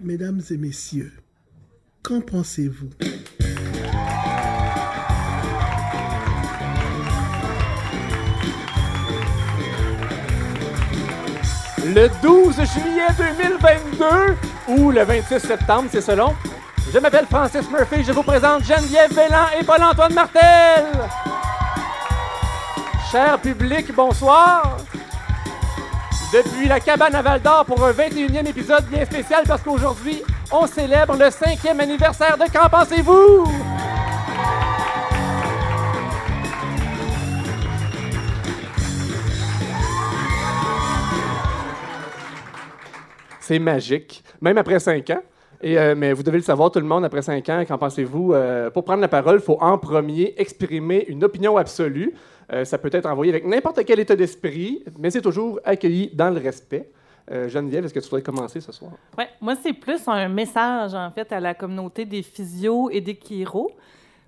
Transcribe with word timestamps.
Mesdames 0.00 0.40
et 0.50 0.56
messieurs, 0.56 1.12
qu'en 2.02 2.20
pensez-vous? 2.20 2.90
Le 11.84 12.08
12 12.22 12.54
juillet 12.54 13.08
2022 13.18 14.36
ou 14.68 14.90
le 14.90 15.02
26 15.02 15.40
septembre, 15.40 15.88
c'est 15.90 16.00
selon. 16.00 16.34
Je 16.92 16.98
m'appelle 16.98 17.26
Francis 17.26 17.68
Murphy, 17.70 18.04
je 18.04 18.12
vous 18.12 18.22
présente 18.22 18.64
Geneviève 18.64 19.14
Bellan 19.14 19.46
et 19.60 19.64
Paul-Antoine 19.64 20.14
Martel. 20.14 20.86
Cher 23.10 23.38
public, 23.40 23.92
bonsoir. 23.94 24.78
Depuis 26.32 26.66
la 26.66 26.80
cabane 26.80 27.14
à 27.14 27.20
Val 27.20 27.42
d'Or 27.42 27.66
pour 27.66 27.84
un 27.84 27.92
21e 27.92 28.48
épisode 28.48 28.86
bien 28.86 29.04
spécial 29.04 29.44
parce 29.46 29.60
qu'aujourd'hui, 29.60 30.22
on 30.50 30.66
célèbre 30.66 31.14
le 31.14 31.28
cinquième 31.30 31.78
anniversaire 31.78 32.38
de 32.38 32.50
Qu'en 32.50 32.70
pensez-vous? 32.70 33.44
C'est 43.38 43.58
magique, 43.58 44.24
même 44.40 44.56
après 44.56 44.80
cinq 44.80 45.10
ans. 45.10 45.20
Euh, 45.64 45.94
mais 45.94 46.14
vous 46.14 46.22
devez 46.22 46.38
le 46.38 46.44
savoir, 46.44 46.70
tout 46.70 46.80
le 46.80 46.86
monde, 46.86 47.04
après 47.04 47.20
cinq 47.20 47.46
ans, 47.50 47.62
qu'en 47.68 47.76
pensez-vous? 47.76 48.32
Euh, 48.32 48.70
pour 48.70 48.84
prendre 48.84 49.02
la 49.02 49.08
parole, 49.08 49.36
il 49.36 49.44
faut 49.44 49.58
en 49.60 49.76
premier 49.76 50.32
exprimer 50.38 51.04
une 51.08 51.24
opinion 51.24 51.58
absolue. 51.58 52.14
Euh, 52.52 52.64
ça 52.64 52.78
peut 52.78 52.90
être 52.92 53.06
envoyé 53.06 53.32
avec 53.32 53.46
n'importe 53.46 53.84
quel 53.84 54.00
état 54.00 54.16
d'esprit, 54.16 54.84
mais 54.98 55.10
c'est 55.10 55.20
toujours 55.22 55.60
accueilli 55.64 56.10
dans 56.14 56.30
le 56.30 56.40
respect. 56.40 56.90
Euh, 57.30 57.48
Geneviève, 57.48 57.84
est-ce 57.84 57.94
que 57.94 58.00
tu 58.00 58.06
voudrais 58.06 58.22
commencer 58.22 58.60
ce 58.60 58.72
soir? 58.72 58.92
Ouais, 59.16 59.28
moi, 59.40 59.54
c'est 59.62 59.72
plus 59.72 60.06
un 60.08 60.28
message, 60.28 60.92
en 60.94 61.10
fait, 61.12 61.30
à 61.32 61.38
la 61.38 61.54
communauté 61.54 62.04
des 62.04 62.22
physios 62.22 62.90
et 62.90 63.00
des 63.00 63.14
chiros. 63.14 63.70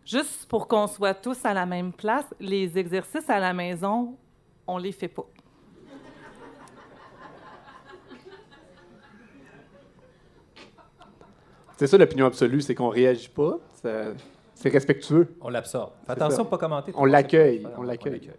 Juste 0.04 0.46
pour 0.48 0.68
qu'on 0.68 0.86
soit 0.86 1.14
tous 1.14 1.44
à 1.44 1.52
la 1.54 1.66
même 1.66 1.92
place, 1.92 2.26
les 2.38 2.78
exercices 2.78 3.28
à 3.28 3.40
la 3.40 3.52
maison, 3.52 4.14
on 4.66 4.78
les 4.78 4.92
fait 4.92 5.08
pas. 5.08 5.26
C'est 11.76 11.86
ça 11.88 11.98
l'opinion 11.98 12.26
absolue, 12.26 12.60
c'est 12.60 12.74
qu'on 12.74 12.88
réagit 12.88 13.28
pas. 13.28 13.58
Ça- 13.82 14.12
C'est 14.64 14.70
respectueux. 14.70 15.36
On 15.42 15.50
l'absorbe. 15.50 15.92
Fais 16.06 16.12
attention 16.12 16.44
de 16.44 16.48
pas 16.48 16.56
commenter. 16.56 16.90
On 16.96 17.04
l'accueille. 17.04 17.66
On 17.76 17.82
l'accueille. 17.82 18.30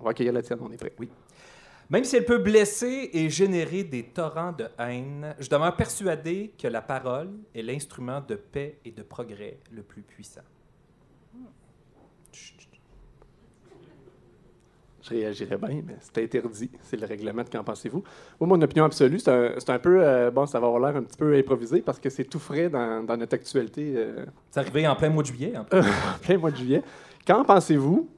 On 0.00 0.02
va 0.02 0.10
accueillir 0.10 0.32
la 0.32 0.42
tienne, 0.42 0.58
on 0.60 0.72
est 0.72 0.76
prêt. 0.76 0.92
Oui. 0.98 1.08
Même 1.88 2.02
si 2.02 2.16
elle 2.16 2.24
peut 2.24 2.38
blesser 2.38 3.10
et 3.12 3.30
générer 3.30 3.84
des 3.84 4.02
torrents 4.02 4.50
de 4.50 4.66
haine, 4.76 5.36
je 5.38 5.48
demeure 5.48 5.76
persuadé 5.76 6.52
que 6.60 6.66
la 6.66 6.82
parole 6.82 7.30
est 7.54 7.62
l'instrument 7.62 8.20
de 8.20 8.34
paix 8.34 8.80
et 8.84 8.90
de 8.90 9.04
progrès 9.04 9.60
le 9.70 9.84
plus 9.84 10.02
puissant. 10.02 10.40
Je 15.08 15.14
réagirais 15.14 15.56
bien, 15.56 15.82
mais 15.86 15.96
c'est 16.00 16.22
interdit. 16.22 16.70
C'est 16.82 16.98
le 17.00 17.06
règlement 17.06 17.42
de 17.42 17.48
qu'en 17.48 17.64
pensez-vous? 17.64 18.02
Moi, 18.40 18.48
mon 18.48 18.60
opinion 18.62 18.84
absolue, 18.84 19.18
c'est 19.18 19.30
un, 19.30 19.52
c'est 19.58 19.70
un 19.70 19.78
peu. 19.78 20.00
euh, 20.02 20.30
bon, 20.30 20.46
ça 20.46 20.60
va 20.60 20.66
avoir 20.66 20.80
l'air 20.80 21.00
un 21.00 21.04
petit 21.04 21.16
peu 21.16 21.34
improvisé 21.34 21.80
parce 21.80 21.98
que 21.98 22.10
c'est 22.10 22.24
tout 22.24 22.38
frais 22.38 22.68
dans, 22.68 23.02
dans 23.04 23.16
notre 23.16 23.34
actualité 23.34 23.94
euh, 23.96 24.24
C'est 24.50 24.60
arrivé 24.60 24.86
en 24.86 24.96
plein 24.96 25.10
mois 25.10 25.22
de 25.22 25.28
juillet. 25.28 25.54
en 25.56 25.64
plein 26.22 26.38
mois 26.38 26.50
de 26.50 26.56
juillet. 26.56 26.82
Qu'en 27.26 27.44
pensez-vous? 27.44 28.08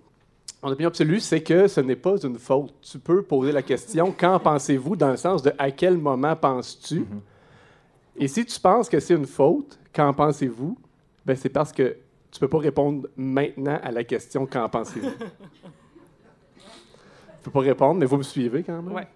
Mon 0.63 0.71
opinion 0.73 0.89
absolue, 0.89 1.21
c'est 1.21 1.43
que 1.43 1.69
ce 1.69 1.81
n'est 1.81 1.97
pas 1.97 2.17
une 2.23 2.39
faute. 2.39 2.75
Tu 2.83 2.99
peux 2.99 3.23
poser 3.23 3.53
la 3.53 3.63
question 3.63 4.13
qu'en 4.19 4.39
pensez-vous 4.39 4.97
dans 4.97 5.11
le 5.11 5.17
sens 5.17 5.43
de 5.43 5.53
à 5.59 5.71
quel 5.71 5.97
moment 5.97 6.37
penses-tu? 6.37 7.01
Mhm. 7.01 7.21
Et 8.17 8.29
si 8.29 8.45
tu 8.45 8.61
penses 8.61 8.89
que 8.89 9.01
c'est 9.01 9.15
une 9.15 9.27
faute, 9.27 9.79
qu'en 9.95 10.13
pensez-vous? 10.13 10.77
Ben, 11.25 11.37
c'est 11.37 11.49
parce 11.49 11.73
que 11.73 11.97
tu 12.31 12.41
peux 12.41 12.49
pas 12.49 12.59
répondre 12.59 13.09
maintenant 13.17 13.79
à 13.83 13.91
la 13.91 14.05
question 14.05 14.47
qu'en 14.47 14.69
pensez-vous? 14.69 15.11
Je 17.41 17.45
peux 17.47 17.51
pas 17.51 17.61
répondre, 17.61 17.99
mais 17.99 18.07
vous 18.07 18.19
me 18.19 18.23
suivez 18.23 18.63
quand 18.63 18.75
même? 18.75 18.93
Ouais. 18.93 19.07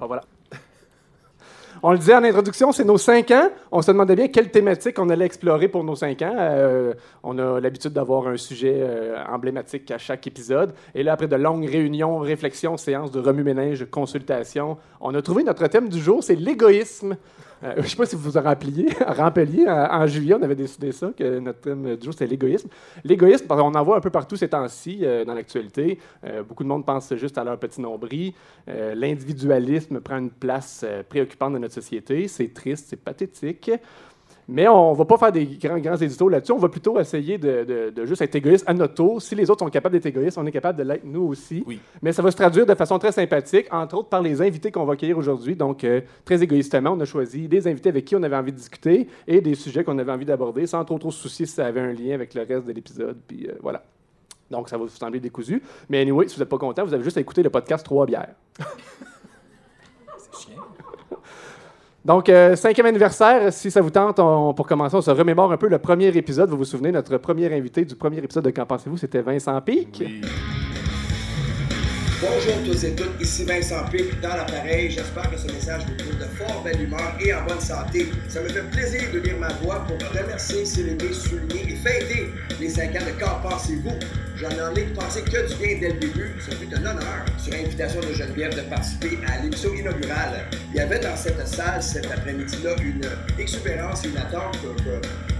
Ah, 0.00 0.06
voilà. 0.06 0.22
On 1.82 1.92
le 1.92 1.98
disait 1.98 2.14
en 2.14 2.24
introduction, 2.24 2.72
c'est 2.72 2.84
nos 2.84 2.96
cinq 2.96 3.30
ans. 3.30 3.50
On 3.70 3.82
se 3.82 3.90
demandait 3.90 4.16
bien 4.16 4.28
quelle 4.28 4.50
thématique 4.50 4.98
on 4.98 5.10
allait 5.10 5.26
explorer 5.26 5.68
pour 5.68 5.84
nos 5.84 5.94
cinq 5.94 6.22
ans. 6.22 6.34
Euh, 6.34 6.94
on 7.22 7.38
a 7.38 7.60
l'habitude 7.60 7.92
d'avoir 7.92 8.28
un 8.28 8.38
sujet 8.38 8.76
euh, 8.78 9.22
emblématique 9.28 9.90
à 9.90 9.98
chaque 9.98 10.26
épisode. 10.26 10.72
Et 10.94 11.02
là, 11.02 11.12
après 11.12 11.28
de 11.28 11.36
longues 11.36 11.68
réunions, 11.68 12.18
réflexions, 12.18 12.78
séances 12.78 13.10
de 13.10 13.20
remue-ménage, 13.20 13.86
consultations, 13.90 14.78
on 15.02 15.14
a 15.14 15.20
trouvé 15.20 15.44
notre 15.44 15.66
thème 15.66 15.90
du 15.90 16.00
jour, 16.00 16.24
c'est 16.24 16.36
l'égoïsme. 16.36 17.16
Euh, 17.62 17.72
je 17.76 17.82
ne 17.82 17.86
sais 17.86 17.96
pas 17.96 18.06
si 18.06 18.16
vous 18.16 18.22
vous 18.22 18.36
en 18.36 18.42
rappeliez. 18.42 18.88
rappeliez, 19.06 19.66
en, 19.68 20.06
juillet, 20.06 20.34
on 20.34 20.42
avait 20.42 20.54
décidé 20.54 20.92
ça, 20.92 21.10
que 21.16 21.38
notre 21.38 21.60
thème 21.60 21.96
du 21.96 22.04
jour, 22.04 22.12
c'était 22.12 22.26
l'égoïsme. 22.26 22.68
L'égoïsme, 23.04 23.46
qu'on 23.46 23.74
en 23.74 23.82
voit 23.82 23.96
un 23.96 24.00
peu 24.00 24.10
partout 24.10 24.36
ces 24.36 24.48
temps-ci 24.48 25.00
euh, 25.02 25.24
dans 25.24 25.34
l'actualité. 25.34 25.98
Euh, 26.24 26.42
beaucoup 26.42 26.64
de 26.64 26.68
monde 26.68 26.84
pense 26.84 27.14
juste 27.14 27.38
à 27.38 27.44
leur 27.44 27.58
petit 27.58 27.80
nombril. 27.80 28.32
Euh, 28.68 28.94
L'individualisme 28.94 30.00
prend 30.00 30.18
une 30.18 30.30
place 30.30 30.84
euh, 30.86 31.02
préoccupante 31.02 31.52
dans 31.54 31.58
notre 31.58 31.74
société. 31.74 32.28
C'est 32.28 32.52
triste, 32.52 32.86
c'est 32.90 32.96
pathétique. 32.96 33.70
Mais 34.48 34.68
on 34.68 34.92
ne 34.92 34.96
va 34.96 35.04
pas 35.04 35.18
faire 35.18 35.32
des 35.32 35.44
grands, 35.44 35.78
grands 35.78 35.96
éditos 35.96 36.28
là-dessus. 36.28 36.52
On 36.52 36.58
va 36.58 36.68
plutôt 36.68 37.00
essayer 37.00 37.36
de, 37.36 37.64
de- 37.64 37.90
de 37.90 38.06
juste 38.06 38.22
être 38.22 38.34
égoïste 38.36 38.64
à 38.68 38.74
notre 38.74 38.94
tour. 38.94 39.20
Si 39.20 39.34
les 39.34 39.50
autres 39.50 39.64
sont 39.64 39.70
capables 39.70 39.94
d'être 39.94 40.06
égoïstes, 40.06 40.38
on 40.38 40.46
est 40.46 40.52
capable 40.52 40.78
de 40.78 40.84
l'être 40.84 41.04
nous 41.04 41.22
aussi. 41.24 41.64
Oui. 41.66 41.80
Mais 42.00 42.12
ça 42.12 42.22
va 42.22 42.30
se 42.30 42.36
traduire 42.36 42.64
de 42.64 42.74
façon 42.76 42.96
très 43.00 43.10
sympathique, 43.10 43.66
entre 43.72 43.96
autres 43.96 44.08
par 44.08 44.22
les 44.22 44.40
invités 44.40 44.70
qu'on 44.70 44.84
va 44.84 44.92
accueillir 44.92 45.18
aujourd'hui. 45.18 45.56
Donc, 45.56 45.82
euh, 45.82 46.00
très 46.24 46.40
égoïstement, 46.44 46.90
on 46.90 47.00
a 47.00 47.04
choisi 47.04 47.48
des 47.48 47.66
invités 47.66 47.88
avec 47.88 48.04
qui 48.04 48.14
on 48.14 48.22
avait 48.22 48.36
envie 48.36 48.52
de 48.52 48.56
discuter 48.56 49.08
et 49.26 49.40
des 49.40 49.56
sujets 49.56 49.82
qu'on 49.82 49.98
avait 49.98 50.12
envie 50.12 50.24
d'aborder 50.26 50.66
sans 50.68 50.84
trop 50.84 50.98
trop 50.98 51.10
se 51.10 51.22
soucier 51.22 51.46
si 51.46 51.54
ça 51.54 51.66
avait 51.66 51.80
un 51.80 51.92
lien 51.92 52.14
avec 52.14 52.32
le 52.34 52.42
reste 52.42 52.66
de 52.68 52.72
l'épisode. 52.72 53.18
Puis 53.26 53.48
euh, 53.48 53.54
voilà. 53.60 53.82
Donc, 54.48 54.68
ça 54.68 54.76
va 54.78 54.84
vous 54.84 54.88
sembler 54.90 55.18
décousu. 55.18 55.60
Mais 55.88 56.00
anyway, 56.02 56.28
si 56.28 56.36
vous 56.36 56.40
n'êtes 56.42 56.48
pas 56.48 56.58
content, 56.58 56.84
vous 56.84 56.94
avez 56.94 57.02
juste 57.02 57.16
à 57.16 57.20
écouter 57.20 57.42
le 57.42 57.50
podcast 57.50 57.84
Trois 57.84 58.06
bières. 58.06 58.36
C'est 60.18 60.52
chiant. 60.52 60.62
Donc, 62.06 62.28
euh, 62.28 62.54
cinquième 62.54 62.86
anniversaire, 62.86 63.52
si 63.52 63.68
ça 63.68 63.80
vous 63.80 63.90
tente, 63.90 64.16
pour 64.16 64.64
commencer, 64.64 64.94
on 64.94 65.02
se 65.02 65.10
remémore 65.10 65.50
un 65.50 65.56
peu 65.56 65.68
le 65.68 65.78
premier 65.78 66.16
épisode. 66.16 66.48
Vous 66.48 66.58
vous 66.58 66.64
souvenez, 66.64 66.92
notre 66.92 67.16
premier 67.18 67.52
invité 67.52 67.84
du 67.84 67.96
premier 67.96 68.18
épisode 68.18 68.44
de 68.44 68.50
Qu'en 68.50 68.64
pensez-vous, 68.64 68.96
c'était 68.96 69.22
Vincent 69.22 69.60
Pic. 69.60 70.04
Bonjour 72.18 72.54
tous 72.64 72.82
et 72.84 72.94
toutes, 72.94 73.20
ici 73.20 73.44
Vincent 73.44 73.84
Pic 73.92 74.18
dans 74.22 74.30
l'appareil. 74.30 74.90
J'espère 74.90 75.30
que 75.30 75.36
ce 75.36 75.52
message 75.52 75.82
vous 75.86 75.96
trouve 75.96 76.16
de 76.16 76.24
fort 76.24 76.62
belle 76.62 76.80
humeur 76.80 77.14
et 77.20 77.34
en 77.34 77.44
bonne 77.44 77.60
santé. 77.60 78.08
Ça 78.30 78.40
me 78.40 78.48
fait 78.48 78.62
plaisir 78.70 79.02
de 79.12 79.18
lire 79.18 79.36
ma 79.38 79.52
voix 79.54 79.84
pour 79.86 79.98
remercier, 80.08 80.64
célébrer, 80.64 81.12
souligner 81.12 81.74
et 81.74 81.76
fêter 81.76 82.30
les 82.58 82.70
5 82.70 82.96
ans 82.96 83.04
de 83.04 83.20
Qu'en 83.22 83.46
pensez-vous? 83.46 83.98
J'en 84.36 84.48
ai 84.74 84.84
pensé 84.94 85.20
que 85.24 85.46
du 85.46 85.54
bien 85.56 85.78
dès 85.78 85.92
le 85.92 86.00
début. 86.00 86.32
Ça 86.40 86.56
fut 86.56 86.74
un 86.74 86.86
honneur, 86.86 87.26
sur 87.36 87.52
invitation 87.52 88.00
de 88.00 88.14
Geneviève, 88.14 88.56
de 88.56 88.62
participer 88.62 89.18
à 89.26 89.42
l'émission 89.42 89.74
inaugurale. 89.74 90.46
Il 90.72 90.76
y 90.76 90.80
avait 90.80 91.00
dans 91.00 91.16
cette 91.16 91.46
salle 91.46 91.82
cet 91.82 92.06
après-midi-là 92.06 92.76
une 92.82 93.02
exubérance 93.38 94.06
et 94.06 94.08
une 94.08 94.16
attente 94.16 94.56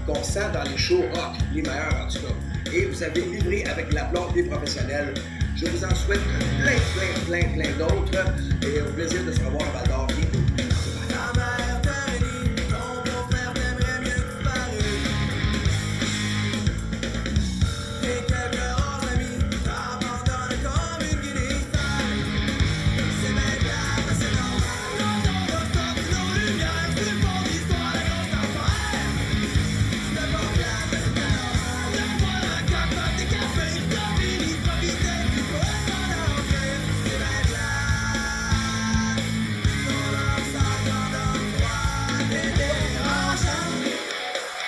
qu'on 0.05 0.23
sent 0.23 0.51
dans 0.53 0.63
les 0.63 0.77
shows 0.77 1.05
rock, 1.11 1.37
les 1.55 1.63
meilleurs 1.63 2.05
en 2.05 2.07
tout 2.07 2.19
cas. 2.19 2.56
Et 2.73 2.85
vous 2.85 3.03
avez 3.03 3.21
livré 3.21 3.63
avec 3.65 3.93
l'aplomb 3.93 4.31
des 4.33 4.43
professionnels. 4.43 5.13
Je 5.55 5.65
vous 5.65 5.83
en 5.83 5.95
souhaite 5.95 6.21
plein, 6.59 6.71
plein, 6.95 7.19
plein, 7.27 7.53
plein 7.53 7.71
d'autres. 7.77 8.25
Et 8.61 8.81
au 8.81 8.91
plaisir 8.93 9.23
de 9.25 9.31
se 9.31 9.39
revoir 9.39 9.63
à 9.75 9.83
Val 9.87 10.36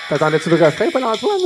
T'attendais-tu 0.10 0.50
le 0.50 0.56
refrain, 0.56 0.90
Paul-Antoine? 0.92 1.42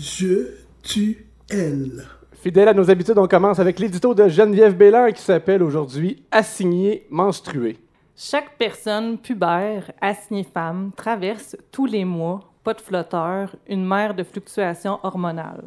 Je, 0.00 0.54
tu, 0.80 1.26
elle. 1.50 2.04
Fidèle 2.40 2.68
à 2.68 2.72
nos 2.72 2.88
habitudes, 2.88 3.18
on 3.18 3.26
commence 3.26 3.58
avec 3.58 3.80
l'édito 3.80 4.14
de 4.14 4.28
Geneviève 4.28 4.76
Bélan 4.76 5.10
qui 5.10 5.22
s'appelle 5.22 5.64
aujourd'hui 5.64 6.22
Assigné 6.30 7.04
menstrué. 7.10 7.78
Chaque 8.16 8.56
personne 8.58 9.18
pubère, 9.18 9.90
assignée 10.00 10.44
femme, 10.44 10.92
traverse 10.96 11.56
tous 11.72 11.86
les 11.86 12.04
mois, 12.04 12.52
pas 12.62 12.74
de 12.74 12.80
flotteur, 12.80 13.56
une 13.68 13.84
mer 13.84 14.14
de 14.14 14.22
fluctuations 14.22 15.00
hormonales. 15.02 15.64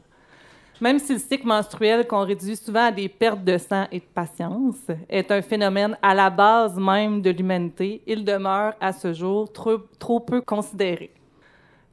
Même 0.80 1.00
si 1.00 1.14
le 1.14 1.20
cycle 1.20 1.48
menstruel, 1.48 2.06
qu'on 2.06 2.24
réduit 2.24 2.56
souvent 2.56 2.86
à 2.86 2.92
des 2.92 3.10
pertes 3.10 3.44
de 3.44 3.58
sang 3.58 3.88
et 3.92 4.00
de 4.00 4.06
patience, 4.14 4.76
est 5.10 5.32
un 5.32 5.42
phénomène 5.42 5.98
à 6.04 6.14
la 6.14 6.30
base 6.30 6.78
même 6.78 7.20
de 7.20 7.32
l'humanité, 7.32 8.04
il 8.06 8.24
demeure 8.24 8.76
à 8.80 8.94
ce 8.94 9.12
jour 9.12 9.52
trop, 9.52 10.20
peu 10.20 10.42
considéré. 10.42 11.12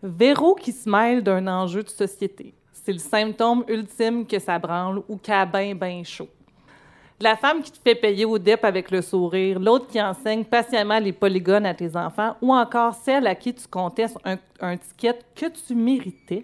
Véro 0.02 0.54
qui 0.54 0.70
se 0.70 0.86
mêle 0.86 1.22
d'un 1.22 1.46
enjeu 1.46 1.82
de 1.82 1.88
société. 1.88 2.52
C'est 2.74 2.92
le 2.92 2.98
symptôme 2.98 3.64
ultime 3.68 4.26
que 4.26 4.38
ça 4.38 4.58
branle 4.58 5.00
ou 5.08 5.16
qu'a 5.16 5.46
bien, 5.46 5.74
bien 5.74 6.02
chaud. 6.04 6.28
La 7.20 7.36
femme 7.36 7.62
qui 7.62 7.72
te 7.72 7.78
fait 7.78 7.94
payer 7.94 8.26
au 8.26 8.38
DEP 8.38 8.62
avec 8.66 8.90
le 8.90 9.00
sourire, 9.00 9.58
l'autre 9.58 9.86
qui 9.86 10.02
enseigne 10.02 10.44
patiemment 10.44 10.98
les 10.98 11.12
polygones 11.12 11.64
à 11.64 11.72
tes 11.72 11.96
enfants, 11.96 12.36
ou 12.42 12.52
encore 12.52 12.94
celle 12.94 13.26
à 13.26 13.34
qui 13.34 13.54
tu 13.54 13.66
contestes 13.66 14.18
un, 14.26 14.36
un 14.60 14.76
ticket 14.76 15.20
que 15.34 15.46
tu 15.46 15.74
méritais, 15.74 16.42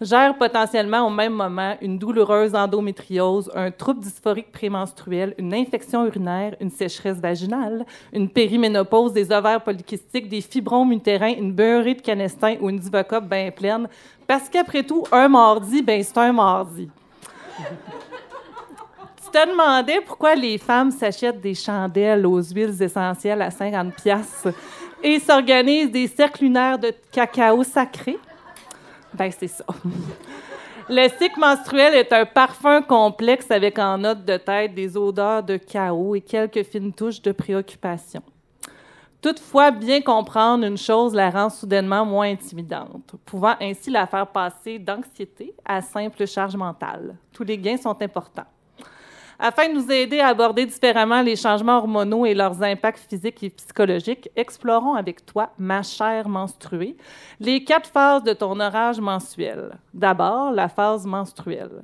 gère 0.00 0.36
potentiellement 0.36 1.06
au 1.06 1.10
même 1.10 1.34
moment 1.34 1.76
une 1.80 1.98
douloureuse 1.98 2.54
endométriose, 2.54 3.50
un 3.54 3.70
trouble 3.70 4.00
dysphorique 4.00 4.52
prémenstruel, 4.52 5.34
une 5.38 5.54
infection 5.54 6.06
urinaire, 6.06 6.56
une 6.60 6.70
sécheresse 6.70 7.18
vaginale, 7.18 7.84
une 8.12 8.28
périménopause, 8.28 9.12
des 9.12 9.30
ovaires 9.32 9.62
polykystiques, 9.62 10.28
des 10.28 10.40
fibromes 10.40 10.92
utérins, 10.92 11.34
une 11.36 11.52
beurrée 11.52 11.94
de 11.94 12.02
canestin 12.02 12.56
ou 12.60 12.70
une 12.70 12.78
divocope 12.78 13.28
bien 13.28 13.50
pleine. 13.50 13.88
Parce 14.26 14.48
qu'après 14.48 14.82
tout, 14.82 15.04
un 15.12 15.28
mardi, 15.28 15.82
ben 15.82 16.02
c'est 16.02 16.18
un 16.18 16.32
mardi. 16.32 16.88
tu 17.58 19.30
te 19.30 19.50
demandais 19.50 20.00
pourquoi 20.00 20.34
les 20.34 20.58
femmes 20.58 20.90
s'achètent 20.90 21.40
des 21.40 21.54
chandelles 21.54 22.26
aux 22.26 22.42
huiles 22.42 22.82
essentielles 22.82 23.42
à 23.42 23.50
50 23.50 23.94
pièces 23.94 24.46
et 25.02 25.18
s'organisent 25.20 25.90
des 25.90 26.06
cercles 26.06 26.44
lunaires 26.44 26.78
de 26.78 26.92
cacao 27.12 27.62
sacré? 27.62 28.18
Ben, 29.14 29.30
c'est 29.30 29.48
ça. 29.48 29.64
Le 30.88 31.08
cycle 31.08 31.40
menstruel 31.40 31.94
est 31.94 32.12
un 32.12 32.26
parfum 32.26 32.82
complexe 32.82 33.50
avec 33.50 33.78
en 33.78 33.96
note 33.96 34.24
de 34.24 34.36
tête 34.36 34.74
des 34.74 34.96
odeurs 34.96 35.42
de 35.42 35.56
chaos 35.56 36.14
et 36.14 36.20
quelques 36.20 36.62
fines 36.64 36.92
touches 36.92 37.22
de 37.22 37.32
préoccupation. 37.32 38.22
Toutefois, 39.22 39.70
bien 39.70 40.02
comprendre 40.02 40.66
une 40.66 40.76
chose 40.76 41.14
la 41.14 41.30
rend 41.30 41.48
soudainement 41.48 42.04
moins 42.04 42.30
intimidante, 42.30 43.14
pouvant 43.24 43.54
ainsi 43.58 43.88
la 43.88 44.06
faire 44.06 44.26
passer 44.26 44.78
d'anxiété 44.78 45.54
à 45.64 45.80
simple 45.80 46.26
charge 46.26 46.56
mentale. 46.56 47.16
Tous 47.32 47.44
les 47.44 47.56
gains 47.56 47.78
sont 47.78 48.02
importants. 48.02 48.44
Afin 49.38 49.68
de 49.68 49.74
nous 49.74 49.90
aider 49.90 50.20
à 50.20 50.28
aborder 50.28 50.64
différemment 50.64 51.20
les 51.20 51.36
changements 51.36 51.78
hormonaux 51.78 52.24
et 52.24 52.34
leurs 52.34 52.62
impacts 52.62 53.08
physiques 53.08 53.42
et 53.42 53.50
psychologiques, 53.50 54.30
explorons 54.36 54.94
avec 54.94 55.26
toi, 55.26 55.50
ma 55.58 55.82
chère 55.82 56.28
menstruée, 56.28 56.96
les 57.40 57.64
quatre 57.64 57.90
phases 57.90 58.22
de 58.22 58.32
ton 58.32 58.58
orage 58.60 59.00
mensuel. 59.00 59.76
D'abord, 59.92 60.52
la 60.52 60.68
phase 60.68 61.04
menstruelle. 61.04 61.82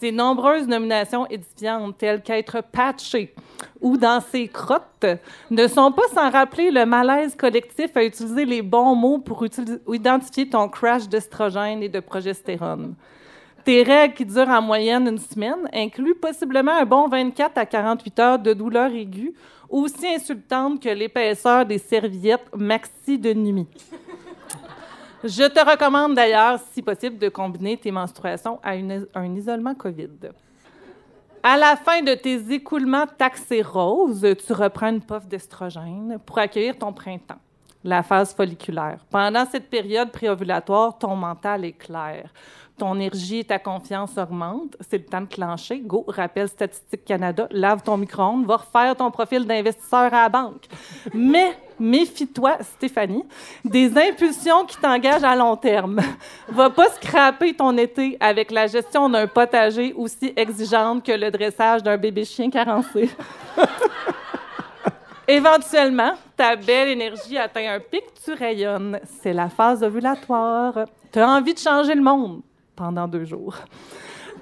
Ces 0.00 0.12
nombreuses 0.12 0.66
nominations 0.66 1.26
édifiantes, 1.28 1.96
telles 1.98 2.22
qu'être 2.22 2.62
patché 2.72 3.34
ou 3.80 3.96
dans 3.96 4.20
ses 4.20 4.48
crottes, 4.48 5.06
ne 5.50 5.66
sont 5.68 5.92
pas 5.92 6.08
sans 6.12 6.30
rappeler 6.30 6.70
le 6.70 6.84
malaise 6.84 7.36
collectif 7.36 7.96
à 7.96 8.04
utiliser 8.04 8.44
les 8.44 8.62
bons 8.62 8.94
mots 8.94 9.18
pour 9.18 9.44
identifier 9.88 10.48
ton 10.48 10.68
crash 10.68 11.08
d'estrogène 11.08 11.82
et 11.82 11.88
de 11.88 12.00
progestérone. 12.00 12.94
Tes 13.64 13.82
règles 13.82 14.14
qui 14.14 14.26
durent 14.26 14.50
en 14.50 14.60
moyenne 14.60 15.08
une 15.08 15.18
semaine 15.18 15.68
incluent 15.72 16.14
possiblement 16.14 16.72
un 16.72 16.84
bon 16.84 17.08
24 17.08 17.56
à 17.56 17.64
48 17.64 18.18
heures 18.18 18.38
de 18.38 18.52
douleur 18.52 18.92
aiguë, 18.92 19.32
aussi 19.70 20.06
insultante 20.06 20.82
que 20.82 20.90
l'épaisseur 20.90 21.64
des 21.64 21.78
serviettes 21.78 22.54
maxi 22.54 23.18
de 23.18 23.32
nuit. 23.32 23.66
Je 25.24 25.44
te 25.48 25.60
recommande 25.60 26.14
d'ailleurs, 26.14 26.60
si 26.72 26.82
possible, 26.82 27.16
de 27.16 27.30
combiner 27.30 27.78
tes 27.78 27.90
menstruations 27.90 28.60
à 28.62 28.72
un 28.72 29.34
isolement 29.34 29.74
COVID. 29.74 30.10
À 31.42 31.56
la 31.56 31.76
fin 31.76 32.02
de 32.02 32.12
tes 32.14 32.52
écoulements 32.52 33.06
taxés 33.06 33.62
roses, 33.62 34.26
tu 34.46 34.52
reprends 34.52 34.90
une 34.90 35.00
puff 35.00 35.26
d'estrogène 35.26 36.18
pour 36.26 36.38
accueillir 36.38 36.76
ton 36.76 36.92
printemps, 36.92 37.40
la 37.82 38.02
phase 38.02 38.34
folliculaire. 38.34 38.98
Pendant 39.10 39.46
cette 39.46 39.70
période 39.70 40.10
préovulatoire, 40.10 40.98
ton 40.98 41.16
mental 41.16 41.64
est 41.64 41.72
clair 41.72 42.28
ton 42.76 42.96
énergie 42.96 43.40
et 43.40 43.44
ta 43.44 43.58
confiance 43.58 44.16
augmentent. 44.18 44.76
C'est 44.80 44.98
le 44.98 45.04
temps 45.04 45.20
de 45.20 45.26
clencher. 45.26 45.78
Go, 45.80 46.04
rappelle 46.08 46.48
Statistique 46.48 47.04
Canada, 47.04 47.46
lave 47.50 47.82
ton 47.82 47.96
micro-ondes, 47.96 48.46
va 48.46 48.56
refaire 48.56 48.96
ton 48.96 49.10
profil 49.10 49.46
d'investisseur 49.46 50.12
à 50.12 50.22
la 50.24 50.28
banque. 50.28 50.66
Mais 51.12 51.56
méfie-toi, 51.78 52.58
Stéphanie, 52.60 53.24
des 53.64 53.96
impulsions 53.96 54.64
qui 54.66 54.76
t'engagent 54.76 55.24
à 55.24 55.36
long 55.36 55.56
terme. 55.56 56.00
Va 56.48 56.70
pas 56.70 56.88
scraper 56.90 57.54
ton 57.54 57.76
été 57.76 58.16
avec 58.20 58.50
la 58.50 58.66
gestion 58.66 59.08
d'un 59.08 59.26
potager 59.26 59.92
aussi 59.92 60.32
exigeante 60.36 61.04
que 61.04 61.12
le 61.12 61.30
dressage 61.30 61.82
d'un 61.82 61.96
bébé 61.96 62.24
chien 62.24 62.50
carencé. 62.50 63.08
Éventuellement, 65.26 66.12
ta 66.36 66.54
belle 66.54 66.88
énergie 66.88 67.38
atteint 67.38 67.74
un 67.74 67.80
pic, 67.80 68.02
tu 68.22 68.32
rayonnes. 68.32 69.00
C'est 69.22 69.32
la 69.32 69.48
phase 69.48 69.82
ovulatoire. 69.82 70.84
Tu 71.10 71.18
as 71.18 71.28
envie 71.28 71.54
de 71.54 71.58
changer 71.58 71.94
le 71.94 72.02
monde 72.02 72.42
pendant 72.74 73.08
deux 73.08 73.24
jours. 73.24 73.56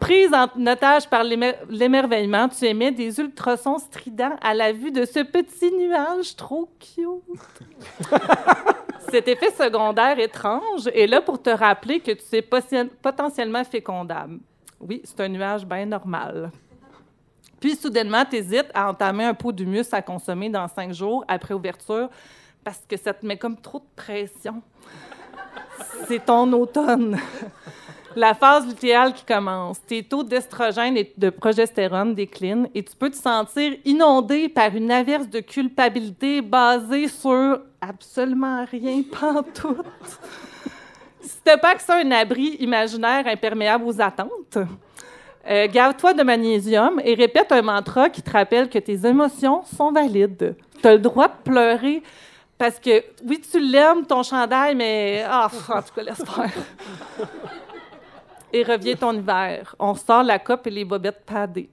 Prise 0.00 0.32
en 0.34 0.49
otage 0.67 1.08
par 1.08 1.23
l'émerveillement, 1.23 2.49
tu 2.49 2.64
émets 2.64 2.90
des 2.90 3.20
ultrasons 3.20 3.79
stridents 3.79 4.37
à 4.40 4.55
la 4.55 4.73
vue 4.73 4.90
de 4.90 5.05
ce 5.05 5.20
petit 5.20 5.70
nuage 5.73 6.34
trop 6.34 6.69
cute. 6.81 8.11
Cet 9.11 9.29
effet 9.29 9.50
secondaire 9.50 10.19
étrange 10.19 10.88
est 10.93 11.06
là 11.06 11.20
pour 11.20 11.40
te 11.40 11.50
rappeler 11.50 12.00
que 12.00 12.12
tu 12.12 12.37
es 12.37 12.43
potentiellement 12.43 13.64
fécondable. 13.64 14.40
Oui, 14.81 15.02
c'est 15.05 15.20
un 15.20 15.29
nuage 15.29 15.64
bien 15.64 15.87
normal. 15.87 16.50
Puis, 17.61 17.76
soudainement, 17.76 18.25
tu 18.25 18.37
hésites 18.37 18.70
à 18.75 18.90
entamer 18.90 19.25
un 19.25 19.34
pot 19.34 19.52
d'humus 19.52 19.87
à 19.93 20.02
consommer 20.02 20.49
dans 20.49 20.67
cinq 20.67 20.93
jours 20.93 21.25
après 21.29 21.55
ouverture 21.55 22.08
parce 22.64 22.82
que 22.88 22.96
ça 22.96 23.14
te 23.14 23.25
met 23.25 23.37
comme 23.37 23.56
trop 23.56 23.79
de 23.79 23.84
pression. 23.94 24.62
C'est 26.08 26.25
ton 26.25 26.52
automne 26.52 27.19
la 28.17 28.35
phase 28.35 28.67
lutéale 28.67 29.12
qui 29.12 29.25
commence. 29.25 29.81
Tes 29.85 30.03
taux 30.03 30.23
d'estrogène 30.23 30.97
et 30.97 31.12
de 31.17 31.31
progestérone 31.31 32.14
déclinent 32.14 32.69
et 32.75 32.82
tu 32.82 32.94
peux 32.97 33.11
te 33.11 33.17
sentir 33.17 33.75
inondé 33.85 34.49
par 34.49 34.75
une 34.75 34.91
averse 34.91 35.29
de 35.29 35.41
culpabilité 35.41 36.41
basée 36.41 37.09
sur 37.09 37.61
absolument 37.81 38.64
rien 38.70 39.03
pantoute. 39.20 39.87
t'as 41.44 41.59
pas 41.59 41.75
que 41.75 41.82
ça 41.82 41.97
un 41.97 42.11
abri 42.11 42.56
imaginaire 42.61 43.26
imperméable 43.26 43.85
aux 43.87 44.00
attentes, 44.00 44.58
euh, 45.49 45.67
garde-toi 45.69 46.15
de 46.15 46.23
magnésium 46.23 47.00
et 47.05 47.15
répète 47.15 47.50
un 47.50 47.62
mantra 47.62 48.08
qui 48.08 48.23
te 48.23 48.31
rappelle 48.31 48.69
que 48.69 48.79
tes 48.79 49.06
émotions 49.06 49.62
sont 49.65 49.91
valides. 49.91 50.55
Tu 50.81 50.89
as 50.89 50.93
le 50.93 51.01
droit 51.01 51.29
de 51.29 51.51
pleurer 51.51 52.03
parce 52.58 52.79
que, 52.79 53.03
oui, 53.27 53.41
tu 53.41 53.58
l'aimes, 53.58 54.06
ton 54.06 54.22
chandail, 54.22 54.77
mais... 54.77 55.25
Ah, 55.29 55.51
en 55.69 55.82
tout 55.82 55.93
cas, 55.96 56.03
laisse 56.05 56.22
faire 56.25 56.48
et 58.53 58.63
revient 58.63 58.97
ton 58.97 59.13
hiver. 59.13 59.75
On 59.79 59.94
sort 59.94 60.23
la 60.23 60.39
coupe 60.39 60.67
et 60.67 60.71
les 60.71 60.85
bobettes 60.85 61.25
padées. 61.25 61.71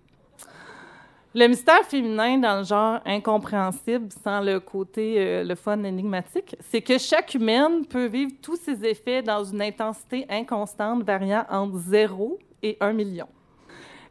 Le 1.36 1.48
mystère 1.48 1.84
féminin 1.86 2.40
dans 2.40 2.58
le 2.58 2.64
genre 2.64 3.02
incompréhensible, 3.06 4.10
sans 4.24 4.42
le 4.42 4.60
côté 4.60 5.16
euh, 5.18 5.44
le 5.44 5.54
fun 5.54 5.84
énigmatique, 5.84 6.56
c'est 6.60 6.82
que 6.82 6.98
chaque 6.98 7.36
humaine 7.36 7.86
peut 7.86 8.08
vivre 8.08 8.32
tous 8.42 8.56
ses 8.56 8.84
effets 8.84 9.22
dans 9.22 9.44
une 9.44 9.62
intensité 9.62 10.26
inconstante 10.28 11.04
variant 11.04 11.46
entre 11.52 11.78
0 11.78 12.40
et 12.64 12.78
1 12.80 12.94
million. 12.94 13.28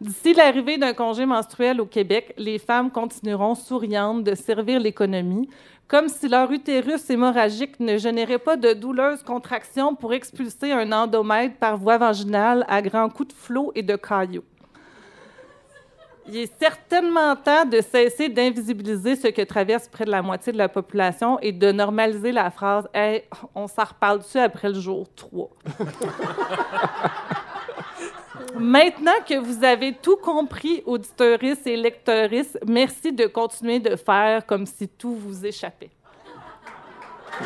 D'ici 0.00 0.32
l'arrivée 0.32 0.78
d'un 0.78 0.92
congé 0.92 1.26
menstruel 1.26 1.80
au 1.80 1.86
Québec, 1.86 2.32
les 2.38 2.60
femmes 2.60 2.88
continueront 2.88 3.56
souriantes 3.56 4.22
de 4.22 4.36
servir 4.36 4.78
l'économie, 4.78 5.48
comme 5.88 6.08
si 6.08 6.28
leur 6.28 6.52
utérus 6.52 7.08
hémorragique 7.08 7.80
ne 7.80 7.96
générait 7.96 8.38
pas 8.38 8.56
de 8.56 8.74
douleuses 8.74 9.22
contractions 9.22 9.94
pour 9.94 10.12
expulser 10.12 10.70
un 10.70 10.92
endomètre 10.92 11.56
par 11.56 11.78
voie 11.78 11.96
vaginale 11.96 12.64
à 12.68 12.82
grands 12.82 13.08
coups 13.08 13.34
de 13.34 13.38
flot 13.40 13.72
et 13.74 13.82
de 13.82 13.96
cailloux. 13.96 14.44
Il 16.30 16.36
est 16.36 16.58
certainement 16.58 17.34
temps 17.36 17.64
de 17.64 17.80
cesser 17.80 18.28
d'invisibiliser 18.28 19.16
ce 19.16 19.28
que 19.28 19.40
traverse 19.40 19.88
près 19.88 20.04
de 20.04 20.10
la 20.10 20.20
moitié 20.20 20.52
de 20.52 20.58
la 20.58 20.68
population 20.68 21.40
et 21.40 21.52
de 21.52 21.72
normaliser 21.72 22.32
la 22.32 22.50
phrase 22.50 22.86
Hey, 22.92 23.24
on 23.54 23.66
s'en 23.66 23.84
reparle-tu 23.84 24.38
après 24.38 24.68
le 24.68 24.78
jour 24.78 25.06
3 25.16 25.48
Maintenant 28.58 29.12
que 29.26 29.38
vous 29.38 29.64
avez 29.64 29.92
tout 29.92 30.16
compris, 30.16 30.82
auditeurs 30.84 31.38
et 31.42 31.76
lecteurs, 31.76 32.28
merci 32.66 33.12
de 33.12 33.26
continuer 33.26 33.78
de 33.78 33.94
faire 33.94 34.44
comme 34.44 34.66
si 34.66 34.88
tout 34.88 35.14
vous 35.14 35.46
échappait. 35.46 35.90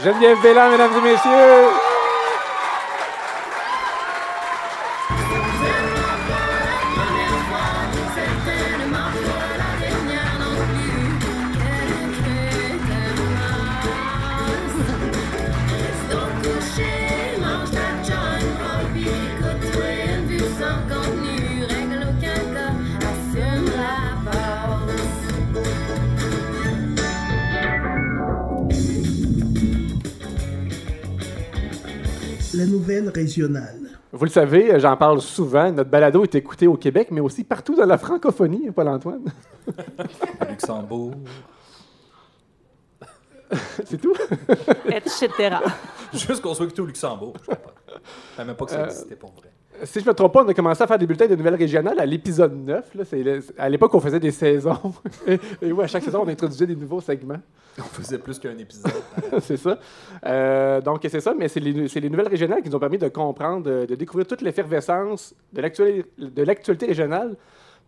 Geneviève 0.03 0.41
Bélan, 0.43 0.71
mesdames 0.71 0.93
et 0.99 1.13
messieurs. 1.13 2.02
Les 32.55 32.67
nouvelles 32.67 33.09
régionales. 33.09 33.99
Vous 34.13 34.25
le 34.25 34.31
savez, 34.31 34.79
j'en 34.79 34.97
parle 34.97 35.21
souvent. 35.21 35.71
Notre 35.73 35.91
balado 35.91 36.23
est 36.23 36.35
écouté 36.35 36.67
au 36.67 36.77
Québec, 36.77 37.09
mais 37.11 37.21
aussi 37.21 37.45
partout 37.45 37.75
dans 37.75 37.87
la 37.87 37.99
francophonie, 37.99 38.71
Paul-Antoine. 38.71 39.25
Au 39.67 40.45
Luxembourg. 40.49 41.15
C'est 43.85 44.01
tout? 44.01 44.15
etc. 44.87 45.57
Juste 46.13 46.41
qu'on 46.41 46.55
soit 46.55 46.67
écouté 46.67 46.83
au 46.83 46.87
Luxembourg. 46.87 47.35
Je 47.41 47.47
sais 47.47 47.57
pas. 47.57 47.75
Je 47.87 48.37
savais 48.37 48.47
même 48.47 48.57
pas 48.57 48.65
que 48.65 48.71
ça 48.71 48.85
existait 48.85 49.17
pour 49.17 49.33
vrai. 49.33 49.51
Si 49.85 50.01
je 50.01 50.05
ne 50.05 50.11
me 50.11 50.15
trompe 50.15 50.33
pas, 50.33 50.45
on 50.45 50.49
a 50.49 50.55
commencé 50.55 50.83
à 50.83 50.87
faire 50.87 50.99
des 50.99 51.07
bulletins 51.07 51.27
de 51.27 51.35
nouvelles 51.35 51.55
régionales 51.57 51.99
à 51.99 52.07
l'épisode 52.07 52.55
9. 52.55 52.95
là. 52.95 53.05
C'est 53.05 53.23
le- 53.23 53.43
à 53.59 53.69
l'époque, 53.69 53.93
on 53.95 54.01
faisait 54.01 54.21
des 54.21 54.31
saisons. 54.31 54.79
et, 55.27 55.39
et 55.61 55.73
oui, 55.73 55.85
à 55.85 55.87
chaque 55.87 56.05
saison, 56.05 56.23
on 56.25 56.29
introduisait 56.29 56.67
des 56.67 56.77
nouveaux 56.77 57.01
segments. 57.01 57.41
On 57.79 57.83
faisait 57.83 58.19
plus 58.19 58.39
qu'un 58.39 58.57
épisode. 58.59 58.93
c'est 59.41 59.57
ça. 59.57 59.79
Euh, 60.27 60.81
donc, 60.81 61.01
c'est 61.11 61.21
ça, 61.21 61.35
mais 61.37 61.49
c'est 61.49 61.61
les, 61.61 61.73
les 61.73 62.11
nouvelles 62.11 62.29
régionales 62.29 62.63
qui 62.63 62.69
nous 62.69 62.77
ont 62.77 62.81
permis 62.81 62.99
de 62.99 63.09
comprendre, 63.09 63.63
de, 63.65 63.87
de 63.87 63.95
découvrir 63.95 64.27
toute 64.27 64.43
l'effervescence 64.43 65.35
de 65.53 65.61
l'actualité 65.63 66.05
de 66.19 66.43
l'actualité 66.43 66.87
régionale 66.87 67.37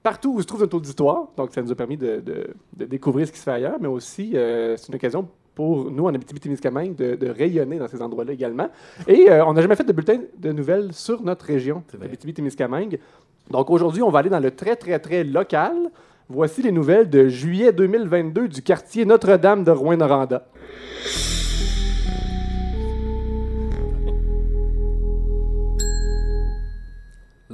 partout 0.02 0.34
où 0.34 0.40
se 0.42 0.46
trouve 0.46 0.60
notre 0.62 0.76
auditoire. 0.76 1.28
Donc, 1.36 1.52
ça 1.52 1.62
nous 1.62 1.70
a 1.70 1.74
permis 1.74 1.96
de, 1.96 2.20
de- 2.20 2.48
de 2.76 2.84
découvrir 2.86 3.26
ce 3.26 3.32
qui 3.32 3.38
se 3.38 3.44
fait 3.44 3.52
ailleurs, 3.52 3.76
mais 3.80 3.88
aussi, 3.88 4.32
euh, 4.34 4.76
c'est 4.76 4.88
une 4.88 4.96
occasion 4.96 5.28
pour 5.54 5.90
nous, 5.90 6.04
en 6.04 6.14
Abitibi-Témiscamingue, 6.14 6.96
de, 6.96 7.14
de 7.14 7.28
rayonner 7.28 7.78
dans 7.78 7.88
ces 7.88 8.02
endroits-là 8.02 8.32
également. 8.32 8.68
Et 9.06 9.30
euh, 9.30 9.44
on 9.46 9.52
n'a 9.52 9.62
jamais 9.62 9.76
fait 9.76 9.84
de 9.84 9.92
bulletin 9.92 10.20
de 10.36 10.52
nouvelles 10.52 10.92
sur 10.92 11.22
notre 11.22 11.46
région. 11.46 11.82
Abitibi-Témiscamingue. 12.02 12.98
Donc, 13.50 13.70
aujourd'hui, 13.70 14.02
on 14.02 14.10
va 14.10 14.20
aller 14.20 14.30
dans 14.30 14.40
le 14.40 14.50
très, 14.50 14.76
très, 14.76 14.98
très 14.98 15.22
local. 15.22 15.90
Voici 16.28 16.62
les 16.62 16.72
nouvelles 16.72 17.10
de 17.10 17.28
juillet 17.28 17.72
2022 17.72 18.48
du 18.48 18.62
quartier 18.62 19.04
Notre-Dame 19.04 19.62
de 19.62 19.70
Rouen-Noranda. 19.70 20.46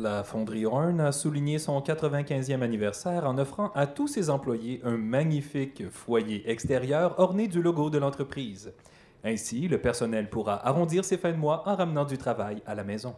La 0.03 0.25
fonderie 0.25 0.65
Horn 0.65 0.99
a 0.99 1.13
souligné 1.13 1.59
son 1.59 1.79
95e 1.79 2.63
anniversaire 2.63 3.27
en 3.27 3.37
offrant 3.37 3.71
à 3.75 3.87
tous 3.87 4.09
ses 4.09 4.31
employés 4.31 4.81
un 4.83 4.97
magnifique 4.97 5.91
foyer 5.91 6.51
extérieur 6.51 7.19
orné 7.19 7.49
du 7.49 7.61
logo 7.61 7.91
de 7.91 7.99
l'entreprise. 7.99 8.73
Ainsi, 9.23 9.69
le 9.69 9.77
personnel 9.77 10.31
pourra 10.31 10.67
arrondir 10.67 11.05
ses 11.05 11.19
fins 11.19 11.33
de 11.33 11.37
mois 11.37 11.69
en 11.69 11.77
ramenant 11.77 12.07
du 12.07 12.17
travail 12.17 12.63
à 12.65 12.75
la 12.75 12.83
maison. 12.83 13.15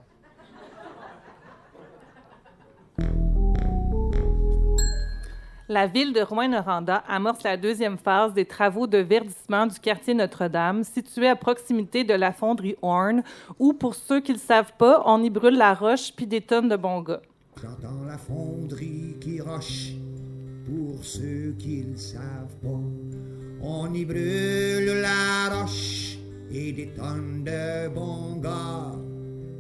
La 5.69 5.87
ville 5.87 6.13
de 6.13 6.21
Rouen-Noranda 6.21 7.05
amorce 7.09 7.45
la 7.45 7.57
deuxième 7.57 7.97
phase 7.97 8.35
des 8.35 8.45
travaux 8.45 8.89
de 8.89 8.99
verdissement 8.99 9.67
du 9.67 9.79
quartier 9.79 10.13
Notre-Dame, 10.13 10.83
situé 10.83 11.29
à 11.29 11.37
proximité 11.37 12.03
de 12.03 12.15
la 12.15 12.33
fonderie 12.33 12.75
Horn, 12.83 13.23
où, 13.61 13.73
pour 13.73 13.95
ceux 13.95 14.21
qui 14.21 14.33
ne 14.33 14.39
le 14.39 14.43
savent 14.43 14.73
pas, 14.77 15.03
on 15.07 15.23
y 15.23 15.31
brûle 15.31 15.57
la 15.57 15.73
roche 15.73 16.13
puis 16.17 16.27
des 16.27 16.41
tonnes 16.41 16.69
de 16.69 16.77
bons. 16.77 17.05
J'entends 17.63 18.05
la 18.07 18.19
fonderie 18.19 19.17
qui 19.21 19.41
roche, 19.41 19.93
pour 20.67 21.05
ceux 21.05 21.55
qui 21.59 21.85
ne 21.85 21.97
savent 21.97 22.57
pas. 22.61 22.81
On 23.63 23.95
y 23.95 24.05
brûle 24.05 25.01
la 25.01 25.49
roche 25.49 26.19
et 26.51 26.73
des 26.73 26.89
tonnes 26.89 27.45
de 27.45 27.89
bons. 27.89 28.43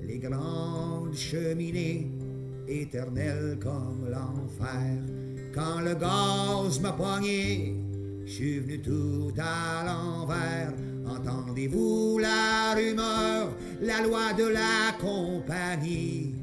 Les 0.03 0.19
grandes 0.19 1.15
cheminées, 1.15 2.11
éternelles 2.67 3.57
comme 3.63 4.09
l'enfer. 4.11 4.99
Quand 5.55 5.81
le 5.81 5.95
gaz 5.95 6.81
m'a 6.81 6.93
poigné, 6.93 7.75
je 8.25 8.33
suis 8.33 8.59
venu 8.59 8.81
tout 8.81 9.33
à 9.39 9.85
l'envers. 9.85 10.73
Entendez-vous 11.07 12.19
la 12.19 12.75
rumeur, 12.75 13.49
la 13.81 14.01
loi 14.01 14.33
de 14.33 14.45
la 14.45 14.93
compagnie? 14.99 16.35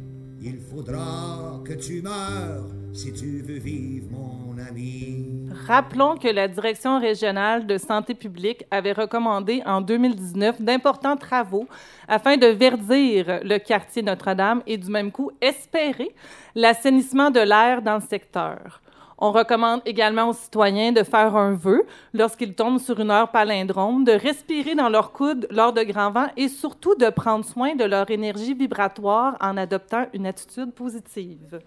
Il 0.41 0.59
faudra 0.59 1.59
que 1.65 1.73
tu 1.73 2.01
meurs 2.01 2.65
si 2.93 3.13
tu 3.13 3.41
veux 3.41 3.59
vivre, 3.59 4.07
mon 4.11 4.57
ami. 4.57 5.47
Rappelons 5.67 6.17
que 6.17 6.27
la 6.27 6.47
Direction 6.47 6.99
régionale 6.99 7.65
de 7.65 7.77
santé 7.77 8.13
publique 8.13 8.63
avait 8.71 8.93
recommandé 8.93 9.61
en 9.65 9.81
2019 9.81 10.61
d'importants 10.61 11.17
travaux 11.17 11.67
afin 12.07 12.37
de 12.37 12.47
verdir 12.47 13.39
le 13.43 13.57
quartier 13.57 14.01
Notre-Dame 14.01 14.61
et 14.67 14.77
du 14.77 14.89
même 14.89 15.11
coup 15.11 15.31
espérer 15.41 16.11
l'assainissement 16.55 17.31
de 17.31 17.39
l'air 17.39 17.81
dans 17.81 17.95
le 17.95 18.01
secteur. 18.01 18.81
On 19.21 19.33
recommande 19.33 19.81
également 19.85 20.29
aux 20.29 20.33
citoyens 20.33 20.93
de 20.93 21.03
faire 21.03 21.35
un 21.35 21.53
vœu 21.53 21.85
lorsqu'ils 22.13 22.55
tombent 22.55 22.79
sur 22.79 23.01
une 23.01 23.11
heure 23.11 23.31
palindrome, 23.31 24.05
de 24.05 24.13
respirer 24.13 24.75
dans 24.75 24.87
leur 24.87 25.11
coude 25.11 25.45
lors 25.51 25.73
de 25.73 25.83
grands 25.83 26.11
vents 26.11 26.29
et 26.37 26.47
surtout 26.47 26.95
de 26.95 27.09
prendre 27.09 27.43
soin 27.43 27.75
de 27.75 27.83
leur 27.83 28.09
énergie 28.09 28.53
vibratoire 28.53 29.35
en 29.41 29.57
adoptant 29.57 30.05
une 30.13 30.25
attitude 30.25 30.71
positive. 30.71 31.59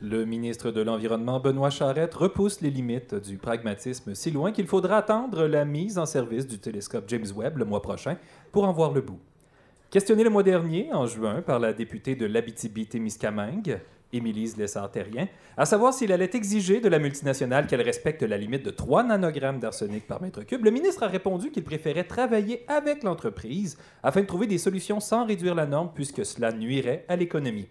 Le 0.00 0.24
ministre 0.24 0.70
de 0.70 0.82
l'Environnement, 0.82 1.40
Benoît 1.40 1.70
Charette, 1.70 2.14
repousse 2.14 2.60
les 2.60 2.70
limites 2.70 3.16
du 3.16 3.38
pragmatisme 3.38 4.14
si 4.14 4.30
loin 4.30 4.52
qu'il 4.52 4.68
faudra 4.68 4.98
attendre 4.98 5.46
la 5.48 5.64
mise 5.64 5.98
en 5.98 6.06
service 6.06 6.46
du 6.46 6.60
télescope 6.60 7.06
James 7.08 7.26
Webb 7.34 7.58
le 7.58 7.64
mois 7.64 7.82
prochain 7.82 8.16
pour 8.52 8.62
en 8.68 8.72
voir 8.72 8.92
le 8.92 9.00
bout. 9.00 9.18
Questionné 9.90 10.22
le 10.22 10.30
mois 10.30 10.44
dernier, 10.44 10.92
en 10.92 11.06
juin, 11.06 11.42
par 11.42 11.58
la 11.58 11.72
députée 11.72 12.14
de 12.14 12.26
l'Abitibi-Témiscamingue, 12.26 13.80
Émilise 14.12 14.56
Lessard-Terrien, 14.56 15.28
à 15.56 15.66
savoir 15.66 15.92
s'il 15.92 16.12
allait 16.12 16.30
exiger 16.32 16.80
de 16.80 16.88
la 16.88 16.98
multinationale 16.98 17.66
qu'elle 17.66 17.82
respecte 17.82 18.22
la 18.22 18.38
limite 18.38 18.64
de 18.64 18.70
3 18.70 19.04
nanogrammes 19.04 19.58
d'arsenic 19.58 20.06
par 20.06 20.22
mètre 20.22 20.44
cube, 20.44 20.64
le 20.64 20.70
ministre 20.70 21.02
a 21.02 21.08
répondu 21.08 21.50
qu'il 21.50 21.64
préférait 21.64 22.04
travailler 22.04 22.64
avec 22.68 23.02
l'entreprise 23.02 23.76
afin 24.02 24.22
de 24.22 24.26
trouver 24.26 24.46
des 24.46 24.58
solutions 24.58 25.00
sans 25.00 25.26
réduire 25.26 25.54
la 25.54 25.66
norme 25.66 25.90
puisque 25.94 26.24
cela 26.24 26.52
nuirait 26.52 27.04
à 27.08 27.16
l'économie. 27.16 27.68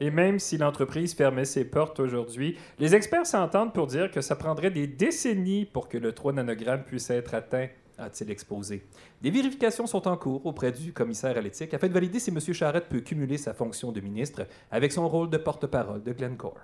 Et 0.00 0.10
même 0.10 0.38
si 0.38 0.56
l'entreprise 0.56 1.14
fermait 1.14 1.44
ses 1.44 1.64
portes 1.64 2.00
aujourd'hui, 2.00 2.56
les 2.78 2.94
experts 2.94 3.26
s'entendent 3.26 3.74
pour 3.74 3.86
dire 3.86 4.10
que 4.10 4.22
ça 4.22 4.34
prendrait 4.34 4.70
des 4.70 4.86
décennies 4.86 5.66
pour 5.66 5.88
que 5.88 5.98
le 5.98 6.12
3 6.12 6.32
nanogrammes 6.32 6.84
puisse 6.84 7.10
être 7.10 7.34
atteint, 7.34 7.68
a-t-il 8.00 8.30
exposé. 8.30 8.86
Des 9.20 9.30
vérifications 9.30 9.86
sont 9.86 10.08
en 10.08 10.16
cours 10.16 10.44
auprès 10.46 10.72
du 10.72 10.92
commissaire 10.92 11.36
à 11.36 11.40
l'éthique 11.40 11.74
afin 11.74 11.88
de 11.88 11.92
valider 11.92 12.18
si 12.18 12.30
M. 12.30 12.40
Charette 12.52 12.88
peut 12.88 13.00
cumuler 13.00 13.38
sa 13.38 13.54
fonction 13.54 13.92
de 13.92 14.00
ministre 14.00 14.46
avec 14.70 14.92
son 14.92 15.08
rôle 15.08 15.30
de 15.30 15.36
porte-parole 15.36 16.02
de 16.02 16.12
Glencore. 16.12 16.58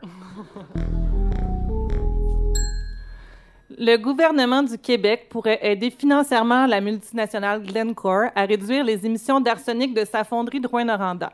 Le 3.78 3.96
gouvernement 3.96 4.62
du 4.62 4.78
Québec 4.78 5.26
pourrait 5.28 5.58
aider 5.60 5.90
financièrement 5.90 6.66
la 6.66 6.80
multinationale 6.80 7.62
Glencore 7.62 8.30
à 8.34 8.46
réduire 8.46 8.84
les 8.84 9.04
émissions 9.04 9.40
d'arsenic 9.40 9.92
de 9.92 10.04
sa 10.04 10.24
fonderie 10.24 10.60
de 10.60 10.66
Rouyn-Noranda. 10.66 11.32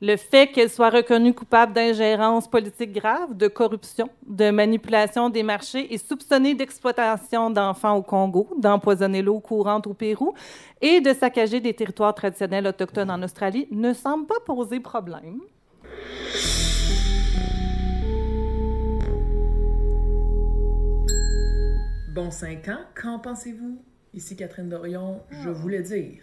Le 0.00 0.16
fait 0.16 0.48
qu'elle 0.48 0.70
soit 0.70 0.90
reconnue 0.90 1.32
coupable 1.32 1.72
d'ingérence 1.72 2.48
politique 2.48 2.92
grave, 2.92 3.36
de 3.36 3.46
corruption, 3.46 4.10
de 4.26 4.50
manipulation 4.50 5.30
des 5.30 5.44
marchés 5.44 5.94
et 5.94 5.98
soupçonnée 5.98 6.54
d'exploitation 6.54 7.48
d'enfants 7.48 7.96
au 7.96 8.02
Congo, 8.02 8.50
d'empoisonner 8.58 9.22
l'eau 9.22 9.38
courante 9.38 9.86
au 9.86 9.94
Pérou 9.94 10.34
et 10.80 11.00
de 11.00 11.12
saccager 11.14 11.60
des 11.60 11.74
territoires 11.74 12.14
traditionnels 12.14 12.66
autochtones 12.66 13.10
en 13.10 13.22
Australie 13.22 13.68
ne 13.70 13.92
semble 13.92 14.26
pas 14.26 14.40
poser 14.44 14.80
problème. 14.80 15.40
Bon 22.14 22.30
5 22.30 22.68
ans, 22.68 22.80
qu'en 23.00 23.18
pensez-vous? 23.20 23.78
Ici 24.12 24.36
Catherine 24.36 24.68
Dorion, 24.68 25.20
je 25.30 25.50
voulais 25.50 25.82
dire 25.82 26.22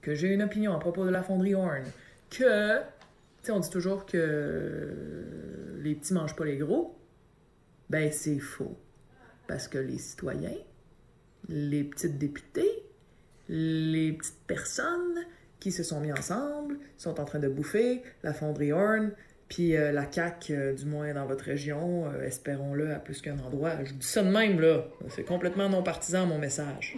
que 0.00 0.14
j'ai 0.14 0.28
une 0.28 0.42
opinion 0.42 0.74
à 0.74 0.78
propos 0.78 1.04
de 1.04 1.10
la 1.10 1.22
fonderie 1.22 1.54
Horn. 1.54 1.84
Que, 2.30 2.80
sais, 3.42 3.52
on 3.52 3.60
dit 3.60 3.70
toujours 3.70 4.06
que 4.06 5.76
les 5.82 5.94
petits 5.94 6.14
mangent 6.14 6.36
pas 6.36 6.44
les 6.44 6.56
gros. 6.56 6.98
Ben, 7.90 8.10
c'est 8.12 8.38
faux. 8.38 8.78
Parce 9.46 9.68
que 9.68 9.78
les 9.78 9.98
citoyens, 9.98 10.56
les 11.48 11.84
petites 11.84 12.18
députées, 12.18 12.82
les 13.48 14.12
petites 14.12 14.46
personnes 14.46 15.26
qui 15.60 15.72
se 15.72 15.82
sont 15.82 16.00
mis 16.00 16.12
ensemble 16.12 16.78
sont 16.96 17.20
en 17.20 17.24
train 17.24 17.38
de 17.38 17.48
bouffer 17.48 18.02
la 18.22 18.32
fonderie 18.32 18.72
Horn, 18.72 19.12
puis 19.48 19.76
euh, 19.76 19.92
la 19.92 20.10
CAQ, 20.10 20.54
euh, 20.54 20.72
du 20.72 20.86
moins 20.86 21.12
dans 21.12 21.26
votre 21.26 21.44
région, 21.44 22.06
euh, 22.06 22.22
espérons-le 22.24 22.94
à 22.94 22.98
plus 22.98 23.20
qu'un 23.20 23.38
endroit. 23.38 23.84
Je 23.84 23.92
dis 23.92 24.06
ça 24.06 24.22
de 24.22 24.30
même, 24.30 24.58
là. 24.58 24.86
C'est 25.10 25.24
complètement 25.24 25.68
non 25.68 25.82
partisan, 25.82 26.26
mon 26.26 26.38
message. 26.38 26.96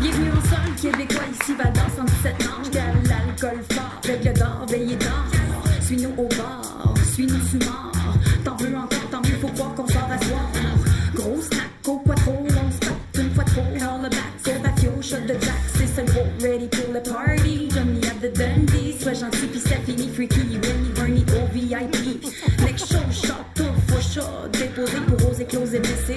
Bienvenue 0.00 0.30
en 0.30 0.42
sol 0.42 0.74
québécois, 0.80 1.24
ici 1.32 1.54
Val-d'Or, 1.54 1.86
117 1.96 2.46
ans. 2.46 2.70
Car 2.70 2.84
l'alcool 3.04 3.62
fort, 3.72 4.00
règle 4.04 4.32
d'or, 4.38 4.66
veillez 4.68 4.96
d'or. 4.96 5.24
Suis-nous 5.80 6.10
au 6.10 6.28
bord, 6.28 6.94
suis-nous 7.12 7.40
sous 7.46 7.58
mort. 7.58 7.92
T'en 8.44 8.56
veux 8.56 8.76
encore, 8.76 9.10
tant 9.10 9.22
mieux, 9.22 9.38
faut 9.40 9.48
croire 9.48 9.74
qu'on 9.74 9.86
sort 9.86 10.10
à 10.10 10.18
soir. 10.18 10.50
Gros 11.14 11.40
snack, 11.40 11.70
au 11.86 11.98
quattro, 12.00 12.46
on 12.46 12.70
se 12.70 12.78
tape 12.80 12.92
une 13.18 13.30
fois 13.30 13.44
trop. 13.44 13.64
Hell 13.74 14.02
the 14.02 14.10
back, 14.10 14.56
au 14.56 14.62
bafio, 14.62 14.90
shot 15.00 15.26
de 15.26 15.40
jack, 15.40 15.54
c'est 15.74 15.86
c'est 15.86 16.06
le 16.06 16.12
gros 16.12 16.26
ready 16.42 16.68
pour 16.68 16.92
le 16.92 17.00
party. 17.02 17.70
Johnny 17.70 18.00
at 18.04 18.20
the 18.20 18.36
Dundee, 18.36 18.94
sois 19.00 19.14
gentil 19.14 19.46
pis 19.46 19.60
ça 19.60 19.76
finit 19.86 20.10
freaky. 20.10 20.40
Winnie, 20.40 20.92
Bernie 20.94 21.24
au 21.32 21.46
VIP. 21.52 22.22
Next 22.60 22.88
show, 22.88 23.00
shot, 23.10 23.44
tout 23.54 23.64
for 23.88 24.02
shot. 24.02 24.48
Déposé 24.52 24.98
pour 25.06 25.30
oser 25.30 25.44
closer 25.46 25.78
blessé. 25.78 26.14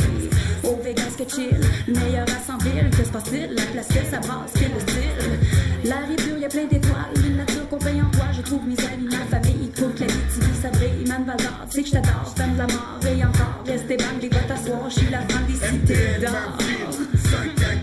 100 3.11 3.19
villes. 3.31 3.55
Que 3.55 3.55
se 3.55 3.55
passe-t-il? 3.55 3.55
La 3.55 3.63
place 3.63 3.87
que 3.87 4.05
ça 4.09 4.19
brasse, 4.19 4.51
quel 4.53 4.71
le 4.73 4.79
style. 4.79 5.39
La 5.85 5.97
rive 6.07 6.39
y 6.39 6.45
a 6.45 6.49
plein 6.49 6.65
d'étoiles. 6.65 7.13
Une 7.25 7.37
nature 7.37 7.67
qu'on 7.69 7.77
paye 7.77 8.01
en 8.01 8.09
toi. 8.11 8.25
Je 8.35 8.41
trouve 8.41 8.65
mes 8.67 8.79
amis, 8.85 9.09
ma 9.09 9.25
famille. 9.37 9.69
Pour 9.75 9.93
que 9.93 10.01
la 10.01 10.07
vie 10.07 10.13
ça 10.61 10.69
brille. 10.69 11.05
Man 11.07 11.25
Valdor, 11.25 11.65
tu 11.69 11.77
sais 11.77 11.83
que 11.83 11.87
je 11.87 11.93
t'adore. 11.93 12.33
Femme 12.35 12.53
de 12.53 12.57
la 12.57 12.67
mort 12.67 12.99
et 13.05 13.23
encore. 13.23 13.63
Restez 13.65 13.97
bang, 13.97 14.21
les 14.21 14.29
va 14.29 14.39
t'asseoir. 14.39 14.89
Je 14.89 14.99
suis 14.99 15.09
la 15.09 15.21
femme 15.21 15.45
des 15.45 15.55
cités 15.55 16.19
d'or. 16.21 16.57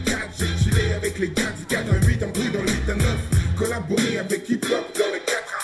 5-4-4, 0.06 0.16
j'ai 0.38 0.56
chillé 0.62 0.92
avec 0.94 1.18
les 1.18 1.28
gars 1.30 1.52
du 1.58 1.64
4 1.66 1.92
à 1.92 1.96
8, 2.06 2.22
en 2.22 2.30
pris 2.30 2.50
dans 2.50 2.62
le 2.62 2.70
8 2.70 2.90
à 2.90 2.94
9. 2.94 3.04
Collaboré 3.56 4.18
avec 4.18 4.48
Hip 4.48 4.60
Hop 4.64 4.98
dans 4.98 5.10
le 5.12 5.18
4 5.26 5.54
à 5.54 5.60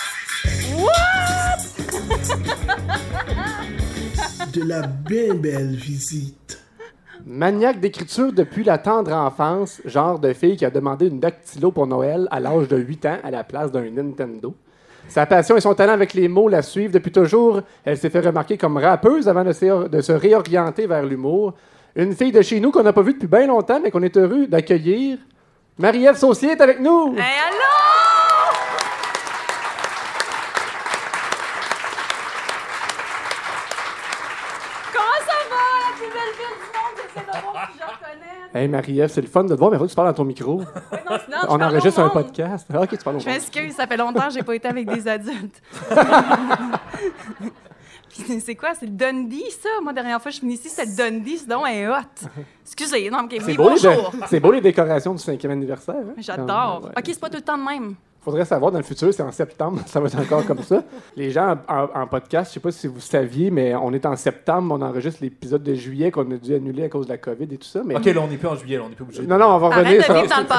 6. 4.45 4.53
De 4.53 4.63
la 4.63 4.83
bien 4.87 5.35
belle 5.35 5.77
visite. 5.77 6.64
Maniaque 7.27 7.81
d'écriture 7.81 8.35
depuis 8.35 8.65
la 8.65 8.77
tendre 8.77 9.11
enfance, 9.15 9.81
genre 9.87 10.19
de 10.19 10.35
fille 10.35 10.59
qui 10.59 10.67
a 10.67 10.71
demandé 10.71 11.07
une 11.07 11.21
dactylo 11.21 11.71
pour 11.71 11.87
Noël 11.87 12.29
à 12.31 12.39
l'âge 12.39 12.69
de 12.69 12.77
8 12.77 13.07
ans 13.07 13.17
à 13.25 13.31
la 13.31 13.43
place 13.45 13.73
d'un 13.73 13.89
Nintendo. 13.89 14.55
Sa 15.09 15.25
passion 15.25 15.57
et 15.57 15.61
son 15.63 15.73
talent 15.75 15.95
avec 15.95 16.13
les 16.13 16.29
mots 16.29 16.49
la 16.49 16.61
suivent 16.61 16.91
depuis 16.91 17.13
toujours. 17.13 17.63
Elle 17.83 17.97
s'est 17.97 18.11
fait 18.11 18.21
remarquer 18.21 18.59
comme 18.59 18.77
rappeuse 18.77 19.27
avant 19.27 19.43
de 19.43 19.53
se, 19.53 20.13
réorienter 20.13 20.87
vers 20.87 21.03
l'humour. 21.03 21.55
Une 21.97 22.15
fille 22.15 22.33
de 22.33 22.43
chez 22.43 22.61
nous 22.61 22.71
qu'on 22.71 22.83
n'a 22.83 22.93
pas 22.93 23.01
vue 23.01 23.15
depuis 23.15 23.27
bien 23.27 23.47
longtemps, 23.47 23.81
mais 23.83 23.91
qu'on 23.91 24.03
est 24.03 24.19
heureux 24.19 24.47
d'accueillir. 24.47 25.17
Marie-Ève 25.79 26.17
Saucier 26.17 26.51
est 26.51 26.61
avec 26.61 26.79
nous! 26.79 27.15
Hey, 27.17 27.41
allô? 27.47 27.73
Comment 34.93 35.21
ça 35.21 35.49
va, 35.49 35.57
la 35.89 35.97
plus 35.97 36.13
belle 36.13 36.37
ville 36.37 36.65
du 37.21 37.27
monde? 37.27 37.57
Je 37.77 37.83
reconnais. 37.83 38.61
Hey 38.63 38.69
Marie-Ève, 38.69 39.11
c'est 39.11 39.21
le 39.21 39.27
fun 39.27 39.45
de 39.45 39.49
te 39.55 39.59
voir, 39.59 39.71
mais 39.71 39.79
faut 39.79 39.85
que 39.85 39.91
tu 39.91 39.97
parles 39.97 40.09
dans 40.09 40.15
ton 40.15 40.25
micro. 40.25 40.59
Non, 40.59 40.65
sinon, 40.65 41.39
je 41.43 41.47
On 41.49 41.59
parle 41.59 41.63
enregistre 41.65 42.01
un 42.01 42.05
monde. 42.05 42.13
podcast. 42.13 42.67
Ah, 42.73 42.81
ok, 42.83 42.89
tu 42.91 42.97
parles 42.99 43.17
au 43.17 43.21
Je 43.21 43.27
monde. 43.27 43.35
m'excuse, 43.35 43.75
ça 43.75 43.87
fait 43.87 43.97
longtemps 43.97 44.29
que 44.29 44.33
j'ai 44.35 44.43
pas 44.43 44.55
été 44.55 44.69
avec 44.69 44.87
des 44.89 45.09
adultes. 45.09 45.61
Puis 48.09 48.41
c'est 48.41 48.55
quoi? 48.55 48.75
C'est 48.79 48.87
le 48.87 48.93
Dundee, 48.93 49.51
ça? 49.51 49.69
Moi, 49.83 49.93
la 49.93 50.03
dernière 50.03 50.23
fois 50.23 50.31
que 50.31 50.35
je 50.35 50.39
suis 50.39 50.47
venue 50.47 50.55
ici, 50.55 50.69
c'était 50.69 50.89
le 50.89 50.95
Dundee, 50.97 51.39
c'est 51.39 51.49
donc 51.49 51.65
un 51.67 51.91
hot. 51.91 52.29
Excusez, 52.63 53.11
non, 53.11 53.25
ok, 53.25 53.35
C'est 53.41 53.45
oui, 53.45 53.57
beau, 53.57 53.65
les 53.71 53.75
bonjour. 53.75 54.13
c'est 54.29 54.39
beau 54.41 54.53
les 54.53 54.61
décorations 54.61 55.13
du 55.15 55.19
cinquième 55.23 55.51
anniversaire. 55.53 55.97
hein? 55.97 56.15
J'adore. 56.19 56.83
Ouais. 56.85 56.91
Ok, 56.97 57.05
c'est 57.07 57.19
pas 57.21 57.29
tout 57.29 57.37
le 57.39 57.43
temps 57.43 57.59
de 57.59 57.65
même. 57.65 57.97
Faudrait 58.25 58.45
savoir 58.47 58.73
dans 58.73 58.79
le 58.79 58.85
futur, 58.85 59.13
c'est 59.13 59.23
en 59.23 59.31
septembre, 59.33 59.81
ça 59.87 60.01
va 60.01 60.07
être 60.07 60.19
encore 60.19 60.47
comme 60.47 60.63
ça. 60.63 60.83
Les 61.17 61.31
gens 61.31 61.57
en, 61.69 61.75
en- 61.75 62.01
en 62.03 62.07
podcast, 62.07 62.51
je 62.51 62.55
sais 62.55 62.61
pas 62.61 62.73
si 62.73 62.87
vous 62.87 63.01
saviez, 63.01 63.51
mais 63.51 63.75
on 63.75 63.93
est 63.93 64.07
en 64.07 64.17
septembre, 64.17 64.75
on 64.79 64.83
enregistre 64.83 65.19
l'épisode 65.23 65.63
de 65.63 65.75
juillet 65.75 66.11
qu'on 66.11 66.31
a 66.31 66.37
dû 66.37 66.55
annuler 66.55 66.85
à 66.85 66.89
cause 66.89 67.07
de 67.07 67.13
la 67.13 67.19
COVID 67.19 67.45
et 67.53 67.59
tout 67.59 67.67
ça. 67.67 67.83
Mais... 67.85 67.97
Ok, 67.97 68.07
là, 68.07 68.21
on 68.23 68.29
n'est 68.29 68.37
plus 68.39 68.49
en 68.49 68.55
juillet, 68.57 68.79
là, 68.79 68.85
on 68.87 68.89
n'est 68.89 68.95
plus 68.95 69.05
obligé. 69.05 69.23
Non, 69.27 69.37
non, 69.39 69.47
on 69.47 69.59
va 69.59 69.67
Arrête 69.69 69.87
revenir. 69.87 70.05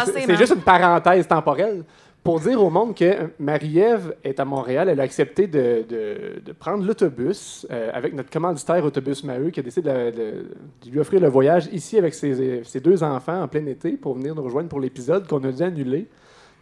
c'est- 0.06 0.36
juste 0.38 0.54
une 0.56 0.62
parenthèse 0.62 1.28
temporelle 1.28 1.84
pour 2.24 2.40
dire 2.40 2.64
au 2.64 2.70
monde 2.72 2.96
que 2.96 3.30
Marie-Ève 3.40 4.16
est 4.24 4.40
à 4.40 4.46
Montréal. 4.46 4.90
Elle 4.90 5.00
a 5.00 5.04
accepté 5.04 5.46
de, 5.48 5.84
de- 5.88 6.42
de 6.44 6.52
prendre 6.54 6.84
l'autobus 6.86 7.68
euh, 7.72 7.90
avec 7.94 8.14
notre 8.14 8.30
commanditaire 8.32 8.84
Autobus 8.84 9.24
Maheu 9.24 9.50
qui 9.52 9.60
a 9.60 9.64
décidé 9.64 9.90
de, 9.90 10.12
de- 10.12 10.46
de 10.86 10.92
lui 10.92 11.00
offrir 11.00 11.20
le 11.22 11.28
voyage 11.30 11.68
ici 11.72 11.98
avec 11.98 12.14
ses, 12.14 12.64
ses 12.64 12.80
deux 12.80 13.04
enfants 13.04 13.42
en 13.44 13.48
plein 13.48 13.66
été 13.68 13.92
pour 13.92 14.16
venir 14.16 14.34
nous 14.36 14.44
rejoindre 14.44 14.70
pour 14.70 14.80
l'épisode 14.80 15.28
qu'on 15.28 15.44
a 15.44 15.52
dû 15.52 15.62
annuler. 15.64 16.08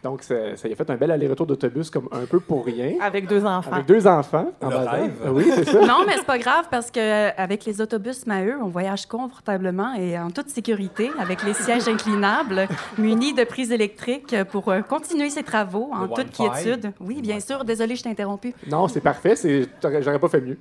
Donc, 0.04 0.22
ça, 0.22 0.34
ça 0.56 0.68
y 0.68 0.72
a 0.72 0.76
fait 0.76 0.88
un 0.90 0.96
bel 0.96 1.10
aller-retour 1.10 1.46
d'autobus 1.46 1.88
comme 1.90 2.08
un 2.12 2.26
peu 2.26 2.38
pour 2.38 2.64
rien. 2.64 2.92
Avec 3.00 3.26
deux 3.26 3.44
enfants. 3.44 3.72
Avec 3.72 3.86
deux 3.86 4.06
enfants. 4.06 4.52
en 4.62 4.68
Le 4.68 4.76
rêve. 4.76 5.12
Oui, 5.32 5.46
c'est 5.54 5.64
ça. 5.64 5.80
Non, 5.80 6.04
mais 6.06 6.12
c'est 6.16 6.26
pas 6.26 6.38
grave 6.38 6.66
parce 6.70 6.90
que 6.90 7.00
euh, 7.00 7.30
avec 7.38 7.64
les 7.64 7.80
autobus 7.80 8.26
Maheu, 8.26 8.56
on 8.62 8.68
voyage 8.68 9.06
confortablement 9.06 9.94
et 9.94 10.18
en 10.18 10.30
toute 10.30 10.50
sécurité 10.50 11.10
avec 11.18 11.42
les 11.42 11.54
sièges 11.54 11.88
inclinables, 11.88 12.68
munis 12.98 13.32
de 13.32 13.44
prises 13.44 13.72
électriques 13.72 14.36
pour 14.52 14.68
euh, 14.70 14.82
continuer 14.82 15.30
ses 15.30 15.42
travaux 15.42 15.90
en 15.92 16.06
toute 16.06 16.30
quiétude. 16.30 16.92
Oui, 17.00 17.22
bien 17.22 17.40
sûr. 17.40 17.64
Désolée, 17.64 17.96
je 17.96 18.02
t'ai 18.02 18.10
interrompu. 18.10 18.54
Non, 18.70 18.86
c'est 18.88 19.00
parfait. 19.00 19.36
c'est- 19.36 19.66
J'aurais 20.02 20.18
pas 20.18 20.28
fait 20.28 20.42
mieux. 20.42 20.58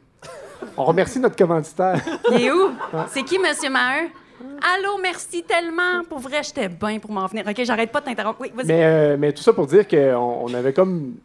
On 0.78 0.86
remercie 0.86 1.20
notre 1.20 1.36
commanditaire. 1.36 2.00
Il 2.32 2.41
est 2.44 2.52
où? 2.52 2.70
C'est 3.10 3.24
qui, 3.24 3.38
Monsieur 3.38 3.70
Maheu? 3.70 4.08
Allô, 4.63 4.97
merci 5.02 5.43
tellement. 5.43 6.04
Pour 6.08 6.19
vrai, 6.19 6.41
j'étais 6.41 6.69
bien 6.69 6.99
pour 6.99 7.12
m'en 7.12 7.28
venir. 7.28 7.43
OK, 7.45 7.63
j'arrête 7.63 7.91
pas 7.91 7.99
de 7.99 8.06
t'interrompre. 8.06 8.39
Oui, 8.41 8.52
vas-y. 8.56 8.67
Mais, 8.67 8.86
euh, 8.86 9.17
mais 9.19 9.34
tout 9.34 9.43
ça 9.43 9.52
pour 9.52 9.67
dire 9.67 9.88
qu'on 9.88 10.39
on 10.45 10.54
avait 10.54 10.71
comme. 10.71 11.15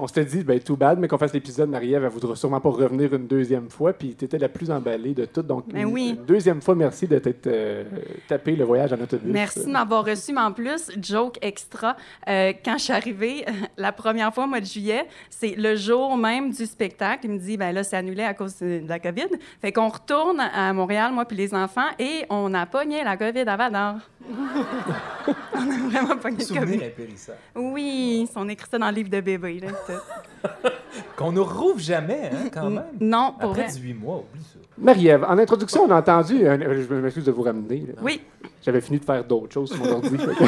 On 0.00 0.06
s'était 0.06 0.24
dit, 0.24 0.44
ben, 0.44 0.58
too 0.60 0.76
bad, 0.76 0.98
mais 0.98 1.08
qu'on 1.08 1.18
fasse 1.18 1.32
l'épisode, 1.32 1.68
Marie-Ève, 1.68 2.04
elle 2.04 2.10
voudra 2.10 2.36
sûrement 2.36 2.60
pas 2.60 2.70
revenir 2.70 3.12
une 3.14 3.26
deuxième 3.26 3.68
fois, 3.68 3.92
puis 3.92 4.14
tu 4.14 4.24
étais 4.24 4.38
la 4.38 4.48
plus 4.48 4.70
emballée 4.70 5.14
de 5.14 5.24
tout. 5.24 5.42
Donc, 5.42 5.64
Ben 5.68 5.82
une, 5.82 5.92
oui. 5.92 6.08
une 6.18 6.24
deuxième 6.24 6.60
fois, 6.62 6.74
merci 6.74 7.06
de 7.06 7.18
t'être 7.18 7.46
euh, 7.46 7.84
tapé 8.28 8.54
le 8.54 8.64
voyage 8.64 8.92
en 8.92 9.00
autobus. 9.00 9.32
Merci 9.32 9.64
de 9.66 9.70
m'avoir 9.70 10.04
reçu, 10.04 10.32
mais 10.32 10.40
en 10.40 10.52
plus, 10.52 10.90
joke 11.00 11.38
extra, 11.42 11.96
euh, 12.28 12.52
quand 12.64 12.78
je 12.78 12.84
suis 12.84 12.92
arrivée 12.92 13.44
la 13.76 13.92
première 13.92 14.32
fois 14.32 14.44
au 14.44 14.48
mois 14.48 14.60
de 14.60 14.66
juillet, 14.66 15.06
c'est 15.30 15.54
le 15.56 15.74
jour 15.76 16.16
même 16.16 16.50
du 16.50 16.66
spectacle. 16.66 17.20
Il 17.24 17.32
me 17.32 17.38
dit, 17.38 17.56
ben 17.56 17.72
là, 17.72 17.82
c'est 17.82 17.96
annulé 17.96 18.22
à 18.22 18.34
cause 18.34 18.58
de 18.58 18.82
la 18.86 18.98
COVID. 18.98 19.28
Fait 19.60 19.72
qu'on 19.72 19.88
retourne 19.88 20.40
à 20.40 20.72
Montréal, 20.72 21.12
moi 21.12 21.24
puis 21.24 21.36
les 21.36 21.54
enfants, 21.54 21.88
et 21.98 22.24
on 22.30 22.54
a 22.54 22.66
pogné 22.66 23.02
la 23.02 23.16
COVID 23.16 23.40
à 23.40 23.56
Val 23.56 23.72
d'Or. 23.72 23.96
On 24.30 25.70
a 25.70 25.88
vraiment 25.88 26.16
pogné 26.16 26.36
le 26.38 26.44
Souvenir 26.44 26.82
impérissable. 26.86 27.38
Oui, 27.56 28.28
on 28.36 28.48
écrit 28.48 28.68
ça 28.70 28.78
dans 28.78 28.88
le 28.88 28.94
livre 28.94 29.10
de 29.10 29.20
bébé. 29.20 29.60
Là, 29.60 29.68
tout. 29.86 30.48
Qu'on 31.16 31.32
ne 31.32 31.40
rouvre 31.40 31.78
jamais, 31.78 32.30
hein, 32.32 32.48
quand 32.52 32.70
même. 32.70 32.84
Non, 33.00 33.34
pour 33.38 33.50
Après 33.50 33.62
vrai. 33.64 33.72
18 33.72 33.94
mois, 33.94 34.16
oublie 34.16 34.44
ça. 34.44 34.58
Marie-Ève, 34.78 35.24
en 35.24 35.38
introduction, 35.38 35.82
on 35.84 35.90
a 35.90 35.98
entendu. 35.98 36.46
un- 36.46 36.60
euh, 36.60 36.84
je 36.88 36.94
m'excuse 36.94 37.24
de 37.24 37.32
vous 37.32 37.42
ramener. 37.42 37.84
là. 37.88 37.94
Oui, 38.02 38.20
J'avais 38.62 38.80
fini 38.80 38.98
de 38.98 39.04
faire 39.04 39.24
d'autres 39.24 39.52
choses 39.52 39.70
sur 39.72 39.78
mon 39.84 39.92
ordi. 39.92 40.10
fait 40.18 40.26
que 40.26 40.44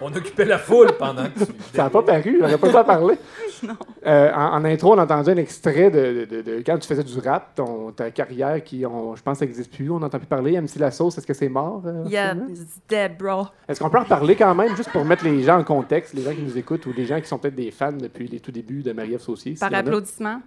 On 0.00 0.14
occupait 0.14 0.44
la 0.44 0.58
foule 0.58 0.92
pendant 0.98 1.24
que 1.24 1.40
tu... 1.44 1.52
ça 1.74 1.84
n'a 1.84 1.90
pas 1.90 2.02
paru, 2.02 2.36
j'aurais 2.40 2.56
pas 2.58 2.68
pu 2.70 2.76
en 2.76 2.84
parler. 2.84 3.14
Euh, 4.06 4.32
en, 4.32 4.54
en 4.60 4.64
intro, 4.64 4.94
on 4.94 4.98
a 4.98 5.02
entendu 5.04 5.30
un 5.30 5.36
extrait 5.36 5.90
de, 5.90 6.24
de- 6.24 6.36
de- 6.36 6.42
de 6.42 6.62
quand 6.64 6.78
tu 6.78 6.86
faisais 6.88 7.02
du 7.02 7.18
rap, 7.18 7.54
ton, 7.56 7.90
ta 7.92 8.10
carrière 8.10 8.62
qui, 8.64 8.86
on- 8.86 9.14
je 9.16 9.22
pense, 9.22 9.40
n'existe 9.40 9.74
plus. 9.74 9.90
On 9.90 9.98
n'entend 9.98 10.18
plus 10.18 10.26
parler. 10.26 10.58
MC 10.60 10.78
La 10.78 10.90
Sauce, 10.90 11.18
est-ce 11.18 11.26
que 11.26 11.34
c'est 11.34 11.48
mort? 11.48 11.82
euh, 11.84 12.04
yeah, 12.06 12.34
it's 12.48 12.78
dead, 12.88 13.18
bro. 13.18 13.46
Est-ce 13.68 13.80
qu'on 13.80 13.90
peut 13.90 13.98
en 13.98 14.04
parler 14.04 14.34
quand 14.36 14.54
même, 14.54 14.74
juste 14.76 14.90
pour 14.90 15.04
mettre 15.04 15.24
les 15.24 15.42
gens 15.42 15.58
en 15.58 15.64
contexte, 15.64 16.14
les 16.14 16.22
gens 16.22 16.32
qui 16.32 16.42
nous 16.42 16.56
écoutent 16.56 16.86
ou 16.86 16.92
les 16.96 17.04
gens 17.06 17.20
qui 17.20 17.26
sont 17.26 17.38
peut-être 17.38 17.56
des 17.56 17.70
fans 17.70 17.92
depuis 17.92 18.28
les 18.28 18.40
tout 18.40 18.52
débuts 18.52 18.82
de 18.82 18.92
Marie-Ève 18.92 19.20
Saucier? 19.20 19.56
Par 19.60 19.74
applaudissement. 19.74 20.40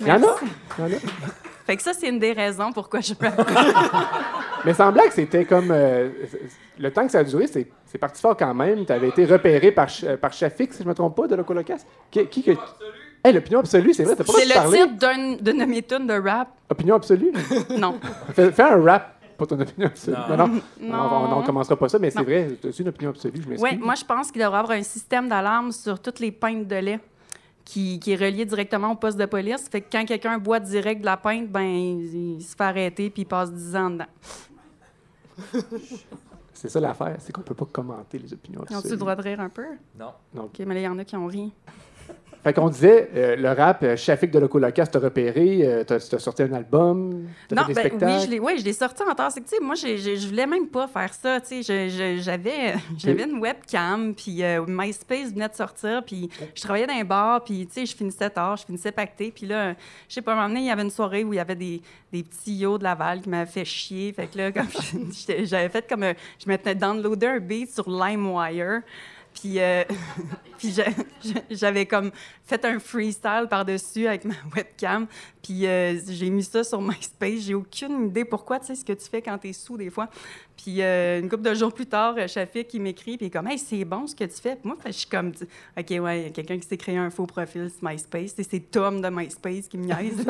Il 0.00 0.06
y 0.06 0.12
en 0.12 0.22
a? 0.22 0.36
Il 0.78 0.84
y 0.84 0.94
en 0.94 0.96
a? 0.96 1.00
Fait 1.66 1.76
que 1.76 1.82
ça, 1.82 1.92
c'est 1.92 2.08
une 2.08 2.20
des 2.20 2.32
raisons 2.32 2.72
pourquoi 2.72 3.00
je 3.00 3.12
rappe. 3.20 3.50
Mais 4.64 4.72
sans 4.72 4.92
blague, 4.92 5.10
c'était 5.10 5.44
comme. 5.44 5.70
euh, 5.70 6.08
le 6.78 6.90
temps 6.92 7.04
que 7.06 7.12
ça 7.12 7.20
a 7.20 7.24
duré, 7.24 7.46
c'est 7.46 7.66
c'est 7.86 7.98
parti 7.98 8.20
fort 8.20 8.36
quand 8.36 8.52
même. 8.54 8.84
Tu 8.84 8.92
avais 8.92 9.08
été 9.08 9.24
repéré 9.24 9.72
par, 9.72 9.88
euh, 10.04 10.16
par 10.16 10.32
Shafik, 10.32 10.72
si 10.72 10.78
je 10.80 10.84
ne 10.84 10.88
me 10.90 10.94
trompe 10.94 11.16
pas, 11.16 11.26
de 11.26 11.34
Locolocas. 11.36 11.84
Qui, 12.10 12.26
qui 12.26 12.42
que. 12.42 12.50
Hey, 13.24 13.32
l'opinion 13.32 13.60
absolue, 13.60 13.92
c'est 13.94 14.04
vrai, 14.04 14.14
t'as 14.16 14.24
pas 14.24 14.32
le 14.34 14.38
C'est 14.40 14.46
le 14.46 14.54
parler. 14.54 14.78
titre 14.78 14.94
d'un- 14.96 15.36
d'une 15.36 15.58
de 15.58 15.64
mes 15.64 15.82
tunes 15.82 16.06
de 16.06 16.14
rap. 16.14 16.48
Opinion 16.70 16.94
absolue? 16.96 17.32
Non. 17.78 17.98
fais, 18.32 18.52
fais 18.52 18.62
un 18.62 18.80
rap, 18.82 19.14
pas 19.36 19.46
ton 19.46 19.58
opinion 19.58 19.86
absolue. 19.88 20.16
Non. 20.28 20.36
Non, 20.36 20.46
non. 20.46 20.60
Non. 20.80 21.36
On 21.36 21.40
ne 21.40 21.46
commencera 21.46 21.76
pas 21.76 21.88
ça, 21.88 21.98
mais 21.98 22.10
c'est 22.10 22.22
vrai, 22.22 22.48
tu 22.60 22.68
une 22.82 22.88
opinion 22.88 23.10
absolue, 23.10 23.42
je 23.42 23.48
m'excuse. 23.48 23.62
Oui, 23.72 23.78
moi, 23.84 23.94
je 23.96 24.04
pense 24.04 24.30
qu'il 24.30 24.40
devrait 24.42 24.56
y 24.58 24.60
avoir 24.60 24.78
un 24.78 24.82
système 24.82 25.28
d'alarme 25.28 25.72
sur 25.72 25.98
toutes 26.00 26.20
les 26.20 26.30
pintes 26.30 26.68
de 26.68 26.76
lait 26.76 27.00
qui, 27.64 27.98
qui 27.98 28.12
est 28.12 28.16
relié 28.16 28.44
directement 28.44 28.92
au 28.92 28.96
poste 28.96 29.18
de 29.18 29.26
police. 29.26 29.68
Fait 29.68 29.80
que 29.80 29.86
quand 29.90 30.04
quelqu'un 30.04 30.38
boit 30.38 30.60
direct 30.60 31.00
de 31.00 31.06
la 31.06 31.16
pinte, 31.16 31.48
ben, 31.48 31.62
il, 31.62 32.36
il 32.38 32.42
se 32.42 32.54
fait 32.54 32.62
arrêter 32.64 33.10
puis 33.10 33.22
il 33.22 33.26
passe 33.26 33.52
10 33.52 33.76
ans 33.76 33.90
dedans. 33.90 34.04
C'est 36.56 36.70
ça 36.70 36.80
l'affaire, 36.80 37.16
c'est 37.18 37.32
qu'on 37.32 37.42
peut 37.42 37.54
pas 37.54 37.66
commenter 37.66 38.18
les 38.18 38.32
opinions 38.32 38.64
Ils 38.70 38.76
ont-tu 38.76 38.88
le 38.88 38.96
droit 38.96 39.14
de 39.14 39.20
rire 39.20 39.40
un 39.40 39.50
peu? 39.50 39.66
Non. 39.98 40.12
OK, 40.38 40.58
mais 40.60 40.74
là, 40.74 40.80
il 40.80 40.84
y 40.84 40.88
en 40.88 40.98
a 40.98 41.04
qui 41.04 41.14
ont 41.14 41.26
ri. 41.26 41.52
Fait 42.46 42.52
qu'on 42.52 42.68
disait, 42.68 43.10
euh, 43.16 43.34
le 43.34 43.48
rap, 43.50 43.82
euh, 43.82 43.96
Shafik 43.96 44.30
de 44.30 44.38
Locolocas 44.38 44.86
t'a 44.86 45.00
repéré, 45.00 45.62
euh, 45.64 45.82
t'as 45.82 45.98
sorti 45.98 46.44
un 46.44 46.52
album, 46.52 47.26
t'as 47.48 47.56
Non, 47.56 47.62
fait 47.62 47.68
des 47.68 47.74
ben, 47.74 47.80
spectacles. 47.88 48.12
oui, 48.12 48.24
je 48.24 48.30
l'ai, 48.30 48.38
ouais, 48.38 48.56
je 48.58 48.64
l'ai 48.64 48.72
sorti 48.72 49.02
en 49.02 49.12
temps. 49.16 49.30
C'est 49.30 49.40
que, 49.40 49.48
tu 49.48 49.56
sais, 49.56 49.60
moi, 49.60 49.74
j'ai- 49.74 49.96
je 49.98 50.28
voulais 50.28 50.46
même 50.46 50.68
pas 50.68 50.86
faire 50.86 51.12
ça. 51.12 51.38
Je- 51.50 51.60
je- 51.62 52.20
j'avais, 52.22 52.74
une 53.28 53.40
webcam, 53.40 54.14
puis 54.14 54.44
euh, 54.44 54.64
MySpace 54.64 55.32
venait 55.32 55.48
de 55.48 55.54
sortir, 55.56 56.04
puis 56.06 56.28
je 56.54 56.62
travaillais 56.62 56.86
dans 56.86 56.94
un 56.94 57.02
bar, 57.02 57.42
puis, 57.42 57.66
tu 57.66 57.80
sais, 57.80 57.86
je 57.86 57.96
finissais 57.96 58.30
tard, 58.30 58.56
je 58.58 58.64
finissais 58.64 58.92
pacté, 58.92 59.32
puis 59.34 59.48
là, 59.48 59.72
je 60.08 60.14
sais 60.14 60.22
pas, 60.22 60.34
un 60.34 60.36
moment 60.36 60.46
donné, 60.46 60.60
il 60.60 60.66
y 60.66 60.70
avait 60.70 60.82
une 60.82 60.90
soirée 60.90 61.24
où 61.24 61.32
il 61.32 61.38
y 61.38 61.40
avait 61.40 61.56
des, 61.56 61.82
des 62.12 62.22
petits 62.22 62.54
yo 62.58 62.78
de 62.78 62.84
Laval 62.84 63.22
qui 63.22 63.28
m'avaient 63.28 63.50
fait 63.50 63.64
chier. 63.64 64.12
Fait 64.12 64.28
que 64.28 64.38
là, 64.38 64.50
j'avais 65.44 65.68
fait 65.68 65.84
comme, 65.88 66.04
un- 66.04 66.14
je 66.38 66.48
m'étais 66.48 66.76
downloadé 66.76 67.26
un 67.26 67.40
beat 67.40 67.72
sur 67.74 67.90
LimeWire. 67.90 68.82
Puis, 69.38 69.60
euh, 69.60 69.84
j'avais 71.50 71.86
comme 71.86 72.10
fait 72.44 72.64
un 72.64 72.78
freestyle 72.78 73.46
par-dessus 73.48 74.06
avec 74.06 74.24
ma 74.24 74.34
webcam. 74.56 75.06
Puis 75.42 75.66
euh, 75.66 75.98
j'ai 76.08 76.30
mis 76.30 76.42
ça 76.42 76.64
sur 76.64 76.80
MySpace. 76.82 77.40
J'ai 77.40 77.54
aucune 77.54 78.06
idée 78.06 78.24
pourquoi, 78.24 78.58
tu 78.58 78.66
sais, 78.66 78.74
ce 78.74 78.84
que 78.84 78.92
tu 78.92 79.08
fais 79.08 79.22
quand 79.22 79.38
tu 79.38 79.48
es 79.48 79.52
sous 79.52 79.76
des 79.76 79.90
fois. 79.90 80.08
Puis 80.56 80.82
euh, 80.82 81.20
une 81.20 81.28
couple 81.28 81.42
de 81.42 81.54
jours 81.54 81.72
plus 81.72 81.86
tard, 81.86 82.14
euh, 82.18 82.26
Shafik, 82.26 82.72
il 82.74 82.80
m'écrit, 82.80 83.16
puis 83.16 83.26
il 83.26 83.28
est 83.28 83.30
comme 83.30 83.46
«Hey, 83.48 83.58
c'est 83.58 83.84
bon 83.84 84.06
ce 84.06 84.14
que 84.14 84.24
tu 84.24 84.40
fais.» 84.40 84.56
Puis 84.56 84.66
moi, 84.66 84.76
je 84.86 84.92
suis 84.92 85.08
comme 85.08 85.32
«OK, 85.78 85.86
ouais, 85.90 86.20
il 86.20 86.22
y 86.24 86.26
a 86.26 86.30
quelqu'un 86.30 86.58
qui 86.58 86.66
s'est 86.66 86.76
créé 86.76 86.96
un 86.96 87.10
faux 87.10 87.26
profil 87.26 87.70
sur 87.70 87.88
MySpace. 87.88 88.34
C'est 88.36 88.70
Tom 88.70 89.00
de 89.00 89.08
MySpace 89.08 89.68
qui 89.68 89.78
me 89.78 89.84
niaise. 89.84 90.24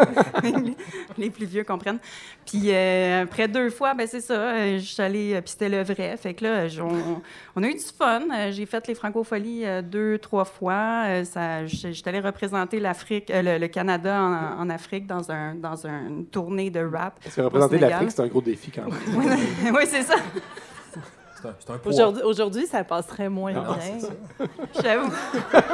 Les 1.19 1.31
plus 1.31 1.47
vieux 1.47 1.65
comprennent. 1.65 2.01
Puis 2.45 2.71
euh, 2.73 3.23
après 3.23 3.49
deux 3.49 3.71
fois, 3.71 3.95
ben 3.95 4.07
c'est 4.07 4.21
ça, 4.21 4.77
je 4.77 4.85
suis 4.85 5.03
allée, 5.03 5.41
puis 5.43 5.51
c'était 5.51 5.69
le 5.69 5.83
vrai. 5.83 6.17
Fait 6.17 6.35
que 6.35 6.45
là, 6.45 6.67
on, 6.81 7.23
on 7.55 7.63
a 7.63 7.69
eu 7.69 7.75
du 7.75 7.81
fun. 7.81 8.23
J'ai 8.51 8.67
fait 8.67 8.87
les 8.89 8.95
francopholies 8.95 9.65
euh, 9.65 9.83
deux, 9.83 10.19
trois 10.19 10.45
fois. 10.45 11.25
Ça, 11.25 11.67
j'étais 11.67 12.09
allée 12.09 12.21
représenter 12.21 12.81
l'Afrique, 12.81 13.31
le, 13.33 13.59
le 13.59 13.69
Canada 13.69 14.21
en, 14.21 14.63
en 14.63 14.71
Afrique 14.71 15.07
dans, 15.07 15.31
un, 15.31 15.55
dans 15.55 15.87
une 15.87 16.27
tournée 16.27 16.71
de 16.71 16.81
rap. 16.81 17.19
Parce 17.23 17.37
que 17.37 17.41
représenter 17.43 17.79
l'Afrique, 17.79 18.11
c'est 18.11 18.23
un 18.23 18.27
gros 18.27 18.41
défi 18.41 18.71
quand 18.71 18.85
même. 18.85 18.95
oui, 19.75 19.83
c'est 19.87 20.03
ça. 20.03 20.16
C'est 21.43 21.71
un. 21.71 21.79
Aujourd'hui, 21.85 22.23
aujourd'hui, 22.23 22.67
ça 22.67 22.83
passerait 22.83 23.29
moins 23.29 23.53
Non, 23.53 23.63
bien. 23.75 24.47
J'avoue. 24.83 25.13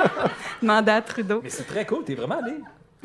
Mandat 0.62 1.00
Trudeau. 1.02 1.40
Mais 1.42 1.50
c'est 1.50 1.64
très 1.64 1.87
cool, 1.87 2.05
t'es 2.05 2.14
vraiment 2.14 2.38
allé. 2.42 2.57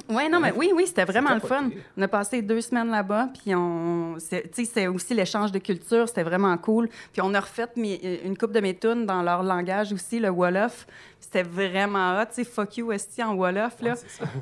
Ouais, 0.10 0.30
non, 0.30 0.40
mais 0.40 0.54
oui, 0.56 0.72
oui, 0.74 0.86
c'était 0.88 1.04
vraiment 1.06 1.34
le 1.34 1.40
fun. 1.40 1.70
On 1.98 2.02
a 2.02 2.08
passé 2.08 2.42
deux 2.42 2.62
semaines 2.62 2.90
là-bas, 2.90 3.30
puis 3.42 3.54
on, 3.56 4.16
c'est- 4.20 4.50
tu 4.54 4.64
sais, 4.64 4.72
c'est 4.74 4.88
aussi 4.88 5.14
l'échange 5.14 5.52
de 5.52 5.60
culture, 5.60 6.08
c'était 6.08 6.24
vraiment 6.24 6.56
cool. 6.58 6.88
Puis 7.12 7.22
on 7.22 7.34
a 7.34 7.40
refait 7.40 7.68
mes- 7.76 8.22
une 8.24 8.38
coupe 8.38 8.52
de 8.54 8.60
mes 8.60 8.76
tunes 8.78 9.06
dans 9.06 9.22
leur 9.22 9.44
langage 9.44 9.92
aussi, 9.92 10.20
le 10.20 10.30
Wolof. 10.30 10.88
C'était 11.20 11.44
vraiment 11.44 12.18
hot, 12.22 12.26
tu 12.28 12.36
sais, 12.36 12.44
fuck 12.46 12.78
you, 12.78 12.92
esti 12.92 13.22
en 13.24 13.34
Wolof, 13.36 13.82
là. 13.82 13.96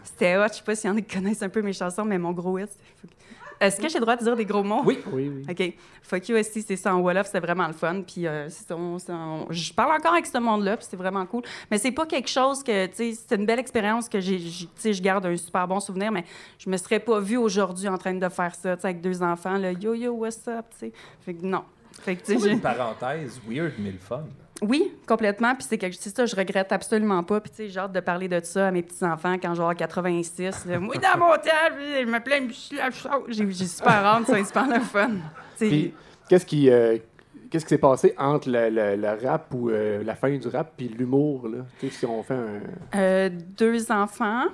C'était 0.03 0.35
hot, 0.37 0.47
je 0.49 0.53
sais 0.57 0.63
pas 0.63 0.75
s'il 0.75 0.89
y 0.89 0.93
en 0.93 0.97
a 0.97 1.01
qui 1.01 1.15
connaissent 1.15 1.41
un 1.41 1.49
peu 1.49 1.61
mes 1.61 1.73
chansons, 1.73 2.05
mais 2.05 2.17
mon 2.17 2.31
gros 2.31 2.59
hit, 2.59 2.69
c'était 2.69 2.83
fuck- 3.01 3.15
Est-ce 3.59 3.79
que 3.79 3.87
j'ai 3.87 3.95
le 3.99 4.01
droit 4.01 4.15
de 4.15 4.23
dire 4.23 4.35
des 4.35 4.45
gros 4.45 4.63
mots? 4.63 4.81
Oui. 4.85 4.99
Oui, 5.11 5.29
oui. 5.33 5.45
OK. 5.49 5.73
Fuck 6.03 6.29
you, 6.29 6.35
esti, 6.35 6.61
c'est 6.61 6.75
ça 6.75 6.93
en 6.95 6.99
Wolof, 6.99 7.27
c'était 7.27 7.39
vraiment 7.39 7.67
le 7.67 7.73
fun. 7.73 8.01
Puis 8.01 8.27
euh, 8.27 8.47
c'est- 8.49 8.71
on- 8.73 8.99
c'est- 8.99 9.11
on- 9.11 9.47
je 9.49 9.73
parle 9.73 9.91
encore 9.97 10.13
avec 10.13 10.25
ce 10.25 10.37
monde-là, 10.37 10.77
puis 10.77 10.85
c'est 10.89 10.97
vraiment 10.97 11.25
cool. 11.25 11.41
Mais 11.71 11.77
c'est 11.77 11.91
pas 11.91 12.05
quelque 12.05 12.29
chose 12.29 12.61
que, 12.63 12.85
tu 12.87 12.95
sais, 12.95 13.13
c'est 13.27 13.35
une 13.35 13.45
belle 13.45 13.59
expérience 13.59 14.07
que 14.09 14.19
j'ai, 14.19 14.37
j'ai- 14.39 14.65
tu 14.65 14.71
sais, 14.75 14.93
je 14.93 15.01
garde 15.01 15.25
un 15.25 15.35
super 15.37 15.67
bon 15.67 15.79
souvenir, 15.79 16.11
mais 16.11 16.25
je 16.59 16.69
me 16.69 16.77
serais 16.77 16.99
pas 16.99 17.19
vue 17.19 17.37
aujourd'hui 17.37 17.87
en 17.87 17.97
train 17.97 18.13
de 18.13 18.29
faire 18.29 18.53
ça, 18.55 18.75
tu 18.75 18.81
sais, 18.81 18.87
avec 18.87 19.01
deux 19.01 19.23
enfants, 19.23 19.57
là, 19.57 19.71
yo 19.71 19.93
yo, 19.93 20.11
what's 20.13 20.47
up, 20.47 20.65
tu 20.71 20.77
sais? 20.87 20.91
Fait 21.21 21.33
que 21.33 21.45
non. 21.45 21.63
Fait 22.01 22.15
que, 22.17 22.21
tu 22.25 22.33
sais, 22.33 22.39
C'est 22.39 22.47
j'ai- 22.49 22.53
une 22.53 22.61
parenthèse 22.61 23.39
weird, 23.47 23.73
mais 23.79 23.91
le 23.91 23.97
fun. 23.97 24.25
Oui, 24.61 24.91
complètement. 25.07 25.53
Puis 25.55 25.65
c'est 25.69 25.77
quelque 25.77 25.95
c'est 25.99 26.15
ça, 26.15 26.25
je 26.25 26.35
regrette 26.35 26.71
absolument 26.71 27.23
pas. 27.23 27.39
Puis 27.41 27.49
tu 27.51 27.57
sais, 27.57 27.67
j'ai 27.69 27.79
hâte 27.79 27.91
de 27.91 27.99
parler 27.99 28.27
de 28.27 28.39
ça 28.43 28.67
à 28.67 28.71
mes 28.71 28.81
petits-enfants 28.83 29.35
quand 29.41 29.53
avoir 29.61 29.75
86. 29.75 30.65
là. 30.65 30.79
Moi, 30.79 30.95
dans 30.95 31.19
mon 31.19 31.33
temps, 31.33 31.75
je 31.77 32.05
me 32.05 32.19
plains, 32.23 32.47
je 32.47 32.53
suis 32.53 32.75
la 32.77 32.89
chose. 32.91 33.11
J'ai 33.27 33.51
j'ai 33.51 33.65
super 33.65 34.05
ça, 34.25 34.33
c'est 34.35 34.43
super 34.45 34.67
le 34.67 34.79
fun. 34.79 35.11
Puis, 35.57 35.93
qu'est-ce 36.29 36.45
qui, 36.45 36.69
euh, 36.69 36.97
qu'est-ce 37.49 37.65
qui 37.65 37.69
s'est 37.69 37.77
passé 37.77 38.13
entre 38.17 38.49
le, 38.49 38.69
le- 38.69 38.95
le 38.95 39.27
rap 39.27 39.53
ou 39.53 39.69
euh, 39.69 40.03
la 40.03 40.15
fin 40.15 40.29
du 40.35 40.47
rap 40.47 40.71
puis 40.77 40.87
l'humour, 40.87 41.47
là? 41.47 41.59
Tu 41.79 41.89
sais, 41.89 41.93
si 41.99 42.05
on 42.05 42.23
fait 42.23 42.33
un... 42.33 42.61
Euh, 42.97 43.29
deux 43.57 43.91
enfants. 43.91 44.45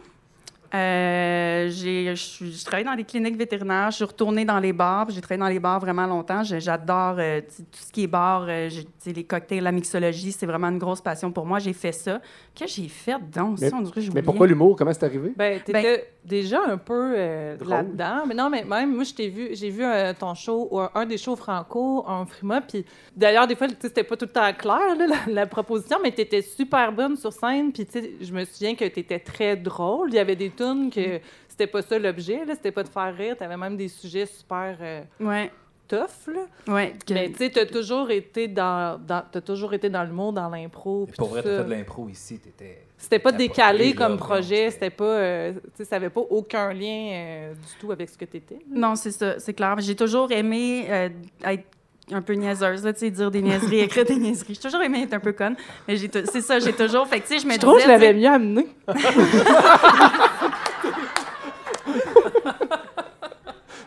Euh, 0.74 1.70
j'ai, 1.70 2.16
je, 2.16 2.64
travaille 2.66 2.86
dans 2.86 2.96
des 2.96 3.04
cliniques 3.04 3.38
vétérinaires. 3.38 3.92
Je 3.92 3.98
suis 3.98 4.06
retournée 4.06 4.46
dans 4.46 4.60
les 4.60 4.74
bars. 4.74 5.10
J'ai 5.10 5.20
travaillé 5.22 5.40
dans 5.40 5.48
les 5.54 5.60
bars 5.60 5.80
vraiment 5.80 6.08
longtemps. 6.08 6.44
J'adore 6.44 7.16
euh, 7.20 7.42
tout 7.42 7.64
ce 7.74 7.92
qui 7.92 8.04
est 8.04 8.08
bar. 8.08 8.46
euh, 8.48 8.70
les 9.06 9.24
cocktails, 9.24 9.64
la 9.64 9.72
mixologie, 9.72 10.32
c'est 10.32 10.46
vraiment 10.46 10.68
une 10.70 10.78
grosse 10.78 11.02
passion 11.02 11.32
pour 11.32 11.46
moi. 11.46 11.60
J'ai 11.60 11.74
fait 11.74 11.92
ça. 11.92 12.22
Qu'est-ce 12.56 12.76
que 12.78 12.82
j'ai 12.84 12.88
fait 12.90 13.18
donc? 13.34 13.60
Mais- 13.60 13.70
Ça, 13.70 13.76
on 13.78 13.82
dirait 13.82 14.02
Mais 14.14 14.22
pourquoi 14.22 14.48
l'humour? 14.48 14.76
Comment 14.78 14.94
c'est 14.94 15.04
arrivé? 15.06 15.34
Ben, 15.36 15.60
t'étais 15.64 16.08
déjà 16.24 16.60
un 16.68 16.78
peu 16.78 17.14
euh, 17.18 17.58
Drôle. 17.58 17.70
là-dedans. 17.70 18.24
Mais 18.28 18.36
non, 18.36 18.50
mais 18.50 18.64
même, 18.64 18.94
moi, 18.94 19.04
je 19.04 19.14
t'ai 19.14 19.28
vu, 19.28 19.50
j'ai 19.54 19.70
vu 19.70 19.84
euh, 19.84 20.14
ton 20.18 20.36
show, 20.36 20.68
ou 20.72 20.80
un, 20.80 20.90
un 20.94 21.06
des 21.06 21.18
shows 21.18 21.36
franco, 21.36 22.06
un 22.08 22.26
frima, 22.26 22.62
puis 22.62 22.86
d'ailleurs, 23.16 23.48
des 23.48 23.56
fois, 23.56 23.68
tu 23.68 23.74
sais, 23.74 23.88
c'était 23.88 24.04
pas 24.04 24.16
tout 24.16 24.26
le 24.26 24.32
temps 24.32 24.54
clair, 24.54 24.96
là, 24.98 25.08
la, 25.08 25.34
la 25.34 25.46
proposition, 25.48 25.98
mais 26.04 26.12
t'étais 26.12 26.42
super 26.44 26.92
bonne 26.92 27.18
sur 27.18 27.34
scène, 27.34 27.72
puis 27.72 27.86
tu 27.86 27.92
sais, 28.00 28.12
je 28.22 28.32
me 28.34 28.46
souviens 28.46 28.76
que 28.76 28.86
t'étais 28.86 29.20
très 29.20 29.56
drôle. 29.58 30.10
Il 30.10 30.16
y 30.16 30.20
avait 30.20 30.36
des 30.36 30.50
tunes 30.64 30.90
que 30.92 31.20
c'était 31.48 31.68
pas 31.68 31.82
ça 31.82 31.98
l'objet, 32.00 32.46
là, 32.46 32.54
c'était 32.56 32.72
pas 32.72 32.84
de 32.84 32.90
faire 32.90 33.16
rire, 33.16 33.36
t'avais 33.38 33.58
même 33.58 33.78
des 33.78 33.88
sujets 33.88 34.26
super 34.26 34.78
euh, 34.82 35.02
Ouais. 35.20 35.52
tough, 35.88 36.34
là. 36.34 36.74
Ouais. 36.74 36.94
que- 37.06 37.14
Mais 37.14 37.30
tu 37.30 37.38
sais, 37.38 37.50
t'as 37.50 37.66
toujours 37.66 38.10
été 38.12 38.48
dans, 38.48 39.00
dans 39.06 39.24
t'as 39.32 39.42
toujours 39.42 39.74
été 39.74 39.90
dans 39.90 40.04
l'humour, 40.04 40.34
dans 40.34 40.50
l'impro, 40.50 41.08
pour 41.18 41.30
vrai, 41.30 41.44
t'as 41.44 41.58
fait 41.58 41.64
de 41.66 41.70
l'impro 41.70 42.08
ici, 42.10 42.40
t'étais. 42.40 42.84
C'était 42.98 43.20
pas 43.20 43.32
décalé 43.32 43.90
là, 43.90 43.94
comme 43.94 44.14
vraiment, 44.14 44.18
projet, 44.26 44.70
c'était- 44.70 44.90
pas, 44.92 45.04
euh, 45.06 45.54
tu 45.54 45.60
sais, 45.78 45.86
ça 45.86 45.96
avait 45.98 46.10
pas 46.12 46.22
aucun 46.22 46.72
lien 46.72 47.10
euh, 47.14 47.54
du 47.54 47.74
tout 47.80 47.92
avec 47.92 48.10
ce 48.10 48.18
que 48.18 48.26
t'étais. 48.26 48.60
Non, 48.70 48.96
c'est 48.96 49.12
ça, 49.12 49.40
c'est 49.40 49.54
clair. 49.54 49.76
J'ai 49.80 49.96
toujours 49.96 50.32
aimé 50.32 50.86
euh, 50.90 51.10
être 51.46 51.64
un 52.12 52.22
peu 52.22 52.34
niaiseuse, 52.34 52.84
là, 52.86 52.94
tu 52.94 53.00
sais, 53.00 53.10
dire 53.10 53.32
des 53.32 53.42
niaiseries, 53.42 53.80
écrire 53.88 54.06
des 54.06 54.18
niaiseries. 54.18 54.54
J'ai 54.54 54.62
toujours 54.62 54.82
aimé 54.84 55.02
être 55.04 55.14
un 55.16 55.20
peu 55.20 55.32
conne. 55.34 55.56
Mais 55.88 55.96
j'ai 55.98 56.10
c'est 56.26 56.42
ça, 56.42 56.60
j'ai 56.60 56.74
toujours. 56.74 57.08
Fait 57.08 57.20
que, 57.22 57.28
tu 57.28 57.34
sais, 57.36 57.40
je 57.40 57.48
me 57.48 57.54
Je 57.54 57.58
trouve 57.60 57.78
que 57.78 57.84
je 57.84 57.88
l'avais 57.88 58.14
mieux 58.14 58.28
amené. 58.30 58.68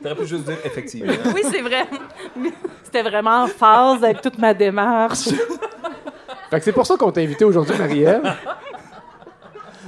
T'aurais 0.05 0.17
pu 0.17 0.27
juste 0.27 0.45
dire 0.45 0.59
effectivement. 0.63 1.15
Oui, 1.35 1.41
c'est 1.51 1.63
vrai. 1.63 1.87
C'était 2.83 3.01
vraiment 3.03 3.45
en 3.45 3.47
phase 3.47 4.05
avec 4.05 4.21
toute 4.21 4.37
ma 4.37 4.53
démarche. 4.53 5.31
Fait 6.51 6.59
que 6.59 6.65
c'est 6.65 6.73
pour 6.73 6.87
ça 6.87 6.99
qu'on 6.99 7.11
t'a 7.11 7.23
invité 7.23 7.47
aujourd'hui, 7.47 7.75
Marie-Ève. 7.79 8.35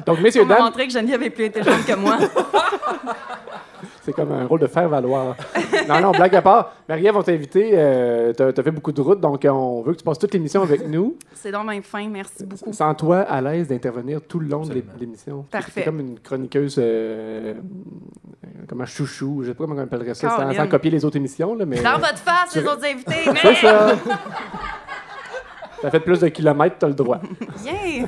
Donc, 0.06 0.20
messieurs, 0.20 0.46
dames, 0.46 0.62
montrer 0.62 0.86
que 0.86 0.92
Geneviève 0.94 1.22
est 1.22 1.28
plus 1.28 1.44
intelligente 1.44 1.84
que 1.86 1.94
moi. 1.96 2.16
C'est 4.06 4.12
comme 4.12 4.30
un 4.30 4.46
rôle 4.46 4.60
de 4.60 4.68
faire 4.68 4.88
valoir. 4.88 5.34
non, 5.88 6.00
non, 6.00 6.12
blague 6.12 6.36
à 6.36 6.42
part. 6.42 6.72
Marie-Ève, 6.88 7.16
on 7.16 7.22
t'a 7.22 7.32
invité. 7.32 7.70
Euh, 7.74 8.32
t'as, 8.32 8.52
t'as 8.52 8.62
fait 8.62 8.70
beaucoup 8.70 8.92
de 8.92 9.00
routes, 9.00 9.20
donc 9.20 9.44
on 9.50 9.82
veut 9.82 9.92
que 9.94 9.98
tu 9.98 10.04
passes 10.04 10.20
toute 10.20 10.32
l'émission 10.32 10.62
avec 10.62 10.86
nous. 10.88 11.16
C'est 11.34 11.50
donc 11.50 11.68
bien 11.68 11.82
fin, 11.82 12.08
merci 12.08 12.46
beaucoup. 12.46 12.72
Sens-toi 12.72 13.18
à 13.18 13.40
l'aise 13.40 13.66
d'intervenir 13.66 14.20
tout 14.22 14.38
le 14.38 14.46
long 14.46 14.62
de 14.62 14.80
l'émission. 15.00 15.44
Parfait. 15.50 15.72
C'est 15.74 15.84
comme 15.84 15.98
une 15.98 16.20
chroniqueuse, 16.20 16.76
euh, 16.78 17.54
comme 18.68 18.80
un 18.80 18.86
chouchou, 18.86 19.40
je 19.42 19.48
sais 19.48 19.54
pas 19.54 19.64
comment 19.64 19.74
on 19.74 19.82
appellerait 19.82 20.14
ça, 20.14 20.30
sans, 20.30 20.52
sans 20.54 20.68
copier 20.68 20.92
les 20.92 21.04
autres 21.04 21.16
émissions. 21.16 21.56
Là, 21.56 21.66
mais, 21.66 21.82
Dans 21.82 21.98
votre 21.98 22.18
face, 22.18 22.52
tu- 22.52 22.60
les 22.60 22.66
autres 22.66 22.84
invités. 22.84 23.24
C'est 23.24 23.44
Mais... 23.44 23.54
ça! 23.56 23.94
T'as 25.82 25.90
fait 25.90 26.00
plus 26.00 26.20
de 26.20 26.28
kilomètres, 26.28 26.76
t'as 26.78 26.88
le 26.88 26.94
droit. 26.94 27.20
Yeah. 27.64 28.06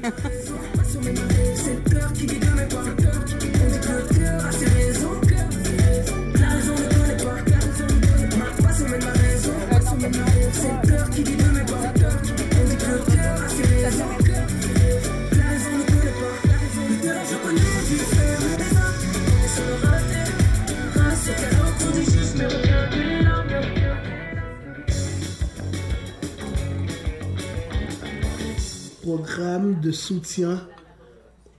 Programme 29.09 29.81
de 29.81 29.91
soutien 29.91 30.69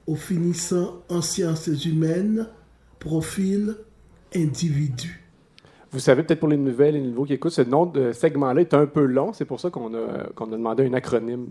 aux 0.05 0.15
finissants 0.15 1.01
en 1.09 1.23
sciences 1.23 1.65
humaines, 1.83 2.47
profil 2.99 3.75
individu. 4.35 5.27
Vous 5.89 5.97
savez, 5.97 6.21
peut-être 6.21 6.41
pour 6.41 6.49
les 6.49 6.57
nouvelles 6.57 6.95
et 6.95 7.01
les 7.01 7.07
nouveaux 7.07 7.25
qui 7.25 7.33
écoutent, 7.33 7.53
ce 7.53 7.63
nom 7.63 7.87
de 7.87 8.11
segment-là 8.11 8.61
est 8.61 8.75
un 8.75 8.85
peu 8.85 9.03
long. 9.03 9.33
C'est 9.33 9.45
pour 9.45 9.59
ça 9.59 9.71
qu'on 9.71 9.95
a, 9.95 10.29
qu'on 10.35 10.53
a 10.53 10.57
demandé 10.57 10.85
un 10.85 10.93
acronyme. 10.93 11.47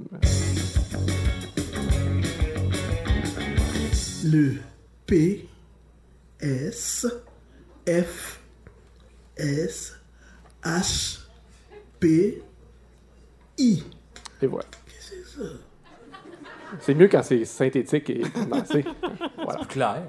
Le 4.25 4.55
P, 5.05 5.49
S, 6.39 7.09
F, 7.89 8.41
S, 9.37 9.97
H, 10.63 11.19
P, 11.99 12.41
I. 13.59 13.83
Et 14.41 14.47
voilà. 14.47 14.67
C'est 15.01 15.25
mieux 16.95 17.09
quand 17.09 17.23
c'est 17.23 17.45
synthétique 17.45 18.11
et 18.11 18.21
condensé. 18.35 18.85
voilà. 19.43 19.61
Clair. 19.69 20.03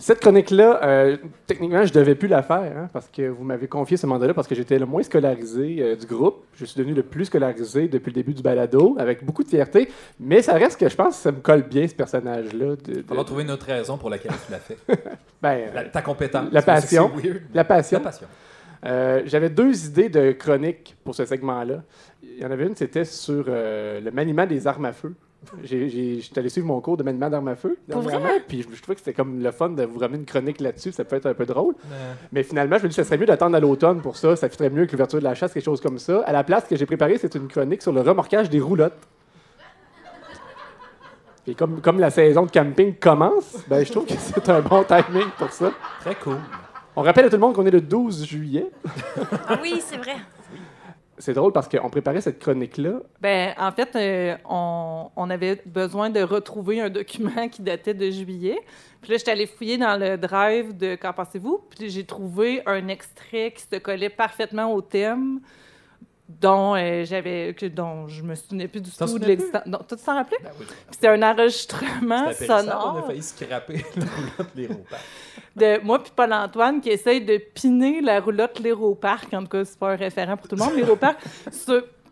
Cette 0.00 0.20
chronique-là, 0.20 0.78
euh, 0.84 1.16
techniquement, 1.44 1.84
je 1.84 1.92
devais 1.92 2.14
plus 2.14 2.28
la 2.28 2.40
faire 2.44 2.72
hein, 2.76 2.88
parce 2.92 3.08
que 3.08 3.22
vous 3.28 3.42
m'avez 3.42 3.66
confié 3.66 3.96
ce 3.96 4.06
mandat-là 4.06 4.32
parce 4.32 4.46
que 4.46 4.54
j'étais 4.54 4.78
le 4.78 4.86
moins 4.86 5.02
scolarisé 5.02 5.78
euh, 5.80 5.96
du 5.96 6.06
groupe. 6.06 6.44
Je 6.54 6.64
suis 6.66 6.78
devenu 6.78 6.94
le 6.94 7.02
plus 7.02 7.24
scolarisé 7.24 7.88
depuis 7.88 8.10
le 8.10 8.14
début 8.14 8.32
du 8.32 8.40
balado, 8.40 8.94
avec 9.00 9.24
beaucoup 9.24 9.42
de 9.42 9.48
fierté. 9.48 9.88
Mais 10.20 10.40
ça 10.40 10.52
reste 10.52 10.78
que 10.78 10.88
je 10.88 10.94
pense 10.94 11.16
que 11.16 11.22
ça 11.22 11.32
me 11.32 11.40
colle 11.40 11.62
bien, 11.64 11.88
ce 11.88 11.96
personnage-là. 11.96 12.76
de- 12.76 12.92
de- 12.92 13.04
Il 13.10 13.16
va 13.16 13.24
trouver 13.24 13.42
une 13.42 13.50
autre 13.50 13.66
raison 13.66 13.98
pour 13.98 14.08
laquelle 14.08 14.30
tu 14.46 14.52
l'as 14.52 14.58
fait. 14.60 14.78
ben, 15.42 15.70
La- 15.74 15.84
ta 15.86 16.00
compétence. 16.02 16.46
La 16.52 16.62
passion. 16.62 17.10
c'est. 17.20 17.42
La 17.52 17.64
passion. 17.64 17.98
La 17.98 18.04
passion. 18.04 18.26
Euh, 18.86 19.22
J'avais 19.26 19.50
deux 19.50 19.86
idées 19.86 20.08
de 20.08 20.30
chronique 20.30 20.94
pour 21.02 21.16
ce 21.16 21.24
segment-là. 21.24 21.82
Il 22.22 22.38
y 22.40 22.46
en 22.46 22.52
avait 22.52 22.66
une, 22.68 22.76
c'était 22.76 23.04
sur 23.04 23.46
euh, 23.48 24.00
le 24.00 24.12
maniement 24.12 24.46
des 24.46 24.64
armes 24.68 24.84
à 24.84 24.92
feu. 24.92 25.12
J'ai- 25.62 25.88
j'ai- 25.88 26.20
j'étais 26.20 26.40
allé 26.40 26.48
suivre 26.48 26.66
mon 26.66 26.80
cours 26.80 26.96
de 26.96 27.02
maniement 27.02 27.30
d'armes 27.30 27.48
à 27.48 27.54
feu. 27.56 27.78
Puis 28.48 28.62
je, 28.68 28.76
je 28.76 28.82
trouvais 28.82 28.94
que 28.96 29.00
c'était 29.00 29.14
comme 29.14 29.40
le 29.42 29.50
fun 29.50 29.70
de 29.70 29.82
vous 29.84 29.98
ramener 29.98 30.18
une 30.18 30.24
chronique 30.26 30.60
là-dessus. 30.60 30.92
Ça 30.92 31.04
peut 31.04 31.16
être 31.16 31.26
un 31.26 31.34
peu 31.34 31.46
drôle. 31.46 31.74
Mais 32.32 32.42
finalement, 32.42 32.76
je 32.78 32.82
me 32.84 32.88
dis 32.88 32.96
que 32.96 33.02
ça 33.02 33.04
serait 33.08 33.18
mieux 33.18 33.26
d'attendre 33.26 33.56
à 33.56 33.60
l'automne 33.60 34.00
pour 34.02 34.16
ça. 34.16 34.34
Ça 34.36 34.48
ferait 34.48 34.70
mieux 34.70 34.86
que 34.86 34.92
l'ouverture 34.92 35.18
de 35.20 35.24
la 35.24 35.34
chasse, 35.34 35.52
quelque 35.52 35.64
chose 35.64 35.80
comme 35.80 35.98
ça. 35.98 36.22
À 36.26 36.32
la 36.32 36.44
place, 36.44 36.64
ce 36.64 36.68
que 36.70 36.76
j'ai 36.76 36.86
préparé, 36.86 37.18
c'est 37.18 37.34
une 37.34 37.48
chronique 37.48 37.82
sur 37.82 37.92
le 37.92 38.00
remorquage 38.00 38.50
des 38.50 38.60
roulottes. 38.60 38.98
Et 41.46 41.54
comme, 41.54 41.80
comme 41.80 41.98
la 41.98 42.10
saison 42.10 42.44
de 42.44 42.50
camping 42.50 42.94
commence, 42.96 43.56
ben, 43.68 43.82
je 43.84 43.90
trouve 43.90 44.04
que 44.04 44.12
c'est 44.18 44.46
un 44.50 44.60
bon 44.60 44.84
timing 44.84 45.30
pour 45.38 45.50
ça. 45.50 45.72
Très 46.00 46.14
cool. 46.16 46.36
On 46.94 47.00
rappelle 47.02 47.24
à 47.26 47.28
tout 47.30 47.36
le 47.36 47.40
monde 47.40 47.54
qu'on 47.54 47.64
est 47.64 47.70
le 47.70 47.80
12 47.80 48.26
juillet. 48.26 48.66
Ah 49.48 49.58
oui, 49.62 49.80
c'est 49.82 49.96
vrai. 49.96 50.16
C'est 51.18 51.34
drôle 51.34 51.52
parce 51.52 51.68
qu'on 51.68 51.90
préparait 51.90 52.20
cette 52.20 52.38
chronique-là. 52.38 53.00
Ben, 53.20 53.54
en 53.58 53.72
fait, 53.72 53.96
euh, 53.96 54.36
on, 54.48 55.30
avait 55.30 55.60
besoin 55.66 56.10
de 56.10 56.20
retrouver 56.20 56.80
un 56.80 56.90
document 56.90 57.48
qui 57.48 57.62
datait 57.62 57.94
de 57.94 58.10
juillet. 58.10 58.58
Puis 59.00 59.12
là, 59.12 59.18
j'étais 59.18 59.32
allée 59.32 59.46
fouiller 59.46 59.78
dans 59.78 59.96
le 59.98 60.16
drive 60.16 60.76
de 60.76 60.96
Qu'en 60.96 61.12
pensez-vous? 61.12 61.60
Puis 61.70 61.90
j'ai 61.90 62.04
trouvé 62.04 62.62
un 62.66 62.88
extrait 62.88 63.52
qui 63.52 63.62
se 63.62 63.78
collait 63.78 64.10
parfaitement 64.10 64.72
au 64.72 64.80
thème 64.80 65.40
dont 66.28 66.74
euh, 66.74 67.04
j'avais 67.04 67.54
que 67.54 67.66
dont 67.66 68.06
je 68.06 68.22
me 68.22 68.34
souvenais 68.34 68.68
plus 68.68 68.80
du 68.80 68.90
T'en 68.90 68.98
tout 68.98 69.04
de 69.04 69.10
souvenais 69.18 69.26
l'existence. 69.28 69.66
Non, 69.66 69.78
tu 69.88 69.96
t'en 69.96 70.14
rappelais? 70.14 70.38
Ben 70.42 70.50
oui. 70.58 70.66
Puis 70.66 70.76
C'était 70.90 71.08
un 71.08 71.22
enregistrement 71.22 72.30
C'était 72.32 72.44
impérissable, 72.50 72.68
sonore. 72.68 72.94
On 72.94 72.98
a 72.98 73.06
failli 73.06 73.22
scraper 73.22 73.84
la 73.96 74.04
roulotte 74.06 74.54
de 75.56 75.84
moi 75.84 76.02
puis 76.02 76.12
Paul-Antoine 76.14 76.80
qui 76.80 76.90
essaye 76.90 77.24
de 77.24 77.38
piner 77.38 78.00
la 78.00 78.20
roulotte 78.20 78.58
l'Héroparc. 78.60 79.32
En 79.34 79.42
tout 79.42 79.48
cas, 79.48 79.64
c'est 79.64 79.78
pas 79.78 79.92
un 79.92 79.96
référent 79.96 80.36
pour 80.36 80.48
tout 80.48 80.56
le 80.56 80.64
monde, 80.64 80.74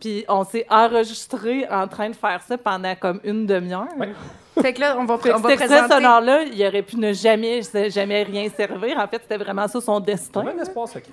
Puis 0.01 0.25
on 0.29 0.45
s'est 0.45 0.67
enregistré 0.71 1.67
en 1.71 1.87
train 1.89 2.11
de 2.11 2.17
faire 2.17 2.41
ça 2.47 2.59
pendant 2.59 2.95
comme 2.97 3.21
une 3.25 3.47
demi-heure. 3.47 3.87
Fait 4.61 4.73
que 4.73 4.81
là, 4.81 4.97
on 4.99 5.05
va, 5.05 5.15
on 5.15 5.19
va 5.19 5.51
cet 5.51 5.61
extrait 5.61 5.67
présenter... 5.69 5.95
sonore-là, 5.97 6.43
il 6.45 6.67
aurait 6.67 6.81
pu 6.83 6.97
ne 6.97 7.13
jamais, 7.13 7.61
jamais 7.91 8.23
rien 8.23 8.49
servir. 8.49 8.97
En 8.99 9.07
fait, 9.07 9.21
c'était 9.23 9.37
vraiment 9.37 9.69
ça 9.69 9.81
son 9.83 10.01
destin. 10.01 10.45
C'est 10.47 10.59
un 10.59 10.63
espoir 10.63 10.89
secret. 10.89 11.13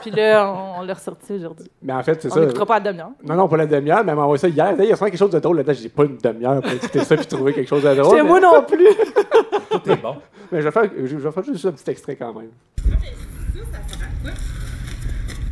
Puis 0.00 0.10
là, 0.10 0.52
on, 0.52 0.80
on 0.80 0.82
l'a 0.82 0.94
ressorti 0.94 1.32
aujourd'hui. 1.34 1.70
Mais 1.80 1.92
en 1.92 2.02
fait, 2.02 2.20
c'est 2.20 2.28
On 2.32 2.34
ça. 2.34 2.40
l'écoutera 2.40 2.66
pas 2.66 2.74
à 2.76 2.80
la 2.80 2.90
demi-heure. 2.92 3.10
Non, 3.22 3.34
non, 3.36 3.46
pas 3.48 3.56
la 3.58 3.66
demi-heure, 3.66 4.02
mais 4.04 4.10
elle 4.10 4.16
m'a 4.18 4.22
envoyé 4.24 4.40
ça 4.40 4.48
hier. 4.48 4.74
Il 4.78 4.84
y 4.84 4.92
a 4.92 4.96
souvent 4.96 5.10
quelque 5.10 5.18
chose 5.18 5.30
de 5.30 5.38
drôle 5.38 5.58
là-dedans. 5.58 5.78
J'ai 5.80 5.88
pas 5.90 6.04
une 6.04 6.16
demi-heure 6.18 6.60
pour 6.60 6.72
écouter 6.72 7.04
ça 7.04 7.16
puis 7.16 7.26
trouver 7.26 7.52
quelque 7.52 7.68
chose 7.68 7.84
de 7.84 7.94
drôle. 7.94 8.16
C'est 8.16 8.22
mais- 8.24 8.28
moi 8.28 8.40
non 8.40 8.62
plus. 8.64 8.88
Tout 9.70 9.90
est 9.90 9.96
bon. 10.02 10.16
Mais 10.50 10.60
je 10.60 10.64
vais 10.68 10.72
faire, 10.72 10.90
je, 10.98 11.06
je 11.06 11.16
vais 11.16 11.30
faire 11.30 11.44
juste 11.44 11.64
un 11.66 11.70
petit 11.72 11.88
extrait 11.90 12.16
quand 12.16 12.34
même. 12.34 12.50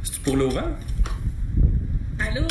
C'est 0.02 0.22
pour 0.22 0.36
l'auvent? 0.36 0.62
Allô, 2.26 2.46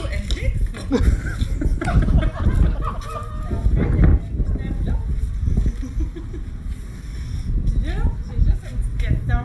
là, 7.84 7.94
j'ai 8.28 8.36
juste 8.44 8.64
une 8.70 8.78
petite 8.78 8.98
question. 8.98 9.44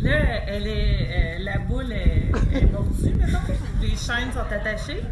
Là, 0.00 0.18
elle 0.48 0.66
est, 0.66 1.08
euh, 1.10 1.44
la 1.44 1.58
boule 1.58 1.92
est, 1.92 2.30
est 2.54 2.72
mordue, 2.72 3.14
mettons. 3.14 3.38
Les 3.80 3.88
chaînes 3.90 4.32
sont 4.32 4.50
attachées. 4.54 5.02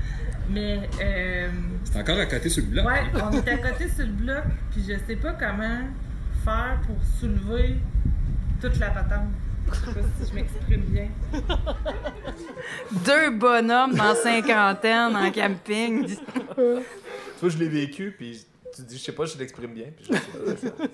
Mais, 0.50 0.80
euh, 1.00 1.48
C'est 1.84 2.00
encore 2.00 2.18
à 2.18 2.26
côté 2.26 2.48
sur 2.48 2.64
le 2.64 2.70
bloc. 2.70 2.86
ouais, 2.86 3.02
on 3.14 3.32
est 3.32 3.48
à 3.48 3.58
côté 3.58 3.88
sur 3.88 4.06
le 4.06 4.12
bloc. 4.12 4.42
Puis 4.72 4.82
je 4.88 4.94
sais 5.06 5.16
pas 5.16 5.32
comment 5.32 5.80
faire 6.44 6.80
pour 6.86 6.96
soulever 7.20 7.76
toute 8.60 8.78
la 8.78 8.90
patente. 8.90 9.28
Je 9.68 9.74
sais 9.74 9.92
pas 9.94 10.00
si 10.22 10.30
je 10.30 10.34
m'exprime 10.34 10.80
bien. 10.82 11.08
Deux 12.90 13.30
bonhommes 13.30 13.94
dans 13.94 14.14
cinquantaine 14.14 15.16
en 15.16 15.30
camping. 15.30 16.06
Tu 16.06 16.16
vois, 17.40 17.48
je 17.50 17.58
l'ai 17.58 17.68
vécu, 17.68 18.14
puis 18.16 18.44
tu 18.74 18.82
dis, 18.82 18.98
je 18.98 19.02
sais 19.04 19.12
pas, 19.12 19.24
je 19.26 19.36
l'exprime 19.38 19.72
bien. 19.72 19.86
Puis 19.96 20.06
je 20.10 20.56
sais 20.56 20.70
pas. 20.70 20.84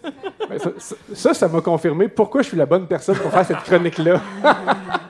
Ben, 0.49 0.59
ça, 0.59 0.71
ça- 0.79 0.97
ça, 1.15 1.35
ça 1.35 1.49
m'a 1.49 1.61
confirmé 1.61 2.09
pourquoi 2.09 2.43
je 2.43 2.49
suis 2.49 2.57
la 2.57 2.67
bonne 2.67 2.87
personne 2.87 3.17
pour 3.17 3.31
faire 3.31 3.47
cette 3.47 3.63
chronique-là. 3.65 4.21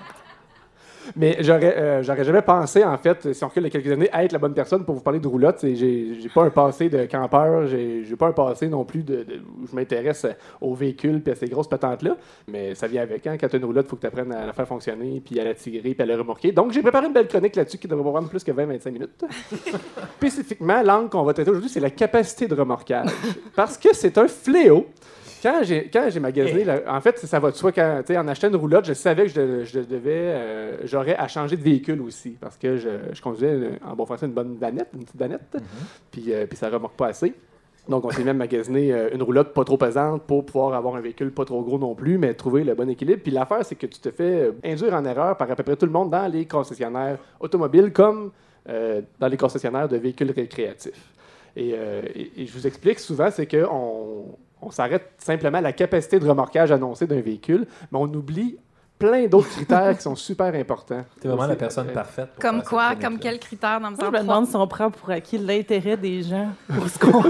Mais 1.14 1.36
j'aurais, 1.40 1.76
euh, 1.76 2.02
j'aurais 2.02 2.24
jamais 2.24 2.42
pensé, 2.42 2.82
en 2.84 2.96
fait, 2.98 3.32
si 3.32 3.44
on 3.44 3.48
recule 3.48 3.64
de 3.64 3.68
quelques 3.68 3.90
années, 3.90 4.08
à 4.12 4.24
être 4.24 4.32
la 4.32 4.38
bonne 4.38 4.54
personne 4.54 4.84
pour 4.84 4.94
vous 4.94 5.00
parler 5.02 5.20
de 5.20 5.28
roulotte. 5.28 5.58
J'ai, 5.62 6.18
j'ai 6.20 6.28
pas 6.34 6.42
un 6.44 6.50
passé 6.50 6.88
de 6.88 7.04
campeur, 7.06 7.66
j'ai, 7.66 8.04
j'ai 8.04 8.16
pas 8.16 8.28
un 8.28 8.32
passé 8.32 8.68
non 8.68 8.84
plus 8.84 9.02
de, 9.02 9.16
de- 9.22 9.40
où 9.62 9.66
je 9.70 9.74
m'intéresse 9.76 10.26
aux 10.60 10.74
véhicules 10.74 11.22
et 11.26 11.30
à 11.30 11.34
ces 11.34 11.46
grosses 11.46 11.68
patentes-là. 11.68 12.16
Mais 12.48 12.74
ça 12.74 12.86
vient 12.86 13.02
avec. 13.02 13.26
Hein? 13.26 13.36
Quand 13.40 13.48
tu 13.48 13.56
as 13.56 13.58
une 13.58 13.64
roulotte, 13.64 13.86
il 13.86 13.90
faut 13.90 13.96
que 13.96 14.00
tu 14.02 14.06
apprennes 14.06 14.32
à 14.32 14.46
la 14.46 14.52
faire 14.52 14.66
fonctionner, 14.66 15.20
puis 15.24 15.38
à 15.38 15.44
la 15.44 15.54
tirer, 15.54 15.94
puis 15.94 16.02
à 16.02 16.06
la 16.06 16.16
remorquer. 16.16 16.52
Donc, 16.52 16.72
j'ai 16.72 16.82
préparé 16.82 17.06
une 17.06 17.12
belle 17.12 17.28
chronique 17.28 17.56
là-dessus 17.56 17.78
qui 17.78 17.86
devrait 17.88 18.10
prendre 18.10 18.28
plus 18.28 18.42
que 18.42 18.52
20-25 18.52 18.90
minutes. 18.90 19.24
Spécifiquement, 20.18 20.82
l'angle 20.82 21.10
qu'on 21.10 21.22
va 21.22 21.32
traiter 21.34 21.50
aujourd'hui, 21.50 21.70
c'est 21.70 21.80
la 21.80 21.90
capacité 21.90 22.46
de 22.48 22.54
remorquage. 22.54 23.08
Parce 23.54 23.76
que 23.78 23.94
c'est 23.94 24.16
un 24.18 24.28
fléau. 24.28 24.86
Quand 25.42 25.60
j'ai, 25.62 25.88
quand 25.92 26.08
j'ai 26.10 26.20
magasiné, 26.20 26.64
la- 26.64 26.82
en 26.96 27.00
fait, 27.00 27.18
ça 27.18 27.38
va 27.38 27.50
de 27.50 27.56
soi, 27.56 27.70
quand, 27.72 28.02
en 28.10 28.28
achetant 28.28 28.48
une 28.48 28.56
roulotte, 28.56 28.84
je 28.86 28.92
savais 28.94 29.24
que 29.24 29.28
je, 29.28 29.40
de- 29.40 29.64
je 29.64 29.80
devais, 29.80 30.10
euh, 30.14 30.76
j'aurais 30.84 31.14
à 31.16 31.28
changer 31.28 31.56
de 31.56 31.62
véhicule 31.62 32.00
aussi, 32.02 32.30
parce 32.40 32.56
que 32.56 32.76
je, 32.76 32.88
je 33.12 33.20
conduisais, 33.22 33.78
en 33.84 33.94
bon 33.94 34.06
français, 34.06 34.26
une 34.26 34.32
bonne 34.32 34.56
vanette, 34.56 34.88
une 34.94 35.04
petite 35.04 35.16
vanette, 35.18 35.56
puis, 36.10 36.32
euh, 36.32 36.46
puis 36.46 36.56
ça 36.56 36.68
remorque 36.70 36.96
pas 36.96 37.08
assez. 37.08 37.34
Donc, 37.88 38.04
on 38.04 38.10
s'est 38.10 38.24
même 38.24 38.38
magasiné 38.38 38.92
euh, 38.92 39.10
une 39.14 39.22
roulotte 39.22 39.52
pas 39.54 39.62
trop 39.62 39.76
pesante 39.76 40.22
pour 40.22 40.44
pouvoir 40.44 40.74
avoir 40.74 40.96
un 40.96 41.00
véhicule 41.00 41.30
pas 41.30 41.44
trop 41.44 41.62
gros 41.62 41.78
non 41.78 41.94
plus, 41.94 42.18
mais 42.18 42.34
trouver 42.34 42.64
le 42.64 42.74
bon 42.74 42.88
équilibre. 42.90 43.20
Puis 43.22 43.30
l'affaire, 43.30 43.64
c'est 43.64 43.76
que 43.76 43.86
tu 43.86 44.00
te 44.00 44.10
fais 44.10 44.48
euh, 44.48 44.52
induire 44.64 44.94
en 44.94 45.04
erreur 45.04 45.36
par 45.36 45.48
à 45.48 45.54
peu 45.54 45.62
près 45.62 45.76
tout 45.76 45.86
le 45.86 45.92
monde 45.92 46.10
dans 46.10 46.26
les 46.26 46.46
concessionnaires 46.46 47.18
automobiles 47.38 47.92
comme 47.92 48.32
euh, 48.68 49.02
dans 49.20 49.28
les 49.28 49.36
concessionnaires 49.36 49.88
de 49.88 49.96
véhicules 49.98 50.32
récréatifs. 50.32 51.12
Et, 51.54 51.74
euh, 51.76 52.02
et- 52.12 52.32
et 52.42 52.46
je 52.46 52.52
vous 52.52 52.66
explique 52.66 52.98
souvent, 52.98 53.30
c'est 53.30 53.46
qu'on 53.46 54.36
on 54.66 54.70
s'arrête 54.70 55.12
simplement 55.18 55.58
à 55.58 55.62
la 55.62 55.72
capacité 55.72 56.18
de 56.18 56.28
remorquage 56.28 56.72
annoncée 56.72 57.06
d'un 57.06 57.20
véhicule, 57.20 57.66
mais 57.92 57.98
on 57.98 58.04
oublie 58.12 58.58
plein 58.98 59.26
d'autres 59.26 59.50
critères 59.50 59.94
qui 59.94 60.02
sont 60.02 60.16
super 60.16 60.54
importants. 60.54 61.04
T'es 61.20 61.28
vraiment 61.28 61.46
la 61.46 61.54
personne 61.54 61.88
Euh, 61.90 61.92
parfaite. 61.92 62.30
pour 62.30 62.40
Comme 62.42 62.62
quoi? 62.62 62.94
Comme 62.98 63.18
quel 63.18 63.38
critère 63.38 63.78
dans 63.78 63.90
le 63.90 63.96
je 64.00 64.04
me 64.06 64.18
demande 64.20 64.46
si 64.46 64.56
on 64.56 64.66
prend 64.66 64.90
pour 64.90 65.10
acquis 65.10 65.36
l'intérêt 65.36 65.98
des 65.98 66.22
gens 66.22 66.48
pour 66.74 66.88
ce 66.88 66.98
qu'on. 66.98 67.22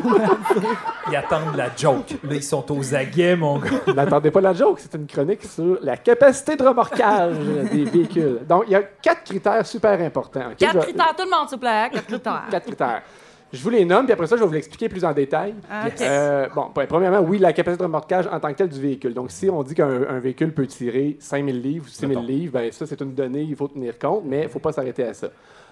Ils 1.10 1.16
attendent 1.16 1.56
la 1.56 1.68
joke. 1.76 2.12
Là, 2.22 2.34
ils 2.36 2.42
sont 2.42 2.70
aux 2.72 2.94
aguets, 2.94 3.34
mon 3.34 3.58
gars. 3.58 3.70
N'attendez 3.94 4.30
pas 4.30 4.40
la 4.40 4.52
joke, 4.54 4.78
c'est 4.78 4.94
une 4.94 5.06
chronique 5.08 5.42
sur 5.44 5.78
la 5.82 5.96
capacité 5.96 6.54
de 6.54 6.62
remorquage 6.62 7.36
des 7.72 7.84
véhicules. 7.84 8.38
Donc, 8.48 8.64
il 8.68 8.72
y 8.72 8.76
a 8.76 8.82
quatre 8.82 9.24
critères 9.24 9.66
super 9.66 10.00
importants. 10.00 10.50
Quatre 10.56 10.74
vais- 10.74 10.80
critères, 10.80 11.14
tout 11.16 11.24
le 11.24 11.30
monde, 11.36 11.48
s'il 11.48 11.56
vous 11.56 11.60
plaît. 11.62 11.88
Quatre 11.92 12.06
critères. 12.06 12.42
Quatre 12.48 12.66
critères. 12.66 13.02
Je 13.52 13.62
vous 13.62 13.70
les 13.70 13.84
nomme, 13.84 14.04
puis 14.04 14.12
après 14.12 14.26
ça, 14.26 14.36
je 14.36 14.40
vais 14.42 14.46
vous 14.46 14.52
l'expliquer 14.54 14.88
plus 14.88 15.04
en 15.04 15.12
détail. 15.12 15.54
Ok. 15.86 16.00
Euh, 16.00 16.48
bon, 16.54 16.66
ben, 16.74 16.86
premièrement, 16.86 17.20
oui, 17.20 17.38
la 17.38 17.52
capacité 17.52 17.78
de 17.78 17.84
remorquage 17.84 18.26
en 18.30 18.40
tant 18.40 18.48
que 18.52 18.56
telle 18.58 18.68
du 18.68 18.80
véhicule. 18.80 19.14
Donc, 19.14 19.30
si 19.30 19.48
on 19.48 19.62
dit 19.62 19.74
qu'un 19.74 19.88
un 20.08 20.18
véhicule 20.18 20.52
peut 20.52 20.66
tirer 20.66 21.16
5000 21.20 21.62
livres 21.62 21.84
ou 21.86 21.88
6000 21.88 22.08
Mettons. 22.18 22.26
livres, 22.26 22.52
ben, 22.54 22.72
ça, 22.72 22.86
c'est 22.86 23.00
une 23.00 23.14
donnée, 23.14 23.42
il 23.42 23.54
faut 23.56 23.68
tenir 23.68 23.98
compte, 23.98 24.24
mais 24.26 24.40
il 24.40 24.44
ne 24.44 24.48
faut 24.48 24.58
pas 24.58 24.72
s'arrêter 24.72 25.04
à 25.04 25.14
ça. 25.14 25.28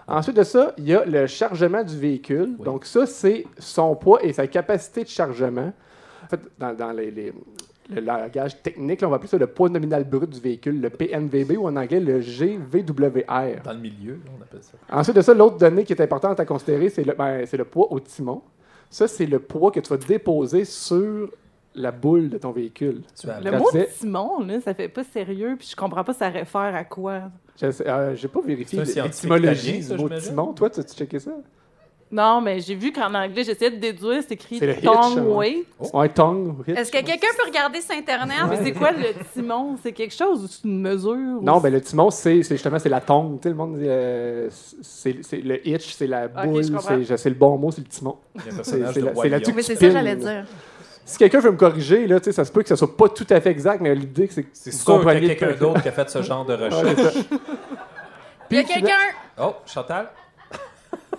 Ensuite 0.06 0.36
de 0.36 0.44
ça, 0.44 0.72
il 0.78 0.84
y 0.88 0.94
a 0.94 1.04
le 1.04 1.26
chargement 1.26 1.82
du 1.82 1.98
véhicule. 1.98 2.54
Oui. 2.58 2.64
Donc, 2.64 2.84
ça, 2.84 3.06
c'est 3.06 3.44
son 3.58 3.96
poids 3.96 4.22
et 4.24 4.32
sa 4.32 4.46
capacité 4.46 5.02
de 5.02 5.08
chargement. 5.08 5.72
En 6.24 6.28
fait, 6.28 6.40
dans, 6.58 6.72
dans 6.74 6.92
les, 6.92 7.10
les- 7.10 7.32
le 7.90 8.00
langage 8.00 8.62
technique, 8.62 9.00
là, 9.00 9.08
on 9.08 9.10
va 9.10 9.16
appeler 9.16 9.28
ça 9.28 9.38
le 9.38 9.46
poids 9.46 9.68
nominal 9.68 10.04
brut 10.04 10.30
du 10.30 10.40
véhicule, 10.40 10.80
le 10.80 10.90
PNVB, 10.90 11.58
ou 11.58 11.66
en 11.66 11.76
anglais, 11.76 12.00
le 12.00 12.20
GVWR. 12.20 13.62
Dans 13.64 13.72
le 13.72 13.78
milieu, 13.78 14.14
là, 14.14 14.30
on 14.38 14.42
appelle 14.42 14.62
ça. 14.62 14.72
Ensuite 14.90 15.16
de 15.16 15.22
ça, 15.22 15.34
l'autre 15.34 15.58
donnée 15.58 15.84
qui 15.84 15.92
est 15.92 16.00
importante 16.00 16.40
à 16.40 16.44
considérer, 16.44 16.88
c'est 16.88 17.04
le, 17.04 17.14
ben, 17.14 17.44
c'est 17.46 17.56
le 17.56 17.64
poids 17.64 17.92
au 17.92 18.00
timon. 18.00 18.42
Ça, 18.90 19.08
c'est 19.08 19.26
le 19.26 19.38
poids 19.38 19.70
que 19.70 19.80
tu 19.80 19.90
vas 19.90 19.96
déposer 19.96 20.64
sur 20.64 21.30
la 21.74 21.90
boule 21.90 22.28
de 22.28 22.38
ton 22.38 22.52
véhicule. 22.52 23.02
Tu 23.20 23.28
as 23.28 23.40
Le 23.40 23.58
mot 23.58 23.68
Simon, 23.90 24.40
là, 24.46 24.60
ça 24.60 24.74
fait 24.74 24.88
pas 24.88 25.04
sérieux, 25.04 25.56
puis 25.58 25.68
je 25.70 25.76
comprends 25.76 26.04
pas 26.04 26.12
ça 26.12 26.28
réfère 26.28 26.74
à 26.74 26.84
quoi. 26.84 27.22
Euh, 27.62 28.14
J'ai 28.14 28.28
pas 28.28 28.40
vérifié 28.40 28.82
l'étymologie 28.84 29.80
du 29.80 29.96
mot 29.96 30.08
timon. 30.08 30.52
Toi, 30.52 30.70
tu 30.70 30.80
as 30.80 30.84
checké 30.84 31.18
ça? 31.18 31.32
Non, 32.12 32.40
mais 32.40 32.60
j'ai 32.60 32.76
vu 32.76 32.92
qu'en 32.92 33.12
anglais, 33.12 33.42
j'essayais 33.42 33.72
de 33.72 33.76
déduire, 33.76 34.22
c'est 34.22 34.34
écrit 34.34 34.58
C'est 34.58 34.66
le 34.66 34.74
hitch, 34.74 34.84
tongue 34.84 35.18
hein. 35.18 35.22
weight. 35.36 35.66
Ouais, 35.92 36.08
tongue. 36.10 36.54
hitch. 36.68 36.78
Est-ce 36.78 36.92
que 36.92 36.98
quelqu'un 37.04 37.26
peut 37.36 37.44
regarder 37.46 37.80
sur 37.80 37.96
Internet? 37.96 38.36
Mais 38.48 38.58
c'est 38.62 38.72
quoi 38.72 38.92
le 38.92 39.06
timon? 39.32 39.76
C'est 39.82 39.90
quelque 39.92 40.14
chose 40.14 40.44
ou 40.44 40.46
c'est 40.46 40.62
une 40.68 40.80
mesure? 40.80 41.42
Non, 41.42 41.58
ben 41.58 41.72
le 41.72 41.80
timon, 41.80 42.10
c'est 42.10 42.42
c'est 42.44 42.54
justement 42.54 42.78
c'est 42.78 42.88
la 42.88 43.00
tongue. 43.00 43.40
Tu 43.40 43.44
sais, 43.44 43.48
le 43.48 43.54
monde 43.56 43.78
dit, 43.78 43.86
euh, 43.88 44.48
c'est 44.82 45.16
c'est 45.22 45.38
le 45.38 45.66
hitch, 45.66 45.92
c'est 45.94 46.06
la 46.06 46.28
boule, 46.28 46.70
comprends. 46.70 46.88
c'est 47.04 47.04
je 47.24 47.28
le 47.28 47.34
bon 47.34 47.58
mot, 47.58 47.70
c'est 47.72 47.80
le 47.82 47.88
timon. 47.88 48.16
Il 48.36 48.40
y 48.40 48.44
a 48.44 48.46
un 48.46 48.50
C'est 48.50 48.56
personnage 48.56 48.94
c'est 48.94 49.00
de 49.00 49.06
la- 49.06 49.12
Roi 49.12 49.22
c'est 49.24 49.28
Lion. 49.30 49.52
Mais 49.56 49.62
c'est 49.62 49.74
ça 49.74 49.80
que 49.86 49.90
j'allais 49.92 50.16
dire. 50.16 50.44
Si 51.06 51.18
quelqu'un 51.18 51.40
veut 51.40 51.50
me 51.50 51.56
corriger, 51.58 52.06
là, 52.06 52.18
tu 52.20 52.24
sais, 52.26 52.32
ça 52.32 52.44
se 52.46 52.52
peut 52.52 52.62
que 52.62 52.68
ça 52.68 52.76
soit 52.76 52.96
pas 52.96 53.08
tout 53.10 53.26
à 53.28 53.38
fait 53.40 53.50
exact, 53.50 53.80
mais 53.82 53.94
l'idée, 53.94 54.26
c'est 54.30 54.42
que 54.44 54.48
C'est 54.54 54.70
vous 54.70 54.76
sûr 54.76 54.84
qu'il 54.84 54.92
y 54.92 54.94
a 54.94 54.98
compreniez 55.14 55.36
quelqu'un 55.36 55.52
que- 55.54 55.58
d'autre 55.58 55.82
qui 55.82 55.88
a 55.88 55.92
fait 55.92 56.08
ce 56.08 56.22
genre 56.22 56.44
de 56.46 56.54
recherche. 56.54 57.14
Il 58.50 58.56
y 58.56 58.60
a 58.60 58.62
Puis, 58.62 58.72
quelqu'un... 58.72 58.96
Oh, 59.42 59.54
Chantal? 59.66 60.08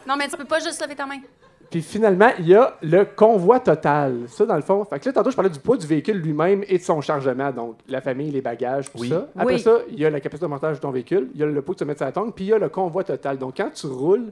Non, 0.07 0.15
mais 0.17 0.27
tu 0.27 0.37
peux 0.37 0.45
pas 0.45 0.59
juste 0.59 0.81
lever 0.81 0.95
ta 0.95 1.05
main. 1.05 1.19
Puis 1.71 1.81
finalement, 1.81 2.29
il 2.39 2.47
y 2.47 2.55
a 2.55 2.75
le 2.83 3.05
convoi 3.05 3.59
total. 3.59 4.25
Ça, 4.27 4.45
dans 4.45 4.55
le 4.55 4.61
fond. 4.61 4.85
Fait 4.85 4.99
que 4.99 5.05
là, 5.09 5.13
tantôt, 5.13 5.31
je 5.31 5.35
parlais 5.35 5.49
du 5.49 5.59
poids 5.59 5.77
du 5.77 5.87
véhicule 5.87 6.17
lui-même 6.17 6.63
et 6.67 6.77
de 6.77 6.83
son 6.83 7.01
chargement. 7.01 7.51
Donc, 7.51 7.77
la 7.87 8.01
famille, 8.01 8.29
les 8.31 8.41
bagages, 8.41 8.91
tout 8.91 8.99
Oui. 8.99 9.09
ça. 9.09 9.27
Après 9.35 9.55
Oui. 9.55 9.59
ça, 9.59 9.79
il 9.89 9.99
y 9.99 10.05
a 10.05 10.09
la 10.11 10.19
capacité 10.19 10.45
de 10.45 10.49
montage 10.51 10.75
de 10.77 10.81
ton 10.81 10.91
véhicule, 10.91 11.29
il 11.33 11.39
y 11.39 11.43
a 11.43 11.47
le 11.47 11.61
poids 11.63 11.73
que 11.73 11.79
tu 11.79 11.85
mets 11.85 11.95
sur 11.97 12.05
la 12.05 12.11
tongue, 12.11 12.33
puis 12.35 12.45
il 12.45 12.49
y 12.49 12.53
a 12.53 12.59
le 12.59 12.69
convoi 12.69 13.03
total. 13.03 13.37
Donc, 13.37 13.55
quand 13.57 13.69
tu 13.73 13.87
roules, 13.87 14.31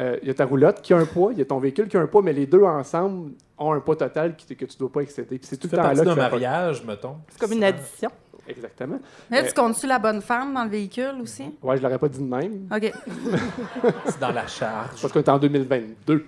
Euh, 0.00 0.16
Il 0.22 0.26
y 0.26 0.30
a 0.32 0.34
ta 0.34 0.44
roulotte 0.44 0.82
qui 0.82 0.92
a 0.92 0.96
un 0.96 1.04
poids, 1.04 1.30
il 1.30 1.38
y 1.38 1.42
a 1.42 1.44
ton 1.44 1.60
véhicule 1.60 1.86
qui 1.86 1.96
a 1.96 2.00
un 2.00 2.08
poids, 2.08 2.20
mais 2.20 2.32
les 2.32 2.46
deux 2.46 2.64
ensemble 2.64 3.30
ont 3.56 3.72
un 3.72 3.78
poids 3.78 3.94
total 3.94 4.34
qui- 4.34 4.44
que 4.56 4.64
tu 4.64 4.74
ne 4.74 4.78
dois 4.80 4.90
pas 4.90 5.02
excéder. 5.02 5.38
Puis 5.38 5.46
c'est 5.46 5.56
tout 5.56 5.68
le 5.70 5.76
temps 5.76 5.84
là 5.84 5.94
ça 5.94 6.02
va- 6.02 6.16
mariage, 6.16 6.84
mettons. 6.84 7.18
C'est 7.28 7.38
comme 7.40 7.52
une 7.52 7.62
addition. 7.62 8.10
Exactement. 8.48 8.98
Là, 9.30 9.38
Euh, 9.38 9.42
tu 9.46 9.54
comptes-tu 9.54 9.86
la 9.86 9.98
bonne 9.98 10.20
femme 10.20 10.52
dans 10.54 10.64
le 10.64 10.70
véhicule 10.70 11.14
aussi? 11.22 11.44
Ouais, 11.62 11.76
je 11.76 11.82
l'aurais 11.82 11.98
pas 11.98 12.08
dit 12.08 12.18
de 12.18 12.24
même. 12.24 12.68
OK. 12.74 12.92
C'est 14.06 14.20
dans 14.20 14.32
la 14.32 14.46
charge. 14.46 15.00
Parce 15.00 15.12
qu'on 15.12 15.20
est 15.20 15.28
en 15.28 15.38
2022. 15.38 16.24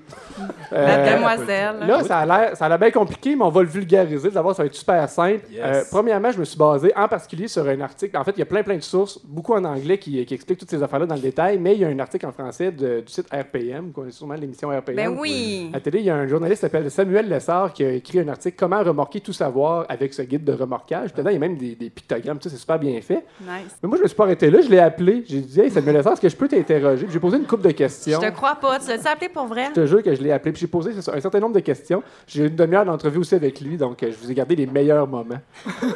La 0.70 0.79
Euh, 0.79 1.16
demoiselle. 1.16 1.76
Là, 1.87 2.02
ça 2.05 2.18
a 2.18 2.26
l'air, 2.26 2.57
ça 2.57 2.66
a 2.66 2.68
l'air 2.68 2.79
bien 2.79 2.90
compliqué, 2.90 3.37
mais 3.37 3.44
on 3.44 3.48
va 3.50 3.62
le 3.62 3.68
vulgariser. 3.68 4.31
D'abord, 4.31 4.55
ça 4.55 4.62
va 4.62 4.66
être 4.66 4.74
super 4.74 5.09
simple. 5.09 5.44
Yes. 5.50 5.61
Euh, 5.64 5.83
premièrement, 5.90 6.31
je 6.31 6.38
me 6.38 6.44
suis 6.44 6.59
basé 6.59 6.92
en 6.96 7.09
particulier 7.09 7.48
sur 7.48 7.66
un 7.66 7.81
article. 7.81 8.16
En 8.16 8.24
fait, 8.24 8.33
il 8.33 8.38
y 8.38 8.42
a 8.42 8.46
plein, 8.46 8.62
plein 8.62 8.76
de 8.76 8.83
sources, 8.83 9.18
beaucoup 9.24 9.52
en 9.55 9.64
anglais 9.64 9.98
qui, 9.98 10.24
qui 10.24 10.35
expliquent 10.35 10.59
toutes 10.59 10.70
ces 10.70 10.83
affaires-là 10.83 11.07
dans 11.07 11.14
le 11.14 11.20
détail, 11.20 11.59
mais 11.59 11.74
il 11.74 11.81
y 11.81 11.85
a 11.85 11.88
un 11.88 11.98
article 11.98 12.26
en 12.26 12.33
français 12.33 12.72
de- 12.72 13.00
du 13.00 13.12
site 13.12 13.26
RPM, 13.33 13.92
qu'on 13.92 14.00
connaît 14.02 14.11
sûrement 14.12 14.35
l'émission 14.35 14.68
RPM. 14.70 14.96
Ben 14.96 15.16
oui. 15.18 15.70
À 15.72 15.76
la 15.76 15.81
télé, 15.81 15.98
il 16.00 16.05
y 16.07 16.11
a 16.11 16.16
un 16.16 16.26
journaliste 16.26 16.61
qui 16.61 16.66
s'appelle 16.66 16.90
Samuel 16.90 17.29
Lessard 17.29 17.72
qui 17.72 17.85
a 17.85 17.90
écrit 17.92 18.20
un 18.20 18.29
article 18.29 18.57
Comment 18.59 18.83
remorquer 18.83 19.20
tout 19.20 19.33
savoir 19.33 19.87
avec 19.88 20.14
ce 20.14 20.22
guide 20.22 20.44
de 20.44 20.52
remorquage. 20.52 21.12
Puis 21.12 21.18
Dedans, 21.22 21.31
il 21.31 21.35
y 21.35 21.37
a 21.37 21.40
même 21.40 21.57
des, 21.57 21.74
des 21.74 21.90
pictogrammes, 22.06 22.38
tout 22.38 22.48
ça, 22.48 22.54
c'est 22.54 22.60
super 22.60 22.78
bien 22.78 23.00
fait. 23.00 23.24
Nice. 23.40 23.76
Mais 23.82 23.88
moi, 23.88 23.98
je 23.98 24.02
me 24.02 24.08
suis 24.08 24.16
pas 24.16 24.24
arrêté 24.24 24.50
là, 24.50 24.60
je 24.62 24.68
l'ai 24.68 24.78
appelé. 24.78 25.24
J'ai 25.26 25.40
dit 25.40 25.60
Hey, 25.60 25.70
Samuel 25.70 25.96
Lessard, 25.96 26.12
est-ce 26.14 26.20
que 26.20 26.28
je 26.28 26.36
peux 26.36 26.48
t'interroger 26.48 27.04
Puis 27.04 27.12
J'ai 27.12 27.20
posé 27.20 27.36
une 27.36 27.46
couple 27.46 27.64
de 27.64 27.70
Je 27.70 27.74
questions. 27.74 28.20
te 28.20 28.30
crois 28.30 28.56
pas. 28.56 28.78
Tu 28.78 28.88
l'as 28.88 29.10
appelé 29.10 29.28
pour 29.28 29.46
vrai? 29.46 29.66
Je 29.70 29.80
te 29.80 29.86
jure 29.86 30.02
que 30.02 30.14
je 30.14 30.22
l'ai 30.22 30.32
appelé. 30.32 30.52
Puis 30.52 30.60
j'ai 30.60 30.66
posé 30.66 30.92
un 30.92 31.20
certain 31.20 31.40
nombre 31.40 31.54
de 31.54 31.60
questions. 31.60 32.02
J'ai 32.26 32.44
eu 32.44 32.48
une 32.48 32.56
demi-heure 32.56 32.84
d'entrevue 32.84 33.18
aussi 33.18 33.34
avec 33.34 33.60
lui, 33.60 33.76
donc 33.76 34.02
euh, 34.02 34.10
je 34.12 34.16
vous 34.16 34.30
ai 34.30 34.34
gardé 34.34 34.56
les 34.56 34.66
meilleurs 34.66 35.06
moments. 35.06 35.40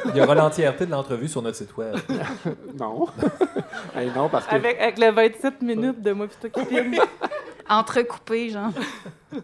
Il 0.06 0.16
y 0.16 0.20
aura 0.20 0.34
l'entièreté 0.34 0.86
de 0.86 0.90
l'entrevue 0.90 1.28
sur 1.28 1.42
notre 1.42 1.56
site 1.56 1.76
web. 1.76 1.96
non. 2.78 3.06
Hey, 3.96 4.10
non, 4.14 4.28
parce 4.28 4.46
que. 4.46 4.54
Avec, 4.54 4.78
avec 4.80 4.98
le 4.98 5.10
27 5.10 5.62
minutes 5.62 6.02
de 6.02 6.12
moi 6.12 6.26
filme. 6.68 6.94
Entrecoupé, 7.68 8.50
genre. 8.50 8.70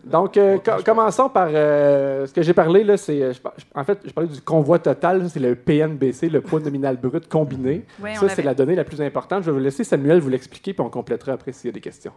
Donc, 0.04 0.36
euh, 0.36 0.58
co- 0.58 0.82
commençons 0.84 1.28
par 1.28 1.48
euh, 1.52 2.26
ce 2.26 2.32
que 2.32 2.42
j'ai 2.42 2.52
parlé. 2.54 2.82
Là, 2.84 2.96
c'est, 2.96 3.22
euh, 3.22 3.32
je 3.32 3.40
par- 3.40 3.54
je- 3.56 3.64
en 3.74 3.84
fait, 3.84 3.98
je 4.04 4.10
parlais 4.12 4.28
du 4.30 4.40
convoi 4.40 4.78
total. 4.78 5.28
C'est 5.30 5.40
le 5.40 5.54
PNBC, 5.54 6.28
le 6.28 6.40
poids 6.40 6.60
nominal 6.60 6.96
brut 6.96 7.28
combiné. 7.28 7.84
Ça, 8.14 8.28
c'est 8.28 8.42
la 8.42 8.54
donnée 8.54 8.74
la 8.74 8.84
plus 8.84 9.00
importante. 9.00 9.42
Je 9.42 9.50
vais 9.50 9.56
vous 9.58 9.62
laisser 9.62 9.84
Samuel 9.84 10.18
vous 10.20 10.28
l'expliquer, 10.30 10.72
puis 10.72 10.80
on 10.82 10.90
complétera 10.90 11.32
après 11.32 11.52
s'il 11.52 11.68
y 11.68 11.70
a 11.70 11.74
des 11.74 11.80
questions. 11.80 12.12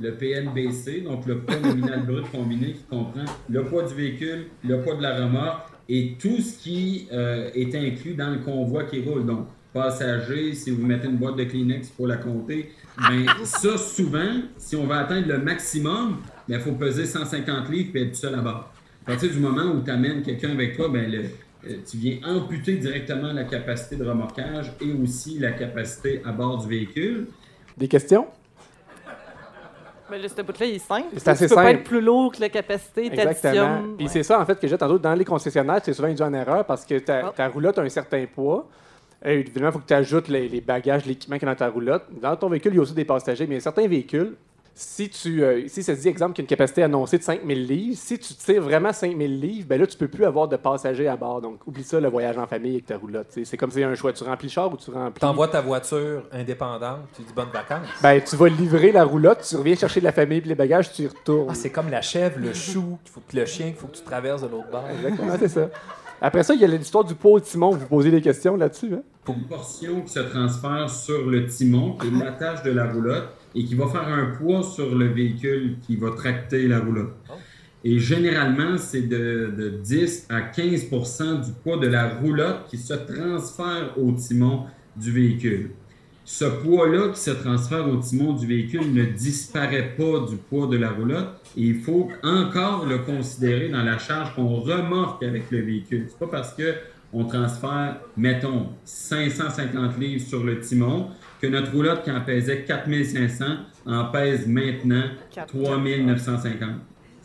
Le 0.00 0.12
PNBC, 0.14 1.00
donc 1.00 1.26
le 1.26 1.38
poids 1.40 1.56
nominal 1.58 2.06
brut 2.06 2.30
combiné 2.30 2.74
qui 2.74 2.84
comprend 2.88 3.24
le 3.48 3.64
poids 3.64 3.82
du 3.82 3.94
véhicule, 3.94 4.46
le 4.64 4.80
poids 4.82 4.94
de 4.94 5.02
la 5.02 5.16
remorque 5.24 5.66
et 5.88 6.14
tout 6.16 6.40
ce 6.40 6.58
qui 6.62 7.08
euh, 7.12 7.50
est 7.54 7.74
inclus 7.74 8.14
dans 8.14 8.30
le 8.30 8.38
convoi 8.38 8.84
qui 8.84 9.02
roule. 9.02 9.26
Donc, 9.26 9.46
passagers, 9.74 10.52
si 10.54 10.70
vous 10.70 10.86
mettez 10.86 11.08
une 11.08 11.16
boîte 11.16 11.36
de 11.36 11.44
Kleenex 11.44 11.88
pour 11.90 12.06
la 12.06 12.16
compter, 12.18 12.70
ben 12.98 13.24
ça, 13.44 13.76
souvent, 13.78 14.42
si 14.56 14.76
on 14.76 14.86
veut 14.86 14.94
atteindre 14.96 15.26
le 15.26 15.38
maximum, 15.38 16.18
il 16.56 16.60
faut 16.60 16.72
peser 16.72 17.06
150 17.06 17.68
livres 17.70 17.90
et 17.96 18.02
être 18.08 18.16
seul 18.16 18.34
à 18.34 18.38
bord. 18.38 18.70
À 19.04 19.12
partir 19.12 19.30
du 19.30 19.38
moment 19.40 19.64
où 19.74 19.82
tu 19.82 19.90
amènes 19.90 20.22
quelqu'un 20.22 20.50
avec 20.50 20.76
toi, 20.76 20.88
ben, 20.88 21.10
le- 21.10 21.18
euh, 21.68 21.74
tu 21.88 21.96
viens 21.98 22.18
amputer 22.24 22.76
directement 22.76 23.32
la 23.32 23.44
capacité 23.44 23.96
de 23.96 24.04
remorquage 24.08 24.72
et 24.80 24.92
aussi 24.92 25.38
la 25.38 25.52
capacité 25.52 26.22
à 26.24 26.32
bord 26.32 26.58
du 26.58 26.68
véhicule. 26.68 27.26
Des 27.76 27.88
questions? 27.88 28.26
Mais 30.10 30.18
là, 30.18 30.28
ce 30.28 30.42
bout-là, 30.42 30.66
il 30.66 30.74
est 30.74 30.78
simple. 30.80 31.06
C'est 31.18 31.28
assez 31.28 31.44
tu 31.44 31.50
peux 31.50 31.54
pas 31.54 31.66
simple. 31.66 31.76
être 31.78 31.84
plus 31.84 32.00
lourd 32.00 32.32
que 32.32 32.40
la 32.40 32.48
capacité. 32.48 33.06
Exactement. 33.06 33.82
Puis 33.96 34.08
c'est 34.08 34.24
ça, 34.24 34.40
en 34.40 34.44
fait, 34.44 34.58
que 34.58 34.66
j'ai 34.66 34.76
tantôt 34.76 34.98
dans 34.98 35.14
les 35.14 35.24
concessionnaires, 35.24 35.80
c'est 35.84 35.92
souvent 35.92 36.08
induit 36.08 36.24
en 36.24 36.34
erreur 36.34 36.64
parce 36.66 36.84
que 36.84 36.98
ta, 36.98 37.28
Oh. 37.28 37.32
ta 37.36 37.46
roulotte 37.46 37.78
a 37.78 37.82
un 37.82 37.88
certain 37.88 38.24
poids. 38.26 38.68
Et 39.24 39.34
évidemment, 39.40 39.68
il 39.68 39.72
faut 39.72 39.78
que 39.78 39.86
tu 39.86 39.94
ajoutes 39.94 40.26
les, 40.28 40.48
les 40.48 40.60
bagages, 40.60 41.04
l'équipement 41.06 41.38
qui 41.38 41.44
est 41.44 41.48
dans 41.48 41.54
ta 41.54 41.68
roulotte. 41.68 42.06
Dans 42.20 42.34
ton 42.34 42.48
véhicule, 42.48 42.72
il 42.72 42.76
y 42.76 42.78
a 42.78 42.82
aussi 42.82 42.94
des 42.94 43.04
passagers, 43.04 43.46
mais 43.46 43.54
il 43.54 43.58
y 43.58 43.60
a 43.60 43.60
certains 43.60 43.86
véhicules, 43.86 44.34
si 44.74 45.10
tu 45.10 45.42
euh, 45.42 45.66
si 45.68 45.82
ça 45.82 45.94
se 45.94 46.00
dit, 46.00 46.08
exemple, 46.08 46.34
qu'il 46.34 46.42
y 46.42 46.44
a 46.44 46.46
une 46.46 46.48
capacité 46.48 46.82
annoncée 46.82 47.18
de 47.18 47.22
5000 47.22 47.66
livres, 47.66 47.98
si 47.98 48.18
tu 48.18 48.34
tires 48.34 48.62
vraiment 48.62 48.92
5000 48.92 49.40
livres, 49.40 49.66
ben 49.68 49.80
là, 49.80 49.86
tu 49.86 49.96
peux 49.96 50.08
plus 50.08 50.24
avoir 50.24 50.48
de 50.48 50.56
passagers 50.56 51.08
à 51.08 51.16
bord. 51.16 51.40
Donc, 51.40 51.66
oublie 51.66 51.84
ça, 51.84 52.00
le 52.00 52.08
voyage 52.08 52.38
en 52.38 52.46
famille 52.46 52.72
avec 52.72 52.86
ta 52.86 52.96
roulotte. 52.96 53.26
C'est 53.44 53.56
comme 53.56 53.70
si 53.70 53.82
un 53.82 53.94
choix. 53.94 54.12
Tu 54.12 54.24
remplis 54.24 54.48
le 54.48 54.52
char 54.52 54.72
ou 54.72 54.76
tu 54.76 54.90
remplis. 54.90 55.20
T'envoies 55.20 55.48
ta 55.48 55.60
voiture 55.60 56.22
indépendante, 56.32 57.00
tu 57.14 57.22
dis 57.22 57.32
bonnes 57.34 57.50
vacances. 57.52 57.86
Ben, 58.02 58.20
tu 58.22 58.36
vas 58.36 58.48
livrer 58.48 58.92
la 58.92 59.04
roulotte, 59.04 59.46
tu 59.48 59.56
reviens 59.56 59.74
chercher 59.74 60.00
la 60.00 60.12
famille 60.12 60.40
puis 60.40 60.48
les 60.48 60.54
bagages, 60.54 60.92
tu 60.92 61.02
y 61.02 61.06
retournes. 61.06 61.48
Ah, 61.50 61.54
c'est 61.54 61.70
comme 61.70 61.90
la 61.90 62.02
chèvre, 62.02 62.38
le 62.38 62.54
chou, 62.54 62.98
qu'il 63.04 63.12
faut 63.12 63.20
que 63.20 63.36
le 63.36 63.46
chien, 63.46 63.66
qu'il 63.66 63.76
faut 63.76 63.86
que 63.86 63.96
tu 63.96 64.02
traverses 64.02 64.42
de 64.42 64.48
l'autre 64.48 64.70
bord. 64.70 64.84
Exactement, 64.90 65.34
c'est 65.38 65.48
ça. 65.48 65.68
Après 66.22 66.42
ça, 66.42 66.54
il 66.54 66.60
y 66.60 66.64
a 66.64 66.68
l'histoire 66.68 67.04
du 67.04 67.14
pot 67.14 67.32
au 67.32 67.40
timon. 67.40 67.70
Vous 67.70 67.86
posez 67.86 68.10
des 68.10 68.20
questions 68.20 68.56
là-dessus. 68.56 68.94
Hein? 68.94 69.02
une 69.28 69.46
portion 69.46 70.00
qui 70.02 70.12
se 70.12 70.20
transfère 70.20 70.90
sur 70.90 71.26
le 71.26 71.46
timon, 71.46 71.96
qui 71.96 72.08
est 72.08 72.10
l'attache 72.10 72.62
de 72.62 72.70
la 72.70 72.90
roulotte, 72.90 73.28
et 73.54 73.64
qui 73.64 73.74
va 73.74 73.86
faire 73.86 74.08
un 74.08 74.26
poids 74.36 74.62
sur 74.62 74.94
le 74.94 75.06
véhicule 75.06 75.76
qui 75.86 75.96
va 75.96 76.10
tracter 76.10 76.68
la 76.68 76.80
roulotte. 76.80 77.14
Et 77.82 77.98
généralement, 77.98 78.76
c'est 78.76 79.08
de, 79.08 79.52
de 79.56 79.68
10 79.70 80.26
à 80.28 80.40
15% 80.40 81.44
du 81.44 81.52
poids 81.62 81.78
de 81.78 81.86
la 81.86 82.08
roulotte 82.08 82.66
qui 82.68 82.76
se 82.76 82.92
transfère 82.94 83.94
au 83.96 84.12
timon 84.12 84.64
du 84.96 85.10
véhicule. 85.10 85.70
Ce 86.32 86.44
poids-là 86.44 87.08
qui 87.08 87.20
se 87.20 87.30
transfère 87.30 87.88
au 87.88 87.96
timon 87.96 88.34
du 88.34 88.46
véhicule 88.46 88.92
ne 88.92 89.04
disparaît 89.04 89.94
pas 89.96 90.26
du 90.28 90.36
poids 90.36 90.66
de 90.66 90.76
la 90.76 90.90
roulotte 90.90 91.40
et 91.56 91.62
il 91.62 91.80
faut 91.80 92.08
encore 92.22 92.86
le 92.86 92.98
considérer 92.98 93.68
dans 93.68 93.82
la 93.82 93.98
charge 93.98 94.34
qu'on 94.34 94.60
remorque 94.60 95.22
avec 95.24 95.50
le 95.50 95.62
véhicule. 95.62 96.06
C'est 96.08 96.18
pas 96.18 96.28
parce 96.28 96.54
que 96.54 96.74
on 97.12 97.24
transfère, 97.24 97.96
mettons, 98.16 98.68
550 98.84 99.98
livres 99.98 100.24
sur 100.24 100.44
le 100.44 100.60
timon 100.60 101.08
que 101.40 101.46
notre 101.46 101.72
roulotte 101.72 102.04
qui 102.04 102.10
en 102.10 102.20
pesait 102.20 102.64
4500 102.64 103.44
en 103.86 104.04
pèse 104.06 104.46
maintenant 104.46 105.04
3950. 105.48 106.68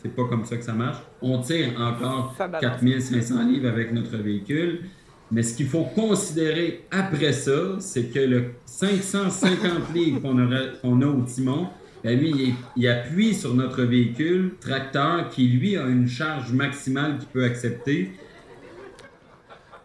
C'est 0.02 0.14
pas 0.14 0.24
comme 0.28 0.44
ça 0.44 0.56
que 0.56 0.64
ça 0.64 0.72
marche. 0.72 0.98
On 1.20 1.40
tire 1.40 1.72
encore 1.78 2.34
Ça 2.36 2.46
balance. 2.48 2.80
4500 2.80 3.48
livres 3.48 3.68
avec 3.68 3.92
notre 3.92 4.16
véhicule. 4.16 4.80
Mais 5.30 5.42
ce 5.42 5.56
qu'il 5.56 5.66
faut 5.66 5.84
considérer 5.84 6.84
après 6.90 7.32
ça, 7.32 7.76
c'est 7.80 8.12
que 8.12 8.20
le 8.20 8.44
550 8.64 9.92
livres 9.94 10.20
qu'on 10.20 11.02
a 11.02 11.06
au 11.06 11.22
timon, 11.22 11.68
ben 12.04 12.16
lui, 12.18 12.30
il, 12.30 12.54
il 12.76 12.88
appuie 12.88 13.34
sur 13.34 13.54
notre 13.54 13.82
véhicule 13.82 14.52
tracteur 14.60 15.28
qui, 15.30 15.48
lui, 15.48 15.76
a 15.76 15.86
une 15.86 16.06
charge 16.06 16.52
maximale 16.52 17.18
qu'il 17.18 17.28
peut 17.28 17.44
accepter. 17.44 18.12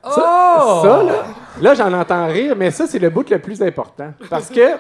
Ça, 0.04 0.80
ça, 0.82 1.04
là, 1.04 1.14
là, 1.62 1.74
j'en 1.76 1.94
entends 1.94 2.28
rire, 2.28 2.56
mais 2.58 2.72
ça, 2.72 2.88
c'est 2.88 3.00
le 3.00 3.10
bout 3.10 3.30
le 3.30 3.40
plus 3.40 3.62
important. 3.62 4.14
Parce 4.30 4.50
que, 4.50 4.78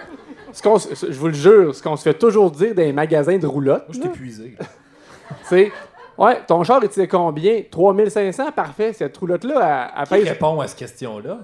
ce 0.52 0.62
qu'on 0.62 0.78
je 0.78 1.18
vous 1.20 1.28
le 1.28 1.34
jure, 1.34 1.76
ce 1.76 1.82
qu'on 1.84 1.96
se 1.96 2.04
fait 2.04 2.14
toujours 2.14 2.50
dire 2.52 2.74
dans 2.74 2.82
les 2.82 2.94
magasins 2.94 3.38
de 3.38 3.46
roulottes, 3.48 3.86
Je 3.90 3.94
suis 4.00 4.06
épuisé. 4.06 4.58
c'est 5.44 5.72
Ouais, 6.18 6.40
ton 6.46 6.64
char, 6.64 6.80
il 6.84 6.90
tire 6.90 7.08
combien? 7.08 7.62
3500, 7.72 8.52
parfait. 8.52 8.94
Cette 8.94 9.16
roulotte-là, 9.18 9.92
elle, 9.96 10.02
elle 10.02 10.08
Qui 10.08 10.14
pèse. 10.26 10.34
répond 10.34 10.60
à 10.60 10.68
cette 10.68 10.78
question-là? 10.80 11.40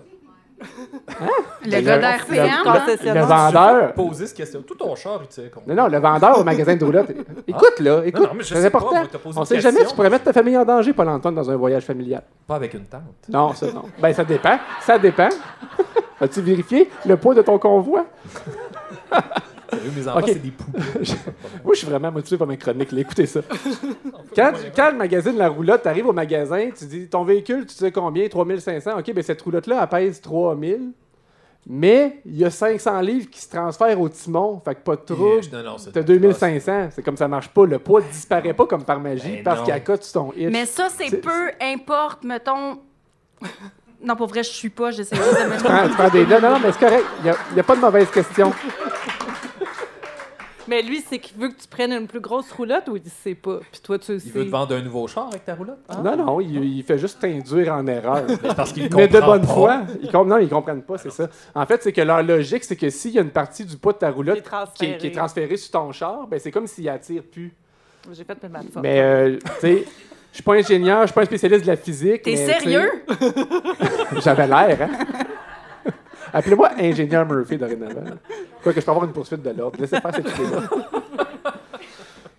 Le 1.63 1.69
Ben, 1.71 1.85
gars 1.85 1.95
le- 1.97 2.01
d'RPM, 2.01 2.45
le- 2.45 3.09
hein? 3.09 3.13
le 3.13 3.21
vendeur. 3.21 3.93
Poser 3.93 4.27
cette 4.27 4.37
question. 4.37 4.61
Tout 4.63 4.75
ton 4.75 4.95
char, 4.95 5.19
il 5.21 5.27
tire? 5.27 5.49
Non, 5.67 5.75
non, 5.75 5.87
le 5.87 5.99
vendeur 5.99 6.39
au 6.39 6.43
magasin 6.43 6.75
de 6.75 6.83
roulotte. 6.83 7.11
Écoute, 7.47 7.79
là, 7.79 8.01
écoute, 8.05 8.23
non, 8.23 8.33
mais 8.33 8.43
je 8.43 8.53
c'est 8.55 8.61
sais 8.61 8.69
pas, 8.69 8.79
important. 8.79 9.19
posé 9.23 9.39
On 9.39 9.45
sait 9.45 9.59
jamais, 9.59 9.75
question. 9.77 9.89
tu 9.91 9.95
pourrais 9.95 10.09
mettre 10.09 10.23
ta 10.25 10.33
famille 10.33 10.57
en 10.57 10.65
danger, 10.65 10.93
Paul-Antoine, 10.93 11.35
dans 11.35 11.49
un 11.51 11.55
voyage 11.55 11.83
familial. 11.85 12.23
Pas 12.47 12.55
avec 12.55 12.73
une 12.73 12.85
tente. 12.85 13.01
Non, 13.29 13.53
ça, 13.53 13.67
non. 13.71 13.83
Ben, 14.01 14.13
ça 14.13 14.23
dépend. 14.23 14.57
Ça 14.81 14.97
dépend. 14.97 15.29
As-tu 16.19 16.41
vérifié 16.41 16.89
le 17.05 17.17
poids 17.17 17.35
de 17.35 17.41
ton 17.43 17.59
convoi? 17.59 18.05
Sérieux, 19.69 19.91
mes 19.95 20.07
enfants, 20.07 20.19
Ok. 20.19 20.25
c'est 20.27 20.41
des 20.41 20.51
poupées. 20.51 20.79
Moi, 21.63 21.73
je 21.73 21.77
suis 21.77 21.87
vraiment 21.87 22.11
motivé 22.11 22.37
par 22.37 22.47
mes 22.47 22.57
chroniques. 22.57 22.91
là. 22.91 23.01
Écoutez 23.01 23.25
ça. 23.25 23.41
quand, 24.35 24.51
quand 24.75 24.91
le 24.91 24.97
magazine 24.97 25.37
La 25.37 25.49
Roulotte, 25.49 25.81
tu 25.83 25.87
arrives 25.89 26.07
au 26.07 26.13
magasin, 26.13 26.69
tu 26.77 26.85
dis 26.85 27.07
ton 27.07 27.23
véhicule, 27.23 27.65
tu 27.65 27.75
sais 27.75 27.91
combien? 27.91 28.27
3500. 28.27 28.97
OK, 28.99 29.13
ben 29.13 29.23
cette 29.23 29.41
roulotte-là, 29.41 29.79
elle 29.81 29.89
pèse 29.89 30.21
3000. 30.21 30.91
Mais 31.69 32.21
il 32.25 32.37
y 32.37 32.45
a 32.45 32.49
500 32.49 33.01
livres 33.01 33.29
qui 33.29 33.41
se 33.41 33.49
transfèrent 33.49 33.99
au 33.99 34.07
timon. 34.07 34.61
Fait 34.63 34.75
que 34.75 34.79
pas 34.79 34.95
de 34.95 35.01
trouble. 35.01 35.41
Non, 35.51 35.63
non, 35.63 35.75
T'as 35.93 36.01
2500. 36.01 36.89
C'est 36.91 37.03
comme 37.03 37.17
ça 37.17 37.27
marche 37.27 37.49
pas. 37.49 37.65
Le 37.65 37.77
poids 37.77 37.99
disparaît 38.01 38.53
pas 38.53 38.65
comme 38.65 38.83
par 38.83 39.01
magie 39.01 39.37
Ben 39.37 39.43
parce 39.43 39.59
non. 39.59 39.65
qu'il 39.65 39.73
accote 39.73 40.09
ton 40.13 40.31
hitch. 40.33 40.49
Mais 40.49 40.65
ça, 40.65 40.87
c'est 40.89 41.17
peu 41.19 41.51
importe, 41.59 42.23
mettons. 42.23 42.79
Non, 44.01 44.15
pour 44.15 44.27
vrai, 44.27 44.43
je 44.43 44.49
suis 44.51 44.69
pas, 44.69 44.91
j'essaie 44.91 45.15
de 45.17 45.21
me 45.49 45.57
Tu 45.57 45.63
prends, 45.63 45.89
tu 45.89 45.93
prends 45.95 46.09
des 46.09 46.25
notes. 46.25 46.41
Non, 46.41 46.51
non, 46.51 46.59
mais 46.63 46.71
c'est 46.71 46.79
correct. 46.79 47.05
Il 47.25 47.33
n'y 47.55 47.59
a, 47.59 47.63
pas 47.63 47.75
de 47.75 47.81
mauvaise 47.81 48.09
question. 48.11 48.53
Mais 50.67 50.81
lui, 50.81 51.01
c'est 51.07 51.19
qu'il 51.19 51.37
veut 51.37 51.49
que 51.49 51.59
tu 51.61 51.67
prennes 51.67 51.91
une 51.93 52.07
plus 52.07 52.19
grosse 52.19 52.51
roulotte 52.51 52.87
ou 52.89 52.97
il 52.97 53.09
sait 53.09 53.35
pas? 53.35 53.59
Puis 53.71 53.81
toi, 53.81 53.97
tu 53.99 54.05
sais. 54.05 54.25
Il 54.25 54.31
veut 54.31 54.45
te 54.45 54.49
vendre 54.49 54.75
un 54.75 54.81
nouveau 54.81 55.07
char 55.07 55.27
avec 55.27 55.45
ta 55.45 55.55
roulotte? 55.55 55.79
Non, 56.03 56.15
non, 56.17 56.41
il, 56.41 56.77
il 56.77 56.83
fait 56.83 56.97
juste 56.97 57.19
t'induire 57.19 57.73
en 57.73 57.85
erreur. 57.87 58.23
parce 58.55 58.73
qu'il 58.73 58.93
Mais 58.95 59.07
de 59.07 59.19
bonne 59.19 59.41
pas. 59.41 59.47
foi. 59.47 59.81
Ils 60.01 60.11
non, 60.11 60.37
ils 60.37 60.49
comprennent 60.49 60.83
pas, 60.83 60.97
c'est 60.97 61.11
ça. 61.11 61.29
En 61.55 61.65
fait, 61.65 61.83
c'est 61.83 61.91
que 61.93 62.01
leur 62.01 62.23
logique, 62.23 62.63
c'est 62.63 62.75
que 62.75 62.89
s'il 62.89 63.11
y 63.11 63.19
a 63.19 63.21
une 63.21 63.29
partie 63.29 63.65
du 63.65 63.77
poids 63.77 63.93
de 63.93 63.99
ta 63.99 64.11
roulotte 64.11 64.35
Qui 64.35 64.39
est 64.39 64.43
transférée. 64.43 64.75
qui 64.77 64.85
est, 64.85 64.97
qui 64.97 65.07
est 65.07 65.11
transférée 65.19 65.57
sur 65.57 65.71
ton 65.71 65.91
char, 65.91 66.27
ben 66.27 66.39
c'est 66.39 66.51
comme 66.51 66.67
s'il 66.67 66.87
attire 66.89 67.23
plus. 67.23 67.53
J'ai 68.11 68.23
fait 68.23 68.41
mes 68.43 68.49
maths. 68.49 68.65
Mais, 68.81 68.99
euh, 69.01 69.37
tu 69.37 69.61
sais, 69.61 69.85
je 70.31 70.35
suis 70.35 70.43
pas 70.43 70.53
ingénieur, 70.53 71.01
je 71.01 71.07
suis 71.07 71.13
pas 71.15 71.21
un 71.21 71.25
spécialiste 71.25 71.61
de 71.63 71.67
la 71.67 71.77
physique. 71.77 72.21
T'es 72.21 72.35
sérieux? 72.35 72.91
J'avais 74.23 74.47
l'air, 74.47 74.81
hein? 74.81 74.89
Appelez-moi 76.37 76.69
ingénieur 76.77 77.25
Murphy 77.25 77.57
dorénavant. 77.57 78.01
Quoique 78.61 78.79
je 78.79 78.85
peux 78.85 78.91
avoir 78.91 79.05
une 79.05 79.13
poursuite 79.13 79.41
de 79.41 79.49
l'ordre. 79.49 79.79
Laissez 79.79 79.99
faire 79.99 80.13
cette 80.13 80.27
idée-là. 80.27 80.61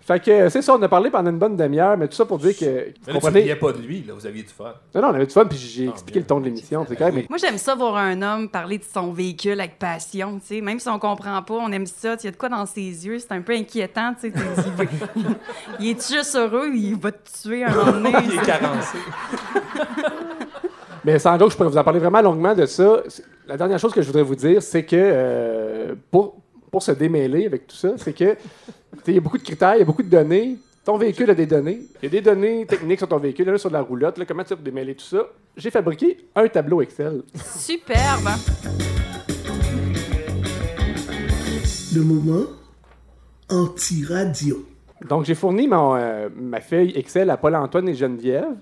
Fait 0.09 0.19
que 0.23 0.49
c'est 0.49 0.63
ça, 0.63 0.73
on 0.73 0.81
a 0.81 0.87
parlé 0.89 1.11
pendant 1.11 1.29
une 1.29 1.37
bonne 1.37 1.55
demi-heure, 1.55 1.95
mais 1.95 2.07
tout 2.07 2.15
ça 2.15 2.25
pour 2.25 2.39
dire 2.39 2.57
que. 2.57 2.65
Mais 2.65 2.93
là, 3.05 3.13
comprenez- 3.13 3.55
pas 3.55 3.73
de 3.73 3.77
lui, 3.77 4.03
là, 4.07 4.13
vous 4.15 4.25
aviez 4.25 4.41
du 4.41 4.49
fun. 4.49 4.73
Non, 4.95 5.01
non, 5.01 5.07
on 5.09 5.13
avait 5.13 5.27
du 5.27 5.33
fun, 5.33 5.45
puis 5.45 5.55
j'ai 5.55 5.87
expliqué 5.87 6.19
le 6.21 6.25
ton 6.25 6.39
de 6.39 6.45
l'émission. 6.45 6.83
C'est 6.89 6.95
correct, 6.95 7.13
mais 7.13 7.27
Moi, 7.29 7.37
j'aime 7.37 7.59
ça 7.59 7.75
voir 7.75 7.95
un 7.97 8.19
homme 8.23 8.49
parler 8.49 8.79
de 8.79 8.85
son 8.91 9.11
véhicule 9.11 9.59
avec 9.59 9.77
passion, 9.77 10.39
tu 10.39 10.55
sais. 10.55 10.61
Même 10.61 10.79
si 10.79 10.89
on 10.89 10.97
comprend 10.97 11.39
pas, 11.43 11.53
on 11.53 11.71
aime 11.71 11.85
ça. 11.85 12.15
Il 12.23 12.25
y 12.25 12.27
a 12.27 12.31
de 12.31 12.37
quoi 12.37 12.49
dans 12.49 12.65
ses 12.65 13.05
yeux, 13.05 13.19
c'est 13.19 13.33
un 13.33 13.41
peu 13.41 13.53
inquiétant, 13.53 14.15
tu 14.19 14.31
sais. 14.31 14.33
Il, 15.79 15.89
est 15.91 16.11
juste 16.11 16.35
heureux, 16.35 16.71
il 16.73 16.95
va 16.95 17.11
te 17.11 17.29
tuer 17.43 17.65
un 17.65 17.75
moment 17.75 17.91
donné. 17.91 18.09
Il 18.25 18.33
est 18.33 18.45
carencé. 18.45 18.97
Mais 21.03 21.19
sans 21.19 21.37
doute, 21.37 21.51
je 21.51 21.57
pourrais 21.57 21.69
vous 21.69 21.77
en 21.77 21.83
parler 21.83 21.99
vraiment 21.99 22.21
longuement 22.21 22.53
de 22.53 22.65
ça. 22.65 23.03
La 23.47 23.57
dernière 23.57 23.79
chose 23.79 23.93
que 23.93 24.01
je 24.01 24.07
voudrais 24.07 24.23
vous 24.23 24.35
dire, 24.35 24.61
c'est 24.61 24.83
que 24.83 24.95
euh, 24.95 25.95
pour, 26.11 26.35
pour 26.71 26.83
se 26.83 26.91
démêler 26.91 27.45
avec 27.45 27.67
tout 27.67 27.75
ça, 27.75 27.93
c'est 27.97 28.13
que 28.13 28.33
tu 28.33 28.39
sais, 29.05 29.11
il 29.11 29.15
y 29.15 29.17
a 29.17 29.21
beaucoup 29.21 29.37
de 29.37 29.43
critères, 29.43 29.75
il 29.75 29.79
y 29.79 29.81
a 29.81 29.85
beaucoup 29.85 30.03
de 30.03 30.09
données. 30.09 30.57
Ton 30.83 30.97
véhicule 30.97 31.29
a 31.29 31.35
des 31.35 31.45
données. 31.45 31.81
Il 32.01 32.05
y 32.05 32.07
a 32.07 32.09
des 32.09 32.21
données 32.21 32.65
techniques 32.65 32.99
sur 32.99 33.07
ton 33.07 33.17
véhicule, 33.17 33.49
là, 33.49 33.57
sur 33.57 33.69
la 33.69 33.81
roulotte. 33.81 34.17
Là, 34.17 34.25
comment 34.25 34.43
tu 34.43 34.55
vas 34.55 34.61
démêler 34.61 34.95
tout 34.95 35.05
ça? 35.05 35.27
J'ai 35.55 35.69
fabriqué 35.69 36.17
un 36.35 36.47
tableau 36.47 36.81
Excel. 36.81 37.21
Superbe. 37.35 38.29
Le 41.95 42.01
moment 42.01 42.45
anti-radio. 43.49 44.65
Donc, 45.07 45.25
j'ai 45.25 45.35
fourni 45.35 45.67
mon, 45.67 45.95
euh, 45.95 46.29
ma 46.35 46.61
feuille 46.61 46.91
Excel 46.95 47.29
à 47.29 47.37
Paul-Antoine 47.37 47.87
et 47.89 47.93
Geneviève, 47.93 48.55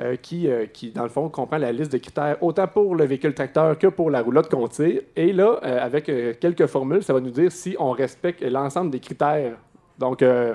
euh, 0.00 0.16
qui, 0.16 0.48
euh, 0.48 0.66
qui, 0.66 0.90
dans 0.90 1.04
le 1.04 1.08
fond, 1.08 1.28
comprend 1.28 1.58
la 1.58 1.72
liste 1.72 1.92
de 1.92 1.98
critères 1.98 2.36
autant 2.42 2.66
pour 2.66 2.96
le 2.96 3.04
véhicule 3.04 3.34
tracteur 3.34 3.78
que 3.78 3.86
pour 3.86 4.10
la 4.10 4.22
roulotte 4.22 4.50
qu'on 4.50 4.66
tire. 4.66 5.00
Et 5.14 5.32
là, 5.32 5.60
euh, 5.62 5.84
avec 5.84 6.08
euh, 6.08 6.34
quelques 6.40 6.66
formules, 6.66 7.02
ça 7.02 7.12
va 7.12 7.20
nous 7.20 7.30
dire 7.30 7.52
si 7.52 7.76
on 7.78 7.92
respecte 7.92 8.42
l'ensemble 8.42 8.90
des 8.90 9.00
critères. 9.00 9.56
Donc, 9.98 10.22
euh, 10.22 10.54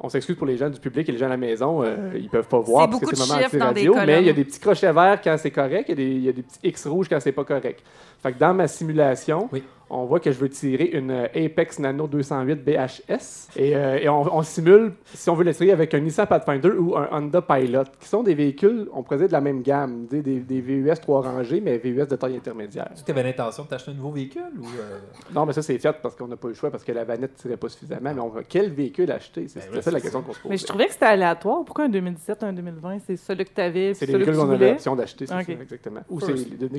on 0.00 0.08
s'excuse 0.08 0.36
pour 0.36 0.46
les 0.46 0.56
gens 0.56 0.68
du 0.68 0.80
public 0.80 1.08
et 1.08 1.12
les 1.12 1.18
gens 1.18 1.26
à 1.26 1.30
la 1.30 1.36
maison, 1.36 1.82
euh, 1.82 2.10
ils 2.16 2.28
peuvent 2.28 2.48
pas 2.48 2.58
voir 2.58 2.90
parce 2.90 3.00
que 3.00 3.16
c'est 3.16 3.28
moment 3.28 3.40
anti-radio, 3.42 3.94
mais 4.04 4.20
il 4.20 4.26
y 4.26 4.30
a 4.30 4.32
des 4.32 4.44
petits 4.44 4.60
crochets 4.60 4.92
verts 4.92 5.20
quand 5.22 5.36
c'est 5.38 5.50
correct, 5.50 5.88
il 5.88 5.90
y, 5.90 5.92
a 5.92 5.94
des, 5.94 6.10
il 6.10 6.24
y 6.24 6.28
a 6.28 6.32
des 6.32 6.42
petits 6.42 6.58
X 6.62 6.86
rouges 6.86 7.08
quand 7.08 7.20
c'est 7.20 7.32
pas 7.32 7.44
correct. 7.44 7.82
Fait 8.22 8.32
que 8.32 8.38
dans 8.38 8.52
ma 8.52 8.66
simulation, 8.66 9.48
on 9.90 10.04
voit 10.06 10.18
que 10.20 10.32
je 10.32 10.38
veux 10.38 10.48
tirer 10.48 10.84
une 10.92 11.10
euh, 11.10 11.26
Apex 11.34 11.78
Nano 11.78 12.06
208 12.06 12.64
BHS 12.64 13.48
et, 13.56 13.76
euh, 13.76 13.98
et 13.98 14.08
on, 14.08 14.34
on 14.36 14.42
simule 14.42 14.92
si 15.12 15.28
on 15.30 15.34
veut 15.34 15.44
l'essayer 15.44 15.72
avec 15.72 15.92
un 15.94 16.00
Nissan 16.00 16.26
Pathfinder 16.26 16.70
ou 16.70 16.96
un 16.96 17.08
Honda 17.12 17.42
Pilot, 17.42 17.84
qui 18.00 18.08
sont 18.08 18.22
des 18.22 18.34
véhicules, 18.34 18.88
on 18.92 19.02
pourrait 19.02 19.18
dire 19.18 19.28
de 19.28 19.32
la 19.32 19.40
même 19.40 19.62
gamme, 19.62 20.06
des, 20.06 20.22
des, 20.22 20.40
des 20.40 20.60
VUS 20.60 20.90
3 21.00 21.22
rangées, 21.22 21.60
mais 21.60 21.78
VUS 21.78 22.06
de 22.06 22.16
taille 22.16 22.36
intermédiaire. 22.36 22.88
Tu 23.04 23.10
avais 23.12 23.22
l'intention 23.22 23.64
de 23.64 23.68
t'acheter 23.68 23.90
un 23.90 23.94
nouveau 23.94 24.10
véhicule 24.10 24.42
ou. 24.60 24.64
euh, 24.66 24.98
Non, 25.34 25.46
mais 25.46 25.52
ça, 25.52 25.62
c'est 25.62 25.78
fait 25.78 25.96
parce 26.02 26.16
qu'on 26.16 26.26
n'a 26.28 26.36
pas 26.36 26.48
eu 26.48 26.52
le 26.52 26.56
choix, 26.56 26.70
parce 26.70 26.82
que 26.84 26.92
la 26.92 27.04
vanette 27.04 27.32
ne 27.32 27.36
tirait 27.42 27.56
pas 27.56 27.68
suffisamment. 27.68 28.12
Mais 28.14 28.20
on 28.20 28.28
va, 28.28 28.42
quel 28.42 28.70
véhicule 28.72 29.10
acheter? 29.12 29.46
C'est 29.48 29.70
Ben 29.72 29.82
ça 29.82 29.90
la 29.90 30.00
question 30.00 30.22
qu'on 30.22 30.32
se 30.32 30.40
pose. 30.40 30.50
Mais 30.50 30.56
je 30.56 30.66
trouvais 30.66 30.86
que 30.86 30.92
c'était 30.92 31.06
aléatoire. 31.06 31.64
Pourquoi 31.64 31.84
un 31.84 31.88
2017, 31.88 32.42
un 32.42 32.52
2020? 32.52 32.98
C'est 33.06 33.16
celui 33.16 33.44
que 33.44 33.50
tu 33.54 33.60
avais, 33.60 33.94
C'est 33.94 34.06
les 34.06 34.12
celui 34.12 34.24
que 34.24 34.30
véhicules 34.30 34.46
qu'on 34.46 34.52
a 34.52 34.56
voulais? 34.56 34.70
l'option 34.72 34.96
d'acheter, 34.96 35.26
c'est 35.26 35.34
Ok. 35.34 35.44
ça, 35.46 35.52
exactement. 35.52 36.00
Ou 36.10 36.20
c'est 36.20 36.34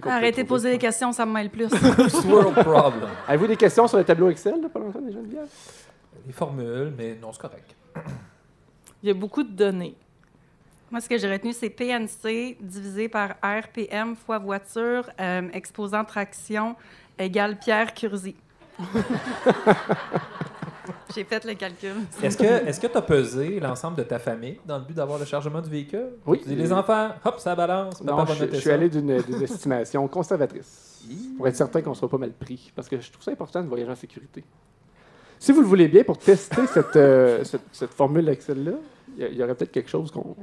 Arrêtez 0.10 0.44
de 0.44 0.48
poser 0.48 0.72
des 0.72 0.78
questions, 0.78 1.12
ça 1.12 1.26
me 1.26 1.32
mêle 1.34 1.50
plus. 1.50 1.66
World 2.30 2.54
problem. 2.64 2.95
Avez-vous 3.28 3.48
des 3.48 3.58
questions 3.58 3.88
sur 3.88 3.98
le 3.98 4.04
tableau 4.04 4.30
Excel, 4.30 4.62
là, 4.62 4.68
Paul-Antoine 4.72 5.10
et 5.10 5.12
Geneviève? 5.12 5.48
Les 6.26 6.34
formules, 6.34 6.94
mais 6.98 7.18
non, 7.22 7.32
c'est 7.32 7.42
correct. 7.42 7.76
Il 9.04 9.10
y 9.10 9.12
a 9.12 9.14
beaucoup 9.14 9.44
de 9.44 9.52
données. 9.52 9.96
Moi, 10.92 11.02
ce 11.02 11.10
que 11.10 11.18
j'ai 11.18 11.32
retenu, 11.32 11.52
c'est 11.54 11.70
PNC 11.70 12.58
divisé 12.60 13.10
par 13.10 13.36
RPM 13.44 14.16
fois 14.16 14.38
voiture, 14.38 15.10
euh, 15.20 15.50
exposant 15.54 16.04
traction 16.06 16.76
égale 17.18 17.58
Pierre 17.58 17.94
Curzi. 17.94 18.36
j'ai 21.16 21.24
fait 21.24 21.44
le 21.46 21.54
calcul. 21.56 21.96
Est-ce 22.22 22.38
que 22.38 22.44
est-ce 22.44 22.80
que 22.80 22.88
tu 22.88 22.98
as 22.98 23.02
pesé 23.02 23.60
l'ensemble 23.60 23.98
de 23.98 24.04
ta 24.04 24.20
famille 24.20 24.60
dans 24.66 24.78
le 24.78 24.84
but 24.84 24.94
d'avoir 24.94 25.18
le 25.18 25.26
chargement 25.26 25.62
du 25.62 25.70
véhicule? 25.70 26.10
Oui. 26.26 26.40
Tu 26.42 26.50
dis, 26.50 26.56
les 26.56 26.72
enfants, 26.72 27.10
hop, 27.24 27.40
ça 27.40 27.56
balance. 27.56 28.00
papa 28.00 28.12
Non, 28.12 28.24
va 28.24 28.34
je, 28.34 28.46
je 28.54 28.60
suis 28.60 28.72
allé 28.72 28.90
d'une 28.90 29.10
estimation 29.12 30.08
conservatrice. 30.08 30.85
Pour 31.38 31.48
être 31.48 31.56
certain 31.56 31.82
qu'on 31.82 31.92
ne 31.92 31.96
soit 31.96 32.10
pas 32.10 32.18
mal 32.18 32.32
pris. 32.32 32.72
Parce 32.76 32.88
que 32.90 33.00
je 33.00 33.12
trouve 33.12 33.24
ça 33.24 33.32
important 33.32 33.62
de 33.62 33.68
voyager 33.68 33.92
en 33.92 33.96
sécurité. 33.96 34.44
Si 35.40 35.52
vous 35.52 35.62
le 35.62 35.68
voulez 35.68 35.88
bien, 35.88 36.04
pour 36.04 36.18
tester 36.18 36.66
cette, 36.68 36.96
euh, 36.96 37.44
cette, 37.44 37.62
cette 37.72 37.92
formule 37.94 38.28
Excel-là, 38.30 38.72
il 39.18 39.22
y 39.22 39.26
a- 39.26 39.30
il 39.30 39.38
y, 39.38 39.44
aurait 39.44 39.56
peut-être 39.56 39.72
quelque 39.72 39.90
chose 39.90 40.12
qu'on. 40.12 40.36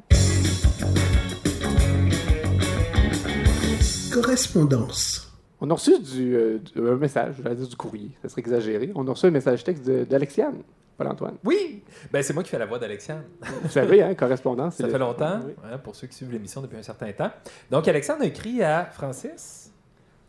Correspondance. 4.13 5.33
On 5.61 5.71
a 5.71 5.75
reçu 5.75 5.99
du, 6.01 6.35
euh, 6.37 6.59
du- 6.59 6.87
un 6.89 6.97
message, 6.97 7.37
je 7.39 7.43
vais 7.43 7.55
dire 7.55 7.67
du 7.69 7.77
courrier, 7.77 8.11
ça 8.21 8.29
serait 8.29 8.41
exagéré. 8.41 8.91
On 8.95 9.07
a 9.07 9.11
reçu 9.11 9.27
un 9.27 9.31
message 9.31 9.63
texte 9.65 9.85
d'Alexiane, 9.89 10.57
Paul-Antoine. 10.99 11.37
Oui! 11.45 11.83
Ben, 12.13 12.23
c'est 12.23 12.35
moi 12.35 12.43
qui 12.43 12.51
fais 12.51 12.59
la 12.59 12.67
voix 12.67 12.79
d'Alexandre. 12.79 13.23
Vous 13.63 13.71
savez, 13.71 14.03
hein, 14.03 14.15
correspondance. 14.15 14.77
Ça 14.77 14.87
le- 14.87 14.93
fait 14.93 14.99
longtemps, 14.99 15.41
Oui. 15.47 15.53
hein, 15.65 15.79
pour 15.79 15.95
ceux 15.95 16.09
qui 16.09 16.17
suivent 16.17 16.33
l'émission 16.33 16.61
depuis 16.61 16.77
un 16.77 16.83
certain 16.83 17.13
temps. 17.13 17.31
Donc, 17.71 17.87
Alexandre 17.89 18.23
a 18.23 18.27
écrit 18.27 18.63
à 18.63 18.87
Francis. 18.87 19.62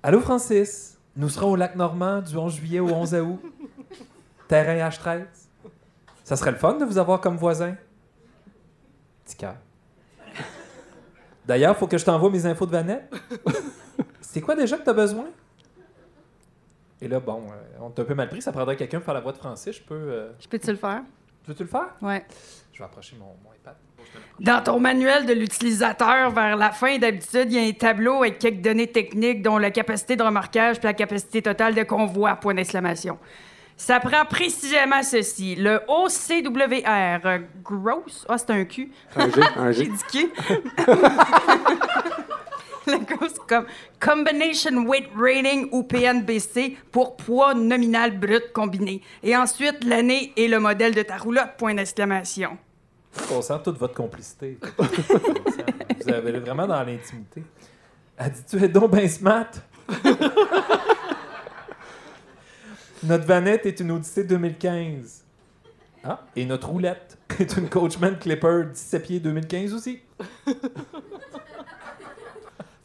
Allô, 0.03 0.19
Francis? 0.19 0.97
Nous 1.15 1.29
serons 1.29 1.51
au 1.51 1.55
lac 1.55 1.75
Normand 1.75 2.21
du 2.21 2.35
11 2.35 2.55
juillet 2.55 2.79
au 2.79 2.89
11 2.89 3.13
août. 3.15 3.39
Terrain 4.47 4.89
H13. 4.89 5.25
Ça 6.23 6.35
serait 6.35 6.51
le 6.51 6.57
fun 6.57 6.73
de 6.73 6.85
vous 6.85 6.97
avoir 6.97 7.21
comme 7.21 7.37
voisin. 7.37 7.75
Petit 9.25 9.35
cœur. 9.37 9.55
D'ailleurs, 11.45 11.77
faut 11.77 11.87
que 11.87 11.97
je 11.97 12.05
t'envoie 12.05 12.29
mes 12.29 12.45
infos 12.45 12.65
de 12.65 12.71
Vanette. 12.71 13.13
C'est 14.21 14.41
quoi 14.41 14.55
déjà 14.55 14.77
que 14.77 14.83
tu 14.83 14.89
as 14.89 14.93
besoin? 14.93 15.25
Et 17.01 17.07
là, 17.07 17.19
bon, 17.19 17.43
euh, 17.51 17.55
on 17.81 17.89
t'a 17.89 18.01
un 18.01 18.05
peu 18.05 18.15
mal 18.15 18.29
pris. 18.29 18.41
Ça 18.41 18.51
prendrait 18.51 18.77
quelqu'un 18.77 18.99
pour 18.99 19.05
faire 19.05 19.13
la 19.13 19.19
voix 19.21 19.33
de 19.33 19.37
Francis. 19.37 19.75
Je 19.75 19.81
peux. 19.83 19.93
euh, 19.93 20.31
Je 20.39 20.47
peux-tu 20.47 20.67
le 20.71 20.77
faire? 20.77 21.03
Veux-tu 21.45 21.63
le 21.63 21.69
faire? 21.69 21.93
Ouais. 22.01 22.25
Je 22.71 22.79
vais 22.79 22.85
approcher 22.85 23.17
mon, 23.17 23.35
mon 23.43 23.53
iPad. 23.53 23.75
Dans 24.39 24.61
ton 24.61 24.79
manuel 24.79 25.25
de 25.25 25.33
l'utilisateur, 25.33 26.31
vers 26.31 26.57
la 26.57 26.71
fin, 26.71 26.97
d'habitude, 26.97 27.51
il 27.51 27.53
y 27.53 27.59
a 27.59 27.67
un 27.67 27.71
tableau 27.71 28.23
avec 28.23 28.39
quelques 28.39 28.61
données 28.61 28.87
techniques, 28.87 29.41
dont 29.41 29.57
la 29.57 29.71
capacité 29.71 30.15
de 30.15 30.23
remorquage 30.23 30.77
puis 30.77 30.87
la 30.87 30.93
capacité 30.93 31.41
totale 31.41 31.75
de 31.75 31.83
convoi, 31.83 32.35
point 32.35 32.53
d'exclamation. 32.53 33.17
Ça 33.77 33.99
prend 33.99 34.25
précisément 34.25 35.01
ceci. 35.03 35.55
Le 35.55 35.81
OCWR, 35.87 37.25
euh, 37.25 37.39
gross, 37.63 38.25
ah, 38.29 38.37
c'est 38.37 38.51
un 38.51 38.65
Q. 38.65 38.91
Un 39.15 39.29
G, 39.29 39.41
un 39.55 39.71
G. 39.71 39.85
J'ai 39.85 39.91
dit 39.91 40.03
Q. 40.11 40.31
Le 42.85 42.97
gross 42.97 43.33
comme 43.47 43.65
Combination 43.99 44.85
Weight 44.85 45.09
Rating 45.15 45.69
ou 45.71 45.83
PNBC 45.83 46.77
pour 46.91 47.15
poids 47.15 47.53
nominal 47.53 48.17
brut 48.17 48.51
combiné. 48.53 49.01
Et 49.23 49.37
ensuite, 49.37 49.83
l'année 49.85 50.33
et 50.35 50.49
le 50.49 50.59
modèle 50.59 50.93
de 50.93 51.01
ta 51.01 51.15
roulotte, 51.15 51.55
point 51.57 51.73
d'exclamation. 51.73 52.57
On 53.31 53.41
sent 53.41 53.59
toute 53.63 53.77
votre 53.77 53.93
complicité. 53.93 54.57
Vous 54.79 56.09
avez 56.09 56.39
vraiment 56.39 56.67
dans 56.67 56.83
l'intimité. 56.83 57.43
Elle 58.17 58.31
dit 58.31 58.43
Tu 58.47 58.63
es 58.63 58.67
donc 58.67 58.91
ben 58.91 59.07
smart? 59.07 59.47
Notre 63.03 63.25
vanette 63.25 63.65
est 63.65 63.79
une 63.79 63.91
Odyssée 63.91 64.23
2015. 64.23 65.23
Ah, 66.05 66.19
et 66.35 66.45
notre 66.45 66.67
roulette 66.69 67.17
est 67.39 67.55
une 67.57 67.69
Coachman 67.69 68.15
Clipper 68.19 68.63
17 68.73 69.03
pieds 69.03 69.19
2015 69.21 69.73
aussi. 69.73 70.01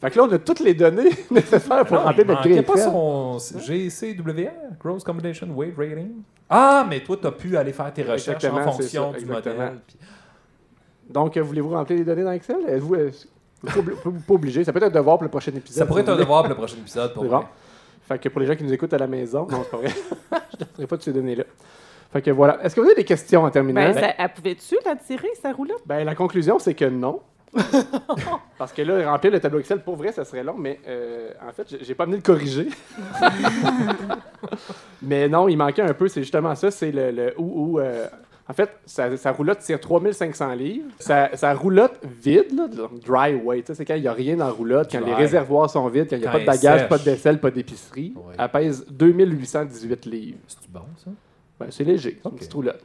Fait 0.01 0.09
que 0.11 0.17
là, 0.17 0.23
on 0.23 0.31
a 0.31 0.39
toutes 0.39 0.61
les 0.61 0.73
données 0.73 1.09
nécessaires 1.29 1.83
pour 1.85 1.97
Non, 1.97 2.03
remplir 2.05 2.25
notre 2.27 2.43
grille 2.43 2.61
pas 2.61 2.77
son 2.77 3.37
GCWR, 3.37 4.77
Gross 4.79 5.03
Combination 5.03 5.47
Weight 5.53 5.75
Rating. 5.77 6.21
Ah, 6.49 6.85
mais 6.89 7.01
toi, 7.01 7.17
tu 7.19 7.27
as 7.27 7.31
pu 7.33 7.57
aller 7.57 7.73
faire 7.73 7.93
tes 7.93 8.03
recherches 8.03 8.45
en 8.45 8.47
Exactement, 8.47 8.71
fonction 8.71 9.11
ça, 9.13 9.19
du 9.19 9.25
modèle. 9.25 9.79
puis- 9.85 9.97
Donc, 11.09 11.35
euh, 11.37 11.41
voulez-vous 11.41 11.69
remplir 11.71 11.97
les 11.97 12.05
données 12.05 12.23
dans 12.23 12.31
Excel? 12.31 12.57
Êtes-vous 12.67 12.95
euh, 12.95 13.11
pas 13.65 13.71
obli- 13.73 13.95
pas 13.95 14.09
pas 14.27 14.33
obligé? 14.33 14.63
Ça 14.63 14.71
peut 14.71 14.77
être 14.77 14.83
un 14.85 14.89
devoir 14.99 15.17
pour 15.17 15.23
le 15.23 15.29
prochain 15.29 15.51
épisode. 15.53 15.77
Ça 15.77 15.85
pourrait 15.85 16.01
être 16.03 16.09
un 16.09 16.15
devoir 16.15 16.41
pour 16.43 16.49
le 16.49 16.55
prochain 16.55 16.77
épisode. 16.77 17.13
Pour 17.13 17.23
C'est 17.23 17.29
vrai. 17.29 17.39
bon. 17.39 17.45
Fait 18.07 18.19
que 18.19 18.29
pour 18.29 18.39
les 18.41 18.47
gens 18.47 18.55
qui 18.55 18.63
nous 18.63 18.73
écoutent 18.73 18.93
à 18.93 18.97
la 18.97 19.07
maison, 19.07 19.47
non, 19.49 19.61
c'est 19.63 19.71
pas 19.71 19.77
vrai. 19.77 19.89
Je 20.31 20.57
ne 20.65 20.65
donnerai 20.69 20.87
pas 20.87 20.97
de 20.97 21.01
ces 21.01 21.13
données-là. 21.13 21.43
Fait 22.13 22.21
que 22.21 22.31
voilà. 22.31 22.63
Est-ce 22.63 22.75
que 22.75 22.81
vous 22.81 22.87
avez 22.87 22.95
des 22.95 23.03
questions 23.05 23.43
en 23.43 23.49
terminant? 23.51 23.81
Ben, 23.81 23.93
ça- 23.93 24.13
elle 24.17 24.29
pouvait-tu 24.33 24.77
la 24.85 24.95
tirer, 24.95 25.29
sa 25.41 25.51
roulotte? 25.51 25.81
Ben, 25.85 26.03
la 26.03 26.15
conclusion, 26.15 26.57
c'est 26.59 26.73
que 26.73 26.85
non. 26.85 27.19
Parce 28.59 28.71
que 28.73 28.83
là, 28.83 29.11
remplir 29.11 29.31
le 29.33 29.39
tableau 29.39 29.59
Excel, 29.59 29.81
pour 29.81 29.95
vrai, 29.95 30.11
ça 30.11 30.23
serait 30.25 30.43
long, 30.43 30.53
mais 30.57 30.79
euh, 30.87 31.31
en 31.47 31.51
fait, 31.51 31.75
j'ai- 31.81 31.95
pas 31.95 32.03
amené 32.03 32.17
le 32.17 32.23
corriger. 32.23 32.67
mais 35.01 35.27
non, 35.27 35.47
il 35.47 35.57
manquait 35.57 35.81
un 35.81 35.93
peu, 35.93 36.07
c'est 36.07 36.21
justement 36.21 36.55
ça, 36.55 36.71
c'est 36.71 36.91
le, 36.91 37.11
le 37.11 37.33
où, 37.37 37.73
où, 37.75 37.79
euh, 37.79 38.05
en 38.49 38.53
fait, 38.53 38.69
sa, 38.85 39.15
sa 39.15 39.31
roulotte 39.31 39.59
tire 39.59 39.79
3500 39.79 40.53
livres. 40.55 40.89
Sa, 40.99 41.35
sa 41.37 41.53
roulotte 41.53 41.99
vide, 42.03 42.47
là, 42.55 42.67
dry 43.05 43.35
weight, 43.35 43.71
c'est 43.73 43.85
quand 43.85 43.93
il 43.95 44.01
n'y 44.01 44.07
a 44.07 44.13
rien 44.13 44.35
dans 44.37 44.45
la 44.47 44.51
roulotte, 44.51 44.89
quand 44.91 44.99
Dry. 45.01 45.09
les 45.11 45.15
réservoirs 45.15 45.69
sont 45.69 45.87
vides, 45.87 46.07
quand 46.09 46.15
il 46.15 46.21
n'y 46.21 46.27
a 46.27 46.31
pas 46.31 46.39
de 46.39 46.45
bagages, 46.45 46.79
sèche. 46.81 46.89
pas 46.89 46.97
de 46.97 47.03
vaisselle, 47.03 47.39
pas 47.39 47.51
d'épicerie. 47.51 48.13
Ouais. 48.15 48.33
Elle 48.39 48.49
pèse 48.49 48.85
2818 48.89 50.05
livres. 50.07 50.39
C'est 50.47 50.69
bon, 50.71 50.81
ça? 50.97 51.11
Ben, 51.59 51.67
c'est 51.69 51.83
léger, 51.83 52.17
c'est 52.21 52.27
une 52.29 52.33
Ok. 52.33 52.39
petite 52.39 52.53
roulotte. 52.53 52.83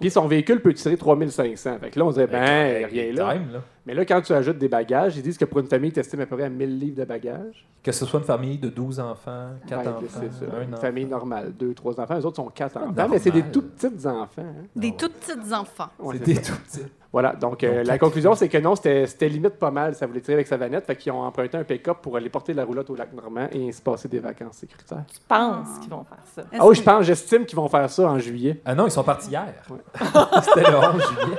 Puis 0.00 0.10
son 0.10 0.26
véhicule 0.26 0.60
peut 0.60 0.72
tirer 0.74 0.96
3500. 0.96 1.78
Fait 1.80 1.90
que 1.90 1.98
là, 1.98 2.04
on 2.04 2.10
dirait, 2.10 2.26
ben, 2.26 2.88
il 2.90 2.94
n'y 2.94 3.00
a 3.00 3.04
rien 3.04 3.12
là. 3.12 3.32
time, 3.34 3.52
là. 3.52 3.62
Mais 3.86 3.94
là, 3.94 4.04
quand 4.04 4.20
tu 4.20 4.32
ajoutes 4.32 4.58
des 4.58 4.68
bagages, 4.68 5.16
ils 5.16 5.22
disent 5.22 5.38
que 5.38 5.44
pour 5.44 5.60
une 5.60 5.66
famille, 5.68 5.92
tu 5.92 6.00
estimes 6.00 6.20
à 6.20 6.26
peu 6.26 6.36
près 6.36 6.46
à 6.46 6.48
1000 6.48 6.78
livres 6.78 6.96
de 6.96 7.04
bagages. 7.04 7.64
Que 7.82 7.92
ce 7.92 8.04
soit 8.04 8.18
une 8.20 8.26
famille 8.26 8.58
de 8.58 8.68
12 8.68 8.98
enfants, 8.98 9.50
4 9.68 9.84
Ben, 9.84 9.90
enfants, 9.92 10.02
c'est 10.08 10.32
ça. 10.44 10.56
un 10.56 10.62
Une 10.62 10.72
enfant. 10.74 10.80
famille 10.82 11.04
normale, 11.06 11.52
2, 11.56 11.72
3 11.72 12.00
enfants. 12.00 12.14
Les 12.16 12.26
autres 12.26 12.36
sont 12.36 12.48
4 12.48 12.72
pas 12.74 12.80
enfants, 12.80 13.08
mais 13.10 13.18
c'est 13.20 13.30
des 13.30 13.38
normal. 13.42 13.52
tout 13.52 13.62
petits 13.62 14.06
enfants. 14.08 14.26
hein. 14.38 14.64
Des 14.74 14.92
tout 14.96 15.08
petits 15.08 15.54
enfants. 15.54 15.88
Ouais, 16.00 16.18
des 16.18 16.34
ça. 16.34 16.52
tout 16.52 16.58
petits. 16.62 16.86
Voilà, 17.16 17.32
donc 17.34 17.64
euh, 17.64 17.78
Donc, 17.78 17.86
la 17.86 17.96
conclusion, 17.96 18.34
c'est 18.34 18.50
que 18.50 18.58
non, 18.58 18.76
c'était 18.76 19.30
limite 19.30 19.54
pas 19.54 19.70
mal. 19.70 19.94
Ça 19.94 20.06
voulait 20.06 20.20
tirer 20.20 20.34
avec 20.34 20.46
sa 20.46 20.58
vanette. 20.58 20.84
Fait 20.84 20.96
qu'ils 20.96 21.12
ont 21.12 21.22
emprunté 21.22 21.56
un 21.56 21.64
pick-up 21.64 21.96
pour 22.02 22.14
aller 22.14 22.28
porter 22.28 22.52
la 22.52 22.62
roulotte 22.62 22.90
au 22.90 22.94
lac 22.94 23.10
Normand 23.14 23.48
et 23.52 23.66
ainsi 23.66 23.80
passer 23.80 24.06
des 24.06 24.18
vacances 24.18 24.58
sécuritaires. 24.58 25.02
Je 25.10 25.18
pense 25.26 25.78
qu'ils 25.80 25.88
vont 25.88 26.04
faire 26.04 26.18
ça? 26.34 26.42
Ah 26.52 26.66
oui, 26.66 26.74
je 26.74 26.82
pense, 26.82 27.06
j'estime 27.06 27.46
qu'ils 27.46 27.56
vont 27.56 27.70
faire 27.70 27.88
ça 27.88 28.02
en 28.02 28.18
juillet. 28.18 28.60
Ah 28.66 28.74
non, 28.74 28.86
ils 28.86 28.90
sont 28.90 29.02
partis 29.02 29.30
hier. 29.30 29.46
C'était 30.42 30.70
le 30.70 30.76
11 30.76 30.92
juillet. 30.92 31.38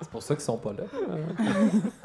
C'est 0.00 0.10
pour 0.10 0.22
ça 0.22 0.34
qu'ils 0.34 0.44
sont 0.44 0.56
pas 0.56 0.72
là. 0.72 0.84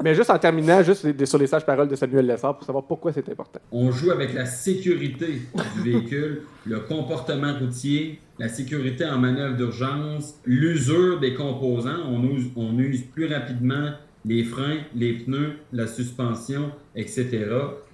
Mais 0.04 0.14
juste 0.14 0.28
en 0.28 0.38
terminant, 0.38 0.82
juste 0.82 1.24
sur 1.24 1.38
les 1.38 1.46
sages 1.46 1.64
paroles 1.64 1.88
de 1.88 1.96
Samuel 1.96 2.26
Lessard 2.26 2.58
pour 2.58 2.66
savoir 2.66 2.84
pourquoi 2.84 3.10
c'est 3.14 3.26
important. 3.26 3.60
On 3.72 3.90
joue 3.90 4.10
avec 4.10 4.34
la 4.34 4.44
sécurité 4.44 5.40
du 5.76 5.80
véhicule, 5.82 6.42
le 6.66 6.80
comportement 6.80 7.54
routier, 7.58 8.20
la 8.40 8.48
sécurité 8.48 9.04
en 9.04 9.18
manœuvre 9.18 9.54
d'urgence, 9.54 10.34
l'usure 10.46 11.20
des 11.20 11.34
composants. 11.34 12.06
On 12.08 12.24
use, 12.24 12.46
on 12.56 12.78
use 12.78 13.02
plus 13.02 13.26
rapidement 13.26 13.90
les 14.24 14.44
freins, 14.44 14.78
les 14.94 15.12
pneus, 15.18 15.56
la 15.74 15.86
suspension, 15.86 16.72
etc. 16.96 17.28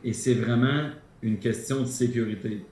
Et 0.04 0.12
c'est 0.12 0.34
vraiment 0.34 0.84
une 1.20 1.38
question 1.38 1.80
de 1.80 1.86
sécurité. 1.86 2.64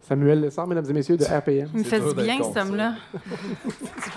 Samuel 0.00 0.40
Lessard, 0.40 0.68
mesdames 0.68 0.88
et 0.88 0.92
messieurs, 0.92 1.16
de 1.16 1.24
RPM. 1.24 1.68
Il 1.74 1.78
me 1.80 1.82
C'est 1.82 1.90
fait 1.90 2.00
dur 2.00 2.14
du 2.14 2.22
bien, 2.22 2.40
cet 2.44 2.56
homme-là. 2.58 2.94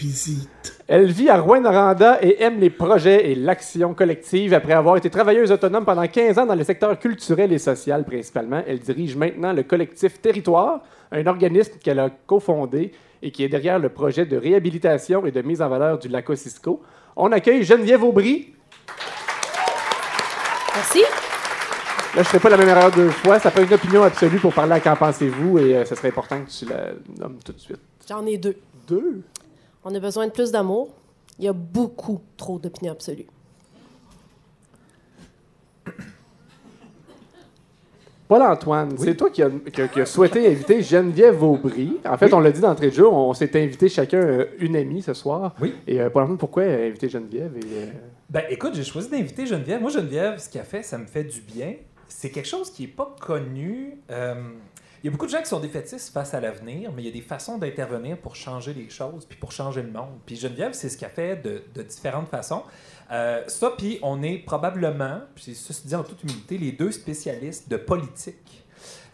visite. 0.00 0.82
Elle 0.88 1.10
vit 1.10 1.28
à 1.28 1.38
Rouen-Noranda 1.38 2.18
et 2.22 2.42
aime 2.42 2.58
les 2.58 2.70
projets 2.70 3.30
et 3.30 3.34
l'action 3.34 3.92
collective. 3.92 4.54
Après 4.54 4.72
avoir 4.72 4.96
été 4.96 5.10
travailleuse 5.10 5.52
autonome 5.52 5.84
pendant 5.84 6.06
15 6.06 6.38
ans 6.38 6.46
dans 6.46 6.54
le 6.54 6.64
secteur 6.64 6.98
culturel 6.98 7.52
et 7.52 7.58
social 7.58 8.04
principalement, 8.04 8.62
elle 8.66 8.78
dirige 8.78 9.16
maintenant 9.16 9.52
le 9.52 9.62
collectif 9.62 10.20
Territoire, 10.20 10.80
un 11.12 11.26
organisme 11.26 11.74
qu'elle 11.82 11.98
a 11.98 12.08
cofondé 12.26 12.92
et 13.22 13.30
qui 13.30 13.44
est 13.44 13.48
derrière 13.48 13.78
le 13.78 13.90
projet 13.90 14.24
de 14.24 14.36
réhabilitation 14.36 15.26
et 15.26 15.30
de 15.30 15.42
mise 15.42 15.60
en 15.60 15.68
valeur 15.68 15.98
du 15.98 16.08
lac 16.08 16.26
Cisco. 16.34 16.80
On 17.14 17.30
accueille 17.32 17.62
Geneviève 17.62 18.02
Aubry. 18.02 18.54
Merci. 20.74 21.00
Là, 21.00 22.14
je 22.14 22.18
ne 22.20 22.24
ferai 22.24 22.38
pas 22.40 22.48
la 22.48 22.56
même 22.56 22.68
erreur 22.68 22.90
deux 22.90 23.10
fois. 23.10 23.38
Ça 23.38 23.50
fait 23.50 23.64
une 23.64 23.72
opinion 23.72 24.02
absolue 24.02 24.38
pour 24.38 24.54
parler 24.54 24.72
à 24.72 24.80
qu'en 24.80 24.96
pensez-vous? 24.96 25.58
Et 25.58 25.76
euh, 25.76 25.84
ce 25.84 25.94
serait 25.94 26.08
important 26.08 26.40
que 26.40 26.50
tu 26.50 26.64
la 26.64 26.92
nommes 27.18 27.38
tout 27.44 27.52
de 27.52 27.60
suite. 27.60 27.78
J'en 28.08 28.24
ai 28.26 28.38
deux. 28.38 28.56
Deux? 28.88 29.22
On 29.84 29.94
a 29.94 30.00
besoin 30.00 30.26
de 30.26 30.32
plus 30.32 30.50
d'amour. 30.52 30.90
Il 31.38 31.44
y 31.44 31.48
a 31.48 31.52
beaucoup 31.52 32.20
trop 32.36 32.58
d'opinions 32.58 32.92
absolues. 32.92 33.26
Paul-Antoine, 38.28 38.96
c'est 38.96 39.16
toi 39.16 39.28
qui 39.28 39.42
as 39.42 39.50
qui 39.72 39.82
a- 39.82 39.88
qui 39.88 40.00
a 40.00 40.06
souhaité 40.06 40.46
inviter 40.46 40.82
Geneviève 40.82 41.42
Aubry. 41.42 41.96
En 42.06 42.16
fait, 42.16 42.26
Oui. 42.26 42.34
on 42.34 42.38
l'a 42.40 42.52
dit 42.52 42.60
d'entrée 42.60 42.90
de 42.90 42.94
jeu, 42.94 43.08
on 43.08 43.34
s'est 43.34 43.60
invité 43.60 43.88
chacun 43.88 44.18
euh, 44.18 44.44
une 44.60 44.76
amie 44.76 45.02
ce 45.02 45.14
soir. 45.14 45.56
Oui. 45.60 45.74
Et 45.88 46.00
euh, 46.00 46.10
Paul-Antoine, 46.10 46.38
pourquoi 46.38 46.62
inviter 46.62 47.08
Geneviève? 47.08 47.56
Et, 47.56 47.60
euh, 47.72 47.86
Ben 48.28 48.44
écoute, 48.48 48.74
j'ai 48.74 48.84
choisi 48.84 49.08
d'inviter 49.10 49.46
Geneviève. 49.46 49.80
Moi, 49.80 49.90
Geneviève, 49.90 50.38
ce 50.38 50.48
qu'elle 50.48 50.62
fait, 50.64 50.84
ça 50.84 50.96
me 50.96 51.06
fait 51.06 51.24
du 51.24 51.40
bien. 51.40 51.74
C'est 52.06 52.30
quelque 52.30 52.46
chose 52.46 52.70
qui 52.70 52.82
n'est 52.82 52.88
pas 52.88 53.16
connu. 53.20 53.96
Il 55.02 55.06
y 55.06 55.08
a 55.08 55.12
beaucoup 55.12 55.24
de 55.24 55.30
gens 55.30 55.40
qui 55.40 55.48
sont 55.48 55.60
défaitistes 55.60 56.12
face 56.12 56.34
à 56.34 56.40
l'avenir, 56.40 56.92
mais 56.92 57.02
il 57.02 57.06
y 57.06 57.08
a 57.08 57.12
des 57.12 57.22
façons 57.22 57.56
d'intervenir 57.56 58.18
pour 58.18 58.36
changer 58.36 58.74
les 58.74 58.90
choses, 58.90 59.24
puis 59.24 59.38
pour 59.38 59.50
changer 59.50 59.82
le 59.82 59.90
monde. 59.90 60.18
Puis 60.26 60.36
Geneviève, 60.36 60.74
c'est 60.74 60.90
ce 60.90 60.98
qu'elle 60.98 61.10
fait 61.10 61.36
de, 61.36 61.82
différentes 61.82 62.28
façons. 62.28 62.64
Euh, 63.10 63.42
ça, 63.46 63.72
puis 63.78 63.98
on 64.02 64.22
est 64.22 64.38
probablement, 64.38 65.20
puis 65.34 65.54
ceci 65.54 65.86
dit 65.86 65.94
en 65.94 66.04
toute 66.04 66.22
humilité, 66.22 66.58
les 66.58 66.72
deux 66.72 66.92
spécialistes 66.92 67.70
de 67.70 67.78
politique. 67.78 68.64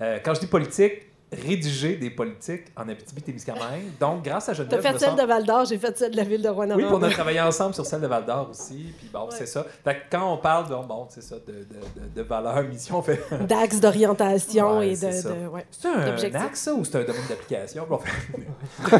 Euh, 0.00 0.18
quand 0.24 0.34
je 0.34 0.40
dis 0.40 0.46
politique, 0.48 1.02
rédiger 1.32 1.96
des 1.96 2.08
politiques 2.10 2.66
en 2.76 2.88
Abitibi-Témiscamingue. 2.88 3.98
Donc, 4.00 4.22
grâce 4.24 4.48
à 4.48 4.52
T'as 4.52 4.58
Geneviève, 4.58 4.80
fait 4.82 4.88
je 4.90 4.94
me 4.94 4.98
celle 5.00 5.08
sens- 5.10 5.20
de 5.20 5.24
Val 5.26 5.44
d'Or, 5.44 5.64
j'ai 5.64 5.76
fait 5.78 5.98
celle 5.98 6.12
de 6.12 6.16
la 6.16 6.22
ville 6.22 6.40
de 6.42 6.48
rouen 6.48 6.70
oui, 6.70 6.84
puis 6.84 6.92
on 6.92 7.02
a 7.02 7.10
travaillé 7.10 7.40
ensemble 7.40 7.74
sur 7.74 7.84
celle 7.84 8.00
de 8.00 8.06
Val 8.06 8.24
d'Or 8.24 8.48
aussi. 8.50 8.94
Puis 8.98 9.10
bon, 9.12 9.26
c'est 9.30 9.46
ça. 9.46 9.66
Fait 9.84 9.94
que 9.94 10.00
quand 10.10 10.32
on 10.32 10.36
parle 10.38 10.68
de, 10.68 10.86
bon, 10.86 11.06
c'est 11.10 11.22
ça, 11.22 11.34
de, 11.36 11.52
de, 11.52 11.64
de, 12.00 12.14
de 12.14 12.22
valeur, 12.22 12.62
mission, 12.62 12.98
on 12.98 13.02
fait. 13.02 13.20
D'axes 13.48 13.80
d'orientation 13.80 14.78
Ouais, 14.78 14.90
et 14.90 14.96
c'est 14.96 15.24
de. 15.24 15.28
de- 15.28 15.46
ouais. 15.48 15.66
C'est 15.70 15.88
un 15.88 16.06
D'objectifs. 16.06 16.42
axe, 16.42 16.60
ça, 16.60 16.74
ou 16.74 16.84
c'est 16.84 16.96
un 16.96 17.04
domaine 17.04 17.26
d'application? 17.28 17.86
Bon, 17.88 17.98
fait- 17.98 18.96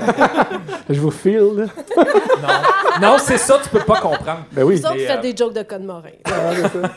Je 0.90 1.00
vous 1.00 1.10
file. 1.10 1.36
là. 1.54 1.66
non, 3.00 3.08
non 3.12 3.16
c'est 3.18 3.38
ça, 3.38 3.60
tu 3.62 3.68
peux 3.68 3.84
pas 3.84 4.00
comprendre. 4.00 4.44
Ben 4.52 4.64
oui. 4.64 4.76
Autres, 4.78 4.94
Mais, 4.94 5.06
faites 5.06 5.18
euh, 5.18 5.22
des 5.22 5.36
jokes 5.36 5.54
de 5.54 5.62
Code 5.62 5.82
Morin. 5.82 6.10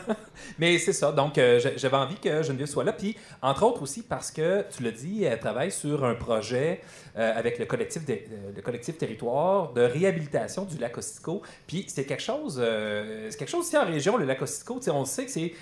Mais 0.58 0.78
c'est 0.78 0.92
ça. 0.92 1.12
Donc, 1.12 1.38
euh, 1.38 1.58
j'a- 1.58 1.76
j'avais 1.76 1.96
envie 1.96 2.16
que 2.16 2.42
Geneviève 2.42 2.68
soit 2.68 2.84
là. 2.84 2.92
Puis, 2.92 3.16
entre 3.42 3.62
autres 3.64 3.82
aussi 3.82 4.02
parce 4.02 4.30
que, 4.30 4.64
tu 4.74 4.82
l'as 4.82 4.90
dit, 4.90 5.19
elle 5.24 5.40
travaille 5.40 5.70
sur 5.70 6.04
un 6.04 6.14
projet 6.14 6.80
euh, 7.16 7.32
avec 7.36 7.58
le 7.58 7.66
collectif, 7.66 8.02
euh, 8.08 8.52
le 8.54 8.62
collectif 8.62 8.98
Territoire 8.98 9.72
de 9.72 9.82
réhabilitation 9.82 10.64
du 10.64 10.78
lac 10.78 10.96
Ostico. 10.96 11.42
Puis, 11.66 11.84
c'est 11.88 12.04
quelque 12.04 12.22
chose, 12.22 12.60
euh, 12.62 13.28
c'est 13.30 13.38
quelque 13.38 13.48
chose 13.48 13.66
ici 13.66 13.76
en 13.76 13.84
région, 13.84 14.16
le 14.16 14.24
lac 14.24 14.40
Ostico. 14.42 14.80
On 14.88 15.04
sait 15.04 15.24
que 15.24 15.30
c'est. 15.30 15.52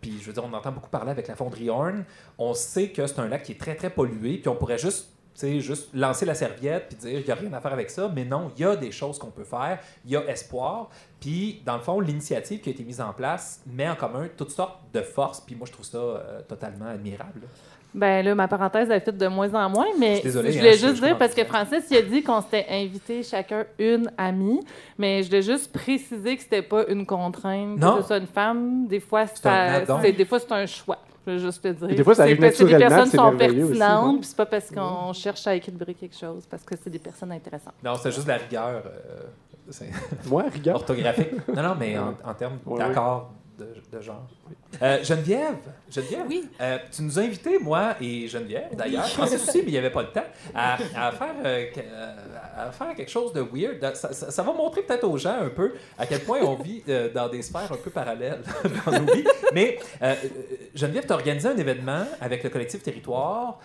puis, 0.00 0.18
je 0.20 0.26
veux 0.26 0.32
dire, 0.32 0.44
on 0.44 0.52
entend 0.52 0.72
beaucoup 0.72 0.90
parler 0.90 1.10
avec 1.10 1.28
la 1.28 1.36
fonderie 1.36 1.70
Horn. 1.70 2.04
On 2.38 2.54
sait 2.54 2.88
que 2.88 3.06
c'est 3.06 3.18
un 3.18 3.28
lac 3.28 3.42
qui 3.42 3.52
est 3.52 3.60
très, 3.60 3.74
très 3.74 3.90
pollué. 3.90 4.38
Puis, 4.38 4.48
on 4.48 4.56
pourrait 4.56 4.78
juste 4.78 5.08
juste 5.42 5.88
lancer 5.94 6.26
la 6.26 6.34
serviette 6.34 6.88
puis 6.88 6.96
dire 6.98 7.20
il 7.20 7.24
n'y 7.24 7.30
a 7.30 7.34
rien 7.34 7.52
à 7.54 7.60
faire 7.60 7.72
avec 7.72 7.88
ça. 7.88 8.10
Mais 8.14 8.24
non, 8.24 8.50
il 8.56 8.62
y 8.62 8.64
a 8.64 8.76
des 8.76 8.92
choses 8.92 9.18
qu'on 9.18 9.30
peut 9.30 9.44
faire. 9.44 9.78
Il 10.04 10.10
y 10.10 10.16
a 10.16 10.24
espoir. 10.26 10.90
Puis, 11.18 11.62
dans 11.64 11.76
le 11.76 11.82
fond, 11.82 12.00
l'initiative 12.00 12.60
qui 12.60 12.68
a 12.68 12.72
été 12.72 12.84
mise 12.84 13.00
en 13.00 13.12
place 13.12 13.62
met 13.66 13.88
en 13.88 13.96
commun 13.96 14.28
toutes 14.36 14.50
sortes 14.50 14.80
de 14.92 15.00
forces. 15.00 15.40
Puis 15.40 15.54
moi, 15.54 15.66
je 15.66 15.72
trouve 15.72 15.86
ça 15.86 16.42
totalement 16.48 16.86
admirable. 16.86 17.42
Ben 17.92 18.24
là, 18.24 18.34
ma 18.36 18.46
parenthèse 18.46 18.88
est 18.90 19.00
faite 19.00 19.18
de 19.18 19.26
moins 19.26 19.52
en 19.52 19.68
moins, 19.68 19.86
mais 19.98 20.20
Je 20.24 20.28
voulais 20.30 20.58
hein, 20.58 20.72
juste 20.72 20.96
je 20.96 21.02
dire, 21.06 21.18
parce 21.18 21.34
que 21.34 21.44
Francis, 21.44 21.84
il 21.90 21.96
a 21.96 22.02
dit 22.02 22.22
qu'on 22.22 22.40
s'était 22.40 22.66
invité 22.70 23.22
chacun 23.24 23.64
une 23.80 24.10
amie, 24.16 24.60
mais 24.96 25.22
je 25.22 25.28
voulais 25.28 25.42
juste 25.42 25.72
préciser 25.72 26.36
que 26.36 26.42
c'était 26.42 26.62
pas 26.62 26.84
une 26.88 27.04
contrainte, 27.04 27.78
Non. 27.78 27.96
que 27.96 28.02
ce 28.02 28.06
soit 28.06 28.18
une 28.18 28.26
femme. 28.28 28.86
Des 28.86 29.00
fois, 29.00 29.26
c'est 29.26 30.12
des 30.12 30.24
fois 30.24 30.38
c'est 30.38 30.52
un 30.52 30.66
choix. 30.66 30.98
Je 31.26 31.32
veux 31.32 31.38
juste 31.38 31.62
te 31.62 31.68
dire. 31.68 31.90
Et 31.90 31.94
des 31.96 32.02
fois, 32.04 32.14
ça 32.14 32.22
C'est 32.24 32.30
arrive 32.30 32.40
parce 32.40 32.56
que 32.56 32.64
des 32.64 32.70
naturellement, 32.72 32.96
personnes 32.96 33.10
c'est 33.10 33.16
sont 33.16 33.36
pertinentes, 33.36 34.16
puis 34.20 34.26
c'est 34.26 34.36
pas 34.36 34.46
parce 34.46 34.70
qu'on 34.70 35.12
cherche 35.12 35.46
à 35.46 35.54
équilibrer 35.54 35.92
quelque 35.94 36.16
chose, 36.16 36.44
parce 36.48 36.62
que 36.62 36.74
c'est 36.82 36.88
des 36.90 36.98
personnes 36.98 37.32
intéressantes. 37.32 37.74
Non, 37.84 37.92
c'est 38.00 38.10
juste 38.12 38.26
la 38.26 38.36
rigueur. 38.36 38.82
euh, 38.86 39.84
Moi, 40.28 40.44
rigueur. 40.52 40.76
Orthographique. 40.76 41.28
Non, 41.54 41.62
non, 41.62 41.74
mais 41.78 41.98
en, 41.98 42.14
en 42.24 42.34
termes 42.34 42.58
Ouais, 42.64 42.78
d'accord 42.78 43.30
de, 43.60 43.96
de 43.96 44.02
genre. 44.02 44.26
Euh, 44.82 45.02
Geneviève, 45.04 45.56
Geneviève? 45.90 46.24
Oui. 46.28 46.48
euh, 46.60 46.78
tu 46.90 47.02
nous 47.02 47.18
as 47.18 47.22
invités, 47.22 47.58
moi 47.58 47.94
et 48.00 48.26
Geneviève, 48.28 48.74
d'ailleurs, 48.74 49.06
Francis 49.08 49.46
aussi, 49.48 49.58
mais 49.58 49.64
il 49.68 49.72
n'y 49.72 49.78
avait 49.78 49.90
pas 49.90 50.02
le 50.02 50.08
temps, 50.10 50.24
à, 50.54 50.74
à 50.96 51.12
faire, 51.12 51.34
euh, 51.44 51.66
à 52.56 52.72
faire 52.72 52.94
quelque 52.96 53.10
chose 53.10 53.32
de 53.32 53.40
weird. 53.40 53.94
Ça, 53.94 54.12
ça- 54.12 54.30
ça 54.30 54.42
va 54.42 54.52
montrer 54.52 54.82
peut-être 54.82 55.04
aux 55.04 55.16
gens 55.18 55.38
un 55.40 55.48
peu 55.50 55.74
à 55.98 56.06
quel 56.06 56.20
point 56.20 56.40
on 56.42 56.54
vit 56.54 56.82
dans 57.14 57.28
des 57.28 57.42
sphères 57.42 57.70
un 57.72 57.76
peu 57.76 57.90
parallèles 57.90 58.40
dans 58.86 59.00
nos 59.00 59.12
vies. 59.12 59.24
Mais 59.54 59.78
Geneviève, 60.74 61.06
tu 61.06 61.12
as 61.12 61.16
organisé 61.16 61.48
un 61.48 61.56
événement 61.56 62.04
avec 62.20 62.42
le 62.42 62.50
collectif 62.50 62.82
Territoire 62.82 63.58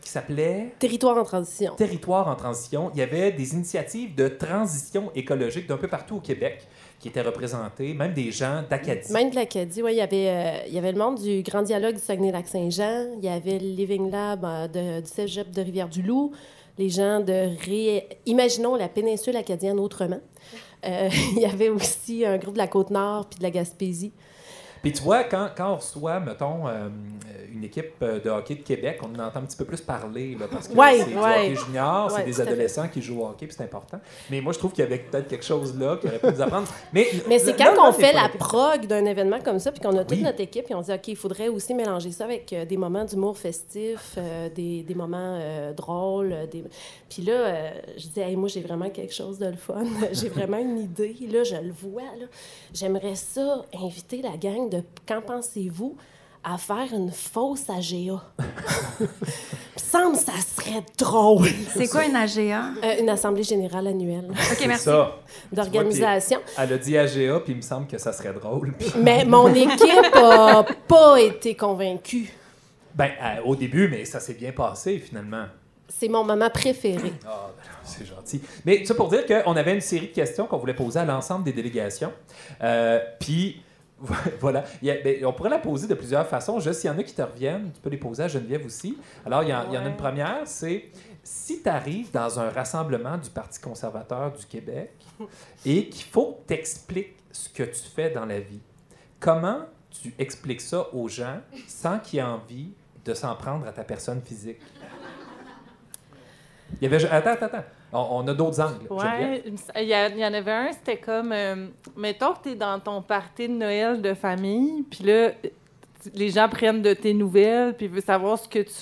qui 0.00 0.08
s'appelait 0.08 0.72
Territoire 0.78 1.16
en 1.18 1.24
transition. 1.24 1.74
Territoire 1.74 2.28
en 2.28 2.36
transition. 2.36 2.90
Il 2.94 3.00
y 3.00 3.02
avait 3.02 3.32
des 3.32 3.54
initiatives 3.54 4.14
de 4.14 4.28
transition 4.28 5.10
écologique 5.14 5.66
d'un 5.66 5.76
peu 5.76 5.88
partout 5.88 6.16
au 6.16 6.20
Québec. 6.20 6.66
Qui 7.00 7.08
étaient 7.08 7.20
représentés, 7.22 7.92
même 7.94 8.12
des 8.14 8.30
gens 8.32 8.62
d'Acadie. 8.68 9.12
Même 9.12 9.30
de 9.30 9.34
l'Acadie, 9.36 9.82
oui. 9.82 9.92
Il 9.92 9.98
y 9.98 10.00
avait, 10.00 10.28
euh, 10.28 10.66
il 10.68 10.74
y 10.74 10.78
avait 10.78 10.92
le 10.92 10.98
monde 10.98 11.20
du 11.20 11.42
Grand 11.42 11.62
Dialogue 11.62 11.94
du 11.94 12.00
Saguenay-Lac-Saint-Jean. 12.00 13.06
Il 13.18 13.24
y 13.24 13.28
avait 13.28 13.58
le 13.58 13.68
Living 13.68 14.10
Lab 14.10 14.44
euh, 14.44 14.66
de- 14.68 15.00
du 15.02 15.08
Cégep 15.08 15.50
de 15.50 15.60
Rivière-du-Loup. 15.62 16.32
Les 16.78 16.88
gens 16.90 17.20
de 17.20 17.50
Ré... 17.64 18.06
Imaginons 18.26 18.74
la 18.76 18.88
péninsule 18.88 19.36
acadienne 19.36 19.78
autrement. 19.78 20.20
Euh, 20.86 21.08
il 21.36 21.40
y 21.42 21.46
avait 21.46 21.68
aussi 21.68 22.24
un 22.24 22.36
groupe 22.38 22.54
de 22.54 22.58
la 22.58 22.66
Côte-Nord 22.68 23.26
puis 23.28 23.38
de 23.38 23.42
la 23.44 23.50
Gaspésie. 23.50 24.12
Puis 24.86 24.92
tu 24.92 25.02
vois, 25.02 25.24
quand, 25.24 25.48
quand 25.56 25.72
on 25.72 25.76
reçoit, 25.76 26.20
mettons, 26.20 26.68
euh, 26.68 26.88
une 27.52 27.64
équipe 27.64 27.94
euh, 28.02 28.20
de 28.20 28.30
hockey 28.30 28.54
de 28.54 28.60
Québec, 28.62 29.00
on 29.02 29.06
en 29.18 29.26
entend 29.26 29.40
un 29.40 29.42
petit 29.42 29.56
peu 29.56 29.64
plus 29.64 29.80
parler, 29.80 30.36
là, 30.38 30.46
parce 30.48 30.68
que 30.68 30.74
Ouais, 30.74 30.98
c'est 31.00 31.10
du 31.10 31.16
ouais. 31.16 31.22
hockey 31.22 31.54
junior, 31.56 32.10
c'est 32.12 32.22
des 32.22 32.40
adolescents 32.40 32.86
qui 32.86 33.02
jouent 33.02 33.22
au 33.22 33.26
hockey, 33.26 33.46
puis 33.46 33.56
c'est 33.58 33.64
important. 33.64 33.98
Mais 34.30 34.40
moi, 34.40 34.52
je 34.52 34.58
trouve 34.60 34.70
qu'il 34.72 34.84
y 34.84 34.86
avait 34.86 34.98
peut-être 34.98 35.26
quelque 35.26 35.44
chose 35.44 35.76
là 35.76 35.96
qui 35.96 36.06
aurait 36.06 36.20
pu 36.20 36.28
nous 36.28 36.40
apprendre. 36.40 36.68
Mais, 36.92 37.08
Mais 37.28 37.40
c'est 37.40 37.56
quand 37.56 37.74
là, 37.74 37.80
on 37.88 37.92
fait 37.92 38.12
la 38.12 38.28
prog 38.28 38.86
d'un 38.86 39.04
événement 39.06 39.40
comme 39.44 39.58
ça, 39.58 39.72
puis 39.72 39.80
qu'on 39.80 39.96
a 39.96 40.04
toute 40.04 40.18
Oui. 40.18 40.22
notre 40.22 40.40
équipe, 40.40 40.66
puis 40.66 40.74
on 40.76 40.82
dit, 40.82 40.92
OK, 40.92 41.08
il 41.08 41.16
faudrait 41.16 41.48
aussi 41.48 41.74
mélanger 41.74 42.12
ça 42.12 42.22
avec 42.24 42.52
euh, 42.52 42.64
des 42.64 42.76
moments 42.76 43.04
d'humour 43.04 43.36
festif, 43.36 44.14
euh, 44.18 44.48
des, 44.50 44.84
des 44.84 44.94
moments 44.94 45.40
drôles. 45.76 46.32
Des... 46.52 46.62
Puis 47.08 47.22
là, 47.22 47.72
je 47.96 48.06
dis, 48.06 48.20
hey, 48.20 48.36
moi, 48.36 48.48
j'ai 48.48 48.60
vraiment 48.60 48.88
quelque 48.90 49.12
chose 49.14 49.38
de 49.40 49.46
le 49.46 49.56
fun. 49.56 49.82
j'ai 50.12 50.28
vraiment 50.28 50.58
une 50.58 50.78
idée. 50.78 51.16
Là, 51.32 51.42
je 51.42 51.56
le 51.56 51.72
vois. 51.72 52.02
J'aimerais 52.72 53.16
ça 53.16 53.64
inviter 53.74 54.22
la 54.22 54.36
gang 54.36 54.68
de 54.68 54.75
Qu'en 55.06 55.20
pensez-vous 55.22 55.96
à 56.44 56.58
faire 56.58 56.86
une 56.92 57.10
fausse 57.10 57.68
AGA? 57.68 58.22
Il 59.00 59.06
me 59.06 59.78
semble 59.78 60.16
que 60.16 60.22
ça 60.22 60.32
serait 60.56 60.82
drôle. 60.98 61.48
C'est 61.74 61.88
quoi 61.88 62.04
une 62.04 62.16
AGA? 62.16 62.70
Euh, 62.82 63.00
une 63.00 63.08
Assemblée 63.08 63.42
générale 63.42 63.86
annuelle. 63.88 64.26
OK, 64.30 64.36
C'est 64.58 64.66
merci. 64.66 64.84
ça. 64.84 65.16
D'organisation. 65.52 66.40
Elle 66.58 66.72
a 66.72 66.78
dit 66.78 66.96
AGA, 66.96 67.40
puis 67.40 67.52
il 67.52 67.56
me 67.56 67.62
semble 67.62 67.86
que 67.86 67.98
ça 67.98 68.12
serait 68.12 68.32
drôle. 68.32 68.72
puis- 68.78 68.92
Mais 68.98 69.24
mon 69.24 69.52
équipe 69.54 70.14
a 70.14 70.64
pas 70.88 71.20
été 71.20 71.54
convaincue. 71.54 72.32
Ben, 72.94 73.10
euh, 73.20 73.42
au 73.44 73.54
début, 73.56 73.88
mais 73.88 74.04
ça 74.04 74.20
s'est 74.20 74.34
bien 74.34 74.52
passé 74.52 74.98
finalement. 74.98 75.44
C'est 75.88 76.08
mon 76.08 76.24
moment 76.24 76.50
préféré. 76.50 77.12
Ah, 77.26 77.48
ben, 77.56 77.62
c'est 77.84 78.06
gentil. 78.06 78.40
Mais 78.64 78.84
ça 78.84 78.94
pour 78.94 79.08
dire 79.08 79.24
qu'on 79.26 79.54
avait 79.56 79.74
une 79.74 79.80
série 79.80 80.08
de 80.08 80.12
questions 80.12 80.46
qu'on 80.46 80.56
voulait 80.58 80.74
poser 80.74 80.98
à 80.98 81.04
l'ensemble 81.04 81.44
des 81.44 81.52
délégations. 81.52 82.12
Euh, 82.62 82.98
Puis, 83.20 83.62
voilà. 84.40 84.64
Il 84.82 84.88
y 84.88 84.90
a- 84.90 85.00
ben, 85.02 85.24
on 85.24 85.32
pourrait 85.32 85.50
la 85.50 85.58
poser 85.58 85.86
de 85.86 85.94
plusieurs 85.94 86.26
façons. 86.26 86.60
Juste 86.60 86.80
s'il 86.80 86.90
y 86.90 86.92
en 86.92 86.98
a 86.98 87.02
qui 87.02 87.14
te 87.14 87.22
reviennent, 87.22 87.70
tu 87.72 87.80
peux 87.80 87.88
les 87.90 87.96
poser 87.96 88.24
à 88.24 88.28
Geneviève 88.28 88.64
aussi. 88.66 88.98
Alors, 89.24 89.42
il 89.42 89.48
y, 89.48 89.54
en, 89.54 89.64
il 89.68 89.74
y 89.74 89.78
en 89.78 89.84
a 89.84 89.88
une 89.88 89.96
première, 89.96 90.40
c'est 90.44 90.86
si 91.22 91.62
tu 91.62 91.68
arrives 91.68 92.10
dans 92.12 92.38
un 92.38 92.50
rassemblement 92.50 93.16
du 93.16 93.30
Parti 93.30 93.58
conservateur 93.60 94.32
du 94.32 94.44
Québec 94.46 94.92
et 95.66 95.88
qu'il 95.88 96.04
faut 96.04 96.40
que 96.46 96.48
tu 96.52 96.60
expliques 96.60 97.16
ce 97.32 97.48
que 97.48 97.62
tu 97.64 97.82
fais 97.94 98.10
dans 98.10 98.26
la 98.26 98.40
vie, 98.40 98.60
comment 99.18 99.60
tu 99.90 100.14
expliques 100.18 100.60
ça 100.60 100.86
aux 100.92 101.08
gens 101.08 101.40
sans 101.66 101.98
qu'ils 101.98 102.18
aient 102.18 102.22
envie 102.22 102.70
de 103.04 103.14
s'en 103.14 103.34
prendre 103.34 103.66
à 103.66 103.72
ta 103.72 103.82
personne 103.84 104.20
physique? 104.20 104.60
Il 106.80 106.90
y 106.90 106.94
avait... 106.94 107.04
Attends, 107.08 107.30
attends, 107.30 107.46
attends. 107.46 107.64
On, 107.92 108.24
on 108.24 108.28
a 108.28 108.34
d'autres 108.34 108.60
angles. 108.60 108.86
Ouais, 108.90 109.42
il 109.76 109.82
y, 109.88 110.24
en 110.24 110.34
avait 110.34 110.52
un, 110.52 110.72
c'était 110.72 110.98
comme, 110.98 111.32
euh, 111.32 111.66
mettons 111.96 112.32
que 112.34 112.42
tu 112.44 112.48
es 112.50 112.54
dans 112.54 112.78
ton 112.80 113.00
party 113.00 113.48
de 113.48 113.54
Noël 113.54 114.02
de 114.02 114.12
famille, 114.14 114.82
puis 114.90 115.04
là, 115.04 115.30
les 116.14 116.30
gens 116.30 116.48
prennent 116.48 116.82
de 116.82 116.94
tes 116.94 117.14
nouvelles, 117.14 117.74
puis 117.76 117.88
veulent 117.88 118.02
savoir 118.02 118.38
ce 118.38 118.48
que 118.48 118.58
tu 118.60 118.74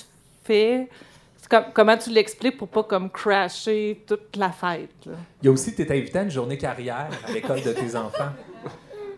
fais. 0.43 0.89
Comme- 1.49 1.65
comment 1.73 1.95
tu 1.95 2.09
l'expliques 2.09 2.57
pour 2.57 2.67
pas 2.67 2.83
comme 2.83 3.09
crasher 3.11 4.03
toute 4.07 4.35
la 4.35 4.51
fête. 4.51 4.89
là? 5.05 5.13
Il 5.41 5.45
y 5.45 5.49
a 5.49 5.51
aussi, 5.51 5.75
tu 5.75 5.83
es 5.83 5.91
invité 5.91 6.17
à 6.19 6.23
une 6.23 6.31
journée 6.31 6.57
carrière 6.57 7.09
à 7.27 7.31
l'école 7.31 7.61
de 7.61 7.71
tes 7.71 7.95
enfants. 7.95 8.31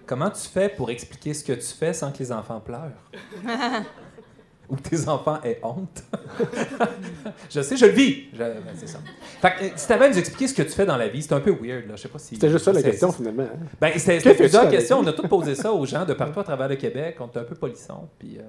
Comment 0.05 0.29
tu 0.29 0.47
fais 0.47 0.67
pour 0.69 0.89
expliquer 0.89 1.33
ce 1.33 1.43
que 1.43 1.53
tu 1.53 1.67
fais 1.67 1.93
sans 1.93 2.11
que 2.11 2.19
les 2.19 2.31
enfants 2.31 2.59
pleurent? 2.59 2.91
Ou 4.69 4.75
que 4.75 4.81
tes 4.81 5.07
enfants 5.07 5.39
aient 5.45 5.59
honte? 5.63 6.03
je 7.49 7.61
sais, 7.61 7.77
je 7.77 7.85
le 7.85 7.91
vis. 7.93 8.25
Je- 8.33 8.37
ben, 8.39 8.61
c'est 8.75 8.87
ça. 8.87 8.99
Fait 9.41 9.51
que, 9.51 9.63
euh, 9.63 9.69
si 9.77 9.87
tu 9.87 9.93
avais 9.93 10.05
à 10.05 10.09
nous 10.09 10.17
expliquer 10.17 10.47
ce 10.47 10.53
que 10.53 10.61
tu 10.63 10.71
fais 10.71 10.85
dans 10.85 10.97
la 10.97 11.07
vie, 11.07 11.21
c'est 11.23 11.33
un 11.33 11.39
peu 11.39 11.51
weird. 11.51 11.87
Là. 11.87 11.95
Je 11.95 12.01
sais 12.01 12.09
pas 12.09 12.19
si. 12.19 12.35
C'était 12.35 12.49
juste 12.49 12.65
ça 12.65 12.73
la 12.73 12.81
c'est- 12.81 12.89
question, 12.91 13.11
finalement. 13.13 13.43
hein. 13.43 13.65
Ben, 13.79 13.93
c'était 13.97 14.33
plusieurs 14.35 14.69
questions. 14.69 14.99
On 14.99 15.07
a 15.07 15.13
tous 15.13 15.27
posé 15.27 15.55
ça 15.55 15.71
aux 15.71 15.85
gens 15.85 16.03
de 16.05 16.13
partout 16.13 16.39
à 16.41 16.43
travers 16.43 16.67
le 16.67 16.75
Québec. 16.75 17.15
On 17.21 17.27
était 17.27 17.39
un 17.39 17.43
peu 17.45 17.55
polissons. 17.55 18.09
Puis, 18.19 18.37
euh, 18.37 18.41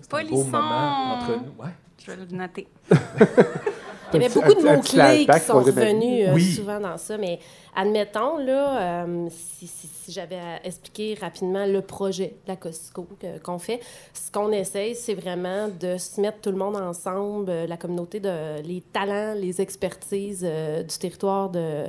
c'était 0.00 0.14
un 0.16 0.20
beau 0.24 0.28
Polisson. 0.28 0.44
moment 0.50 1.14
entre 1.14 1.30
nous. 1.38 1.62
Ouais. 1.64 1.70
Je 2.04 2.10
vais 2.10 2.16
le 2.18 2.36
noter. 2.36 2.68
Il 4.14 4.22
y 4.22 4.24
avait 4.24 4.34
beaucoup 4.34 4.54
de 4.54 4.66
mots-clés 4.76 5.26
qui 5.26 5.40
sont 5.40 5.52
revenus 5.82 6.28
euh, 6.28 6.34
Oui. 6.34 6.42
souvent 6.52 6.80
dans 6.80 6.98
ça, 6.98 7.16
mais 7.18 7.38
admettons, 7.74 8.36
là, 8.38 9.04
euh, 9.04 9.28
si, 9.30 9.66
si- 9.66 9.86
si 9.88 10.12
j'avais 10.12 10.36
à 10.36 10.64
expliquer 10.66 11.16
rapidement 11.20 11.64
le 11.64 11.80
projet 11.80 12.34
de 12.44 12.48
la 12.48 12.56
Costco 12.56 13.06
que- 13.20 13.38
qu'on 13.42 13.58
fait, 13.58 13.80
ce 14.12 14.30
qu'on 14.32 14.50
essaye, 14.52 14.94
c'est 14.94 15.14
vraiment 15.14 15.68
de 15.68 15.96
se 15.96 16.20
mettre 16.20 16.40
tout 16.40 16.50
le 16.50 16.56
monde 16.56 16.76
ensemble, 16.76 17.48
euh, 17.50 17.66
la 17.66 17.76
communauté, 17.76 18.18
de, 18.20 18.60
les 18.62 18.82
talents, 18.92 19.34
les 19.34 19.60
expertises 19.60 20.44
euh, 20.44 20.82
du 20.82 20.98
territoire, 20.98 21.50
de, 21.50 21.84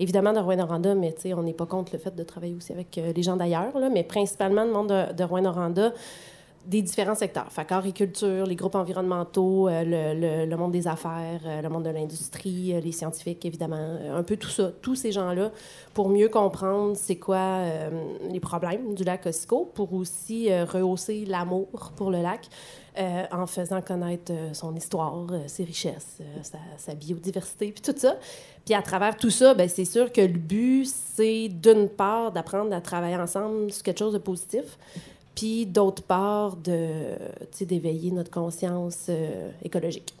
évidemment 0.00 0.32
de 0.32 0.40
Rouen-Noranda, 0.40 0.94
mais 0.94 1.12
tu 1.12 1.22
sais, 1.22 1.34
on 1.34 1.42
n'est 1.42 1.52
pas 1.52 1.66
contre 1.66 1.92
le 1.92 1.98
fait 1.98 2.14
de 2.14 2.22
travailler 2.24 2.54
aussi 2.54 2.72
avec 2.72 2.98
euh, 2.98 3.12
les 3.14 3.22
gens 3.22 3.36
d'ailleurs, 3.36 3.78
là, 3.78 3.88
mais 3.88 4.02
principalement 4.02 4.64
le 4.64 4.72
monde 4.72 4.88
de, 4.88 5.12
de 5.12 5.24
Rouen-Noranda, 5.24 5.92
des 6.64 6.80
différents 6.82 7.14
secteurs. 7.14 7.50
Fait 7.50 7.64
qu'agriculture, 7.64 8.46
les 8.46 8.54
groupes 8.54 8.76
environnementaux, 8.76 9.68
euh, 9.68 9.82
le, 9.84 10.46
le- 10.46 10.56
monde 10.56 10.72
des 10.72 10.86
affaires, 10.86 11.40
euh, 11.44 11.60
le 11.60 11.68
monde 11.68 11.84
de 11.84 11.90
l'industrie, 11.90 12.72
euh, 12.72 12.80
les 12.80 12.92
scientifiques, 12.92 13.44
évidemment, 13.44 13.98
un 14.14 14.22
peu 14.22 14.36
tout 14.36 14.48
ça, 14.48 14.70
tous 14.80 14.94
ces 14.94 15.10
gens-là, 15.12 15.50
pour 15.92 16.08
mieux 16.08 16.28
comprendre 16.28 16.96
c'est 16.96 17.16
quoi 17.16 17.62
les 18.30 18.40
problèmes 18.40 18.94
du 18.94 19.04
lac 19.04 19.26
Ossico, 19.26 19.70
pour 19.74 19.92
aussi 19.92 20.48
rehausser 20.52 21.24
l'amour 21.26 21.92
pour 21.96 22.10
le 22.10 22.22
lac, 22.22 22.48
en 23.30 23.46
faisant 23.46 23.82
connaître 23.82 24.32
son 24.52 24.74
histoire, 24.74 25.26
ses 25.46 25.64
richesses, 25.64 26.18
sa, 26.42 26.58
sa 26.78 26.94
biodiversité, 26.94 27.72
puis 27.72 27.82
tout 27.82 27.98
ça. 27.98 28.16
Puis 28.64 28.74
à 28.74 28.80
travers 28.82 29.16
tout 29.16 29.30
ça, 29.30 29.54
ben, 29.54 29.68
c'est 29.68 29.84
sûr 29.84 30.12
que 30.12 30.20
le 30.20 30.28
but, 30.38 30.86
c'est 30.86 31.48
d'une 31.48 31.88
part 31.88 32.32
d'apprendre 32.32 32.74
à 32.74 32.80
travailler 32.80 33.16
ensemble 33.16 33.70
sur 33.72 33.82
quelque 33.82 33.98
chose 33.98 34.12
de 34.14 34.18
positif, 34.18 34.78
puis 35.34 35.66
d'autre 35.66 36.02
part, 36.02 36.56
de, 36.56 37.14
tu 37.50 37.58
sais, 37.58 37.64
d'éveiller 37.66 38.10
notre 38.10 38.30
conscience 38.30 39.06
euh, 39.08 39.50
écologique. 39.64 40.14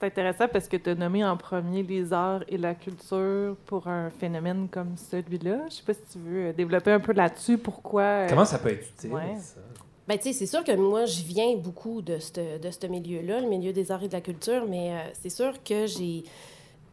C'est 0.00 0.06
intéressant 0.06 0.46
parce 0.46 0.68
que 0.68 0.76
tu 0.76 0.90
as 0.90 0.94
nommé 0.94 1.24
en 1.24 1.36
premier 1.36 1.82
les 1.82 2.12
arts 2.12 2.44
et 2.48 2.56
la 2.56 2.74
culture 2.74 3.56
pour 3.66 3.88
un 3.88 4.10
phénomène 4.10 4.68
comme 4.70 4.96
celui-là. 4.96 5.62
Je 5.68 5.74
sais 5.74 5.82
pas 5.84 5.92
si 5.94 6.00
tu 6.12 6.18
veux 6.18 6.46
euh, 6.46 6.52
développer 6.52 6.92
un 6.92 7.00
peu 7.00 7.12
là-dessus. 7.12 7.58
Pourquoi. 7.58 8.02
euh, 8.02 8.26
Comment 8.28 8.44
ça 8.44 8.58
peut 8.58 8.70
être 8.70 8.86
utile? 8.96 9.12
Ouais. 9.12 9.36
ça? 9.40 9.60
Ben, 10.06 10.16
tu 10.16 10.24
sais, 10.24 10.32
c'est 10.32 10.46
sûr 10.46 10.62
que 10.64 10.74
moi, 10.74 11.04
je 11.04 11.22
viens 11.24 11.56
beaucoup 11.56 12.00
de 12.00 12.18
ce 12.18 12.58
de 12.58 12.70
ce 12.70 12.86
milieu-là, 12.86 13.40
le 13.40 13.48
milieu 13.48 13.72
des 13.72 13.90
arts 13.92 14.04
et 14.04 14.08
de 14.08 14.12
la 14.12 14.20
culture, 14.22 14.64
mais 14.68 14.92
euh, 14.92 14.98
c'est 15.20 15.28
sûr 15.30 15.52
que 15.64 15.86
j'ai 15.86 16.22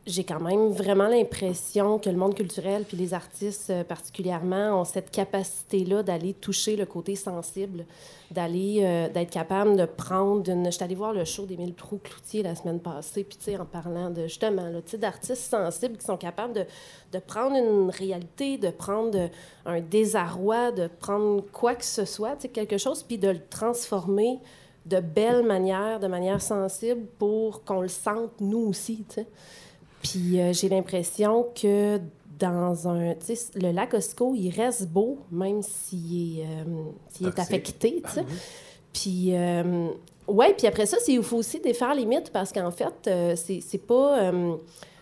j'ai 0.06 0.24
quand 0.24 0.40
même 0.40 0.70
vraiment 0.70 1.08
l'impression 1.08 1.98
que 1.98 2.10
le 2.10 2.18
monde 2.18 2.36
culturel 2.36 2.84
puis 2.88 2.96
les 2.96 3.16
artistes 3.16 3.72
euh, 3.72 3.84
particulièrement 3.84 4.80
ont 4.80 4.86
cette 4.86 5.10
capacité-là 5.10 6.04
d'aller 6.04 6.34
toucher 6.34 6.76
le 6.76 6.86
côté 6.86 7.16
sensible, 7.16 7.86
d'aller 8.30 8.82
euh, 8.84 9.10
d'être 9.10 9.32
capable 9.32 9.76
de 9.76 9.86
prendre 9.86 10.48
une. 10.50 10.66
Je 10.66 10.72
suis 10.72 10.84
allée 10.84 10.94
voir 10.94 11.12
le 11.12 11.26
show 11.26 11.46
d'Émile 11.46 11.74
Trou-Cloutier 11.74 12.44
la 12.44 12.54
semaine 12.54 12.80
passée, 12.80 13.24
puis 13.24 13.38
tu 13.38 13.46
sais, 13.46 13.58
en 13.58 13.66
parlant 13.66 14.12
de 14.12 14.28
justement, 14.28 14.70
là, 14.70 14.80
d'artistes 15.00 15.50
sensibles 15.50 15.98
qui 15.98 16.06
sont 16.06 16.18
capables 16.18 16.54
de, 16.54 16.66
de 17.12 17.20
prendre 17.20 17.56
une 17.56 17.90
réalité, 17.90 18.58
de 18.58 18.70
prendre 18.70 19.30
un 19.66 19.82
désarroi, 19.82 20.72
de 20.72 20.88
prendre 20.88 21.44
quoi 21.52 21.74
que 21.74 21.86
ce 21.86 22.06
soit, 22.06 22.36
tu 22.36 22.44
sais, 22.44 22.50
quelque 22.50 22.78
chose, 22.78 23.02
puis 23.02 23.18
de 23.18 23.30
le 23.30 23.42
transformer 23.50 24.40
de 24.86 25.00
belle 25.00 25.44
manière, 25.44 26.00
de 26.00 26.06
manière 26.06 26.44
sensible 26.44 27.08
pour 27.18 27.64
qu'on 27.64 27.82
le 27.82 27.88
sente 27.88 28.40
nous 28.40 28.68
aussi, 28.68 29.04
tu 29.10 29.16
sais. 29.16 29.28
Puis 30.08 30.40
euh, 30.40 30.54
j'ai 30.54 30.70
l'impression 30.70 31.48
que 31.60 32.00
dans 32.38 32.88
un... 32.88 33.14
Tu 33.16 33.36
sais, 33.36 33.60
le 33.60 33.72
lac 33.72 33.94
Osco, 33.94 34.36
il 34.36 34.50
reste 34.50 34.88
beau, 34.90 35.20
même 35.32 35.62
s'il 35.62 36.40
est, 36.42 36.46
euh, 36.46 37.28
est 37.28 37.40
affecté, 37.40 38.02
tu 38.06 38.12
sais. 38.12 38.20
Ah 38.22 38.30
oui. 38.30 38.36
Puis, 38.94 39.36
euh, 39.36 39.88
ouais, 40.28 40.54
puis 40.54 40.68
après 40.68 40.86
ça, 40.86 40.98
il 41.08 41.24
faut 41.24 41.38
aussi 41.38 41.60
défaire 41.60 41.96
les 41.96 42.06
mythes 42.06 42.32
parce 42.32 42.52
qu'en 42.52 42.72
fait, 42.72 42.94
euh, 43.08 43.36
c'est 43.36 43.78
pas. 43.86 44.32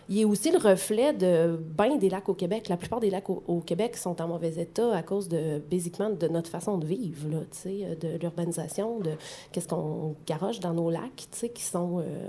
il 0.08 0.20
est 0.20 0.24
aussi 0.24 0.50
le 0.50 0.58
reflet 0.58 1.12
de 1.12 1.56
bien 1.78 1.96
des 1.96 2.08
lacs 2.08 2.28
au 2.28 2.34
Québec. 2.34 2.68
La 2.68 2.76
plupart 2.76 3.00
des 3.00 3.10
lacs 3.10 3.30
au, 3.30 3.42
au 3.46 3.60
Québec 3.60 3.96
sont 3.96 4.20
en 4.20 4.28
mauvais 4.28 4.54
état 4.60 4.96
à 4.96 5.02
cause 5.02 5.28
de, 5.28 5.60
basiquement, 5.70 6.10
de 6.10 6.28
notre 6.28 6.50
façon 6.50 6.76
de 6.78 6.86
vivre, 6.86 7.28
là, 7.30 7.38
tu 7.52 7.58
sais, 7.58 7.96
de 8.00 8.18
l'urbanisation, 8.20 8.98
de 9.00 9.12
qu'est-ce 9.52 9.68
qu'on 9.68 10.14
garoche 10.26 10.60
dans 10.60 10.74
nos 10.74 10.90
lacs, 10.90 11.28
tu 11.30 11.38
sais, 11.38 11.48
qui 11.50 11.62
sont. 11.62 12.00
euh, 12.00 12.28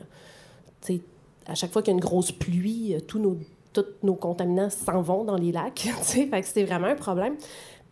tu 0.82 0.98
sais, 0.98 1.02
à 1.48 1.56
chaque 1.56 1.72
fois 1.72 1.82
qu'il 1.82 1.92
y 1.92 1.96
a 1.96 1.98
une 1.98 2.04
grosse 2.04 2.32
pluie, 2.32 2.96
euh, 2.96 3.00
tous 3.00 3.20
nos, 3.20 3.38
tous 3.74 3.86
nos 4.04 4.16
contaminants 4.16 4.70
s'en 4.70 5.02
vont 5.02 5.24
dans 5.24 5.38
les 5.38 5.52
lacs. 5.52 5.74
tu 5.76 5.90
sais, 6.02 6.28
fait 6.28 6.42
que 6.42 6.48
c'est 6.48 6.64
vraiment 6.64 6.88
un 6.88 6.96
problème. 6.96 7.36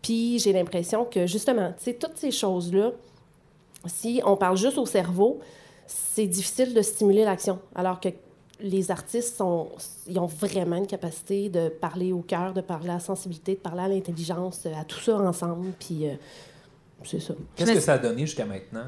Puis 0.02 0.38
j'ai 0.38 0.52
l'impression 0.52 1.04
que, 1.04 1.26
justement, 1.26 1.72
tu 1.78 1.84
sais, 1.84 1.94
toutes 1.94 2.16
ces 2.16 2.30
choses-là, 2.30 2.92
si 3.86 4.20
on 4.24 4.36
parle 4.36 4.56
juste 4.56 4.78
au 4.78 4.86
cerveau, 4.86 5.40
c'est 5.86 6.26
difficile 6.26 6.74
de 6.74 6.82
stimuler 6.82 7.24
l'action. 7.24 7.58
Alors 7.74 8.00
que 8.00 8.08
les 8.60 8.90
artistes 8.90 9.36
sont, 9.36 9.68
ils 10.06 10.18
ont 10.18 10.26
vraiment 10.26 10.76
une 10.76 10.86
capacité 10.86 11.48
de 11.48 11.68
parler 11.68 12.12
au 12.12 12.20
cœur, 12.20 12.52
de 12.52 12.60
parler 12.60 12.90
à 12.90 12.94
la 12.94 13.00
sensibilité, 13.00 13.54
de 13.54 13.60
parler 13.60 13.82
à 13.82 13.88
l'intelligence, 13.88 14.66
euh, 14.66 14.74
à 14.74 14.84
tout 14.84 15.00
ça 15.00 15.16
ensemble. 15.16 15.72
Puis 15.78 16.08
euh, 16.08 16.14
c'est 17.04 17.20
ça. 17.20 17.34
Qu'est-ce 17.56 17.72
que 17.72 17.80
ça 17.80 17.94
a 17.94 17.98
donné 17.98 18.22
jusqu'à 18.22 18.46
maintenant? 18.46 18.86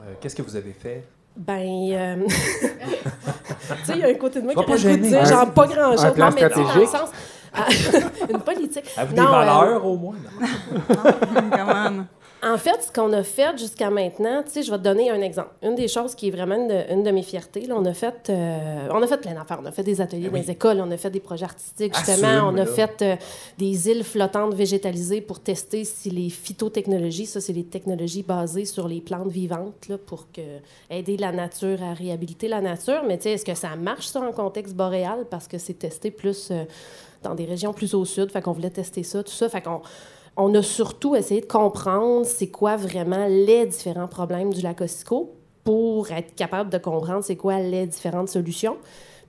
Euh, 0.00 0.14
Qu'est-ce 0.20 0.36
que 0.36 0.42
vous 0.42 0.56
avez 0.56 0.72
fait? 0.72 1.04
Ben, 1.38 1.88
euh, 1.92 2.16
tu 2.26 3.84
sais, 3.84 3.92
il 3.94 3.98
y 4.00 4.02
a 4.02 4.08
un 4.08 4.14
côté 4.14 4.40
de 4.40 4.46
moi 4.46 4.54
qui 4.64 4.72
a 4.88 4.96
dire, 4.96 5.24
genre, 5.24 5.52
pas 5.52 5.66
grand-chose. 5.66 6.16
Non, 6.16 6.30
mais 6.34 6.48
dans 6.48 6.74
le 6.74 6.86
sens... 6.86 7.10
Une 8.30 8.40
politique. 8.40 8.84
Avez-vous 8.96 9.14
des 9.14 9.20
Non, 9.20 9.28
euh, 9.28 9.30
valeurs 9.30 9.86
au 9.86 9.96
moins? 9.96 10.14
non? 10.40 12.06
En 12.42 12.56
fait, 12.56 12.82
ce 12.82 12.92
qu'on 12.92 13.12
a 13.12 13.24
fait 13.24 13.58
jusqu'à 13.58 13.90
maintenant, 13.90 14.42
tu 14.44 14.52
sais, 14.52 14.62
je 14.62 14.70
vais 14.70 14.78
te 14.78 14.82
donner 14.82 15.10
un 15.10 15.20
exemple. 15.20 15.50
Une 15.62 15.74
des 15.74 15.88
choses 15.88 16.14
qui 16.14 16.28
est 16.28 16.30
vraiment 16.30 16.54
une 16.54 16.68
de, 16.68 16.92
une 16.92 17.02
de 17.02 17.10
mes 17.10 17.22
fiertés, 17.22 17.62
là, 17.62 17.74
on 17.76 17.84
a 17.84 17.92
fait, 17.92 18.30
euh, 18.30 18.88
on 18.92 19.02
a 19.02 19.06
fait 19.08 19.18
plein 19.18 19.34
d'affaires. 19.34 19.58
On 19.60 19.66
a 19.66 19.72
fait 19.72 19.82
des 19.82 20.00
ateliers 20.00 20.28
dans 20.28 20.34
oui. 20.34 20.42
les 20.42 20.50
écoles, 20.52 20.80
on 20.80 20.90
a 20.90 20.96
fait 20.96 21.10
des 21.10 21.18
projets 21.18 21.46
artistiques, 21.46 21.96
justement. 21.96 22.28
Assume, 22.28 22.44
on 22.44 22.54
a 22.54 22.64
là. 22.64 22.66
fait 22.66 23.02
euh, 23.02 23.16
des 23.58 23.88
îles 23.88 24.04
flottantes 24.04 24.54
végétalisées 24.54 25.20
pour 25.20 25.40
tester 25.40 25.84
si 25.84 26.10
les 26.10 26.30
phytotechnologies, 26.30 27.26
ça, 27.26 27.40
c'est 27.40 27.52
les 27.52 27.64
technologies 27.64 28.22
basées 28.22 28.66
sur 28.66 28.86
les 28.86 29.00
plantes 29.00 29.30
vivantes, 29.30 29.88
là, 29.88 29.98
pour 29.98 30.30
que, 30.30 30.40
aider 30.90 31.16
la 31.16 31.32
nature 31.32 31.82
à 31.82 31.92
réhabiliter 31.92 32.46
la 32.46 32.60
nature. 32.60 33.02
Mais 33.06 33.16
tu 33.16 33.24
sais, 33.24 33.32
est-ce 33.32 33.44
que 33.44 33.54
ça 33.54 33.74
marche, 33.74 34.06
ça, 34.06 34.20
en 34.20 34.32
contexte 34.32 34.74
boréal? 34.74 35.26
Parce 35.28 35.48
que 35.48 35.58
c'est 35.58 35.78
testé 35.78 36.12
plus 36.12 36.50
euh, 36.52 36.62
dans 37.24 37.34
des 37.34 37.46
régions 37.46 37.72
plus 37.72 37.94
au 37.94 38.04
sud. 38.04 38.30
Fait 38.30 38.42
qu'on 38.42 38.52
voulait 38.52 38.70
tester 38.70 39.02
ça, 39.02 39.24
tout 39.24 39.32
ça. 39.32 39.48
Fait 39.48 39.60
qu'on 39.60 39.82
on 40.38 40.54
a 40.54 40.62
surtout 40.62 41.16
essayé 41.16 41.40
de 41.40 41.46
comprendre 41.46 42.24
c'est 42.24 42.46
quoi 42.46 42.76
vraiment 42.76 43.26
les 43.26 43.66
différents 43.66 44.06
problèmes 44.06 44.54
du 44.54 44.62
lac 44.62 44.80
Ossisco 44.80 45.34
pour 45.64 46.10
être 46.12 46.34
capable 46.36 46.70
de 46.70 46.78
comprendre 46.78 47.24
c'est 47.24 47.36
quoi 47.36 47.58
les 47.58 47.86
différentes 47.86 48.28
solutions. 48.28 48.76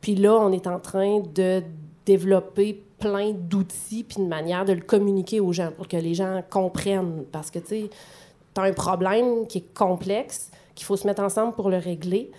Puis 0.02 0.16
là, 0.16 0.36
on 0.36 0.52
est 0.52 0.68
en 0.68 0.80
train 0.80 1.20
de 1.34 1.64
développer 2.06 2.84
plein 3.00 3.32
d'outils 3.32 4.04
puis 4.04 4.22
de 4.22 4.28
manières 4.28 4.66
de 4.66 4.74
le 4.74 4.82
communiquer 4.82 5.40
aux 5.40 5.52
gens 5.52 5.72
pour 5.76 5.88
que 5.88 5.98
les 5.98 6.14
gens 6.14 6.44
comprennent. 6.48 7.26
Parce 7.32 7.50
que, 7.50 7.60
tu 7.60 7.68
sais, 7.68 7.90
tu 8.54 8.62
as 8.62 8.64
un 8.64 8.74
problème 8.74 9.48
qui 9.48 9.58
est 9.58 9.74
complexe, 9.74 10.52
qu'il 10.76 10.86
faut 10.86 10.96
se 10.96 11.08
mettre 11.08 11.24
ensemble 11.24 11.54
pour 11.56 11.70
le 11.70 11.78
régler. 11.78 12.30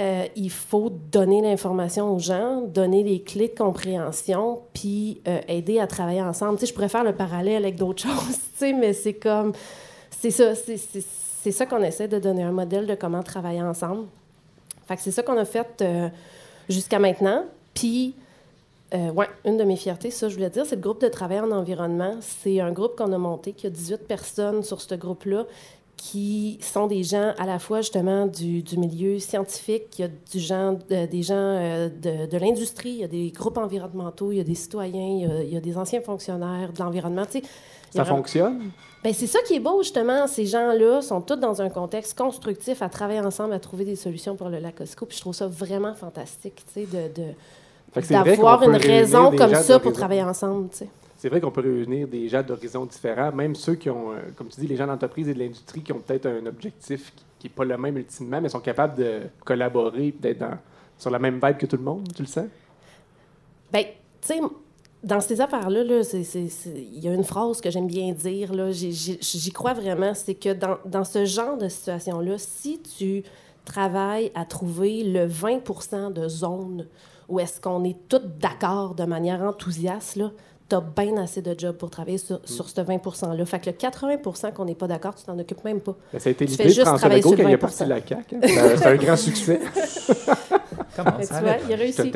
Euh, 0.00 0.26
il 0.34 0.50
faut 0.50 0.88
donner 1.12 1.42
l'information 1.42 2.14
aux 2.14 2.18
gens, 2.18 2.62
donner 2.62 3.02
les 3.02 3.20
clés 3.22 3.48
de 3.48 3.54
compréhension, 3.58 4.60
puis 4.72 5.20
euh, 5.28 5.40
aider 5.46 5.78
à 5.78 5.86
travailler 5.86 6.22
ensemble. 6.22 6.54
Tu 6.54 6.60
sais, 6.60 6.66
je 6.70 6.74
pourrais 6.74 6.88
faire 6.88 7.04
le 7.04 7.12
parallèle 7.14 7.64
avec 7.64 7.76
d'autres 7.76 8.02
choses, 8.08 8.36
tu 8.38 8.58
sais, 8.58 8.72
mais 8.72 8.92
c'est 8.94 9.14
comme... 9.14 9.52
C'est 10.18 10.30
ça, 10.30 10.54
c'est- 10.54 11.50
ça 11.52 11.66
qu'on 11.66 11.82
essaie 11.82 12.08
de 12.08 12.18
donner 12.18 12.42
un 12.42 12.52
modèle 12.52 12.86
de 12.86 12.94
comment 12.94 13.22
travailler 13.22 13.62
ensemble. 13.62 14.06
Fait 14.86 14.96
c'est 14.98 15.10
ça 15.10 15.22
qu'on 15.22 15.36
a 15.38 15.44
fait 15.44 15.80
euh, 15.82 16.08
jusqu'à 16.68 16.98
maintenant. 16.98 17.44
Puis, 17.74 18.14
ouais, 18.92 19.26
une 19.46 19.56
de 19.56 19.64
mes 19.64 19.76
fiertés, 19.76 20.10
ça, 20.10 20.28
je 20.28 20.34
voulais 20.34 20.50
dire, 20.50 20.66
c'est 20.66 20.76
le 20.76 20.82
groupe 20.82 21.00
de 21.00 21.08
travail 21.08 21.40
en 21.40 21.50
environnement. 21.52 22.16
C'est 22.20 22.60
un 22.60 22.72
groupe 22.72 22.96
qu'on 22.96 23.12
a 23.12 23.18
monté, 23.18 23.52
qui 23.52 23.66
a 23.66 23.70
18 23.70 24.06
personnes 24.06 24.62
sur 24.62 24.80
ce 24.80 24.94
groupe-là, 24.94 25.46
qui 26.02 26.58
sont 26.62 26.86
des 26.86 27.02
gens 27.02 27.34
à 27.36 27.44
la 27.44 27.58
fois 27.58 27.82
justement 27.82 28.26
du, 28.26 28.62
du 28.62 28.78
milieu 28.78 29.18
scientifique, 29.18 29.98
il 29.98 30.02
y 30.02 30.04
a 30.04 30.08
du 30.08 30.38
gens, 30.40 30.72
de- 30.72 31.04
des 31.04 31.22
gens 31.22 31.34
euh, 31.36 31.90
de, 31.90 32.24
de 32.26 32.38
l'industrie, 32.38 32.88
il 32.90 32.96
y 33.00 33.04
a 33.04 33.08
des 33.08 33.30
groupes 33.30 33.58
environnementaux, 33.58 34.32
il 34.32 34.38
y 34.38 34.40
a 34.40 34.44
des 34.44 34.54
citoyens, 34.54 34.94
il 34.98 35.20
y 35.20 35.24
a, 35.26 35.42
il 35.42 35.52
y 35.52 35.56
a 35.58 35.60
des 35.60 35.76
anciens 35.76 36.00
fonctionnaires 36.00 36.72
de 36.72 36.82
l'environnement. 36.82 37.26
Tu 37.26 37.40
sais, 37.40 37.44
Ça 37.94 38.04
fonctionne? 38.06 38.70
ben, 39.04 39.12
c'est 39.12 39.26
ça 39.26 39.40
qui 39.46 39.56
est 39.56 39.60
beau, 39.60 39.82
justement. 39.82 40.26
Ces 40.26 40.46
gens-là 40.46 41.02
sont 41.02 41.20
tous 41.20 41.36
dans 41.36 41.60
un 41.60 41.68
contexte 41.68 42.16
constructif 42.16 42.80
à 42.80 42.88
travailler 42.88 43.20
ensemble, 43.20 43.52
à 43.52 43.58
trouver 43.60 43.84
des 43.84 43.96
solutions 43.96 44.36
pour 44.36 44.48
le 44.48 44.58
lac 44.58 44.80
Osco. 44.80 45.04
Puis 45.04 45.16
je 45.18 45.20
trouve 45.22 45.34
ça 45.34 45.48
vraiment 45.48 45.94
fantastique, 45.94 46.62
tu 46.72 46.80
sais, 46.80 46.86
de, 46.86 47.32
d'avoir 48.24 48.62
une 48.62 48.70
raison 48.88 49.24
comme 49.36 49.50
ça 49.62 49.78
pour 49.80 49.92
travailler 49.92 50.22
ensemble, 50.22 50.70
tu 50.70 50.78
sais. 50.78 50.88
C'est 51.20 51.28
vrai 51.28 51.38
qu'on 51.38 51.50
peut 51.50 51.60
réunir 51.60 52.08
des 52.08 52.30
gens 52.30 52.42
d'horizons 52.42 52.86
différents, 52.86 53.30
même 53.30 53.54
ceux 53.54 53.74
qui 53.74 53.90
ont, 53.90 54.12
euh, 54.12 54.20
comme 54.36 54.48
tu 54.48 54.58
dis, 54.58 54.66
les 54.66 54.76
gens 54.76 54.86
d'entreprise 54.86 55.28
et 55.28 55.34
de 55.34 55.38
l'industrie 55.38 55.82
qui 55.82 55.92
ont 55.92 56.00
peut-être 56.00 56.24
un 56.24 56.46
objectif 56.46 57.12
qui 57.38 57.46
n'est 57.46 57.52
pas 57.52 57.66
le 57.66 57.76
même 57.76 57.98
ultimement, 57.98 58.40
mais 58.40 58.48
sont 58.48 58.60
capables 58.60 58.94
de 58.96 59.20
collaborer 59.44 60.14
d'être 60.18 60.42
sur 60.96 61.10
la 61.10 61.18
même 61.18 61.34
vibe 61.34 61.58
que 61.58 61.66
tout 61.66 61.76
le 61.76 61.82
monde, 61.82 62.08
tu 62.16 62.22
le 62.22 62.26
sens? 62.26 62.46
Ben, 63.70 63.84
tu 64.22 64.28
sais, 64.28 64.40
dans 65.04 65.20
ces 65.20 65.42
affaires-là, 65.42 65.82
il 65.82 67.04
y 67.04 67.08
a 67.08 67.12
une 67.12 67.24
phrase 67.24 67.60
que 67.60 67.70
j'aime 67.70 67.86
bien 67.86 68.12
dire, 68.12 68.52
j'y- 68.72 69.52
crois 69.52 69.74
vraiment, 69.74 70.14
c'est 70.14 70.36
que 70.36 70.54
dans, 70.54 70.78
dans 70.86 71.04
ce 71.04 71.26
genre 71.26 71.58
de 71.58 71.68
situation-là, 71.68 72.38
si 72.38 72.80
tu 72.80 73.24
travailles 73.66 74.32
à 74.34 74.46
trouver 74.46 75.04
le 75.04 75.26
20% 75.26 76.14
de 76.14 76.28
zones 76.28 76.86
où 77.28 77.38
est-ce 77.38 77.60
qu'on 77.60 77.84
est 77.84 77.96
tous 78.08 78.22
d'accord 78.40 78.94
de 78.94 79.04
manière 79.04 79.42
enthousiaste, 79.42 80.16
là, 80.16 80.32
t'as 80.70 80.80
bien 80.80 81.18
assez 81.18 81.42
de 81.42 81.54
job 81.58 81.76
pour 81.76 81.90
travailler 81.90 82.16
sur, 82.16 82.40
sur 82.44 82.68
ce 82.70 82.80
20 82.80 82.96
%-là. 82.96 83.44
Fait 83.44 83.60
que 83.60 83.66
le 83.68 83.76
80% 83.76 84.52
qu'on 84.54 84.64
n'est 84.64 84.74
pas 84.74 84.86
d'accord, 84.86 85.14
tu 85.14 85.24
t'en 85.24 85.38
occupes 85.38 85.62
même 85.64 85.80
pas. 85.80 85.94
Ben, 86.12 86.18
ça 86.18 86.28
a 86.28 86.32
été 86.32 86.46
Tu 86.46 86.52
l'idée 86.52 86.64
de 86.64 86.68
juste 86.70 86.80
François 86.82 86.98
travailler 87.00 87.20
Legault 87.22 87.34
sur 87.36 87.44
quand 87.44 87.48
il 87.48 87.52
est 87.52 87.56
20 87.56 87.60
parti 87.60 87.84
de 87.84 87.88
la 87.90 87.96
CAQ. 88.06 88.36
hein. 88.36 88.40
C'est 88.42 88.76
c'est 88.78 88.86
un 88.86 88.96
grand 88.96 89.16
succès. 89.16 89.60
Comment 90.96 91.22
ça 91.22 91.38
tu 91.38 91.44
vois, 91.44 91.56
il 91.68 91.72
a 91.72 91.76
réussi. 91.76 92.12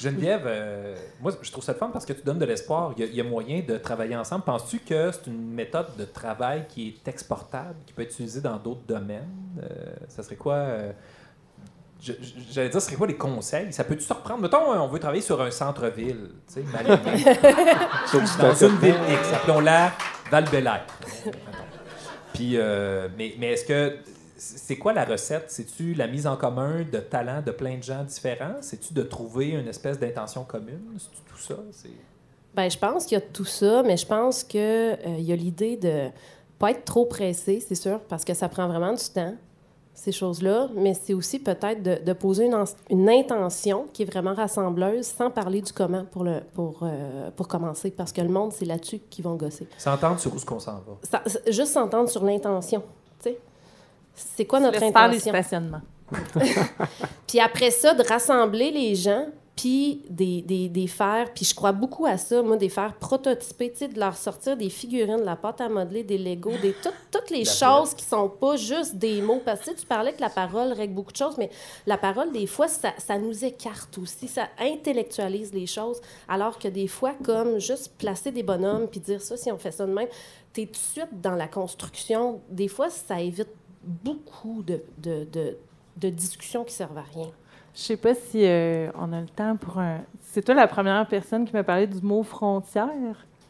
Geneviève, 0.00 0.42
euh, 0.46 0.96
moi, 1.20 1.32
je 1.40 1.50
trouve 1.52 1.62
ça 1.64 1.74
fun 1.74 1.90
parce 1.92 2.04
que 2.04 2.12
tu 2.12 2.22
donnes 2.22 2.38
de 2.40 2.44
l'espoir. 2.44 2.92
Il 2.96 3.00
y, 3.04 3.06
a- 3.06 3.10
il 3.10 3.14
y 3.16 3.20
a 3.20 3.24
moyen 3.24 3.62
de 3.66 3.76
travailler 3.78 4.16
ensemble. 4.16 4.42
Penses-tu 4.44 4.80
que 4.80 5.10
c'est 5.12 5.28
une 5.28 5.52
méthode 5.52 5.86
de 5.96 6.04
travail 6.04 6.64
qui 6.68 6.88
est 6.88 7.08
exportable, 7.08 7.76
qui 7.86 7.92
peut 7.92 8.02
être 8.02 8.12
utilisée 8.12 8.40
dans 8.40 8.56
d'autres 8.56 8.82
domaines? 8.88 9.28
Euh, 9.62 9.68
ça 10.08 10.22
serait 10.22 10.36
quoi? 10.36 10.54
euh, 10.54 10.92
J'allais 12.50 12.68
dire, 12.68 12.80
ce 12.80 12.86
serait 12.86 12.96
quoi 12.96 13.06
les 13.06 13.16
conseils? 13.16 13.72
Ça 13.72 13.84
peut-tu 13.84 14.02
surprendre? 14.02 14.42
Mettons, 14.42 14.72
on 14.72 14.88
veut 14.88 14.98
travailler 14.98 15.22
sur 15.22 15.40
un 15.40 15.52
centre-ville, 15.52 16.30
tu 16.52 16.54
sais, 16.54 16.62
dans 18.40 18.54
une 18.54 18.76
ville 18.78 18.96
X, 19.08 19.32
appelons-la 19.32 19.92
val 20.30 20.44
Puis, 22.34 22.56
euh, 22.56 23.08
mais, 23.16 23.34
mais 23.38 23.52
est-ce 23.52 23.64
que 23.64 23.96
c'est 24.36 24.78
quoi 24.78 24.92
la 24.92 25.04
recette? 25.04 25.44
C'est-tu 25.48 25.94
la 25.94 26.08
mise 26.08 26.26
en 26.26 26.36
commun 26.36 26.84
de 26.90 26.98
talents 26.98 27.42
de 27.42 27.52
plein 27.52 27.76
de 27.76 27.82
gens 27.84 28.02
différents? 28.02 28.56
C'est-tu 28.60 28.94
de 28.94 29.02
trouver 29.02 29.50
une 29.50 29.68
espèce 29.68 30.00
d'intention 30.00 30.42
commune? 30.42 30.82
C'est 30.98 31.32
tout 31.32 31.38
ça? 31.38 31.62
Ben, 32.54 32.68
je 32.68 32.78
pense 32.78 33.06
qu'il 33.06 33.16
y 33.16 33.20
a 33.20 33.24
tout 33.24 33.44
ça, 33.44 33.84
mais 33.84 33.96
je 33.96 34.06
pense 34.06 34.42
qu'il 34.42 34.98
y 35.18 35.32
a 35.32 35.36
l'idée 35.36 35.76
de 35.76 36.08
pas 36.58 36.72
être 36.72 36.84
trop 36.84 37.06
pressé, 37.06 37.64
c'est 37.66 37.76
sûr, 37.76 38.00
parce 38.08 38.24
que 38.24 38.34
ça 38.34 38.48
prend 38.48 38.66
vraiment 38.66 38.92
du 38.92 39.04
temps, 39.04 39.34
ces 39.94 40.12
choses-là, 40.12 40.68
mais 40.74 40.94
c'est 40.94 41.14
aussi 41.14 41.38
peut-être 41.38 41.82
de, 41.82 41.98
de 42.04 42.12
poser 42.12 42.50
une, 42.90 43.08
intention 43.08 43.86
qui 43.92 44.02
est 44.02 44.06
vraiment 44.06 44.34
rassembleuse 44.34 45.06
sans 45.06 45.30
parler 45.30 45.60
du 45.60 45.72
comment 45.72 46.04
pour, 46.04 46.24
le, 46.24 46.40
pour, 46.54 46.80
euh, 46.82 47.30
pour 47.36 47.46
commencer, 47.46 47.90
parce 47.90 48.10
que 48.12 48.20
le 48.20 48.28
monde, 48.28 48.52
c'est 48.52 48.64
là-dessus 48.64 49.00
qu'ils 49.10 49.24
vont 49.24 49.34
gosser. 49.36 49.68
S'entendre 49.78 50.18
sur 50.18 50.34
où 50.34 50.38
ce 50.38 50.46
qu'on 50.46 50.58
s'en 50.58 50.72
va. 50.76 50.98
Ça- 51.02 51.22
juste 51.48 51.72
s'entendre 51.72 52.08
sur 52.08 52.24
l'intention, 52.24 52.82
tu 53.22 53.30
sais. 53.30 53.38
C'est 54.14 54.44
quoi 54.44 54.60
notre 54.60 54.80
laisses 54.80 54.92
faire 54.92 55.08
les 55.08 55.16
intention? 55.28 55.32
stationnements. 55.32 55.80
Puis 57.26 57.40
après 57.40 57.70
ça, 57.70 57.94
de 57.94 58.02
rassembler 58.02 58.70
les 58.70 58.94
gens, 58.94 59.26
puis 59.54 60.02
des, 60.08 60.40
des, 60.40 60.68
des 60.70 60.86
faire, 60.86 61.32
puis 61.34 61.44
je 61.44 61.54
crois 61.54 61.72
beaucoup 61.72 62.06
à 62.06 62.16
ça, 62.16 62.42
moi, 62.42 62.56
des 62.56 62.70
faire 62.70 62.94
prototyper, 62.94 63.70
tu 63.70 63.78
sais, 63.78 63.88
de 63.88 64.00
leur 64.00 64.16
sortir 64.16 64.56
des 64.56 64.70
figurines, 64.70 65.18
de 65.18 65.24
la 65.24 65.36
pâte 65.36 65.60
à 65.60 65.68
modeler, 65.68 66.04
des 66.04 66.16
Legos, 66.16 66.56
des, 66.62 66.72
tout- 66.72 66.88
toutes 67.10 67.28
les 67.30 67.44
choses 67.44 67.92
qui 67.94 68.04
sont 68.04 68.30
pas 68.30 68.56
juste 68.56 68.96
des 68.96 69.20
mots. 69.20 69.42
Parce 69.44 69.60
que 69.60 69.72
tu 69.72 69.84
parlais 69.84 70.14
que 70.14 70.22
la 70.22 70.30
parole 70.30 70.72
règle 70.72 70.94
beaucoup 70.94 71.12
de 71.12 71.16
choses, 71.18 71.36
mais 71.36 71.50
la 71.86 71.98
parole, 71.98 72.32
des 72.32 72.46
fois, 72.46 72.66
ça, 72.66 72.92
ça 72.96 73.18
nous 73.18 73.44
écarte 73.44 73.96
aussi, 73.98 74.26
ça 74.26 74.48
intellectualise 74.58 75.52
les 75.52 75.66
choses, 75.66 76.00
alors 76.28 76.58
que 76.58 76.68
des 76.68 76.88
fois, 76.88 77.12
comme 77.22 77.58
juste 77.58 77.92
placer 77.98 78.32
des 78.32 78.42
bonhommes, 78.42 78.88
puis 78.88 79.00
dire 79.00 79.20
ça, 79.20 79.36
si 79.36 79.52
on 79.52 79.58
fait 79.58 79.72
ça 79.72 79.86
de 79.86 79.92
même, 79.92 80.08
tu 80.54 80.62
es 80.62 80.66
tout 80.66 80.72
de 80.72 80.76
suite 80.78 81.20
dans 81.20 81.34
la 81.34 81.46
construction. 81.48 82.40
Des 82.48 82.68
fois, 82.68 82.88
ça 82.88 83.20
évite 83.20 83.48
beaucoup 83.84 84.62
de, 84.62 84.82
de, 84.98 85.24
de, 85.30 85.56
de 85.98 86.08
discussions 86.08 86.64
qui 86.64 86.72
servent 86.74 86.98
à 86.98 87.04
rien. 87.14 87.30
Je 87.74 87.80
sais 87.80 87.96
pas 87.96 88.14
si 88.14 88.44
euh, 88.44 88.88
on 88.98 89.12
a 89.12 89.20
le 89.20 89.28
temps 89.28 89.56
pour 89.56 89.78
un. 89.78 89.98
C'est 90.20 90.42
toi 90.44 90.54
la 90.54 90.66
première 90.66 91.06
personne 91.06 91.44
qui 91.46 91.52
m'a 91.54 91.62
parlé 91.64 91.86
du 91.86 92.00
mot 92.02 92.22
frontière? 92.22 92.88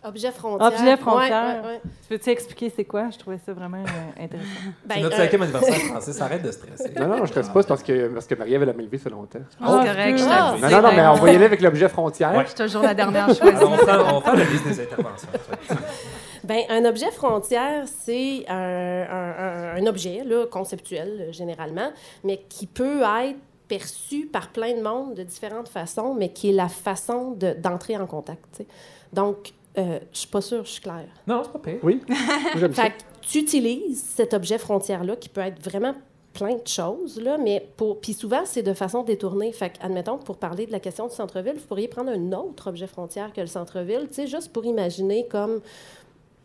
Objet 0.04 0.32
frontière. 0.32 0.66
Objet 0.68 0.96
frontière. 0.96 1.62
Ouais, 1.62 1.68
ouais, 1.68 1.74
ouais. 1.74 1.80
Tu 2.08 2.12
veux-tu 2.14 2.30
expliquer 2.30 2.72
c'est 2.74 2.84
quoi? 2.84 3.10
Je 3.10 3.18
trouvais 3.18 3.38
ça 3.44 3.52
vraiment 3.52 3.78
euh, 3.78 4.22
intéressant. 4.24 4.48
Ben, 4.84 4.94
c'est 4.96 5.00
notre 5.02 5.16
cinquième 5.16 5.42
anniversaire, 5.42 5.74
Francis. 5.90 6.20
Arrête 6.20 6.42
de 6.42 6.50
stresser. 6.50 6.92
Non, 6.98 7.06
non, 7.06 7.16
je 7.18 7.20
ne 7.22 7.26
stresse 7.26 7.48
pas, 7.48 7.62
c'est 7.62 7.68
parce 7.68 7.82
que, 7.84 8.08
parce 8.08 8.26
que 8.26 8.34
Marie-Ève, 8.34 8.62
elle 8.64 8.70
a 8.70 8.72
m'élevé 8.72 8.98
ça 8.98 9.10
longtemps. 9.10 9.38
C'est 9.50 9.64
correct, 9.64 10.18
je 10.18 10.24
Ah! 10.28 10.56
Non, 10.60 10.70
non, 10.70 10.82
non, 10.82 10.88
mais 10.92 11.06
on 11.06 11.14
va 11.14 11.32
y 11.32 11.36
aller 11.36 11.44
avec 11.44 11.60
l'objet 11.60 11.88
frontière. 11.88 12.34
Ouais. 12.34 12.42
Je 12.42 12.48
suis 12.48 12.56
toujours 12.64 12.82
la 12.82 12.94
dernière 12.94 13.26
choisie. 13.34 13.42
Alors, 13.42 13.70
on, 13.72 13.76
fait, 13.76 13.92
on 14.12 14.20
fait 14.22 14.36
la 14.36 14.44
liste 14.44 14.66
des 14.66 14.80
interventions. 14.80 15.28
Ben, 16.44 16.58
un 16.70 16.84
objet 16.84 17.10
frontière, 17.12 17.84
c'est 17.86 18.44
un, 18.48 18.54
un- 18.56 19.34
un- 19.38 19.76
un 19.76 19.86
objet 19.86 20.24
là, 20.24 20.46
conceptuel, 20.50 21.28
euh, 21.28 21.32
généralement, 21.32 21.90
mais 22.24 22.38
qui 22.48 22.66
peut 22.66 23.02
être 23.02 23.38
perçu 23.78 24.26
par 24.26 24.52
plein 24.52 24.74
de 24.76 24.82
monde 24.82 25.14
de 25.14 25.22
différentes 25.22 25.68
façons, 25.68 26.12
mais 26.14 26.28
qui 26.30 26.50
est 26.50 26.52
la 26.52 26.68
façon 26.68 27.30
de- 27.30 27.54
d'entrer 27.54 27.96
en 27.96 28.06
contact. 28.06 28.62
Donc, 29.14 29.52
euh, 29.78 29.98
je 30.12 30.18
suis 30.18 30.28
pas 30.28 30.42
sûre, 30.42 30.64
je 30.66 30.72
suis 30.72 30.82
claire. 30.82 31.08
Non, 31.26 31.40
c'est 31.42 31.52
pas 31.52 31.58
pire. 31.58 31.78
Oui, 31.82 32.02
j'aime 32.56 32.74
ça. 32.74 32.82
Fait 32.82 32.90
que 32.90 32.96
tu 33.22 33.38
utilises 33.38 34.02
cet 34.14 34.34
objet 34.34 34.58
frontière-là 34.58 35.16
qui 35.16 35.30
peut 35.30 35.40
être 35.40 35.62
vraiment 35.62 35.94
plein 36.34 36.56
de 36.56 36.66
choses, 36.68 37.18
là, 37.18 37.38
mais 37.38 37.66
pour... 37.78 37.98
Puis 38.00 38.12
souvent, 38.12 38.42
c'est 38.44 38.62
de 38.62 38.74
façon 38.74 39.02
détournée. 39.04 39.52
Fait 39.52 39.70
que, 39.70 39.82
admettons, 39.82 40.18
pour 40.18 40.36
parler 40.36 40.66
de 40.66 40.72
la 40.72 40.80
question 40.80 41.06
du 41.08 41.14
centre-ville, 41.14 41.54
vous 41.54 41.66
pourriez 41.66 41.88
prendre 41.88 42.10
un 42.10 42.32
autre 42.32 42.68
objet 42.68 42.86
frontière 42.86 43.32
que 43.32 43.40
le 43.40 43.46
centre-ville, 43.46 44.08
tu 44.08 44.14
sais, 44.16 44.26
juste 44.26 44.52
pour 44.52 44.66
imaginer 44.66 45.26
comme 45.28 45.60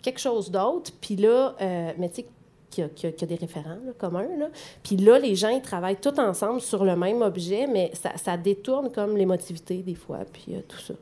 quelque 0.01 0.19
chose 0.19 0.49
d'autre. 0.49 0.91
Puis 1.01 1.17
là, 1.17 1.55
euh, 1.61 1.91
mais 1.97 2.07
tu 2.09 2.15
sais, 2.21 2.27
qu'il 2.69 2.89
y, 3.03 3.23
a- 3.23 3.25
des 3.25 3.35
référents 3.35 3.77
là, 3.85 3.91
communs. 3.97 4.27
Là. 4.37 4.47
Puis 4.83 4.97
là, 4.97 5.19
les 5.19 5.35
gens, 5.35 5.49
ils 5.49 5.61
travaillent 5.61 5.97
tous 5.97 6.19
ensemble 6.19 6.61
sur 6.61 6.83
le 6.83 6.95
même 6.95 7.21
objet, 7.21 7.67
mais 7.67 7.91
ça, 7.93 8.11
ça 8.17 8.37
détourne 8.37 8.91
comme 8.91 9.15
l'émotivité 9.17 9.77
des 9.77 9.95
fois, 9.95 10.19
puis 10.31 10.55
euh, 10.55 10.59
tout 10.67 10.79
ça. 10.79 10.93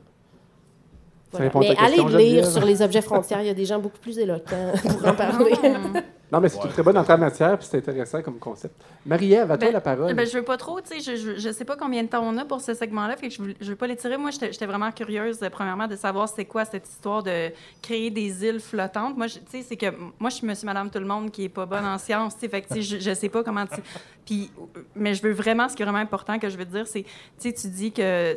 Voilà. 1.32 1.46
répond 1.46 1.60
à 1.60 1.64
ta 1.64 1.68
Mais 1.72 1.78
allez 1.78 1.96
question, 1.96 2.18
lire 2.18 2.46
sur 2.46 2.64
les 2.64 2.82
objets 2.82 3.02
frontières, 3.02 3.40
il 3.40 3.46
y 3.48 3.50
a 3.50 3.54
des 3.54 3.64
gens 3.64 3.78
beaucoup 3.78 3.98
plus 3.98 4.18
éloquents 4.18 4.72
pour 4.80 5.06
en 5.08 5.14
parler. 5.16 5.52
Non, 6.32 6.40
mais 6.40 6.48
c'est 6.48 6.60
une 6.62 6.70
très 6.70 6.82
bonne 6.82 6.98
entrée 6.98 7.12
en 7.12 7.18
matière, 7.18 7.56
puis 7.56 7.68
c'est 7.70 7.78
intéressant 7.78 8.20
comme 8.20 8.38
concept. 8.40 8.74
Marie-Ève, 9.06 9.50
à 9.52 9.56
toi 9.56 9.68
Ben, 9.68 9.72
la 9.72 9.80
parole. 9.80 10.12
Ben, 10.12 10.26
je 10.26 10.36
veux 10.36 10.42
pas 10.44 10.56
trop, 10.56 10.80
tu 10.80 11.00
sais, 11.00 11.00
je, 11.00 11.16
je, 11.34 11.38
je 11.38 11.52
sais 11.52 11.64
pas 11.64 11.76
combien 11.76 12.02
de 12.02 12.08
temps 12.08 12.22
on 12.24 12.36
a 12.36 12.44
pour 12.44 12.60
ce 12.60 12.74
segment-là, 12.74 13.16
fait 13.16 13.28
que 13.28 13.34
je, 13.34 13.42
je 13.60 13.70
veux 13.70 13.76
pas 13.76 13.86
l'étirer. 13.86 14.16
Moi, 14.16 14.32
j'étais 14.32 14.52
j'étais 14.52 14.66
vraiment 14.66 14.90
curieuse, 14.90 15.38
euh, 15.42 15.50
premièrement, 15.50 15.86
de 15.86 15.94
savoir 15.94 16.28
c'est 16.28 16.44
quoi 16.44 16.64
cette 16.64 16.88
histoire 16.88 17.22
de 17.22 17.50
créer 17.80 18.10
des 18.10 18.44
îles 18.44 18.58
flottantes. 18.58 19.16
Moi, 19.16 19.28
je- 19.28 19.38
tu 19.38 19.44
sais, 19.50 19.62
c'est 19.62 19.76
que 19.76 19.86
moi, 20.18 20.30
je 20.30 20.36
suis 20.36 20.46
monsieur, 20.46 20.66
madame, 20.66 20.90
tout 20.90 20.98
le 20.98 21.06
monde 21.06 21.30
qui 21.30 21.44
est 21.44 21.48
pas 21.48 21.64
bonne 21.66 21.84
en 21.86 21.96
sciences, 21.98 22.34
tu 22.34 22.40
sais, 22.40 22.48
fait 22.48 22.62
que, 22.62 22.68
tu 22.68 22.74
sais, 22.74 22.82
je, 22.82 22.98
je 22.98 23.14
sais 23.14 23.28
pas 23.28 23.44
comment 23.44 23.64
tu... 23.66 23.76
Puis, 24.24 24.50
mais 24.96 25.14
je 25.14 25.22
veux 25.22 25.32
vraiment, 25.32 25.68
ce 25.68 25.76
qui 25.76 25.82
est 25.82 25.86
vraiment 25.86 25.98
important 26.00 26.40
que 26.40 26.48
je 26.48 26.58
veux 26.58 26.64
dire, 26.64 26.88
c'est, 26.88 27.02
tu 27.04 27.08
sais, 27.38 27.52
tu 27.52 27.68
dis 27.68 27.92
que 27.92 28.36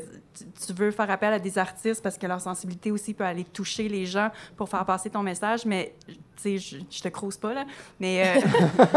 tu, 0.66 0.74
veux 0.74 0.92
faire 0.92 1.10
appel 1.10 1.34
à 1.34 1.40
des 1.40 1.58
artistes 1.58 2.02
parce 2.02 2.18
que 2.18 2.28
leur 2.28 2.42
sensibilité 2.42 2.92
aussi 2.92 3.14
peut 3.14 3.24
aller 3.24 3.44
toucher 3.44 3.90
les 3.90 4.06
gens 4.06 4.30
pour 4.56 4.70
faire 4.70 4.86
passer 4.86 5.10
ton 5.10 5.24
message, 5.24 5.66
mais, 5.66 5.94
tu 6.08 6.16
sais, 6.38 6.58
je, 6.58 6.78
je 6.90 7.02
te 7.02 7.08
crouse 7.10 7.38
pas, 7.38 7.54
là, 7.54 7.66
mais... 8.00 8.24
euh, 8.38 8.42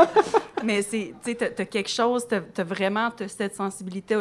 mais 0.65 0.83
c'est, 0.83 1.15
tu 1.25 1.33
sais, 1.33 1.53
t'as- 1.55 1.65
quelque 1.65 1.91
chose, 1.91 2.27
t'as 2.29 2.41
as 2.57 2.65
vraiment 2.65 3.11
t'as 3.11 3.29
cette 3.29 3.55
sensibilité, 3.55 4.17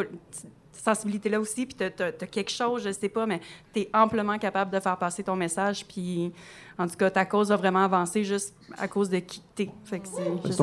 sensibilité-là 0.72 1.40
aussi, 1.40 1.66
puis 1.66 1.76
t'as 1.76 2.06
as, 2.06 2.26
quelque 2.26 2.50
chose, 2.50 2.82
je 2.84 2.92
sais 2.92 3.08
pas, 3.08 3.26
mais 3.26 3.40
t'es 3.72 3.88
amplement 3.92 4.38
capable 4.38 4.70
de 4.70 4.80
faire 4.80 4.96
passer 4.96 5.22
ton 5.22 5.36
message, 5.36 5.86
puis 5.86 6.32
en 6.78 6.86
tout 6.88 6.96
cas, 6.96 7.10
ta 7.10 7.24
cause 7.24 7.50
va 7.50 7.56
vraiment 7.56 7.84
avancer 7.84 8.24
juste 8.24 8.54
à 8.78 8.88
cause 8.88 9.08
de 9.08 9.18
qui 9.18 9.42
t'es. 9.54 9.70
Fait 9.84 10.00
que 10.00 10.08
c'est... 10.08 10.54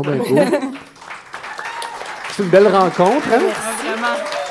C'est 2.40 2.44
une 2.46 2.52
belle 2.52 2.68
rencontre, 2.68 3.28
hein? 3.34 3.42
Ah, 3.54 3.72
vraiment. 3.84 4.49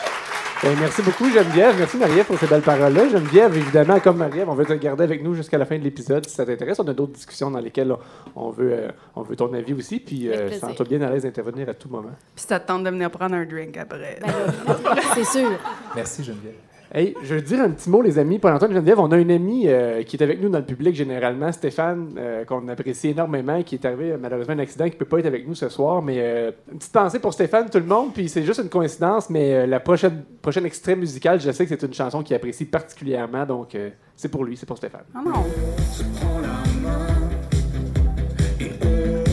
Ben, 0.63 0.77
merci 0.81 1.03
beaucoup, 1.03 1.31
Geneviève. 1.31 1.77
Merci, 1.79 1.97
Marie-Ève, 1.99 2.27
pour 2.27 2.37
ces 2.37 2.49
belles 2.49 2.63
paroles-là. 2.63 3.09
Geneviève, 3.09 3.57
évidemment, 3.57 4.01
comme 4.01 4.17
Marie-Ève, 4.17 4.49
on 4.49 4.55
veut 4.55 4.67
te 4.67 4.73
garder 4.73 5.05
avec 5.05 5.23
nous 5.23 5.35
jusqu'à 5.35 5.57
la 5.57 5.65
fin 5.65 5.79
de 5.79 5.85
l'épisode 5.85 6.27
si 6.27 6.35
ça 6.35 6.45
t'intéresse. 6.45 6.81
On 6.81 6.89
a 6.89 6.93
d'autres 6.93 7.13
discussions 7.13 7.49
dans 7.49 7.61
lesquelles 7.61 7.95
on 8.35 8.51
veut, 8.51 8.73
euh, 8.73 8.89
on 9.15 9.23
veut 9.23 9.37
ton 9.37 9.53
avis 9.55 9.73
aussi. 9.73 10.01
Puis, 10.01 10.29
euh, 10.29 10.51
sens-toi 10.59 10.85
bien 10.85 11.01
à 11.03 11.11
l'aise 11.11 11.23
d'intervenir 11.23 11.69
à 11.69 11.75
tout 11.75 11.89
moment. 11.89 12.11
Puis 12.35 12.45
ça 12.49 12.59
te 12.59 12.67
tente 12.67 12.83
de 12.83 12.91
venir 12.91 13.09
prendre 13.09 13.37
un 13.37 13.45
drink 13.45 13.77
après. 13.77 14.19
c'est 15.15 15.25
sûr. 15.25 15.51
Merci, 15.95 16.25
Geneviève. 16.25 16.55
Hey, 16.91 17.15
je 17.23 17.35
veux 17.35 17.43
dire 17.43 17.61
un 17.61 17.69
petit 17.69 17.91
mot, 17.91 18.01
les 18.01 18.19
amis. 18.19 18.39
Pendant 18.39 18.57
Antoine 18.57 18.73
Geneviève, 18.73 18.99
on 18.99 19.13
a 19.13 19.19
une 19.19 19.31
amie 19.31 19.65
euh, 19.67 20.03
qui 20.05 20.17
est 20.17 20.23
avec 20.23 20.41
nous 20.41 20.49
dans 20.49 20.59
le 20.59 20.65
public 20.65 20.95
généralement, 20.95 21.53
Stéphane, 21.53 22.15
euh, 22.17 22.47
qu'on 22.47 22.67
apprécie 22.69 23.09
énormément, 23.09 23.63
qui 23.63 23.75
est 23.75 23.85
arrivé 23.85 24.13
euh, 24.13 24.17
malheureusement 24.19 24.55
un 24.55 24.59
accident, 24.61 24.87
qui 24.87 24.93
ne 24.93 24.97
peut 24.97 25.05
pas 25.05 25.19
être 25.19 25.27
avec 25.27 25.47
nous 25.47 25.55
ce 25.55 25.69
soir. 25.69 26.01
Mais 26.01 26.15
euh, 26.19 26.51
une 26.73 26.79
petite 26.79 26.93
pensée 26.93 27.19
pour 27.19 27.35
Stéphane, 27.35 27.69
tout 27.69 27.77
le 27.77 27.85
monde. 27.85 28.15
Puis 28.15 28.31
c'est 28.31 28.43
juste 28.43 28.61
une 28.61 28.71
coïncidence, 28.71 29.29
mais 29.29 29.53
euh, 29.53 29.67
la 29.67 29.81
prochaine, 29.81 30.25
prochaine 30.41 30.65
extrait 30.65 30.97
musical, 30.97 31.39
je 31.39 31.51
sais 31.51 31.67
que 31.67 31.69
c'est 31.69 31.87
une 31.87 31.93
chanson 31.93 32.23
qu'il 32.23 32.35
apprécie 32.35 32.65
particulièrement. 32.65 33.45
Donc 33.45 33.75
euh, 33.75 33.91
c'est 34.17 34.31
pour 34.31 34.45
lui, 34.45 34.57
c'est 34.57 34.65
pour 34.65 34.79
Stéphane. 34.79 35.05
Ah 35.15 35.21
non. 35.23 35.33
On 35.35 35.85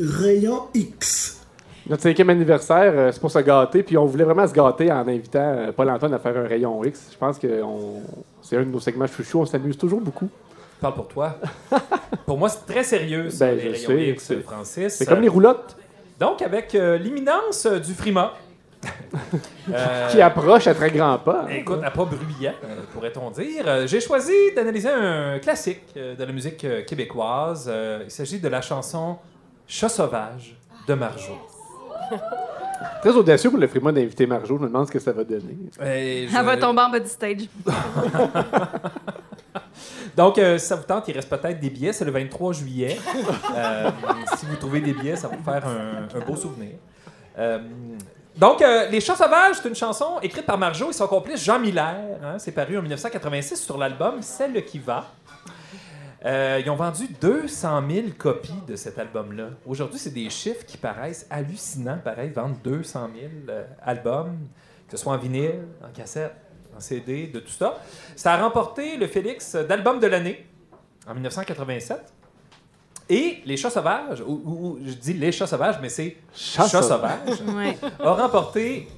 Rayon 0.00 0.62
X. 0.74 1.36
Notre 1.88 2.02
cinquième 2.02 2.30
anniversaire, 2.30 2.92
euh, 2.94 3.10
c'est 3.12 3.20
pour 3.20 3.30
se 3.30 3.38
gâter. 3.40 3.82
Puis 3.82 3.96
on 3.98 4.04
voulait 4.06 4.24
vraiment 4.24 4.46
se 4.46 4.52
gâter 4.52 4.90
en 4.92 5.06
invitant 5.08 5.38
euh, 5.40 5.72
Paul-Antoine 5.72 6.14
à 6.14 6.18
faire 6.18 6.36
un 6.36 6.46
rayon 6.46 6.82
X. 6.84 7.08
Je 7.12 7.18
pense 7.18 7.38
que 7.38 7.62
on- 7.62 8.02
c'est 8.42 8.56
un 8.56 8.60
de 8.62 8.70
nos 8.70 8.80
segments 8.80 9.06
chouchous. 9.06 9.40
On 9.40 9.46
s'amuse 9.46 9.76
toujours 9.76 10.00
beaucoup. 10.00 10.28
Parle 10.80 10.94
pour 10.94 11.08
toi. 11.08 11.36
pour 12.26 12.38
moi, 12.38 12.48
c'est 12.48 12.64
très 12.66 12.84
sérieux, 12.84 13.28
ça, 13.30 13.46
Ben, 13.48 13.56
les 13.58 13.74
je 13.74 13.86
rayons 13.88 14.00
sais, 14.00 14.08
X, 14.10 14.24
c'est- 14.24 14.40
Francis. 14.40 14.94
c'est 14.94 15.06
comme 15.06 15.20
les 15.20 15.28
roulottes. 15.28 15.76
Donc, 16.18 16.42
avec 16.42 16.74
euh, 16.74 16.96
l'imminence 16.96 17.66
du 17.66 17.92
Frima. 17.94 18.32
euh, 19.72 20.08
Qui 20.10 20.22
approche 20.22 20.66
à 20.66 20.74
très 20.74 20.90
grands 20.90 21.18
pas. 21.18 21.46
Écoute, 21.50 21.80
à 21.84 21.90
pas 21.90 22.04
bruyant, 22.06 22.54
pourrait-on 22.94 23.30
dire. 23.30 23.86
J'ai 23.86 24.00
choisi 24.00 24.32
d'analyser 24.56 24.88
un 24.88 25.38
classique 25.38 25.82
de 25.94 26.22
la 26.24 26.32
musique 26.32 26.66
québécoise. 26.86 27.70
Il 28.04 28.10
s'agit 28.10 28.38
de 28.40 28.48
la 28.48 28.62
chanson 28.62 29.18
Chat 29.72 29.88
sauvage 29.88 30.56
de 30.88 30.94
Marjo. 30.94 31.38
Très 33.02 33.10
audacieux 33.10 33.50
pour 33.50 33.58
le 33.60 33.68
Frima 33.68 33.92
d'inviter 33.92 34.26
Marjo. 34.26 34.56
Je 34.56 34.62
me 34.62 34.66
demande 34.66 34.86
ce 34.88 34.92
que 34.92 34.98
ça 34.98 35.12
va 35.12 35.22
donner. 35.22 35.56
Et 35.84 36.26
je- 36.28 36.36
Elle 36.36 36.44
va 36.44 36.56
tomber 36.56 36.82
en 36.82 36.90
bas 36.90 36.98
du 36.98 37.08
stage. 37.08 37.48
Donc, 40.16 40.38
euh, 40.38 40.58
si 40.58 40.66
ça 40.66 40.76
vous 40.76 40.82
tente, 40.82 41.06
il 41.08 41.14
reste 41.14 41.28
peut-être 41.30 41.60
des 41.60 41.70
billets. 41.70 41.92
C'est 41.92 42.04
le 42.04 42.10
23 42.10 42.52
juillet. 42.52 42.98
Euh, 43.56 43.90
si 44.38 44.46
vous 44.46 44.56
trouvez 44.56 44.80
des 44.80 44.92
billets, 44.92 45.16
ça 45.16 45.28
va 45.28 45.36
vous 45.36 45.42
faire 45.44 45.66
un, 45.66 46.08
un 46.16 46.20
beau 46.24 46.36
souvenir. 46.36 46.72
Euh, 47.38 47.58
donc, 48.36 48.62
euh, 48.62 48.88
Les 48.88 49.00
Chats 49.00 49.16
Sauvages, 49.16 49.56
c'est 49.62 49.68
une 49.68 49.74
chanson 49.74 50.18
écrite 50.22 50.46
par 50.46 50.56
Marjo 50.56 50.90
et 50.90 50.92
son 50.92 51.06
complice 51.08 51.42
Jean 51.44 51.58
Miller. 51.58 51.94
hein. 52.22 52.38
c'est 52.38 52.52
paru 52.52 52.78
en 52.78 52.82
1986 52.82 53.56
sur 53.62 53.76
l'album 53.76 54.22
Celle 54.22 54.64
qui 54.64 54.78
va. 54.78 55.04
Euh, 56.26 56.60
ils 56.62 56.68
ont 56.70 56.76
vendu 56.76 57.08
200 57.20 57.82
000 57.90 58.06
copies 58.18 58.52
de 58.68 58.76
cet 58.76 58.98
album-là. 58.98 59.48
Aujourd'hui, 59.66 59.98
c'est 59.98 60.12
des 60.12 60.28
chiffres 60.28 60.66
qui 60.66 60.76
paraissent 60.76 61.26
hallucinants. 61.30 61.98
Pareil, 62.04 62.30
vendre 62.30 62.56
200 62.62 63.08
000 63.18 63.30
euh, 63.48 63.64
albums, 63.82 64.36
que 64.86 64.96
ce 64.96 65.02
soit 65.02 65.14
en 65.14 65.16
vinyle, 65.18 65.62
en 65.82 65.88
cassette, 65.92 66.34
en 66.76 66.80
CD, 66.80 67.28
de 67.28 67.40
tout 67.40 67.50
ça. 67.50 67.78
Ça 68.16 68.34
a 68.34 68.42
remporté 68.42 68.98
le 68.98 69.06
Félix 69.06 69.54
d'album 69.56 69.98
de 69.98 70.06
l'année 70.06 70.46
en 71.08 71.14
1987. 71.14 71.98
Et 73.08 73.40
Les 73.46 73.56
Chats 73.56 73.70
Sauvages, 73.70 74.20
ou, 74.20 74.32
ou- 74.44 74.66
ou 74.66 74.78
je 74.84 74.92
dis 74.92 75.14
Les 75.14 75.32
Chats 75.32 75.46
Sauvages, 75.46 75.78
mais 75.80 75.88
c'est 75.88 76.16
Chats 76.34 76.68
Chats 76.68 76.82
Sauvages. 76.82 77.36
Sauvages, 77.38 77.54
Ouais. 77.56 77.76
a 77.98 78.12
remporté. 78.12 78.88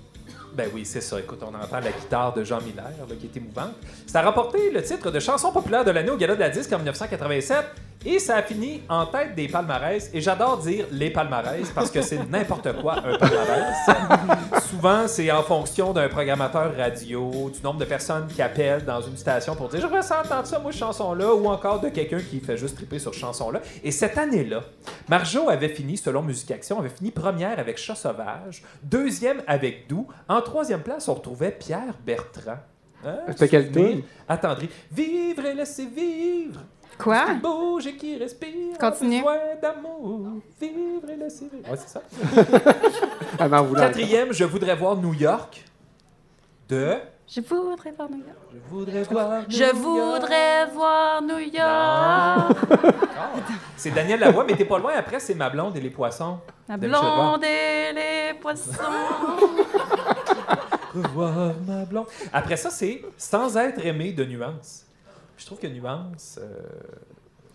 Ben 0.54 0.68
oui, 0.74 0.84
c'est 0.84 1.00
ça. 1.00 1.18
Écoute, 1.18 1.40
on 1.42 1.54
entend 1.54 1.80
la 1.80 1.92
guitare 1.92 2.34
de 2.34 2.44
Jean 2.44 2.60
Miller, 2.60 2.90
qui 3.18 3.26
est 3.26 3.36
émouvante. 3.36 3.74
Ça 4.06 4.20
a 4.20 4.22
remporté 4.22 4.70
le 4.70 4.82
titre 4.82 5.10
de 5.10 5.18
chanson 5.18 5.50
populaire 5.50 5.84
de 5.84 5.90
l'année 5.90 6.10
au 6.10 6.16
Gala 6.16 6.34
de 6.34 6.40
la 6.40 6.50
Disque 6.50 6.72
en 6.72 6.76
1987. 6.76 7.56
Et 8.04 8.18
ça 8.18 8.36
a 8.36 8.42
fini 8.42 8.82
en 8.88 9.06
tête 9.06 9.34
des 9.34 9.48
palmarès. 9.48 10.10
Et 10.12 10.20
j'adore 10.20 10.58
dire 10.58 10.86
les 10.90 11.10
palmarès 11.10 11.70
parce 11.70 11.90
que 11.90 12.02
c'est 12.02 12.28
n'importe 12.28 12.80
quoi 12.80 12.96
un 12.96 13.16
palmarès. 13.16 13.76
Souvent, 14.68 15.06
c'est 15.06 15.30
en 15.30 15.42
fonction 15.42 15.92
d'un 15.92 16.08
programmateur 16.08 16.74
radio, 16.76 17.50
du 17.54 17.62
nombre 17.62 17.78
de 17.78 17.84
personnes 17.84 18.26
qui 18.26 18.42
appellent 18.42 18.84
dans 18.84 19.00
une 19.00 19.16
station 19.16 19.54
pour 19.54 19.68
dire 19.68 19.80
Je 19.80 19.86
ressens 19.86 20.20
entendre 20.24 20.46
ça, 20.46 20.58
moi, 20.58 20.72
chanson-là, 20.72 21.34
ou 21.34 21.46
encore 21.46 21.80
de 21.80 21.88
quelqu'un 21.90 22.20
qui 22.20 22.40
fait 22.40 22.56
juste 22.56 22.76
triper 22.76 22.98
sur 22.98 23.14
chanson-là. 23.14 23.60
Et 23.84 23.92
cette 23.92 24.18
année-là, 24.18 24.62
Marjo 25.08 25.48
avait 25.48 25.68
fini, 25.68 25.96
selon 25.96 26.22
Musique 26.22 26.50
Action, 26.50 26.78
avait 26.80 26.88
fini 26.88 27.10
première 27.10 27.58
avec 27.58 27.78
Chat 27.78 27.94
Sauvage, 27.94 28.62
deuxième 28.82 29.42
avec 29.46 29.88
Doux. 29.88 30.08
En 30.28 30.40
troisième 30.40 30.82
place, 30.82 31.08
on 31.08 31.14
retrouvait 31.14 31.52
Pierre 31.52 31.94
Bertrand. 32.04 32.58
Hein, 33.04 33.18
C'était 33.28 33.48
quel? 33.48 34.02
Attendri. 34.28 34.68
Vivre 34.90 35.44
et 35.46 35.54
laisser 35.54 35.86
vivre. 35.86 36.60
Quoi? 37.02 37.24
Qui 37.26 37.34
bouge 37.34 37.86
et 37.88 37.96
qui 37.96 38.16
respire. 38.16 38.78
Continue. 38.78 39.24
d'amour. 39.60 40.20
Vivre 40.60 41.10
et 41.10 41.16
laisser 41.16 41.48
vivre. 41.52 41.68
Ouais, 41.68 41.76
c'est 41.76 41.88
ça. 41.88 42.00
Quatrième, 43.76 44.32
je 44.32 44.44
voudrais 44.44 44.76
voir 44.76 44.96
New 44.96 45.12
York. 45.14 45.64
De? 46.68 46.96
Je 47.26 47.40
voudrais 47.40 47.90
voir 47.92 48.08
New 48.10 48.18
York. 48.18 48.38
Je 48.52 48.58
voudrais 48.70 49.02
voir. 49.04 49.42
New 49.42 49.50
Je 49.50 49.62
York. 49.62 49.74
voudrais 49.74 50.66
voir 50.66 51.22
New 51.22 51.38
York. 51.38 52.56
C'est 53.76 53.90
Daniel 53.90 54.20
Lavoie, 54.20 54.44
mais 54.44 54.54
t'es 54.54 54.64
pas 54.64 54.78
loin. 54.78 54.92
Après, 54.96 55.18
c'est 55.18 55.34
Ma 55.34 55.50
blonde 55.50 55.76
et 55.76 55.80
les 55.80 55.90
poissons. 55.90 56.38
La 56.68 56.76
de 56.76 56.86
Michel 56.86 57.04
Roy. 57.04 57.14
blonde 57.16 57.44
et 57.44 57.92
les 57.94 58.34
poissons. 58.38 58.70
Revoir 60.94 61.54
ma 61.66 61.84
blonde. 61.84 62.06
Après 62.32 62.56
ça, 62.56 62.70
c'est 62.70 63.02
Sans 63.16 63.56
être 63.56 63.84
aimé 63.84 64.12
de 64.12 64.24
Nuance. 64.24 64.84
Je 65.42 65.46
trouve 65.46 65.58
que 65.58 65.66
Nuance. 65.66 66.38
euh, 66.40 66.60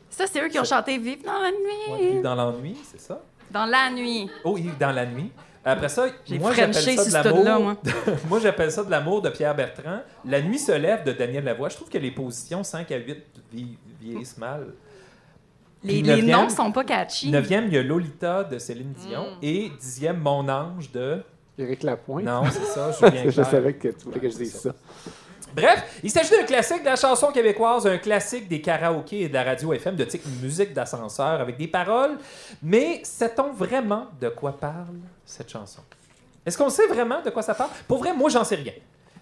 Ça, 0.09 0.25
c'est 0.27 0.43
eux 0.43 0.49
qui 0.49 0.59
ont 0.59 0.65
chanté 0.65 0.97
Vive 0.97 1.23
dans 1.23 1.39
la 1.41 1.51
nuit. 1.51 1.91
ouais, 2.01 2.11
vit 2.17 2.21
dans 2.21 2.35
l'ennui, 2.35 2.75
c'est 2.83 2.99
ça? 2.99 3.21
Dans 3.49 3.65
la 3.65 3.89
nuit. 3.89 4.29
Oh, 4.43 4.51
oui, 4.55 4.69
dans 4.77 4.91
la 4.91 5.05
nuit. 5.05 5.31
Après 5.63 5.87
ça, 5.87 6.07
J'ai 6.25 6.37
moi, 6.37 6.51
j'appelle 6.53 6.97
ça 6.99 7.23
de 7.23 7.29
l'amour. 7.43 7.63
moi. 7.63 7.77
moi, 8.29 8.39
j'appelle 8.41 8.71
ça 8.71 8.83
de 8.83 8.91
l'amour 8.91 9.21
de 9.21 9.29
Pierre 9.29 9.55
Bertrand. 9.55 10.01
La 10.25 10.41
nuit 10.41 10.59
se 10.59 10.73
lève 10.73 11.05
de 11.05 11.13
Daniel 11.13 11.45
Lavoie. 11.45 11.69
Je 11.69 11.75
trouve 11.75 11.87
que 11.89 11.97
les 11.97 12.11
positions 12.11 12.61
5 12.63 12.91
à 12.91 12.97
8 12.97 13.23
vie- 13.53 13.77
vieillissent 14.01 14.37
mal. 14.37 14.67
Les, 15.83 16.01
les 16.01 16.21
noms 16.23 16.49
sont 16.49 16.71
pas 16.73 16.83
catchy. 16.83 17.29
Neuvième, 17.31 17.67
il 17.67 17.73
y 17.73 17.77
a 17.77 17.83
Lolita 17.83 18.43
de 18.43 18.59
Céline 18.59 18.91
Dion. 18.93 19.23
Mm. 19.35 19.37
Et 19.43 19.71
dixième, 19.79 20.17
Mon 20.19 20.47
ange 20.49 20.91
de. 20.91 21.21
Éric 21.57 21.83
Lapointe. 21.83 22.25
Non, 22.25 22.43
c'est 22.51 22.63
ça, 22.65 22.91
Julien 23.09 23.29
je 23.29 23.41
savais 23.43 23.73
que 23.73 23.87
tu 23.89 24.05
voulais 24.05 24.19
que 24.19 24.29
je 24.29 24.37
dise 24.37 24.55
ça. 24.55 24.73
Bref, 25.55 25.99
il 26.03 26.11
s'agit 26.11 26.31
d'un 26.31 26.43
classique 26.43 26.81
de 26.81 26.85
la 26.85 26.95
chanson 26.95 27.31
québécoise, 27.31 27.87
un 27.87 27.97
classique 27.97 28.47
des 28.47 28.61
karaokés 28.61 29.21
et 29.21 29.29
de 29.29 29.33
la 29.33 29.43
radio 29.43 29.73
FM 29.73 29.95
de 29.95 30.03
type 30.03 30.23
musique 30.41 30.73
d'ascenseur 30.73 31.41
avec 31.41 31.57
des 31.57 31.67
paroles. 31.67 32.17
Mais 32.61 33.01
sait-on 33.03 33.51
vraiment 33.53 34.07
de 34.21 34.29
quoi 34.29 34.51
parle 34.51 34.97
cette 35.25 35.49
chanson? 35.49 35.81
Est-ce 36.45 36.57
qu'on 36.57 36.69
sait 36.69 36.87
vraiment 36.87 37.21
de 37.21 37.29
quoi 37.29 37.41
ça 37.41 37.55
parle? 37.55 37.71
Pour 37.87 37.97
vrai, 37.97 38.13
moi, 38.13 38.29
j'en 38.29 38.43
sais 38.43 38.55
rien. 38.55 38.73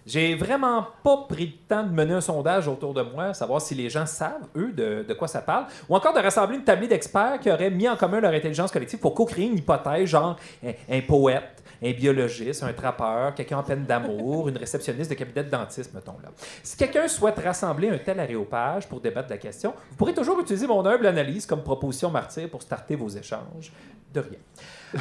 J'ai 0.06 0.36
vraiment 0.36 0.86
pas 1.04 1.26
pris 1.28 1.48
le 1.48 1.68
temps 1.68 1.82
de 1.82 1.90
mener 1.90 2.14
un 2.14 2.22
sondage 2.22 2.68
autour 2.68 2.94
de 2.94 3.02
moi, 3.02 3.34
savoir 3.34 3.60
si 3.60 3.74
les 3.74 3.90
gens 3.90 4.06
savent, 4.06 4.46
eux, 4.56 4.72
de, 4.72 5.04
de 5.08 5.14
quoi 5.16 5.28
ça 5.28 5.42
parle, 5.42 5.66
ou 5.90 5.96
encore 5.96 6.14
de 6.14 6.20
rassembler 6.20 6.58
une 6.58 6.64
tablée 6.64 6.88
d'experts 6.88 7.40
qui 7.40 7.50
auraient 7.50 7.72
mis 7.72 7.90
en 7.90 7.96
commun 7.96 8.20
leur 8.20 8.32
intelligence 8.32 8.72
collective 8.72 9.00
pour 9.00 9.16
co-créer 9.16 9.46
une 9.46 9.58
hypothèse, 9.58 10.06
genre 10.10 10.36
un, 10.64 10.74
un 10.92 11.02
poète, 11.02 11.64
un 11.86 11.92
biologiste, 11.94 12.64
un 12.64 12.74
trappeur, 12.74 13.36
quelqu'un 13.36 13.58
en 13.60 13.64
peine 13.64 13.84
d'amour, 13.86 14.50
une 14.50 14.58
réceptionniste 14.58 15.10
de 15.10 15.16
cabinet 15.16 15.44
de 15.44 15.50
dentiste, 15.50 15.94
mettons 15.94 16.16
là. 16.24 16.30
Si 16.64 16.76
quelqu'un 16.78 17.08
souhaite 17.08 17.38
rassembler 17.40 17.90
un 17.90 17.98
tel 17.98 18.20
aréopage 18.20 18.88
pour 18.88 19.00
débattre 19.02 19.28
de 19.28 19.34
la 19.34 19.38
question, 19.40 19.74
vous 19.92 19.96
pourrez 19.96 20.14
toujours 20.14 20.40
utiliser 20.40 20.68
mon 20.68 20.86
humble 20.86 21.06
analyse 21.08 21.46
comme 21.46 21.62
proposition 21.64 22.10
martyr 22.10 22.50
pour 22.50 22.62
starter 22.62 22.96
vos 22.96 23.10
échanges. 23.10 23.72
De 24.14 24.22
rien. 24.22 24.40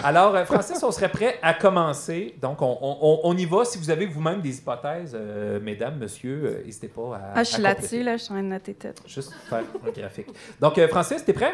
Alors, 0.02 0.34
euh, 0.34 0.44
Francis, 0.44 0.82
on 0.82 0.90
serait 0.90 1.08
prêt 1.08 1.38
à 1.40 1.54
commencer. 1.54 2.34
Donc, 2.42 2.60
on, 2.62 2.78
on- 2.82 3.20
on 3.22 3.36
y 3.36 3.44
va. 3.44 3.64
Si 3.64 3.78
vous 3.78 3.88
avez 3.90 4.06
vous-même 4.06 4.40
des 4.40 4.58
hypothèses, 4.58 5.12
euh, 5.14 5.60
mesdames, 5.60 5.96
monsieur, 5.98 6.42
euh, 6.46 6.64
n'hésitez 6.64 6.88
pas 6.88 7.14
à. 7.14 7.20
Ah, 7.36 7.44
je 7.44 7.50
suis 7.50 7.62
là-dessus, 7.62 8.02
là, 8.02 8.16
je 8.16 8.24
suis 8.24 8.32
en 8.32 8.36
train 8.36 8.42
de 8.42 8.48
noter 8.48 8.74
tout. 8.74 8.88
Juste 9.06 9.32
faire 9.48 9.62
un 9.86 9.90
graphique. 9.92 10.26
Donc, 10.60 10.76
euh, 10.78 10.88
Francis, 10.88 11.24
t'es 11.24 11.32
prêt? 11.32 11.52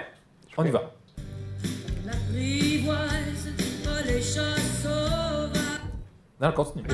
On 0.57 0.65
y 0.65 0.71
va. 0.71 0.91
Pas 2.85 4.03
les. 4.07 4.21
Non, 6.41 6.53
continue. 6.53 6.85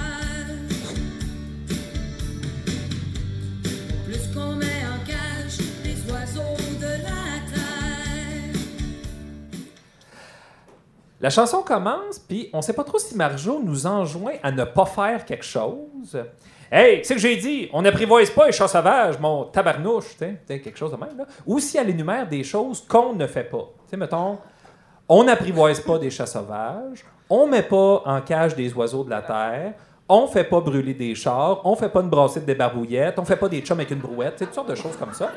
Plus 4.05 4.35
qu'on 4.35 4.57
met 4.57 4.65
en 4.65 4.99
cage 5.07 5.59
les 5.85 6.11
oiseaux 6.11 6.57
de 6.81 7.03
la 7.05 7.55
terre. 7.55 8.61
La 11.21 11.31
chanson 11.31 11.63
commence, 11.63 12.19
puis 12.19 12.51
on 12.53 12.61
sait 12.61 12.73
pas 12.73 12.83
trop 12.83 12.99
si 12.99 13.17
Marjo 13.17 13.63
nous 13.63 13.87
enjoint 13.87 14.35
à 14.43 14.51
ne 14.51 14.65
pas 14.65 14.85
faire 14.85 15.25
quelque 15.25 15.45
chose. 15.45 16.21
Hey, 16.73 17.05
c'est 17.05 17.15
que 17.15 17.21
j'ai 17.21 17.37
dit, 17.37 17.69
on 17.73 17.83
n'apprivoise 17.83 18.31
pas 18.31 18.47
les 18.47 18.53
chats 18.53 18.67
sauvages, 18.67 19.21
mon 19.21 19.45
tabarnouche, 19.45 20.11
tu 20.11 20.19
sais, 20.19 20.41
tu 20.45 20.55
sais, 20.55 20.61
quelque 20.61 20.77
chose 20.77 20.91
de 20.91 20.97
même, 20.97 21.17
là. 21.17 21.27
Ou 21.47 21.61
si 21.61 21.79
elle 21.79 21.91
énumère 21.91 22.27
des 22.27 22.43
choses 22.43 22.85
qu'on 22.85 23.13
ne 23.13 23.29
fait 23.29 23.45
pas. 23.45 23.71
Tu 23.85 23.91
sais, 23.91 23.97
mettons, 23.97 24.39
on 25.09 25.23
n'apprivoise 25.23 25.79
pas 25.79 26.01
des 26.01 26.11
chats 26.11 26.27
sauvages, 26.27 27.05
on 27.29 27.47
met 27.47 27.63
pas 27.63 28.03
en 28.05 28.21
cage 28.21 28.55
des 28.55 28.73
oiseaux 28.73 29.05
de 29.05 29.11
la 29.11 29.23
terre, 29.23 29.75
on 30.09 30.27
fait 30.27 30.45
pas 30.45 30.61
brûler 30.61 30.95
des 30.95 31.15
chars, 31.15 31.61
on 31.65 31.75
fait 31.75 31.89
pas 31.89 32.01
une 32.01 32.09
brassée 32.09 32.41
de 32.41 32.47
débarbouillettes, 32.47 33.19
on 33.19 33.25
fait 33.25 33.37
pas 33.37 33.49
des 33.49 33.61
chums 33.61 33.79
avec 33.79 33.91
une 33.91 33.99
brouette, 33.99 34.39
sais, 34.39 34.45
toutes 34.45 34.55
sortes 34.55 34.71
de 34.71 34.75
choses 34.75 34.97
comme 34.97 35.13
ça. 35.13 35.33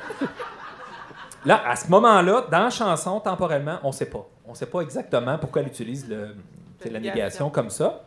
Là, 1.45 1.61
à 1.65 1.75
ce 1.75 1.87
moment-là, 1.89 2.45
dans 2.51 2.63
la 2.63 2.69
chanson, 2.69 3.19
temporellement, 3.19 3.79
on 3.83 3.87
ne 3.87 3.93
sait 3.93 4.05
pas. 4.05 4.27
On 4.45 4.51
ne 4.51 4.55
sait 4.55 4.65
pas 4.65 4.81
exactement 4.81 5.37
pourquoi 5.37 5.61
elle 5.61 5.69
utilise 5.69 6.07
le, 6.07 6.35
la 6.89 6.99
négation 6.99 7.49
comme 7.49 7.69
ça. 7.69 8.03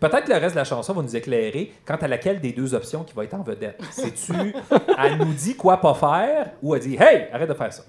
Peut-être 0.00 0.24
que 0.24 0.32
le 0.32 0.38
reste 0.38 0.54
de 0.54 0.58
la 0.58 0.64
chanson 0.64 0.92
va 0.92 1.02
nous 1.02 1.16
éclairer 1.16 1.72
quant 1.86 1.96
à 1.96 2.08
laquelle 2.08 2.40
des 2.40 2.52
deux 2.52 2.74
options 2.74 3.04
qui 3.04 3.14
va 3.14 3.24
être 3.24 3.34
en 3.34 3.42
vedette. 3.42 3.80
C'est-tu, 3.90 4.54
elle 4.98 5.18
nous 5.18 5.32
dit 5.32 5.56
quoi 5.56 5.80
pas 5.80 5.94
faire 5.94 6.50
ou 6.62 6.74
elle 6.74 6.80
dit 6.82 6.96
Hey, 6.98 7.28
arrête 7.32 7.48
de 7.48 7.54
faire 7.54 7.72
ça. 7.72 7.84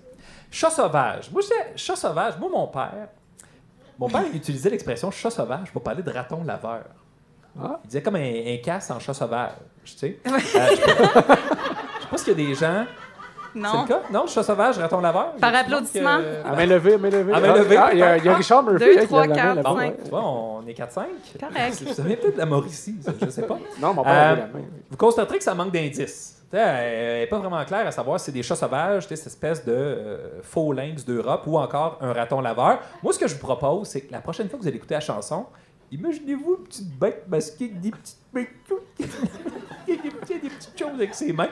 Chat 0.52 0.70
sauvage. 0.70 1.32
Moi, 1.32 1.42
chat 1.76 1.96
sauvage. 1.96 2.38
Moi, 2.40 2.50
mon 2.54 2.68
père, 2.68 3.08
mon 4.00 4.10
père 4.10 4.24
il 4.32 4.38
utilisait 4.38 4.70
l'expression 4.70 5.12
chat 5.12 5.30
sauvage 5.30 5.72
pour 5.72 5.82
parler 5.84 6.04
de 6.04 6.12
raton 6.12 6.44
laveur. 6.44 6.84
Il 7.56 7.88
disait 7.88 8.02
comme 8.02 8.16
un, 8.16 8.20
un 8.20 8.58
casse 8.64 8.90
en 8.92 9.00
chat 9.00 9.14
sauvage. 9.14 9.52
Tu 9.86 9.98
sais. 9.98 10.20
Euh, 10.26 10.40
je 12.02 12.08
pas 12.08 12.18
s'il 12.18 12.28
y 12.30 12.32
a 12.32 12.48
des 12.48 12.56
gens. 12.56 12.86
Non. 13.56 13.70
C'est 13.72 13.82
le 13.82 13.88
cas? 13.88 14.02
Non, 14.12 14.26
chat 14.28 14.42
sauvage, 14.44 14.78
raton 14.80 15.00
laveur? 15.00 15.34
Par 15.40 15.54
applaudissement. 15.54 16.18
que- 16.18 16.48
À 16.48 16.56
main 16.56 16.66
levée, 16.66 16.96
à 16.96 16.98
main 16.98 17.10
levée. 17.10 17.34
À 17.34 17.40
main 17.40 17.54
levée. 17.54 17.78
Ah, 17.78 17.90
il 17.94 18.00
y 18.00 18.04
a, 18.04 18.18
il 18.18 18.26
y 18.26 18.30
a. 18.30 18.36
Richard 18.36 18.64
Murphy. 18.64 18.84
Deux, 18.86 18.98
hein, 18.98 19.02
qui 19.02 19.08
trois, 19.08 19.28
lève 19.28 19.36
la 19.36 19.44
main 19.44 19.54
quatre, 19.54 19.56
là-bas. 19.58 19.70
Bon, 19.70 19.78
cinq. 19.80 20.04
tu 20.04 20.10
vois, 20.10 20.24
on 20.26 20.68
est 20.68 20.74
4-5. 20.74 21.04
Correct. 21.40 21.84
Vous 21.86 22.02
avez 22.02 22.16
peut-être 22.18 22.34
de 22.34 22.40
la 22.40 22.46
Mauricie, 22.48 22.96
ça, 23.02 23.12
je 23.22 23.30
sais 23.30 23.44
pas. 23.44 23.60
Non, 23.80 23.94
mon 23.94 24.04
père 24.04 24.12
Euh, 24.14 24.36
la 24.38 24.48
main. 24.48 24.66
Vous 24.90 24.98
constaterez 24.98 25.38
que 25.38 25.44
ça 25.44 25.54
manque 25.54 25.72
d'indices. 25.72 26.33
Elle 26.58 27.20
n'est 27.22 27.28
pas 27.28 27.40
vraiment 27.40 27.64
claire 27.66 27.88
à 27.88 27.92
savoir 27.92 28.20
si 28.20 28.28
c'est 28.28 28.32
des 28.32 28.44
chats 28.44 28.56
sauvages, 28.56 29.08
cette 29.08 29.26
espèce 29.28 29.66
de 29.66 29.72
euh, 29.74 30.42
faux 30.44 30.72
lynx 30.74 31.04
d'Europe 31.06 31.44
ou 31.48 31.58
encore 31.58 31.98
un 32.02 32.14
raton 32.14 32.42
laveur. 32.42 32.80
Moi, 33.02 33.12
ce 33.14 33.20
que 33.20 33.28
je 33.28 33.34
vous 33.36 33.40
propose, 33.42 33.88
c'est 33.88 34.02
que 34.02 34.12
la 34.12 34.22
prochaine 34.22 34.48
fois 34.50 34.58
que 34.58 34.64
vous 34.64 34.68
allez 34.68 34.78
écouter 34.78 34.94
la 34.94 35.00
chanson, 35.00 35.46
imaginez-vous 35.92 36.58
une 36.60 36.64
petite 36.66 37.00
bête 37.00 37.26
masquée 37.28 37.66
avec 37.66 37.82
des 37.82 37.92
petites 37.92 38.18
bêtes 38.34 38.50
qui 38.98 39.04
a 39.04 39.96
des, 39.96 40.10
petits- 40.12 40.40
des 40.40 40.50
petites 40.50 40.78
choses 40.80 40.94
avec 40.94 41.14
ses 41.16 41.34
mains. 41.34 41.50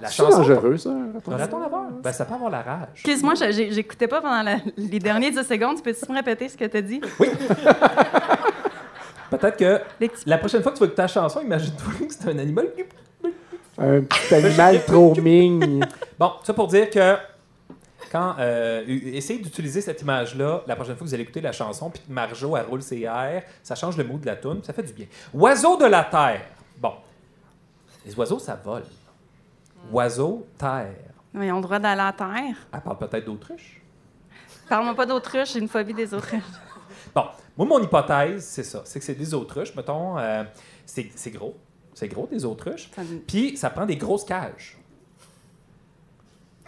La 0.00 0.08
C'est 0.08 0.14
chanson. 0.16 0.38
dangereux, 0.38 0.76
ça. 0.78 0.90
Un 0.90 1.36
raton 1.36 1.58
laveur? 1.60 1.84
Ben, 2.02 2.12
ça 2.12 2.24
peut 2.24 2.34
avoir 2.34 2.50
la 2.50 2.62
rage. 2.62 2.88
Excuse-moi, 2.94 3.34
j'ai- 3.36 3.52
j'ai- 3.52 3.70
j'écoutais 3.72 4.08
pas 4.08 4.20
pendant 4.20 4.42
la- 4.42 4.58
les 4.76 4.98
derniers 4.98 5.30
10 5.30 5.44
secondes. 5.46 5.76
Tu 5.76 5.82
peux-tu 5.82 6.10
me 6.10 6.16
répéter 6.16 6.48
ce 6.48 6.56
que 6.56 6.64
tu 6.64 6.76
as 6.76 6.82
dit? 6.82 7.00
Peut-être 9.30 9.56
que 9.56 9.80
la 10.26 10.36
prochaine 10.38 10.62
fois 10.62 10.72
que 10.72 10.76
tu 10.76 10.80
vas 10.80 10.86
écouter 10.86 11.02
la 11.02 11.08
chanson, 11.08 11.40
imagine-toi 11.40 12.06
que 12.06 12.12
c'est 12.12 12.28
un 12.28 12.38
animal 12.38 12.66
qui 12.76 12.82
Un 13.82 14.02
petit 14.02 14.34
animal 14.34 14.84
trop 14.84 15.14
mignon. 15.20 15.80
Bon, 16.18 16.32
ça 16.44 16.54
pour 16.54 16.68
dire 16.68 16.88
que 16.88 17.16
quand 18.12 18.36
euh, 18.38 18.84
essayez 18.86 19.40
d'utiliser 19.40 19.80
cette 19.80 20.02
image-là 20.02 20.62
la 20.68 20.76
prochaine 20.76 20.94
fois 20.94 21.04
que 21.04 21.08
vous 21.08 21.14
allez 21.14 21.24
écouter 21.24 21.40
la 21.40 21.50
chanson, 21.50 21.90
puis 21.90 22.00
que 22.06 22.12
Marjo 22.12 22.56
elle 22.56 22.66
roule 22.66 22.82
ses 22.82 23.00
airs, 23.00 23.42
ça 23.62 23.74
change 23.74 23.96
le 23.96 24.04
mood 24.04 24.20
de 24.20 24.26
la 24.26 24.36
tune, 24.36 24.62
ça 24.62 24.72
fait 24.72 24.84
du 24.84 24.92
bien. 24.92 25.06
Oiseau 25.34 25.76
de 25.78 25.86
la 25.86 26.04
terre. 26.04 26.42
Bon, 26.78 26.92
les 28.06 28.14
oiseaux 28.16 28.38
ça 28.38 28.60
vole. 28.62 28.84
Oiseau 29.90 30.46
terre. 30.56 30.94
Oui, 31.34 31.46
ils 31.46 31.52
ont 31.52 31.56
le 31.56 31.62
droit 31.62 31.78
d'aller 31.80 32.02
à 32.02 32.06
la 32.06 32.12
terre. 32.12 32.56
Elle 32.72 32.80
parle 32.82 32.98
peut-être 32.98 33.24
d'autruche. 33.24 33.80
Parle-moi 34.68 34.94
pas 34.94 35.06
d'autruche, 35.06 35.54
j'ai 35.54 35.58
une 35.58 35.68
phobie 35.68 35.94
des 35.94 36.14
autruches. 36.14 36.42
Bon, 37.12 37.24
moi 37.56 37.66
mon 37.66 37.82
hypothèse 37.82 38.44
c'est 38.44 38.62
ça, 38.62 38.82
c'est 38.84 39.00
que 39.00 39.04
c'est 39.04 39.14
des 39.14 39.34
autruches. 39.34 39.74
Mettons, 39.74 40.18
euh, 40.18 40.44
c'est 40.86 41.30
gros, 41.30 41.56
c'est 41.94 42.08
gros 42.08 42.26
des 42.30 42.44
autruches. 42.44 42.90
Puis 43.26 43.56
ça 43.56 43.70
prend 43.70 43.86
des 43.86 43.96
grosses 43.96 44.24
cages. 44.24 44.78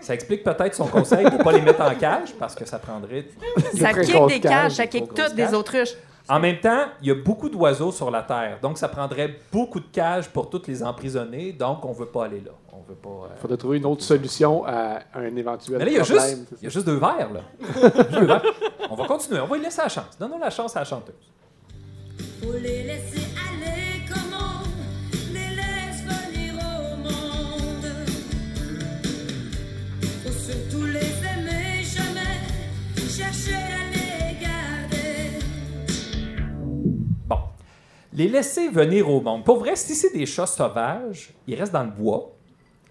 Ça 0.00 0.12
explique 0.14 0.44
peut-être 0.44 0.74
son 0.74 0.86
conseil 0.86 1.24
de 1.24 1.30
ne 1.38 1.42
pas 1.42 1.52
les 1.52 1.62
mettre 1.62 1.80
en 1.80 1.94
cage 1.94 2.34
parce 2.38 2.54
que 2.54 2.66
ça 2.66 2.78
prendrait. 2.78 3.26
Ça 3.74 3.92
kick 3.94 4.26
des 4.28 4.40
cages, 4.40 4.72
ça 4.72 4.86
kick 4.86 5.14
toutes 5.14 5.34
des 5.34 5.54
autruches. 5.54 5.94
En 6.28 6.40
même 6.40 6.58
temps, 6.58 6.86
il 7.02 7.08
y 7.08 7.10
a 7.10 7.14
beaucoup 7.14 7.50
d'oiseaux 7.50 7.92
sur 7.92 8.10
la 8.10 8.22
Terre, 8.22 8.58
donc 8.62 8.78
ça 8.78 8.88
prendrait 8.88 9.38
beaucoup 9.52 9.78
de 9.78 9.86
cages 9.92 10.26
pour 10.30 10.48
toutes 10.48 10.66
les 10.68 10.82
emprisonner, 10.82 11.52
donc 11.52 11.84
on 11.84 11.92
veut 11.92 12.06
pas 12.06 12.24
aller 12.24 12.40
là. 12.40 12.52
On 12.72 12.80
veut 12.88 12.94
pas. 12.94 13.08
euh, 13.10 13.34
Il 13.36 13.40
faudrait 13.42 13.56
trouver 13.58 13.76
une 13.76 13.84
autre 13.84 14.02
solution 14.02 14.64
à 14.66 15.00
un 15.14 15.36
éventuel 15.36 15.78
Mais 15.78 15.84
là, 15.84 15.90
il 15.90 15.96
y 15.96 16.00
a 16.00 16.02
problème. 16.02 16.24
juste, 16.38 16.48
il 16.62 16.64
y 16.64 16.66
a 16.66 16.70
juste 16.70 16.86
deux 16.86 16.96
verres, 16.96 17.30
là. 17.30 17.40
Juste 17.94 18.10
deux 18.10 18.24
verres. 18.26 18.42
On 18.90 18.94
va 18.94 19.06
continuer, 19.06 19.40
on 19.40 19.46
va 19.46 19.56
lui 19.56 19.64
laisser 19.64 19.82
la 19.82 19.88
chance. 19.90 20.16
Donnons 20.18 20.38
la 20.38 20.48
chance 20.48 20.74
à 20.76 20.78
la 20.80 20.84
chanteuse. 20.86 21.14
Faut 22.42 22.52
les 22.52 22.84
laisser 22.84 23.26
aller 23.36 23.83
Les 38.14 38.28
laisser 38.28 38.68
venir 38.68 39.10
au 39.10 39.20
monde. 39.20 39.44
Pour 39.44 39.58
vrai, 39.58 39.74
si 39.76 39.94
c'est 39.94 40.12
des 40.12 40.24
chats 40.26 40.46
sauvages, 40.46 41.30
ils 41.48 41.54
restent 41.58 41.72
dans 41.72 41.82
le 41.82 41.90
bois, 41.90 42.30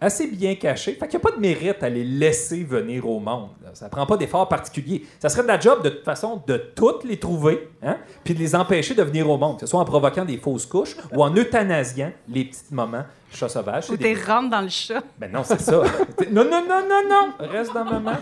assez 0.01 0.27
bien 0.27 0.55
cachés. 0.55 0.93
Fait 0.95 1.07
qu'il 1.07 1.17
n'y 1.17 1.25
a 1.25 1.29
pas 1.29 1.35
de 1.35 1.39
mérite 1.39 1.81
à 1.81 1.87
les 1.87 2.03
laisser 2.03 2.61
venir 2.65 3.07
au 3.07 3.19
monde. 3.21 3.47
là. 3.63 3.69
Ça 3.73 3.87
prend 3.87 4.05
pas 4.05 4.17
d'effort 4.17 4.49
particulier. 4.49 5.05
Ça 5.19 5.29
serait 5.29 5.43
de 5.43 5.47
la 5.47 5.57
job, 5.57 5.81
de 5.81 5.87
toute 5.89 6.03
façon, 6.03 6.41
de 6.45 6.57
toutes 6.57 7.05
les 7.05 7.17
trouver, 7.17 7.69
hein, 7.81 7.95
puis 8.25 8.33
de 8.33 8.39
les 8.39 8.53
empêcher 8.53 8.95
de 8.95 9.03
venir 9.03 9.29
au 9.29 9.37
monde, 9.37 9.55
que 9.55 9.61
ce 9.61 9.67
soit 9.67 9.79
en 9.79 9.85
provoquant 9.85 10.25
des 10.25 10.37
fausses 10.37 10.65
couches 10.65 10.97
ou 11.13 11.23
en 11.23 11.33
euthanasiant 11.33 12.11
les 12.27 12.43
petites 12.43 12.71
moments 12.71 13.05
chats 13.31 13.47
sauvages. 13.47 13.89
Ou 13.89 13.95
des- 13.95 14.13
rentre 14.15 14.49
dans 14.49 14.61
le 14.61 14.67
chat. 14.69 15.01
Ben 15.17 15.31
non, 15.31 15.43
c'est 15.45 15.61
ça. 15.61 15.81
Non, 16.31 16.43
non, 16.43 16.63
non, 16.67 16.81
non, 16.87 17.01
non! 17.09 17.47
Reste 17.49 17.73
dans 17.73 17.85
le 17.85 17.91
moment. 17.91 18.15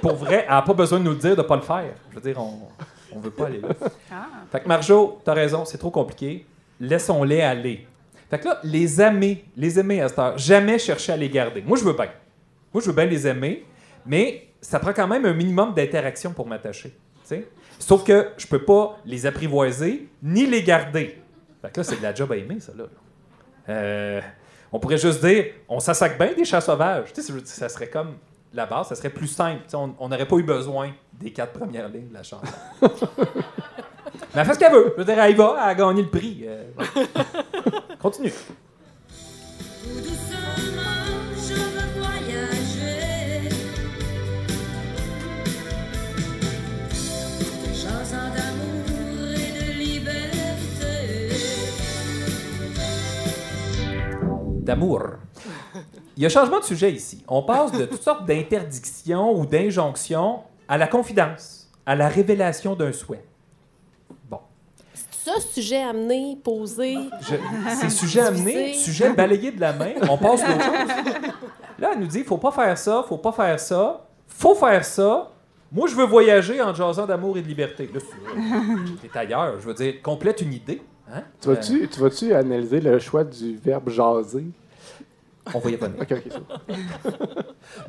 Pour 0.00 0.14
vrai, 0.14 0.44
elle 0.48 0.54
n'a 0.54 0.62
pas 0.62 0.72
besoin 0.74 1.00
de 1.00 1.04
nous 1.04 1.10
le 1.12 1.16
dire 1.18 1.34
de 1.34 1.42
ne 1.42 1.46
pas 1.46 1.56
le 1.56 1.62
faire. 1.62 1.94
Je 2.10 2.14
veux 2.14 2.20
dire, 2.20 2.40
on 2.40 2.60
on 3.16 3.20
veut 3.20 3.30
pas 3.30 3.46
aller 3.46 3.60
là. 3.60 3.68
Ah. 4.12 4.26
Fait 4.52 4.60
que 4.60 4.68
Marjo, 4.68 5.20
t'as 5.24 5.34
raison, 5.34 5.64
c'est 5.64 5.78
trop 5.78 5.90
compliqué. 5.90 6.46
Laissons-les 6.78 7.40
aller. 7.40 7.86
Fait 8.30 8.38
que 8.38 8.46
là, 8.46 8.60
les 8.62 9.00
aimer, 9.00 9.44
les 9.56 9.78
aimer 9.78 10.00
à 10.00 10.08
cette 10.08 10.18
heure, 10.18 10.38
jamais 10.38 10.78
chercher 10.78 11.12
à 11.12 11.16
les 11.16 11.28
garder. 11.28 11.62
Moi, 11.62 11.78
je 11.78 11.84
veux 11.84 11.92
bien. 11.92 12.10
Moi, 12.72 12.82
je 12.82 12.88
veux 12.88 12.94
bien 12.94 13.06
les 13.06 13.26
aimer, 13.26 13.64
mais 14.04 14.48
ça 14.60 14.78
prend 14.78 14.92
quand 14.92 15.06
même 15.06 15.24
un 15.24 15.32
minimum 15.32 15.74
d'interaction 15.74 16.32
pour 16.32 16.46
m'attacher. 16.46 16.96
Sauf 17.78 18.04
que 18.04 18.28
je 18.36 18.46
peux 18.46 18.64
pas 18.64 18.98
les 19.04 19.26
apprivoiser 19.26 20.08
ni 20.22 20.46
les 20.46 20.62
garder. 20.62 21.22
Fait 21.62 21.70
que 21.70 21.80
là, 21.80 21.84
c'est 21.84 21.98
de 21.98 22.02
la 22.02 22.14
job 22.14 22.32
à 22.32 22.36
aimer, 22.36 22.60
ça, 22.60 22.72
là. 22.76 22.84
Euh, 23.68 24.20
on 24.72 24.78
pourrait 24.78 24.98
juste 24.98 25.24
dire, 25.24 25.46
on 25.68 25.80
s'assac 25.80 26.18
bien 26.18 26.32
des 26.32 26.44
chats 26.44 26.60
sauvages. 26.60 27.12
Ça 27.44 27.68
serait 27.68 27.88
comme 27.88 28.14
la 28.52 28.66
base, 28.66 28.88
ça 28.88 28.94
serait 28.94 29.10
plus 29.10 29.28
simple. 29.28 29.62
On 29.74 30.08
n'aurait 30.08 30.26
pas 30.26 30.36
eu 30.36 30.42
besoin 30.42 30.92
des 31.20 31.32
quatre 31.32 31.52
premières 31.52 31.88
lignes 31.88 32.08
de 32.08 32.14
la 32.14 32.22
chanson. 32.22 32.46
Mais 32.82 34.40
elle 34.40 34.46
fait 34.46 34.54
ce 34.54 34.58
qu'elle 34.58 34.72
veut. 34.72 34.92
Je 34.96 35.02
veux 35.02 35.04
dire, 35.04 35.18
elle 35.18 35.32
y 35.32 35.34
va, 35.34 35.56
elle 35.62 35.70
a 35.70 35.74
gagné 35.74 36.02
le 36.02 36.10
prix. 36.10 36.44
Euh, 36.46 36.64
Continue. 38.00 38.32
De 49.26 49.72
liberté. 49.78 51.30
d'amour. 54.62 55.02
Il 56.16 56.22
y 56.22 56.26
a 56.26 56.28
changement 56.28 56.60
de 56.60 56.64
sujet 56.64 56.92
ici. 56.92 57.22
On 57.28 57.42
passe 57.42 57.72
de 57.72 57.84
toutes 57.84 58.02
sortes 58.02 58.26
d'interdictions 58.26 59.38
ou 59.38 59.46
d'injonctions 59.46 60.40
à 60.68 60.78
la 60.78 60.86
confidence, 60.86 61.70
à 61.84 61.94
la 61.94 62.08
révélation 62.08 62.74
d'un 62.74 62.92
souhait. 62.92 63.24
Ça, 65.10 65.40
sujet 65.40 65.82
amené, 65.82 66.38
posé. 66.44 66.94
C'est 67.80 67.90
sujet 67.90 68.20
amené, 68.20 68.74
sujet 68.74 69.12
balayé 69.12 69.50
de 69.50 69.60
la 69.60 69.72
main, 69.72 69.90
on 70.08 70.16
passe 70.16 70.44
à 70.44 70.54
autre 70.54 70.64
chose. 70.64 71.32
Là, 71.80 71.90
elle 71.92 71.98
nous 71.98 72.06
dit 72.06 72.22
faut 72.22 72.38
pas 72.38 72.52
faire 72.52 72.78
ça, 72.78 73.04
faut 73.08 73.18
pas 73.18 73.32
faire 73.32 73.58
ça, 73.58 74.06
faut 74.28 74.54
faire 74.54 74.84
ça. 74.84 75.32
Moi, 75.72 75.88
je 75.88 75.96
veux 75.96 76.04
voyager 76.04 76.62
en 76.62 76.72
jasant 76.72 77.06
d'amour 77.06 77.36
et 77.36 77.42
de 77.42 77.48
liberté. 77.48 77.90
Là, 77.92 77.98
c'est 77.98 79.08
c'est 79.10 79.16
ailleurs. 79.18 79.58
Je 79.58 79.66
veux 79.66 79.74
dire, 79.74 79.94
complète 80.00 80.40
une 80.42 80.52
idée. 80.52 80.80
Hein? 81.12 81.22
Tu 81.40 81.48
vas-tu, 81.48 81.88
tu 81.88 82.00
vas-tu 82.00 82.32
analyser 82.32 82.80
le 82.80 82.98
choix 83.00 83.24
du 83.24 83.56
verbe 83.56 83.90
jaser? 83.90 84.44
On 85.54 85.60
y 85.68 85.76
revenir. 85.76 86.00
OK, 86.00 86.08
OK, 86.12 86.22
c'est 86.30 86.38
bon. 86.38 86.74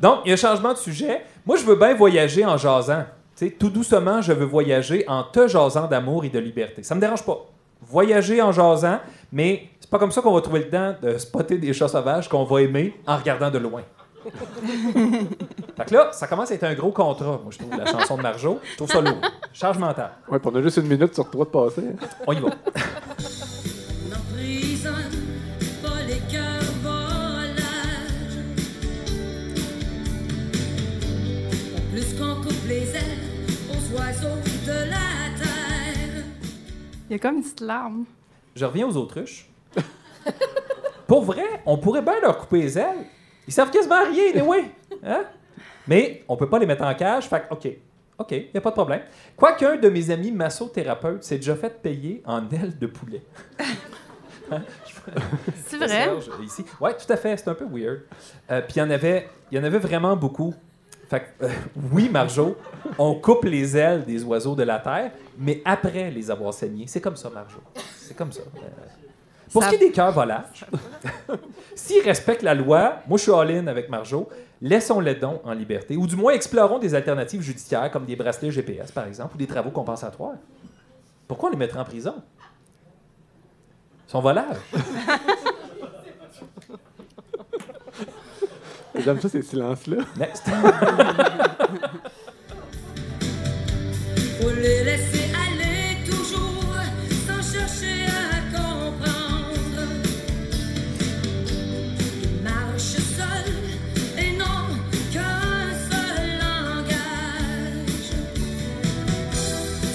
Donc, 0.00 0.18
il 0.24 0.28
y 0.28 0.30
a 0.30 0.34
un 0.34 0.36
changement 0.36 0.72
de 0.72 0.78
sujet. 0.78 1.22
Moi, 1.44 1.56
je 1.56 1.64
veux 1.64 1.76
bien 1.76 1.94
voyager 1.94 2.44
en 2.44 2.56
jasant. 2.56 3.04
Tu 3.36 3.46
sais, 3.46 3.50
tout 3.52 3.70
doucement, 3.70 4.20
je 4.22 4.32
veux 4.32 4.44
voyager 4.44 5.04
en 5.08 5.22
te 5.24 5.46
jasant 5.48 5.86
d'amour 5.86 6.24
et 6.24 6.28
de 6.28 6.38
liberté. 6.38 6.82
Ça 6.82 6.94
me 6.94 7.00
dérange 7.00 7.24
pas. 7.24 7.46
Voyager 7.82 8.42
en 8.42 8.50
jasant, 8.52 8.98
mais 9.32 9.68
c'est 9.80 9.90
pas 9.90 9.98
comme 9.98 10.10
ça 10.12 10.20
qu'on 10.20 10.34
va 10.34 10.40
trouver 10.40 10.60
le 10.60 10.68
temps 10.70 10.94
de 11.00 11.16
spotter 11.18 11.58
des 11.58 11.72
chats 11.72 11.88
sauvages 11.88 12.28
qu'on 12.28 12.44
va 12.44 12.62
aimer 12.62 12.94
en 13.06 13.16
regardant 13.16 13.50
de 13.50 13.58
loin. 13.58 13.82
fait 15.76 15.84
que 15.86 15.94
là, 15.94 16.10
ça 16.12 16.26
commence 16.26 16.50
à 16.50 16.54
être 16.54 16.64
un 16.64 16.74
gros 16.74 16.90
contrat, 16.90 17.40
moi, 17.42 17.50
je 17.50 17.58
trouve, 17.58 17.76
la 17.78 17.86
chanson 17.86 18.16
de 18.16 18.22
Marjo. 18.22 18.58
Je 18.72 18.76
trouve 18.76 18.90
ça 18.90 19.00
lourd. 19.00 19.20
Charge 19.52 19.78
mentale. 19.78 20.10
Ouais, 20.28 20.38
puis 20.38 20.50
on 20.52 20.56
a 20.56 20.62
juste 20.62 20.76
une 20.78 20.88
minute 20.88 21.14
sur 21.14 21.30
trois 21.30 21.44
de 21.44 21.50
passer. 21.50 21.82
hein. 21.88 22.06
On 22.26 22.32
y 22.32 22.40
va. 22.40 22.48
les 32.68 32.94
ailes 32.94 33.18
aux 33.70 33.96
oiseaux 33.96 34.36
de 34.66 34.90
la 34.90 35.42
terre. 35.42 36.24
Il 37.08 37.12
y 37.12 37.14
a 37.14 37.18
comme 37.18 37.36
une 37.36 37.42
petite 37.42 37.60
larme. 37.62 38.04
Je 38.54 38.64
reviens 38.66 38.86
aux 38.86 38.96
autruches. 38.96 39.48
Pour 41.06 41.22
vrai, 41.24 41.62
on 41.64 41.78
pourrait 41.78 42.02
bien 42.02 42.20
leur 42.20 42.36
couper 42.36 42.58
les 42.60 42.78
ailes. 42.78 43.06
Ils 43.46 43.52
savent 43.52 43.70
quasiment 43.70 44.04
rien, 44.04 44.44
oui. 44.44 44.70
Hein? 45.02 45.24
Mais 45.86 46.22
on 46.28 46.36
peut 46.36 46.48
pas 46.50 46.58
les 46.58 46.66
mettre 46.66 46.84
en 46.84 46.94
cage. 46.94 47.26
Fait 47.26 47.40
que, 47.48 47.54
OK. 47.54 47.68
OK, 48.18 48.32
il 48.32 48.56
a 48.56 48.60
pas 48.60 48.70
de 48.70 48.74
problème. 48.74 49.02
Quoiqu'un 49.36 49.76
de 49.76 49.88
mes 49.88 50.10
amis 50.10 50.32
massothérapeutes 50.32 51.22
s'est 51.24 51.36
déjà 51.36 51.54
fait 51.54 51.80
payer 51.80 52.20
en 52.26 52.46
ailes 52.50 52.78
de 52.78 52.86
poulet. 52.86 53.22
Hein? 54.50 54.62
C'est 55.66 55.76
vrai? 55.76 56.08
Ici. 56.42 56.64
Ouais, 56.80 56.96
tout 56.96 57.12
à 57.12 57.18
fait. 57.18 57.36
C'est 57.36 57.48
un 57.48 57.54
peu 57.54 57.66
weird. 57.70 58.00
Euh, 58.50 58.62
Puis 58.62 58.76
il 58.76 58.78
y 58.78 58.82
en 58.82 58.88
avait, 58.88 59.28
il 59.52 59.58
y 59.58 59.60
en 59.60 59.64
avait 59.64 59.78
vraiment 59.78 60.16
beaucoup. 60.16 60.54
Fait 61.08 61.20
que, 61.38 61.44
euh, 61.46 61.50
oui, 61.92 62.08
Marjo, 62.10 62.56
on 62.98 63.14
coupe 63.14 63.44
les 63.44 63.76
ailes 63.76 64.04
des 64.04 64.22
oiseaux 64.24 64.54
de 64.54 64.62
la 64.62 64.78
terre, 64.78 65.12
mais 65.38 65.62
après 65.64 66.10
les 66.10 66.30
avoir 66.30 66.52
saignés. 66.52 66.86
C'est 66.86 67.00
comme 67.00 67.16
ça, 67.16 67.30
Marjo. 67.30 67.58
C'est 67.98 68.14
comme 68.16 68.30
ça. 68.30 68.42
Euh, 68.42 68.60
pour 69.50 69.62
Ça- 69.62 69.70
ce 69.70 69.74
qui 69.76 69.82
est 69.82 69.86
des 69.88 69.92
cœurs 69.92 70.12
volages, 70.12 70.66
s'ils 71.74 72.02
respectent 72.02 72.42
la 72.42 72.54
loi, 72.54 72.98
moi 73.08 73.16
je 73.16 73.22
suis 73.22 73.32
all-in 73.32 73.66
avec 73.68 73.88
Marjo, 73.88 74.28
laissons-les 74.60 75.14
donc 75.14 75.40
en 75.46 75.52
liberté. 75.52 75.96
Ou 75.96 76.06
du 76.06 76.14
moins 76.16 76.32
explorons 76.34 76.78
des 76.78 76.94
alternatives 76.94 77.40
judiciaires 77.40 77.90
comme 77.90 78.04
des 78.04 78.14
bracelets 78.16 78.50
GPS, 78.50 78.92
par 78.92 79.06
exemple, 79.06 79.34
ou 79.36 79.38
des 79.38 79.46
travaux 79.46 79.70
compensatoires. 79.70 80.34
Pourquoi 81.26 81.48
on 81.48 81.52
les 81.52 81.58
mettrait 81.58 81.80
en 81.80 81.84
prison? 81.84 82.14
Ils 84.06 84.10
sont 84.10 84.20
volages. 84.20 84.56
J'aime 89.04 89.20
ça, 89.20 89.28
ces 89.28 89.42
silences-là. 89.42 89.96
Next. 90.16 90.44
Faut 94.40 94.50
les 94.50 94.84
laisser 94.84 95.24
aller 95.34 96.04
toujours 96.04 96.76
sans 97.26 97.42
chercher 97.52 98.06
à 98.06 98.08
comprendre. 98.56 99.82
Ils 102.22 102.38
marchent 102.42 103.00
seuls 103.16 103.62
et 104.18 104.30
n'ont 104.36 104.70
qu'un 105.12 105.72
seul 105.90 106.26
langage. 106.38 108.10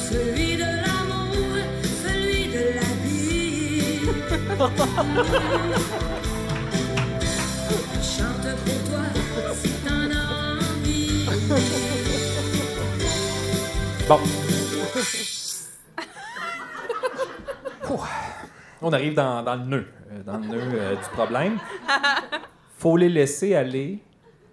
Celui 0.09 0.51
de 0.55 0.69
l'amour, 0.83 1.55
celui 2.03 2.43
de 2.47 2.63
la 2.79 2.91
vie. 3.03 4.07
Bon. 14.07 14.19
Ouh. 17.89 17.99
On 18.81 18.91
arrive 18.91 19.13
dans, 19.13 19.41
dans 19.43 19.55
le 19.55 19.63
nœud, 19.63 19.85
euh, 20.11 20.23
dans 20.23 20.37
le 20.37 20.47
nœud 20.47 20.61
euh, 20.73 20.95
du 20.95 21.09
problème. 21.13 21.57
Faut 22.77 22.97
les 22.97 23.07
laisser 23.07 23.55
aller 23.55 24.03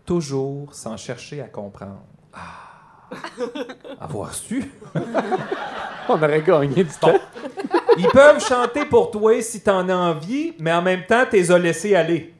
toujours 0.05 0.72
sans 0.72 0.96
chercher 0.96 1.40
à 1.40 1.48
comprendre. 1.48 2.03
Ah. 2.32 3.09
Avoir 3.98 4.32
su. 4.34 4.70
On 6.09 6.14
aurait 6.14 6.42
gagné 6.42 6.84
du 6.84 6.94
temps. 7.01 7.18
Ils 7.98 8.07
peuvent 8.09 8.46
chanter 8.46 8.84
pour 8.84 9.11
toi 9.11 9.42
si 9.42 9.62
t'en 9.62 9.88
as 9.88 9.96
envie, 9.96 10.55
mais 10.61 10.72
en 10.72 10.82
même 10.82 11.05
temps, 11.07 11.24
t'es 11.28 11.51
as 11.51 11.59
laissés 11.59 11.96
aller. 11.96 12.32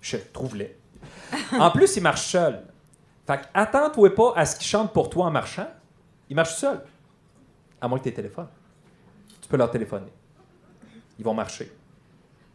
Je 0.00 0.18
trouve-les. 0.32 0.76
En 1.58 1.72
plus, 1.72 1.96
ils 1.96 2.02
marchent 2.02 2.26
seuls. 2.26 2.62
Fait 3.26 3.38
que 3.38 3.44
attends-toi 3.54 4.14
pas 4.14 4.32
à 4.36 4.44
ce 4.44 4.56
qu'ils 4.56 4.66
chantent 4.66 4.92
pour 4.92 5.08
toi 5.08 5.26
en 5.26 5.30
marchant. 5.30 5.68
Ils 6.28 6.36
marchent 6.36 6.56
seuls. 6.56 6.82
À 7.80 7.88
moins 7.88 7.98
que 7.98 8.04
tu 8.04 8.12
téléphones. 8.12 8.48
Tu 9.40 9.48
peux 9.48 9.56
leur 9.56 9.70
téléphoner. 9.70 10.12
Ils 11.18 11.24
vont 11.24 11.34
marcher. 11.34 11.66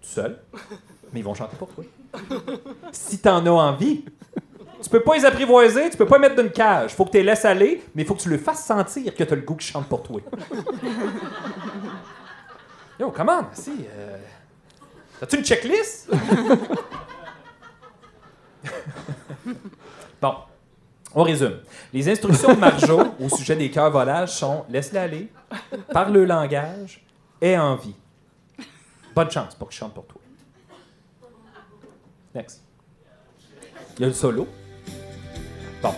Tout 0.02 0.08
seuls. 0.08 0.40
Mais 1.12 1.20
ils 1.20 1.24
vont 1.24 1.34
chanter 1.34 1.56
pour 1.56 1.70
toi. 1.70 1.84
Si 2.92 3.20
t'en 3.20 3.46
as 3.46 3.50
envie. 3.50 4.06
Tu 4.82 4.90
peux 4.90 5.02
pas 5.02 5.16
les 5.16 5.26
apprivoiser, 5.26 5.90
tu 5.90 5.98
peux 5.98 6.06
pas 6.06 6.18
les 6.18 6.22
mettre 6.22 6.36
dans 6.36 6.44
une 6.44 6.52
cage. 6.52 6.96
Faut 6.96 7.04
que 7.06 7.12
tu 7.12 7.18
les 7.18 7.24
laisses 7.24 7.44
aller, 7.44 7.84
mais 7.94 8.04
il 8.04 8.06
faut 8.06 8.16
que 8.16 8.22
tu 8.22 8.30
le 8.30 8.38
fasses 8.38 8.64
sentir 8.66 9.14
que 9.14 9.24
tu 9.24 9.34
as 9.34 9.36
le 9.36 9.42
goût 9.42 9.56
qu'ils 9.56 9.70
chantent 9.72 9.90
pour 9.90 10.04
toi. 10.04 10.22
Yo, 13.00 13.12
comment? 13.12 13.50
Si. 13.54 13.86
Euh... 13.92 14.18
As-tu 15.22 15.38
une 15.38 15.44
checklist? 15.44 16.10
bon, 20.22 20.36
on 21.20 21.24
résume. 21.24 21.58
Les 21.94 22.08
instructions 22.10 22.54
de 22.54 22.60
Marjo 22.60 23.02
au 23.20 23.30
sujet 23.30 23.56
des 23.56 23.70
cœurs 23.70 23.92
volages 23.92 24.32
sont 24.32 24.64
laisse-les 24.70 25.00
aller, 25.00 25.32
parle 25.92 26.14
le 26.14 26.24
langage, 26.24 27.04
aie 27.42 27.58
envie. 27.58 27.96
Bonne 29.14 29.30
chance 29.30 29.54
pour 29.56 29.68
qu'ils 29.70 29.80
chantent 29.80 29.94
pour 29.94 30.06
toi. 30.06 30.22
Next. 32.34 32.64
Il 33.98 34.02
y 34.02 34.04
a 34.06 34.08
le 34.08 34.14
solo. 34.14 34.48
Bon. 35.82 35.94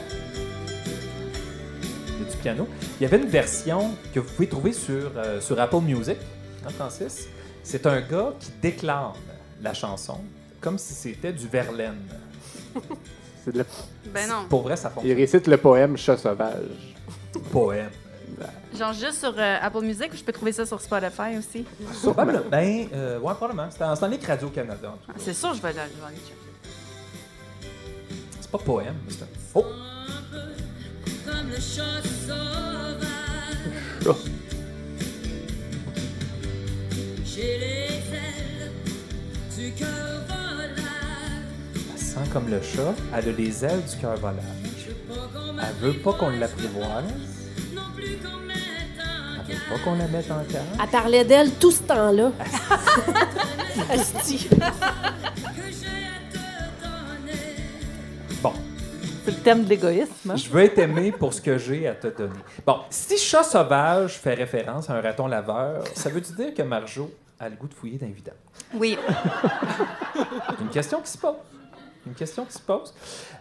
Il 2.08 2.24
y 2.24 2.28
a 2.28 2.32
du 2.32 2.38
piano. 2.38 2.68
Il 3.00 3.04
y 3.04 3.06
avait 3.06 3.18
une 3.18 3.30
version 3.30 3.92
que 4.14 4.20
vous 4.20 4.34
pouvez 4.34 4.48
trouver 4.48 4.74
sur, 4.74 5.12
euh, 5.18 5.40
sur 5.40 5.60
Apple 5.60 5.82
Music, 5.82 6.18
hein, 6.66 6.70
Francis. 6.70 7.28
C'est 7.64 7.86
un 7.86 8.02
gars 8.02 8.34
qui 8.40 8.52
déclame 8.60 9.14
la 9.62 9.76
chanson 9.76 10.20
comme 10.60 10.80
si 10.80 10.96
c'était 10.96 11.34
du 11.34 11.48
Verlaine. 11.48 12.08
C'est 13.44 13.52
de 13.54 13.58
la- 13.60 13.64
Ben 14.14 14.28
non. 14.30 14.46
Pour 14.50 14.62
vrai, 14.64 14.76
ça 14.78 14.90
Il 14.92 14.94
fonctionne. 14.96 15.18
récite 15.18 15.48
le 15.48 15.58
poème 15.58 15.98
Chat 15.98 16.18
sauvage. 16.18 16.96
Poème. 17.52 17.90
Genre 18.78 18.94
juste 18.94 19.20
sur 19.20 19.34
euh, 19.38 19.58
Apple 19.62 19.82
Music 19.82 20.10
ou 20.14 20.16
je 20.18 20.24
peux 20.24 20.32
trouver 20.32 20.52
ça 20.54 20.66
sur 20.66 20.80
Spotify 20.80 21.38
aussi? 21.38 21.66
Probablement. 22.02 22.40
Ben, 22.50 22.88
euh, 22.94 23.20
ouais, 23.20 23.34
probablement. 23.34 23.68
C'est 23.70 23.84
en, 23.84 24.08
Ligue 24.08 24.24
Radio-Canada. 24.24 24.90
en 24.90 24.98
tout 24.98 25.08
cas. 25.08 25.14
Ah, 25.16 25.20
C'est 25.20 25.34
sûr, 25.34 25.54
je 25.54 25.62
vais 25.62 25.68
aller 25.70 25.80
je 25.96 26.00
vais 26.02 26.08
aller 26.08 26.16
checker. 26.16 26.36
C'est 28.40 28.50
pas 28.52 28.58
poème, 28.60 28.96
mais 29.06 29.12
c'est 29.14 29.24
un... 29.24 29.28
Oh! 29.56 29.66
Comme 31.26 31.50
le 31.50 31.56
chat 31.56 32.02
sauvage. 32.28 33.08
Oh. 34.08 34.16
Les 37.38 37.91
Sent 42.24 42.30
comme 42.32 42.50
le 42.50 42.62
chat. 42.62 42.94
Elle 43.16 43.30
a 43.30 43.32
les 43.32 43.66
ailes 43.66 43.82
du 43.90 43.98
cœur 43.98 44.16
volage. 44.18 44.44
Elle 45.10 45.76
veut 45.80 45.94
pas 46.00 46.14
qu'on 46.14 46.30
l'apprivoise. 46.30 47.06
Elle 49.48 49.56
veut 49.56 49.62
pas 49.70 49.80
qu'on 49.84 49.96
la 49.96 50.08
mette 50.08 50.30
en 50.32 50.44
cage. 50.44 50.62
Elle 50.82 50.90
parlait 50.90 51.26
d'elle 51.26 51.52
tout 51.54 51.72
ce 51.72 51.82
temps-là. 51.84 52.32
Asti. 53.92 54.50
Bon. 58.42 58.54
C'est 59.26 59.32
le 59.32 59.38
thème 59.38 59.64
de 59.64 59.70
l'égoïsme. 59.70 60.32
hein? 60.32 60.36
Je 60.36 60.50
veux 60.50 60.62
être 60.62 60.78
aimé 60.80 61.12
pour 61.12 61.34
ce 61.34 61.42
que 61.42 61.58
j'ai 61.58 61.88
à 61.88 61.94
te 61.96 62.08
donner. 62.08 62.34
Bon, 62.66 62.78
si 62.90 63.18
chat 63.18 63.44
sauvage 63.44 64.14
fait 64.20 64.34
référence 64.34 64.90
à 64.90 64.94
un 64.96 65.02
raton 65.02 65.28
laveur, 65.28 65.84
ça 65.96 66.10
veut-tu 66.10 66.34
dire 66.34 66.54
que 66.54 66.64
Marjo 66.64 67.12
a 67.40 67.50
le 67.50 67.56
goût 67.56 67.68
de 67.68 67.74
fouiller 67.74 67.98
d'invident? 67.98 68.32
Oui. 68.74 68.98
Une 70.60 70.70
question 70.70 71.02
qui 71.02 71.12
se 71.12 71.18
pose. 71.18 71.34
Une 72.06 72.14
question 72.14 72.46
qui 72.46 72.54
se 72.54 72.62
pose. 72.62 72.94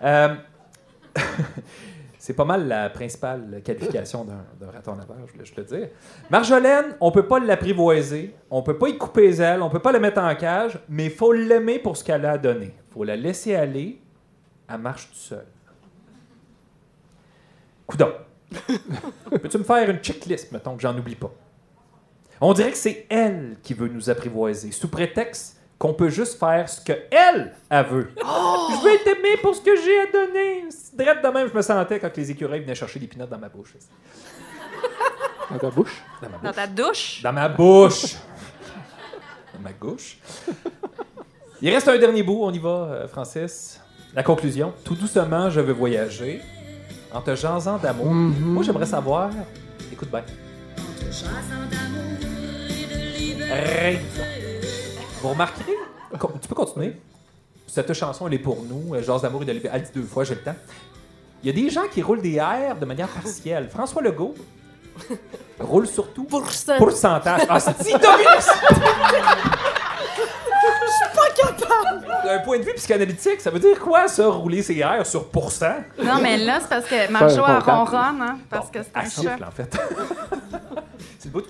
Euh, 0.02 0.34
c'est 2.18 2.34
pas 2.34 2.44
mal 2.44 2.68
la 2.68 2.90
principale 2.90 3.62
qualification 3.64 4.24
d'un 4.24 4.70
raton 4.70 4.94
laveur, 4.94 5.16
je 5.26 5.32
voulais 5.32 5.44
juste 5.44 5.56
le 5.56 5.64
dire. 5.64 5.88
Marjolaine, 6.30 6.96
on 7.00 7.10
peut 7.10 7.26
pas 7.26 7.38
l'apprivoiser, 7.38 8.34
on 8.50 8.62
peut 8.62 8.76
pas 8.76 8.88
y 8.88 8.98
couper 8.98 9.22
les 9.22 9.42
ailes, 9.42 9.62
on 9.62 9.70
peut 9.70 9.78
pas 9.78 9.92
la 9.92 9.98
mettre 9.98 10.20
en 10.20 10.34
cage, 10.34 10.78
mais 10.88 11.06
il 11.06 11.10
faut 11.10 11.32
l'aimer 11.32 11.78
pour 11.78 11.96
ce 11.96 12.04
qu'elle 12.04 12.26
a 12.26 12.36
donné. 12.36 12.74
faut 12.92 13.04
la 13.04 13.16
laisser 13.16 13.54
aller, 13.54 14.00
elle 14.68 14.78
marche 14.78 15.08
toute 15.08 15.16
seule. 15.16 15.46
Coudon. 17.86 18.12
Peux-tu 19.30 19.58
me 19.58 19.64
faire 19.64 19.88
une 19.88 19.98
checklist, 19.98 20.52
mettons, 20.52 20.76
que 20.76 20.82
j'en 20.82 20.96
oublie 20.96 21.14
pas? 21.14 21.32
On 22.40 22.52
dirait 22.52 22.70
que 22.70 22.76
c'est 22.76 23.06
elle 23.08 23.56
qui 23.62 23.74
veut 23.74 23.88
nous 23.88 24.10
apprivoiser, 24.10 24.72
sous 24.72 24.88
prétexte 24.88 25.59
qu'on 25.80 25.94
peut 25.94 26.10
juste 26.10 26.38
faire 26.38 26.68
ce 26.68 26.78
que 26.82 26.92
elle, 27.10 27.54
elle 27.70 27.86
veut. 27.86 28.10
Je 28.18 28.84
veux 28.84 28.92
être 28.94 29.06
aimé 29.06 29.30
pour 29.40 29.54
ce 29.56 29.62
que 29.62 29.74
j'ai 29.76 29.98
à 30.00 30.06
donner. 30.12 30.64
Drette 30.92 31.24
de 31.24 31.28
même, 31.28 31.48
je 31.48 31.54
me 31.54 31.62
sentais 31.62 31.98
quand 31.98 32.14
les 32.14 32.30
écureuils 32.30 32.60
venaient 32.60 32.74
chercher 32.74 32.98
des 33.00 33.06
pinottes 33.06 33.30
dans 33.30 33.38
ma 33.38 33.48
bouche. 33.48 33.72
Dans 35.50 35.56
ta 35.58 35.70
bouche? 35.70 36.02
Dans 36.22 36.28
ma 36.28 36.36
Dans 36.36 36.42
bouche. 36.42 36.54
ta 36.54 36.66
douche? 36.66 37.22
Dans 37.22 37.32
ma 37.32 37.48
bouche. 37.48 38.14
Dans 39.54 39.60
ma 39.62 39.72
gauche. 39.72 40.18
Il 41.62 41.70
reste 41.72 41.88
un 41.88 41.96
dernier 41.98 42.22
bout, 42.22 42.40
on 42.42 42.52
y 42.52 42.58
va, 42.58 42.68
euh, 42.68 43.08
Francis. 43.08 43.80
La 44.14 44.22
conclusion. 44.22 44.74
Tout 44.84 44.94
doucement, 44.94 45.48
je 45.48 45.60
veux 45.60 45.72
voyager. 45.72 46.42
En 47.10 47.22
te 47.22 47.34
jasant 47.34 47.78
d'amour. 47.78 48.12
Moi, 48.12 48.62
j'aimerais 48.62 48.84
savoir. 48.86 49.30
Écoute 49.90 50.10
bien. 50.10 50.22
Rêve. 53.50 54.49
Vous 55.20 55.28
remarquerez, 55.28 55.76
tu 56.40 56.48
peux 56.48 56.54
continuer. 56.54 56.96
Cette 57.66 57.92
chanson, 57.92 58.26
elle 58.26 58.34
est 58.34 58.38
pour 58.38 58.62
nous. 58.64 58.94
euh, 58.94 59.02
Jase 59.02 59.22
d'amour 59.22 59.42
et 59.42 59.44
de 59.44 59.52
liberté. 59.52 59.76
Elle 59.76 59.84
dit 59.84 59.90
deux 59.94 60.02
fois, 60.06 60.24
j'ai 60.24 60.34
le 60.34 60.40
temps. 60.42 60.56
Il 61.42 61.46
y 61.46 61.50
a 61.50 61.62
des 61.64 61.70
gens 61.70 61.86
qui 61.90 62.02
roulent 62.02 62.20
des 62.22 62.34
airs 62.34 62.76
de 62.76 62.84
manière 62.84 63.08
partielle. 63.08 63.68
François 63.68 64.02
Legault 64.02 64.34
roule 65.58 65.86
surtout 65.86 66.24
pourcentage. 66.24 67.42
Ah, 67.48 67.60
c'est 67.60 67.78
dit! 67.82 67.92
Je 70.62 70.92
suis 70.92 71.16
pas 71.16 71.30
capable. 71.34 72.06
D'un 72.24 72.38
point 72.40 72.58
de 72.58 72.64
vue 72.64 72.74
psychanalytique, 72.74 73.40
ça 73.40 73.50
veut 73.50 73.58
dire 73.58 73.78
quoi, 73.80 74.08
ça, 74.08 74.26
rouler 74.28 74.62
ses 74.62 74.76
airs 74.78 75.06
sur 75.06 75.28
pourcent? 75.28 75.76
Non, 76.02 76.18
mais 76.20 76.36
là, 76.36 76.58
c'est 76.60 76.68
parce 76.68 76.84
que 76.86 77.10
Marjo, 77.10 77.40
comptable. 77.40 77.62
ronronne, 77.70 78.22
hein, 78.22 78.38
parce 78.50 78.68
que 78.70 78.80
c'est 78.82 78.94
un 78.94 79.08
chat. 79.08 79.38
en 79.46 79.50
fait. 79.50 79.74
bout. 81.30 81.44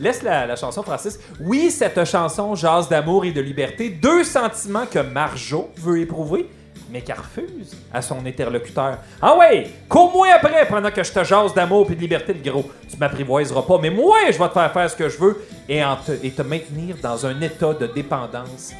Laisse 0.00 0.22
la, 0.22 0.56
chanson, 0.56 0.82
Francis. 0.82 1.18
Oui, 1.40 1.70
cette 1.70 2.04
chanson 2.04 2.54
jase 2.54 2.88
d'amour 2.88 3.24
et 3.24 3.32
de 3.32 3.40
liberté, 3.40 3.90
deux 3.90 4.24
sentiments 4.24 4.86
que 4.86 4.98
Marjo 4.98 5.70
veut 5.76 6.00
éprouver, 6.00 6.48
mais 6.90 7.00
qu'elle 7.00 7.16
refuse 7.16 7.76
à 7.92 8.02
son 8.02 8.24
interlocuteur. 8.24 8.98
Ah 9.20 9.36
ouais, 9.36 9.68
cours-moi 9.88 10.28
après 10.34 10.66
pendant 10.66 10.90
que 10.90 11.02
je 11.02 11.12
te 11.12 11.24
jase 11.24 11.54
d'amour 11.54 11.90
et 11.90 11.94
de 11.94 12.00
liberté, 12.00 12.32
le 12.32 12.50
gros. 12.50 12.70
Tu 12.88 12.96
m'apprivoiseras 12.96 13.62
pas, 13.62 13.78
mais 13.80 13.90
moi, 13.90 14.16
je 14.30 14.38
vais 14.38 14.48
te 14.48 14.52
faire 14.52 14.72
faire 14.72 14.90
ce 14.90 14.96
que 14.96 15.08
je 15.08 15.18
veux 15.18 15.44
et, 15.68 15.82
te, 16.06 16.12
et 16.22 16.30
te 16.30 16.42
maintenir 16.42 16.96
dans 17.02 17.26
un 17.26 17.40
état 17.40 17.74
de 17.74 17.86
dépendance 17.86 18.72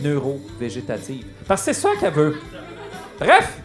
neuro-végétative. 0.00 1.24
Parce 1.46 1.64
que 1.64 1.72
c'est 1.72 1.80
ça 1.80 1.90
qu'elle 1.98 2.12
veut. 2.12 2.36
Bref, 3.18 3.58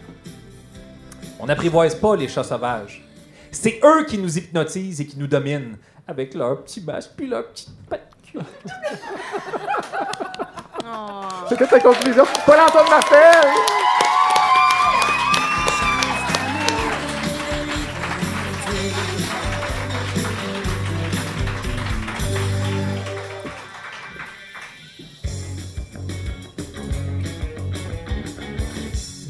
on 1.39 1.45
n'apprivoise 1.45 1.95
pas 1.95 2.15
les 2.15 2.27
chats 2.27 2.43
sauvages. 2.43 3.05
C'est 3.51 3.79
eux 3.83 4.05
qui 4.05 4.17
nous 4.17 4.37
hypnotisent 4.37 4.99
et 4.99 5.05
qui 5.05 5.17
nous 5.17 5.27
dominent 5.27 5.77
avec 6.07 6.33
leur 6.33 6.63
petit 6.63 6.81
masque 6.81 7.11
puis 7.15 7.27
leur 7.27 7.47
petite 7.47 7.69
patte 7.89 8.11
cul. 8.23 8.39
C'était 11.49 11.67
ta 11.67 11.79
conclusion. 11.79 12.23
Paul-Antoine 12.45 12.89
Martel! 12.89 13.45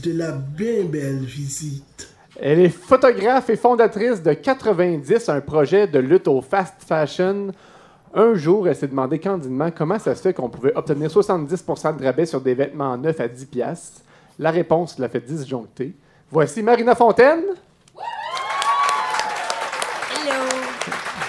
De 0.04 0.12
la 0.12 0.32
bien 0.34 0.84
belle 0.86 1.26
visite. 1.26 1.95
Elle 2.40 2.60
est 2.60 2.70
photographe 2.70 3.50
et 3.50 3.56
fondatrice 3.56 4.22
de 4.22 4.34
90, 4.34 5.30
un 5.30 5.40
projet 5.40 5.88
de 5.88 6.00
lutte 6.00 6.28
au 6.28 6.42
fast 6.42 6.76
fashion. 6.86 7.52
Un 8.14 8.34
jour, 8.36 8.68
elle 8.68 8.76
s'est 8.76 8.88
demandé 8.88 9.20
candidement 9.20 9.72
comment 9.72 10.00
ça 10.00 10.16
se 10.16 10.22
fait 10.22 10.34
qu'on 10.34 10.50
pouvait 10.50 10.76
obtenir 10.76 11.10
70% 11.10 11.98
de 11.98 12.04
rabais 12.04 12.26
sur 12.26 12.42
des 12.42 12.54
vêtements 12.54 12.98
neufs 12.98 13.20
à 13.22 13.28
10 13.28 13.46
piastres. 13.46 14.02
La 14.38 14.52
réponse 14.52 15.00
l'a 15.00 15.08
fait 15.08 15.22
disjoncter. 15.22 15.94
Voici 16.30 16.62
Marina 16.62 16.94
Fontaine. 16.94 17.44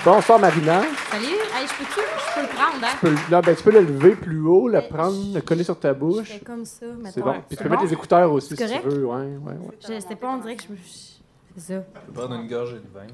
Bonsoir 0.07 0.39
Marina. 0.39 0.83
Salut! 1.11 1.27
Hey, 1.53 1.67
je 1.67 1.75
peux-tu? 1.79 2.01
Je 2.01 2.35
peux 2.35 2.43
le 2.43 2.47
prendre, 2.55 2.85
hein? 2.85 2.89
Tu 2.93 2.97
peux, 3.07 3.11
le- 3.11 3.31
là, 3.31 3.43
ben, 3.43 3.57
tu 3.57 3.63
peux 3.65 3.73
le 3.73 3.81
lever 3.81 4.15
plus 4.15 4.41
haut, 4.41 4.69
le 4.69 4.81
prendre, 4.89 5.35
le 5.35 5.41
coller 5.41 5.65
sur 5.65 5.77
ta 5.81 5.89
Je 5.89 5.95
bouche. 5.99 6.29
fais 6.29 6.39
comme 6.45 6.65
ça, 6.65 6.87
mettons. 6.87 7.11
C'est 7.13 7.21
bon. 7.23 7.33
Puis 7.49 7.57
tu 7.57 7.63
peux 7.65 7.69
bon? 7.69 7.71
mettre 7.75 7.83
les 7.87 7.93
écouteurs 7.93 8.31
aussi 8.33 8.55
C'est 8.57 8.57
si 8.69 8.73
tu 8.75 8.81
correct? 8.81 8.87
veux. 8.87 9.05
Ouais, 9.05 9.17
ouais, 9.17 9.53
ouais. 9.53 9.79
Je 9.81 9.99
sais 10.01 10.15
pas, 10.15 10.29
on 10.29 10.39
dirait 10.39 10.55
que 10.55 10.63
je 10.63 10.69
me... 10.73 10.77
C'est 11.59 11.73
ça. 11.75 11.81
Tu 11.81 12.01
peux 12.07 12.13
prendre 12.21 12.35
une 12.41 12.47
gorgée 12.47 12.77
de 12.77 12.87
vin. 12.95 13.07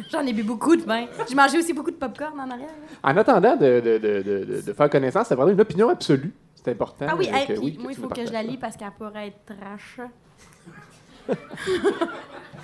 J'en 0.10 0.26
ai 0.26 0.32
bu 0.32 0.42
beaucoup 0.42 0.74
de 0.74 0.82
vin. 0.82 1.06
J'ai 1.28 1.34
mangé 1.36 1.58
aussi 1.58 1.72
beaucoup 1.72 1.92
de 1.92 1.96
popcorn 1.96 2.40
en 2.40 2.50
arrière. 2.50 2.66
là. 2.68 3.10
En 3.12 3.16
attendant 3.16 3.54
de, 3.56 3.80
de, 3.80 3.98
de, 3.98 4.22
de, 4.22 4.44
de- 4.44 4.60
de 4.62 4.72
faire 4.72 4.90
connaissance, 4.90 5.28
ça 5.28 5.36
va 5.36 5.48
une 5.48 5.60
opinion 5.60 5.88
absolue. 5.90 6.32
C'est 6.56 6.72
important. 6.72 7.06
Ah 7.08 7.14
oui, 7.16 7.28
euh, 7.32 7.36
hey, 7.36 7.46
que- 7.46 7.52
puis 7.52 7.62
oui, 7.62 7.78
moi, 7.80 7.92
il 7.92 7.94
tu 7.94 8.00
faut 8.00 8.08
nous 8.08 8.14
que 8.14 8.20
je 8.22 8.26
la 8.26 8.32
partages 8.32 8.50
lis 8.50 8.56
parce 8.58 8.76
qu'elle 8.76 8.90
pourrait 8.98 9.28
être 9.28 9.38
trash. 9.46 10.00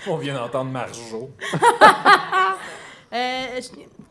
On 0.08 0.16
vient 0.16 0.34
d'entendre 0.34 0.70
Marjo. 0.72 1.30
Euh, 3.12 3.60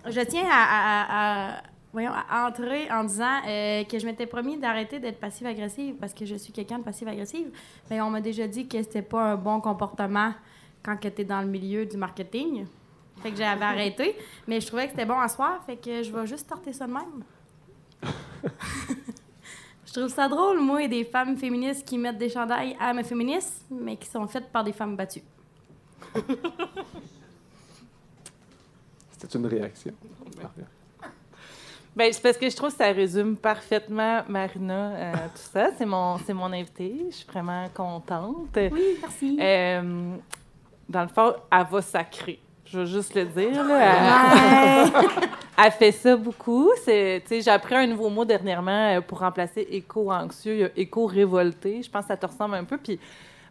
je, 0.05 0.11
je 0.11 0.21
tiens 0.21 0.47
à, 0.49 0.63
à- 0.63 1.53
à- 1.57 1.63
voyons, 1.91 2.11
à 2.11 2.47
entrer 2.47 2.89
en 2.91 3.03
disant 3.03 3.39
euh, 3.47 3.83
que 3.85 3.97
je 3.99 4.05
m'étais 4.05 4.27
promis 4.27 4.57
d'arrêter 4.57 4.99
d'être 4.99 5.19
passive-agressive 5.19 5.95
parce 5.99 6.13
que 6.13 6.25
je 6.25 6.35
suis 6.35 6.53
quelqu'un 6.53 6.79
de 6.79 6.83
passive-agressive. 6.83 7.51
Mais 7.89 7.99
on 8.01 8.09
m'a 8.09 8.21
déjà 8.21 8.47
dit 8.47 8.67
que 8.67 8.81
c'était 8.83 9.01
pas 9.01 9.31
un 9.33 9.35
bon 9.35 9.59
comportement 9.59 10.33
quand 10.83 10.97
tu 10.97 11.07
es 11.07 11.23
dans 11.25 11.41
le 11.41 11.47
milieu 11.47 11.85
du 11.85 11.97
marketing. 11.97 12.65
Fait 13.21 13.31
que 13.31 13.37
j'avais 13.37 13.65
arrêté. 13.65 14.15
Mais 14.47 14.59
je 14.61 14.67
trouvais 14.67 14.85
que 14.85 14.91
c'était 14.91 15.05
bon 15.05 15.19
à 15.19 15.27
soir, 15.27 15.61
fait 15.65 15.77
que 15.77 16.01
je 16.03 16.11
vais 16.11 16.25
juste 16.27 16.45
starter 16.45 16.73
ça 16.73 16.87
de 16.87 16.93
même. 16.93 17.23
je 19.85 19.93
trouve 19.93 20.07
ça 20.07 20.27
drôle, 20.27 20.59
moi, 20.59 20.87
des 20.87 21.03
femmes 21.03 21.37
féministes 21.37 21.85
qui 21.87 21.97
mettent 21.99 22.17
des 22.17 22.29
chandails 22.29 22.75
à 22.79 22.93
mes 22.93 23.03
féministes, 23.03 23.65
mais 23.69 23.95
qui 23.97 24.07
sont 24.07 24.27
faites 24.27 24.51
par 24.51 24.63
des 24.63 24.73
femmes 24.73 24.95
battues. 24.95 25.23
C'était 29.21 29.37
une 29.37 29.45
réaction. 29.45 29.93
Ben, 31.95 32.11
c'est 32.11 32.21
parce 32.21 32.37
que 32.37 32.49
je 32.49 32.55
trouve 32.55 32.71
que 32.71 32.77
ça 32.77 32.91
résume 32.91 33.35
parfaitement 33.35 34.21
Marina, 34.27 34.91
euh, 34.95 35.13
tout 35.13 35.51
ça. 35.53 35.71
C'est 35.77 35.85
mon, 35.85 36.17
c'est 36.25 36.33
mon 36.33 36.51
invité. 36.53 36.95
Je 37.09 37.15
suis 37.17 37.27
vraiment 37.27 37.67
contente. 37.73 38.47
Oui, 38.55 38.97
merci. 39.01 39.37
Euh, 39.39 40.15
dans 40.87 41.01
le 41.01 41.07
fond, 41.09 41.33
elle 41.51 41.65
va 41.69 41.81
sacrer. 41.81 42.39
Je 42.65 42.79
veux 42.79 42.85
juste 42.85 43.13
le 43.13 43.25
dire. 43.25 43.63
Là. 43.63 44.85
Elle, 44.85 45.09
elle 45.65 45.71
fait 45.71 45.91
ça 45.91 46.15
beaucoup. 46.15 46.71
C'est, 46.85 47.21
tu 47.25 47.35
sais, 47.35 47.41
j'ai 47.41 47.51
appris 47.51 47.75
un 47.75 47.87
nouveau 47.87 48.09
mot 48.09 48.23
dernièrement 48.23 48.95
euh, 48.95 49.01
pour 49.01 49.19
remplacer 49.19 49.67
éco-anxieux. 49.69 50.53
Il 50.53 50.59
y 50.59 50.63
a 50.63 50.69
éco-révolté. 50.77 51.83
Je 51.83 51.91
pense 51.91 52.03
que 52.03 52.07
ça 52.07 52.17
te 52.17 52.25
ressemble 52.25 52.55
un 52.55 52.63
peu. 52.63 52.77
Puis, 52.77 52.97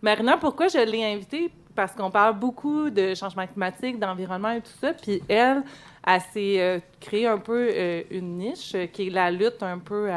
Marina, 0.03 0.37
pourquoi 0.39 0.69
je 0.69 0.79
l'ai 0.79 1.05
invitée? 1.05 1.51
Parce 1.75 1.93
qu'on 1.93 2.11
parle 2.11 2.39
beaucoup 2.39 2.91
de 2.91 3.15
changement 3.15 3.47
climatique, 3.47 3.99
d'environnement 3.99 4.53
et 4.53 4.61
tout 4.61 4.71
ça. 4.81 4.93
Puis 4.93 5.23
elle, 5.29 5.63
elle 6.07 6.21
s'est 6.33 6.61
euh, 6.61 7.29
un 7.29 7.39
peu 7.39 7.71
euh, 7.73 8.03
une 8.11 8.39
niche 8.39 8.75
euh, 8.75 8.87
qui 8.87 9.07
est 9.07 9.11
la 9.11 9.31
lutte 9.31 9.63
un 9.63 9.79
peu 9.79 10.11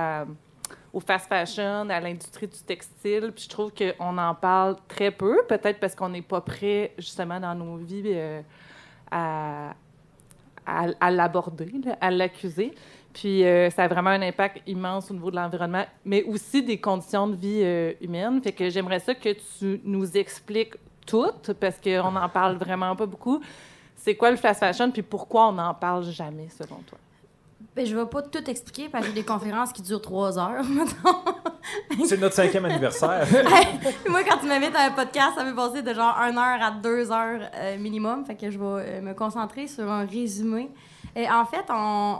au 0.93 0.99
fast 0.99 1.27
fashion, 1.27 1.89
à 1.89 1.99
l'industrie 1.99 2.47
du 2.47 2.60
textile. 2.60 3.31
Puis 3.35 3.45
je 3.45 3.49
trouve 3.49 3.72
qu'on 3.73 4.18
en 4.18 4.35
parle 4.35 4.76
très 4.88 5.10
peu, 5.10 5.41
peut-être 5.49 5.80
parce 5.80 5.95
qu'on 5.95 6.10
n'est 6.10 6.22
pas 6.22 6.41
prêt, 6.41 6.93
justement, 6.97 7.39
dans 7.39 7.55
nos 7.55 7.77
vies 7.77 8.03
euh, 8.05 8.41
à, 9.11 9.73
l'aborder, 11.11 11.72
à 11.99 12.11
l'accuser. 12.11 12.76
Puis 13.14 13.44
euh, 13.45 13.69
ça 13.69 13.84
a 13.84 13.88
vraiment 13.88 14.10
un 14.10 14.22
impact 14.23 14.61
immense 14.68 15.11
au 15.11 15.14
niveau 15.14 15.30
de 15.30 15.35
l'environnement, 15.35 15.85
mais 16.03 16.23
aussi 16.23 16.64
des 16.64 16.80
conditions 16.80 17.27
de 17.27 17.35
vie 17.35 17.61
euh, 17.64 17.94
humaines. 18.02 18.41
Fait 18.41 18.52
que 18.52 18.69
j'aimerais 18.69 18.99
ça 18.99 19.14
que 19.14 19.30
tu 19.60 19.80
nous 19.84 20.18
expliques 20.18 20.73
toutes, 21.06 21.53
parce 21.53 21.77
qu'on 21.80 22.11
n'en 22.11 22.30
parle 22.30 22.57
vraiment 22.57 22.95
pas 22.95 23.06
beaucoup. 23.06 23.40
C'est 23.95 24.15
quoi 24.15 24.31
le 24.31 24.38
fast 24.38 24.60
fashion, 24.60 24.90
puis 24.91 25.02
pourquoi 25.03 25.49
on 25.49 25.52
n'en 25.53 25.73
parle 25.73 26.03
jamais, 26.06 26.48
selon 26.49 26.77
toi? 26.88 26.98
Ben, 27.76 27.85
je 27.85 27.95
vais 27.95 28.06
pas 28.06 28.22
tout 28.22 28.49
expliquer 28.49 28.90
parce 28.90 29.03
que 29.06 29.10
j'ai 29.11 29.22
des 29.22 29.26
conférences 29.26 29.72
qui 29.73 29.81
durent 29.81 30.02
trois 30.02 30.38
heures, 30.38 30.64
mettons. 30.69 32.06
C'est 32.06 32.19
notre 32.19 32.35
cinquième 32.35 32.65
anniversaire. 32.65 33.26
Moi, 34.10 34.23
quand 34.23 34.38
tu 34.40 34.45
m'invites 34.48 34.76
à 34.76 34.88
un 34.88 34.91
podcast, 34.91 35.31
ça 35.35 35.44
peut 35.44 35.56
passer 35.56 35.81
de 35.81 35.94
genre 35.94 36.15
1 36.19 36.35
heure 36.38 36.61
à 36.61 36.72
2 36.72 37.11
heures 37.11 37.41
euh, 37.56 37.77
minimum. 37.77 38.26
Fait 38.26 38.35
que 38.35 38.52
je 38.52 38.60
vais 38.60 38.65
euh, 38.65 39.02
me 39.02 39.14
concentrer 39.14 39.68
sur 39.68 39.90
un 39.90 40.06
résumé. 40.06 40.69
Et 41.15 41.27
en 41.30 41.45
fait, 41.45 41.65
on- 41.69 42.18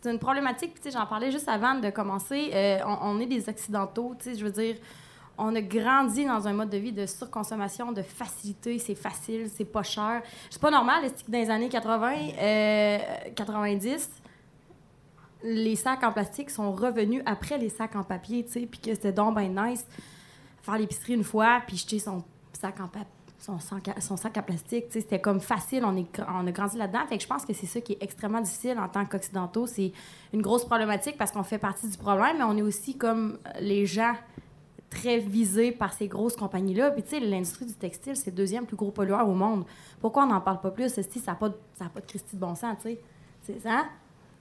c'est 0.00 0.10
une 0.10 0.18
problématique, 0.18 0.74
puis 0.80 0.90
j'en 0.90 1.06
parlais 1.06 1.30
juste 1.30 1.48
avant 1.48 1.74
de 1.74 1.90
commencer. 1.90 2.50
Euh, 2.52 2.78
on, 3.02 3.18
est 3.20 3.26
des 3.26 3.48
Occidentaux, 3.48 4.14
tu 4.18 4.24
sais, 4.24 4.38
je 4.38 4.44
veux 4.44 4.52
dire, 4.52 4.76
on 5.36 5.54
a 5.54 5.60
grandi 5.60 6.24
dans 6.24 6.46
un 6.46 6.52
mode 6.52 6.70
de 6.70 6.78
vie 6.78 6.92
de 6.92 7.06
surconsommation, 7.06 7.92
de 7.92 8.02
facilité, 8.02 8.78
c'est 8.78 8.94
facile, 8.94 9.48
c'est 9.54 9.64
pas 9.64 9.82
cher. 9.82 10.22
C'est 10.50 10.60
pas 10.60 10.70
normal, 10.70 11.04
est-ce 11.04 11.24
que 11.24 11.30
dans 11.30 11.38
les 11.38 11.50
années 11.50 11.68
80, 11.68 12.14
euh, 12.38 12.98
90, 13.34 14.10
les 15.44 15.76
sacs 15.76 16.02
en 16.02 16.12
plastique 16.12 16.50
sont 16.50 16.72
revenus 16.72 17.22
après 17.26 17.58
les 17.58 17.68
sacs 17.68 17.96
en 17.96 18.04
papier, 18.04 18.44
tu 18.44 18.52
sais, 18.52 18.66
puis 18.66 18.80
que 18.80 18.94
c'était 18.94 19.12
donc 19.12 19.34
ben 19.34 19.54
nice 19.54 19.86
faire 20.62 20.78
l'épicerie 20.78 21.14
une 21.14 21.24
fois 21.24 21.62
puis 21.66 21.76
jeter 21.76 21.98
son 21.98 22.22
sac 22.52 22.80
en 22.80 22.88
papier 22.88 23.17
son 23.38 23.60
sac, 23.60 23.88
à, 23.88 24.00
son 24.00 24.16
sac 24.16 24.36
à 24.36 24.42
plastique, 24.42 24.86
c'était 24.90 25.20
comme 25.20 25.40
facile, 25.40 25.84
on, 25.84 25.96
est, 25.96 26.06
on 26.28 26.46
a 26.46 26.52
grandi 26.52 26.76
là-dedans. 26.76 27.06
Fait 27.08 27.16
que 27.16 27.22
je 27.22 27.28
pense 27.28 27.44
que 27.44 27.52
c'est 27.52 27.66
ça 27.66 27.80
qui 27.80 27.92
est 27.92 28.02
extrêmement 28.02 28.40
difficile 28.40 28.78
en 28.78 28.88
tant 28.88 29.04
qu'occidentaux. 29.04 29.66
C'est 29.66 29.92
une 30.32 30.42
grosse 30.42 30.64
problématique 30.64 31.16
parce 31.16 31.30
qu'on 31.30 31.44
fait 31.44 31.58
partie 31.58 31.88
du 31.88 31.96
problème, 31.96 32.38
mais 32.38 32.44
on 32.44 32.56
est 32.56 32.62
aussi 32.62 32.96
comme 32.96 33.38
les 33.60 33.86
gens 33.86 34.14
très 34.90 35.18
visés 35.18 35.70
par 35.70 35.92
ces 35.92 36.08
grosses 36.08 36.36
compagnies-là. 36.36 36.90
Puis, 36.90 37.20
l'industrie 37.20 37.66
du 37.66 37.74
textile, 37.74 38.16
c'est 38.16 38.30
le 38.30 38.36
deuxième 38.36 38.66
plus 38.66 38.76
gros 38.76 38.90
pollueur 38.90 39.28
au 39.28 39.34
monde. 39.34 39.64
Pourquoi 40.00 40.24
on 40.24 40.28
n'en 40.28 40.40
parle 40.40 40.60
pas 40.60 40.70
plus? 40.70 41.00
Si 41.00 41.20
ça 41.20 41.32
n'a 41.32 41.36
pas, 41.36 41.50
ça 41.78 41.86
pas 41.86 42.00
de 42.00 42.06
Christie 42.06 42.36
de 42.36 42.40
bon 42.40 42.54
sens. 42.54 42.78
C'est 43.42 43.60
ça. 43.60 43.84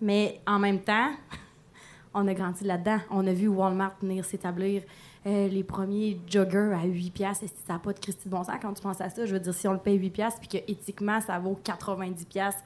Mais 0.01 0.41
en 0.47 0.57
même 0.57 0.79
temps, 0.79 1.11
on 2.13 2.27
a 2.27 2.33
grandi 2.33 2.63
là-dedans. 2.63 2.99
On 3.11 3.27
a 3.27 3.33
vu 3.33 3.47
Walmart 3.47 3.95
venir 4.01 4.25
s'établir. 4.25 4.83
Euh, 5.27 5.47
les 5.49 5.63
premiers 5.63 6.19
joggers 6.27 6.73
à 6.73 6.85
8 6.85 7.11
piastres, 7.11 7.43
est-ce 7.43 7.53
que 7.53 7.67
ça 7.67 7.73
n'a 7.73 7.79
pas 7.79 7.93
de 7.93 7.99
Christie 7.99 8.29
de 8.29 8.35
quand 8.61 8.73
tu 8.73 8.81
penses 8.81 9.01
à 9.01 9.09
ça? 9.09 9.25
Je 9.25 9.33
veux 9.33 9.39
dire, 9.39 9.53
si 9.53 9.67
on 9.67 9.73
le 9.73 9.79
paye 9.79 9.97
8 9.97 10.09
piastres 10.09 10.39
puis 10.39 10.47
que 10.47 10.71
éthiquement, 10.71 11.19
ça 11.21 11.37
vaut 11.37 11.59
90 11.63 12.25
piastres 12.25 12.63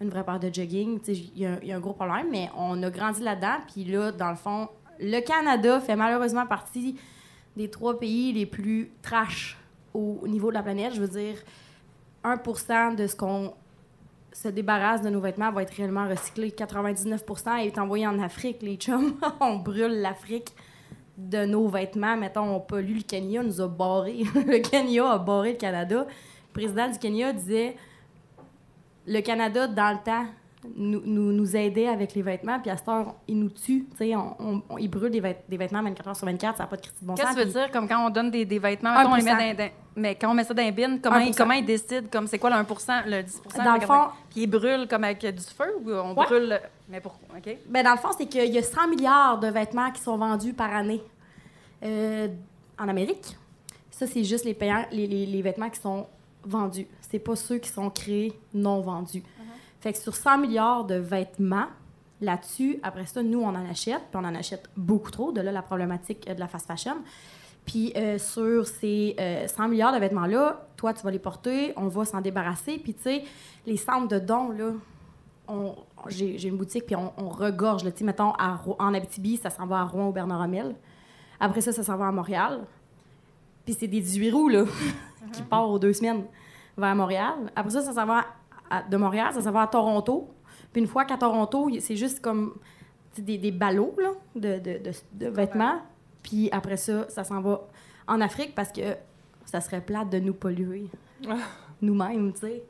une 0.00 0.10
vraie 0.10 0.24
paire 0.24 0.40
de 0.40 0.52
jogging, 0.52 0.98
il 1.06 1.38
y, 1.38 1.42
y 1.42 1.72
a 1.72 1.76
un 1.76 1.80
gros 1.80 1.92
problème, 1.92 2.26
mais 2.30 2.50
on 2.56 2.82
a 2.82 2.90
grandi 2.90 3.22
là-dedans. 3.22 3.58
Puis 3.72 3.84
là, 3.84 4.10
dans 4.10 4.30
le 4.30 4.36
fond, 4.36 4.68
le 4.98 5.20
Canada 5.20 5.80
fait 5.80 5.96
malheureusement 5.96 6.46
partie 6.46 6.96
des 7.56 7.70
trois 7.70 7.98
pays 7.98 8.32
les 8.32 8.46
plus 8.46 8.90
trash 9.02 9.58
au 9.94 10.26
niveau 10.26 10.48
de 10.48 10.54
la 10.54 10.62
planète. 10.62 10.94
Je 10.94 11.00
veux 11.00 11.08
dire, 11.08 11.36
1% 12.24 12.96
de 12.96 13.06
ce 13.06 13.16
qu'on 13.16 13.54
se 14.32 14.48
débarrasse 14.48 15.02
de 15.02 15.10
nos 15.10 15.20
vêtements 15.20 15.52
va 15.52 15.62
être 15.62 15.74
réellement 15.74 16.08
recyclé. 16.08 16.50
99% 16.50 17.58
est 17.58 17.78
envoyé 17.78 18.06
en 18.06 18.18
Afrique, 18.18 18.62
les 18.62 18.76
chums. 18.76 19.14
on 19.40 19.56
brûle 19.56 20.00
l'Afrique 20.00 20.52
de 21.28 21.44
nos 21.46 21.68
vêtements. 21.68 22.16
Mettons, 22.16 22.56
on 22.56 22.60
pollue 22.60 22.96
le 22.96 23.02
Kenya, 23.02 23.42
nous 23.42 23.60
a 23.60 23.68
barré. 23.68 24.24
le 24.34 24.58
Kenya 24.58 25.12
a 25.12 25.18
barré 25.18 25.52
le 25.52 25.58
Canada. 25.58 26.06
Le 26.06 26.52
président 26.52 26.88
du 26.88 26.98
Kenya 26.98 27.32
disait 27.32 27.76
le 29.06 29.20
Canada, 29.20 29.66
dans 29.66 29.90
le 29.92 30.04
temps, 30.04 30.24
nous, 30.76 31.02
nous, 31.04 31.32
nous 31.32 31.56
aidait 31.56 31.88
avec 31.88 32.14
les 32.14 32.22
vêtements, 32.22 32.60
puis 32.60 32.70
à 32.70 32.76
cette 32.76 32.86
heure, 32.88 33.16
il 33.26 33.36
nous 33.40 33.48
tue. 33.48 33.84
Tu 33.90 33.96
sais, 33.96 34.14
on, 34.14 34.36
on, 34.38 34.62
on- 34.70 34.78
il 34.78 34.86
brûle 34.88 35.10
des, 35.10 35.20
vêt- 35.20 35.38
des 35.48 35.56
vêtements 35.56 35.82
24 35.82 36.06
heures 36.08 36.16
sur 36.16 36.26
24, 36.26 36.56
ça 36.56 36.62
n'a 36.62 36.66
pas 36.68 36.76
de 36.76 36.82
critique 36.82 37.00
de 37.02 37.06
bon 37.08 37.14
Qu'est-ce 37.16 37.34
que 37.34 37.40
tu 37.40 37.46
veux 37.46 37.52
dire, 37.52 37.70
comme 37.72 37.88
quand 37.88 38.06
on 38.06 38.10
donne 38.10 38.30
des, 38.30 38.44
des 38.44 38.60
vêtements, 38.60 38.96
mettons, 38.96 39.10
on 39.10 39.14
les 39.16 39.22
met 39.24 39.32
1%. 39.32 39.56
dans, 39.56 39.64
dans- 39.64 39.70
mais 39.96 40.14
quand 40.14 40.30
on 40.30 40.34
met 40.34 40.44
ça 40.44 40.54
dans 40.54 40.62
un 40.62 40.70
bin, 40.70 40.98
comment, 40.98 41.18
ils, 41.18 41.32
1%. 41.32 41.36
comment 41.36 41.54
ils 41.54 41.64
décident, 41.66 42.06
comme 42.12 42.28
c'est 42.28 42.38
quoi 42.38 42.50
le 42.50 42.56
1 42.56 42.62
le 43.06 43.22
10 43.24 43.42
Dans 43.56 43.74
le 43.74 43.80
fond- 43.80 44.08
Puis 44.30 44.42
ils 44.42 44.46
brûlent 44.46 44.86
comme 44.88 45.02
avec 45.02 45.18
du 45.18 45.42
feu 45.42 45.74
ou 45.84 45.90
on 45.90 46.14
Ouais. 46.14 46.24
brûle... 46.26 46.60
Mais 46.88 47.00
pourquoi? 47.00 47.36
OK. 47.38 47.56
Ben, 47.68 47.82
dans 47.82 47.92
le 47.92 47.96
fond, 47.98 48.08
c'est 48.16 48.26
qu'il 48.26 48.44
y 48.52 48.58
a 48.58 48.62
100 48.62 48.86
milliards 48.88 49.40
de 49.40 49.48
vêtements 49.48 49.90
qui 49.90 50.00
sont 50.00 50.16
vendus 50.16 50.52
par 50.52 50.72
année 50.72 51.02
euh, 51.82 52.28
en 52.78 52.88
Amérique. 52.88 53.36
Ça, 53.90 54.06
c'est 54.06 54.24
juste 54.24 54.44
les, 54.44 54.54
payants, 54.54 54.84
les, 54.90 55.06
les- 55.06 55.26
les 55.26 55.42
vêtements 55.42 55.70
qui 55.70 55.80
sont 55.80 56.06
vendus. 56.44 56.86
C'est 57.00 57.18
pas 57.18 57.36
ceux 57.36 57.58
qui 57.58 57.68
sont 57.68 57.90
créés 57.90 58.32
non 58.54 58.80
vendus. 58.80 59.22
Fait 59.80 59.92
que 59.92 59.98
sur 59.98 60.14
100 60.14 60.38
milliards 60.38 60.84
de 60.84 60.94
vêtements, 60.94 61.66
là-dessus, 62.20 62.78
après 62.82 63.06
ça, 63.06 63.22
nous, 63.22 63.40
on 63.40 63.48
en 63.48 63.68
achète, 63.68 64.00
puis 64.10 64.14
on 64.14 64.24
en 64.24 64.34
achète 64.34 64.70
beaucoup 64.76 65.10
trop. 65.10 65.32
De 65.32 65.40
là, 65.40 65.50
la 65.52 65.62
problématique 65.62 66.26
euh, 66.28 66.34
de 66.34 66.40
la 66.40 66.48
fast 66.48 66.66
fashion. 66.66 66.96
Puis 67.66 67.92
euh, 67.96 68.18
sur 68.18 68.66
ces 68.66 69.14
euh, 69.20 69.46
100 69.46 69.68
milliards 69.68 69.92
de 69.92 69.98
vêtements-là, 69.98 70.66
toi, 70.76 70.94
tu 70.94 71.02
vas 71.02 71.10
les 71.10 71.18
porter, 71.20 71.72
on 71.76 71.86
va 71.88 72.04
s'en 72.04 72.20
débarrasser. 72.20 72.78
Puis 72.78 72.94
tu 72.94 73.02
sais, 73.02 73.24
les 73.66 73.76
centres 73.76 74.08
de 74.08 74.18
dons, 74.18 74.50
là, 74.50 74.72
j'ai 76.08 76.48
une 76.48 76.56
boutique, 76.56 76.86
puis 76.86 76.96
on, 76.96 77.12
on 77.18 77.28
regorge. 77.28 77.84
là. 77.84 77.92
Tu 77.92 77.98
sais, 77.98 78.04
mettons, 78.04 78.32
à 78.38 78.58
en 78.78 78.94
Abitibi, 78.94 79.36
ça 79.36 79.50
s'en 79.50 79.66
va 79.66 79.80
à 79.80 79.84
Rouen 79.84 80.06
au 80.08 80.12
Bernard-Amel. 80.12 80.74
Après 81.44 81.60
ça, 81.60 81.72
ça 81.72 81.82
s'en 81.82 81.96
va 81.96 82.06
à 82.08 82.12
Montréal. 82.12 82.60
Puis 83.64 83.76
c'est 83.78 83.86
des 83.88 84.00
18 84.00 84.30
roues, 84.30 84.48
là, 84.48 84.64
qui 85.32 85.42
partent 85.42 85.68
aux 85.70 85.78
deux 85.78 85.92
semaines 85.92 86.24
vers 86.78 86.94
Montréal. 86.94 87.34
Après 87.56 87.70
ça, 87.70 87.82
ça 87.82 87.92
s'en 87.92 88.06
va 88.06 88.24
à- 88.70 88.82
de 88.82 88.96
Montréal, 88.96 89.28
ça 89.34 89.42
s'en 89.42 89.50
va 89.52 89.62
à 89.62 89.66
Toronto. 89.66 90.28
Puis 90.72 90.80
une 90.80 90.88
fois 90.88 91.04
qu'à 91.04 91.16
Toronto, 91.18 91.68
c'est 91.80 91.96
juste 91.96 92.20
comme 92.20 92.54
des, 93.18 93.36
des 93.38 93.50
ballots 93.50 93.94
là, 94.00 94.10
de, 94.36 94.58
de, 94.58 94.78
de- 94.78 94.92
de 95.12 95.28
vêtements. 95.28 95.80
Puis 96.22 96.48
après 96.52 96.76
ça, 96.76 97.08
ça 97.10 97.24
s'en 97.24 97.40
va 97.40 97.60
en 98.06 98.20
Afrique 98.20 98.54
parce 98.54 98.70
que 98.72 98.96
ça 99.44 99.60
serait 99.60 99.80
plate 99.80 100.08
de 100.10 100.18
nous 100.20 100.34
polluer 100.34 100.86
nous-mêmes, 101.80 102.32
tu 102.32 102.40
sais. 102.40 102.62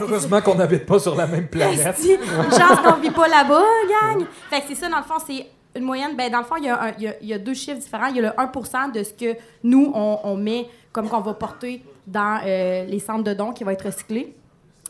Heureusement 0.00 0.40
qu'on 0.40 0.54
n'habite 0.54 0.86
pas 0.86 0.98
sur 0.98 1.14
la 1.14 1.26
même 1.26 1.48
planète. 1.50 1.78
Une 2.02 2.50
chance 2.50 2.80
qu'on 2.80 2.98
vit 3.00 3.10
pas 3.10 3.28
là-bas, 3.28 3.62
gang! 3.88 4.24
Fait 4.50 4.60
que 4.62 4.68
c'est 4.68 4.74
ça, 4.74 4.88
dans 4.88 4.98
le 4.98 5.02
fond, 5.04 5.14
c'est 5.26 5.46
une 5.76 5.84
moyenne. 5.84 6.16
Ben, 6.16 6.30
dans 6.30 6.38
le 6.38 6.44
fond, 6.44 6.56
il 6.56 6.64
y, 6.64 7.32
a 7.32 7.38
deux 7.38 7.54
chiffres 7.54 7.80
différents. 7.80 8.06
Il 8.06 8.16
y 8.16 8.18
a 8.20 8.22
le 8.22 8.40
1 8.40 8.88
de 8.88 9.02
ce 9.02 9.12
que 9.12 9.36
nous, 9.62 9.90
on, 9.94 10.36
met 10.36 10.68
comme 10.92 11.08
qu'on 11.08 11.20
va 11.20 11.34
porter 11.34 11.82
dans 12.06 12.40
euh, 12.44 12.84
les 12.84 12.98
centres 12.98 13.24
de 13.24 13.34
dons 13.34 13.52
qui 13.52 13.64
va 13.64 13.72
être 13.72 13.86
recyclé. 13.86 14.34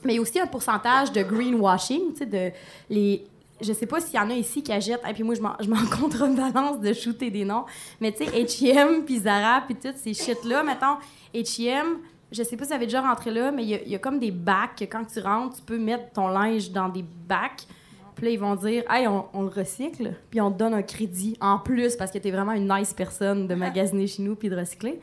Mais 0.04 0.12
il 0.12 0.16
y 0.16 0.18
a 0.18 0.22
aussi 0.22 0.38
un 0.38 0.46
pourcentage 0.46 1.12
de 1.12 1.22
greenwashing, 1.22 2.12
tu 2.12 2.18
sais, 2.18 2.26
de 2.26 2.50
les. 2.90 3.24
Je 3.60 3.72
sais 3.72 3.86
pas 3.86 4.00
s'il 4.00 4.16
y 4.16 4.18
en 4.18 4.28
a 4.28 4.34
ici 4.34 4.62
qui 4.62 4.72
achètent. 4.72 5.00
Et 5.08 5.12
puis 5.14 5.22
moi, 5.22 5.34
je 5.34 5.40
m'en, 5.40 5.86
contrebalance 5.98 6.80
de 6.80 6.92
shooter 6.92 7.30
des 7.30 7.44
noms. 7.44 7.64
Mais 8.00 8.12
tu 8.12 8.24
sais, 8.24 8.30
H&M, 8.30 9.04
puis 9.04 9.20
Zara, 9.20 9.62
puis 9.62 9.76
toutes 9.76 9.96
ces 9.96 10.12
shit-là, 10.12 10.62
mettons, 10.62 10.96
H&M, 11.32 11.98
je 12.32 12.42
sais 12.42 12.56
pas 12.56 12.64
si 12.64 12.70
ça 12.70 12.74
avait 12.74 12.86
déjà 12.86 13.00
rentré 13.00 13.30
là, 13.30 13.52
mais 13.52 13.62
il 13.64 13.88
y 13.88 13.94
a- 13.94 13.98
comme 13.98 14.18
des 14.18 14.32
bacs 14.32 14.86
quand 14.90 15.04
tu 15.04 15.20
rentres, 15.20 15.56
tu 15.56 15.62
peux 15.62 15.78
mettre 15.78 16.12
ton 16.12 16.28
linge 16.28 16.70
dans 16.70 16.88
des 16.88 17.04
bacs. 17.28 17.66
Puis 18.14 18.26
là, 18.26 18.32
ils 18.32 18.38
vont 18.38 18.54
dire, 18.54 18.84
hey, 18.90 19.08
on, 19.08 19.26
on 19.32 19.42
le 19.42 19.48
recycle, 19.48 20.14
puis 20.30 20.40
on 20.40 20.52
te 20.52 20.58
donne 20.58 20.74
un 20.74 20.82
crédit 20.82 21.36
en 21.40 21.58
plus 21.58 21.96
parce 21.96 22.10
que 22.10 22.18
tu 22.18 22.28
es 22.28 22.30
vraiment 22.30 22.52
une 22.52 22.72
nice 22.72 22.92
personne 22.92 23.46
de 23.46 23.54
magasiner 23.54 24.06
chez 24.06 24.22
nous 24.22 24.36
puis 24.36 24.48
de 24.48 24.56
recycler. 24.56 25.00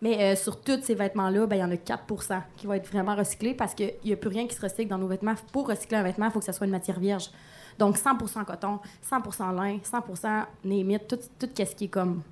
Mais 0.00 0.22
euh, 0.22 0.36
sur 0.36 0.60
tous 0.60 0.80
ces 0.82 0.94
vêtements-là, 0.94 1.46
ben, 1.46 1.56
il 1.56 1.60
y 1.60 1.64
en 1.64 1.70
a 1.70 1.74
4% 1.74 2.40
qui 2.56 2.66
vont 2.66 2.74
être 2.74 2.86
vraiment 2.86 3.16
recyclés 3.16 3.54
parce 3.54 3.74
qu'il 3.74 3.94
n'y 4.04 4.12
a 4.12 4.16
plus 4.16 4.30
rien 4.30 4.46
qui 4.46 4.54
se 4.54 4.60
recycle 4.60 4.88
dans 4.88 4.98
nos 4.98 5.08
vêtements. 5.08 5.34
Pour 5.52 5.68
recycler 5.68 5.98
un 5.98 6.02
vêtement, 6.02 6.26
il 6.26 6.32
faut 6.32 6.38
que 6.38 6.44
ça 6.44 6.52
soit 6.52 6.66
une 6.66 6.72
matière 6.72 7.00
vierge. 7.00 7.30
Donc 7.78 7.96
100% 7.96 8.44
coton, 8.44 8.78
100% 9.08 9.54
lin, 9.54 9.78
100% 9.78 10.44
némite, 10.64 11.08
tout, 11.08 11.18
tout 11.38 11.48
ce 11.56 11.74
qui 11.74 11.84
est 11.84 11.88
comme 11.88 12.22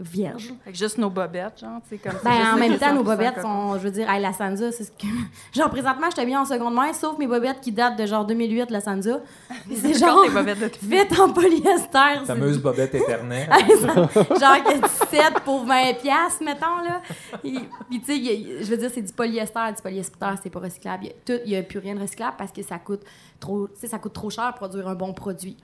vierge. 0.00 0.52
Fait 0.64 0.72
que 0.72 0.76
juste 0.78 0.98
nos 0.98 1.10
bobettes, 1.10 1.60
genre, 1.60 1.80
tu 1.82 1.90
sais, 1.90 1.98
comme 1.98 2.18
Ben, 2.24 2.32
juste 2.32 2.52
en 2.52 2.56
même 2.56 2.78
temps, 2.78 2.94
nos 2.94 3.02
100% 3.02 3.04
bobettes 3.04 3.40
sont, 3.40 3.78
je 3.78 3.82
veux 3.82 3.90
dire, 3.90 4.10
hey, 4.10 4.20
la 4.20 4.32
Sansa, 4.32 4.72
c'est 4.72 4.84
ce 4.84 4.90
que. 4.90 5.06
Genre, 5.52 5.68
présentement, 5.70 6.06
je 6.10 6.24
bien 6.24 6.40
en 6.40 6.44
seconde 6.44 6.74
main, 6.74 6.92
sauf 6.92 7.18
mes 7.18 7.26
bobettes 7.26 7.60
qui 7.60 7.72
datent 7.72 7.98
de 7.98 8.06
genre 8.06 8.24
2008, 8.24 8.70
la 8.70 8.80
Sansa. 8.80 9.20
C'est 9.74 9.94
genre. 9.98 10.24
de 10.24 10.68
tout. 10.68 10.86
Faites 10.88 11.18
en 11.18 11.32
polyester. 11.32 12.24
Fameuse 12.24 12.58
bobette 12.62 12.94
éternelle. 12.94 13.48
Genre 13.48 14.64
que 14.64 15.04
17 15.06 15.40
pour 15.44 15.64
20 15.64 15.94
piastres, 16.00 16.42
mettons, 16.44 16.78
là. 16.84 17.00
Et- 17.44 17.58
Puis, 17.88 18.00
tu 18.00 18.06
sais, 18.06 18.62
je 18.62 18.70
veux 18.70 18.76
dire, 18.76 18.90
c'est 18.92 19.02
du 19.02 19.12
polyester. 19.12 19.60
Du 19.74 19.82
polyester, 19.82 20.26
c'est 20.42 20.50
pas 20.50 20.60
recyclable. 20.60 21.08
Il 21.28 21.34
a 21.34 21.38
n'y 21.46 21.56
a, 21.56 21.62
plus 21.62 21.78
rien 21.78 21.94
de 21.94 22.00
recyclable 22.00 22.34
parce 22.38 22.52
que 22.52 22.62
ça 22.62 22.78
coûte 22.78 23.02
trop, 23.38 23.68
ça 23.74 23.98
coûte 23.98 24.12
trop 24.12 24.30
cher 24.30 24.50
pour 24.50 24.68
produire 24.68 24.88
un 24.88 24.94
bon 24.94 25.12
produit. 25.12 25.56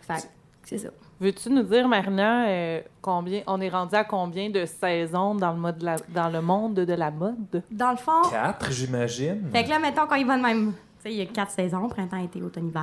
Fait 0.00 0.14
que 0.14 0.28
c'est 0.64 0.78
ça. 0.78 0.88
Veux-tu 1.22 1.50
nous 1.50 1.62
dire, 1.62 1.86
Marina, 1.86 2.46
euh, 2.48 2.80
combien 3.00 3.42
on 3.46 3.60
est 3.60 3.68
rendu 3.68 3.94
à 3.94 4.02
combien 4.02 4.50
de 4.50 4.64
saisons 4.66 5.36
dans 5.36 5.52
le, 5.52 5.56
mode 5.58 5.78
de 5.78 5.84
la- 5.84 5.96
dans 6.08 6.28
le 6.28 6.40
monde 6.42 6.74
de 6.74 6.92
la 6.94 7.12
mode? 7.12 7.62
Dans 7.70 7.92
le 7.92 7.96
fond, 7.96 8.22
Quatre, 8.28 8.72
j'imagine. 8.72 9.48
fait 9.52 9.62
que 9.62 9.68
là, 9.70 9.78
mettons, 9.78 10.08
quand 10.08 10.16
il 10.16 10.26
va 10.26 10.36
de 10.36 10.42
même, 10.42 10.72
sais, 11.00 11.12
il 11.12 11.18
y 11.18 11.22
a 11.22 11.26
quatre 11.26 11.52
saisons, 11.52 11.88
printemps, 11.88 12.16
été, 12.16 12.42
automne, 12.42 12.66
hiver. 12.70 12.82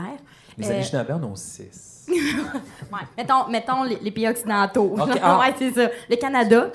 Les 0.58 0.70
Euh, 0.72 0.76
Anishinaabe 0.76 1.12
en 1.12 1.24
ont 1.28 1.36
six. 1.36 2.08
Ouais, 2.10 3.00
mettons, 3.18 3.48
mettons 3.50 3.84
les, 3.84 3.98
les 4.02 4.12
pays 4.12 4.30
occidentaux. 4.30 4.96
Ok, 4.98 5.20
ah. 5.22 5.40
ouais, 5.40 5.54
c'est 5.58 5.72
ça. 5.74 5.90
Le 6.10 6.16
Canada. 6.16 6.72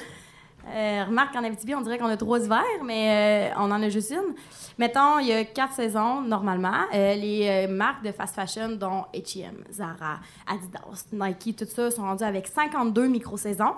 Euh, 0.71 1.05
remarque 1.07 1.33
qu'en 1.33 1.45
Abitibi, 1.45 1.75
on 1.75 1.81
dirait 1.81 1.97
qu'on 1.99 2.07
a 2.09 2.17
trois 2.19 2.41
hivers, 2.45 2.63
mais 2.85 3.51
euh, 3.51 3.55
on 3.59 3.71
en 3.71 3.83
a 3.83 3.89
juste 3.89 4.11
une. 4.11 4.35
Mettons, 4.79 5.19
il 5.21 5.29
y 5.29 5.33
a 5.33 5.45
quatre 5.45 5.75
saisons, 5.75 6.21
normalement. 6.23 6.83
Euh, 6.93 7.15
les 7.15 7.67
euh, 7.69 7.73
marques 7.73 8.05
de 8.05 8.11
fast 8.13 8.35
fashion, 8.35 8.71
dont 8.71 9.05
H&M, 9.15 9.55
Zara, 9.73 10.19
Adidas, 10.47 11.07
Nike, 11.13 11.57
tout 11.57 11.65
ça, 11.67 11.91
sont 11.91 12.03
rendues 12.03 12.25
avec 12.25 12.49
52 12.49 13.07
micro-saisons. 13.07 13.75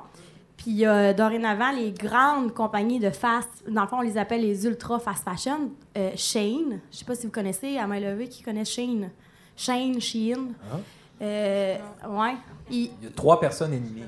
Puis 0.57 0.87
euh, 0.87 1.13
dorénavant, 1.13 1.71
les 1.73 1.93
grandes 1.93 2.55
compagnies 2.55 2.99
de 2.99 3.11
fast, 3.11 3.49
dans 3.69 3.83
le 3.83 3.89
fond, 3.89 3.99
on 3.99 4.03
les 4.03 4.17
appelle 4.17 4.41
les 4.41 4.65
ultra 4.67 4.99
fast 4.99 5.23
fashion. 5.23 5.71
Euh, 5.99 6.13
Shane, 6.17 6.81
je 6.91 6.97
sais 6.97 7.05
pas 7.05 7.15
si 7.15 7.27
vous 7.27 7.33
connaissez, 7.33 7.77
à 7.77 7.87
main 7.87 8.01
levée, 8.01 8.29
qui 8.29 8.43
connaît 8.43 8.65
Shane? 8.65 9.11
Shane, 9.55 10.01
Shein. 10.01 10.49
Ah. 10.73 10.77
Euh, 11.23 11.77
ouais. 12.09 12.37
Il- 12.71 12.91
Il 13.01 13.05
y 13.05 13.07
a 13.07 13.11
trois 13.15 13.39
personnes 13.39 13.75
et 13.75 13.79
demie. 13.81 14.05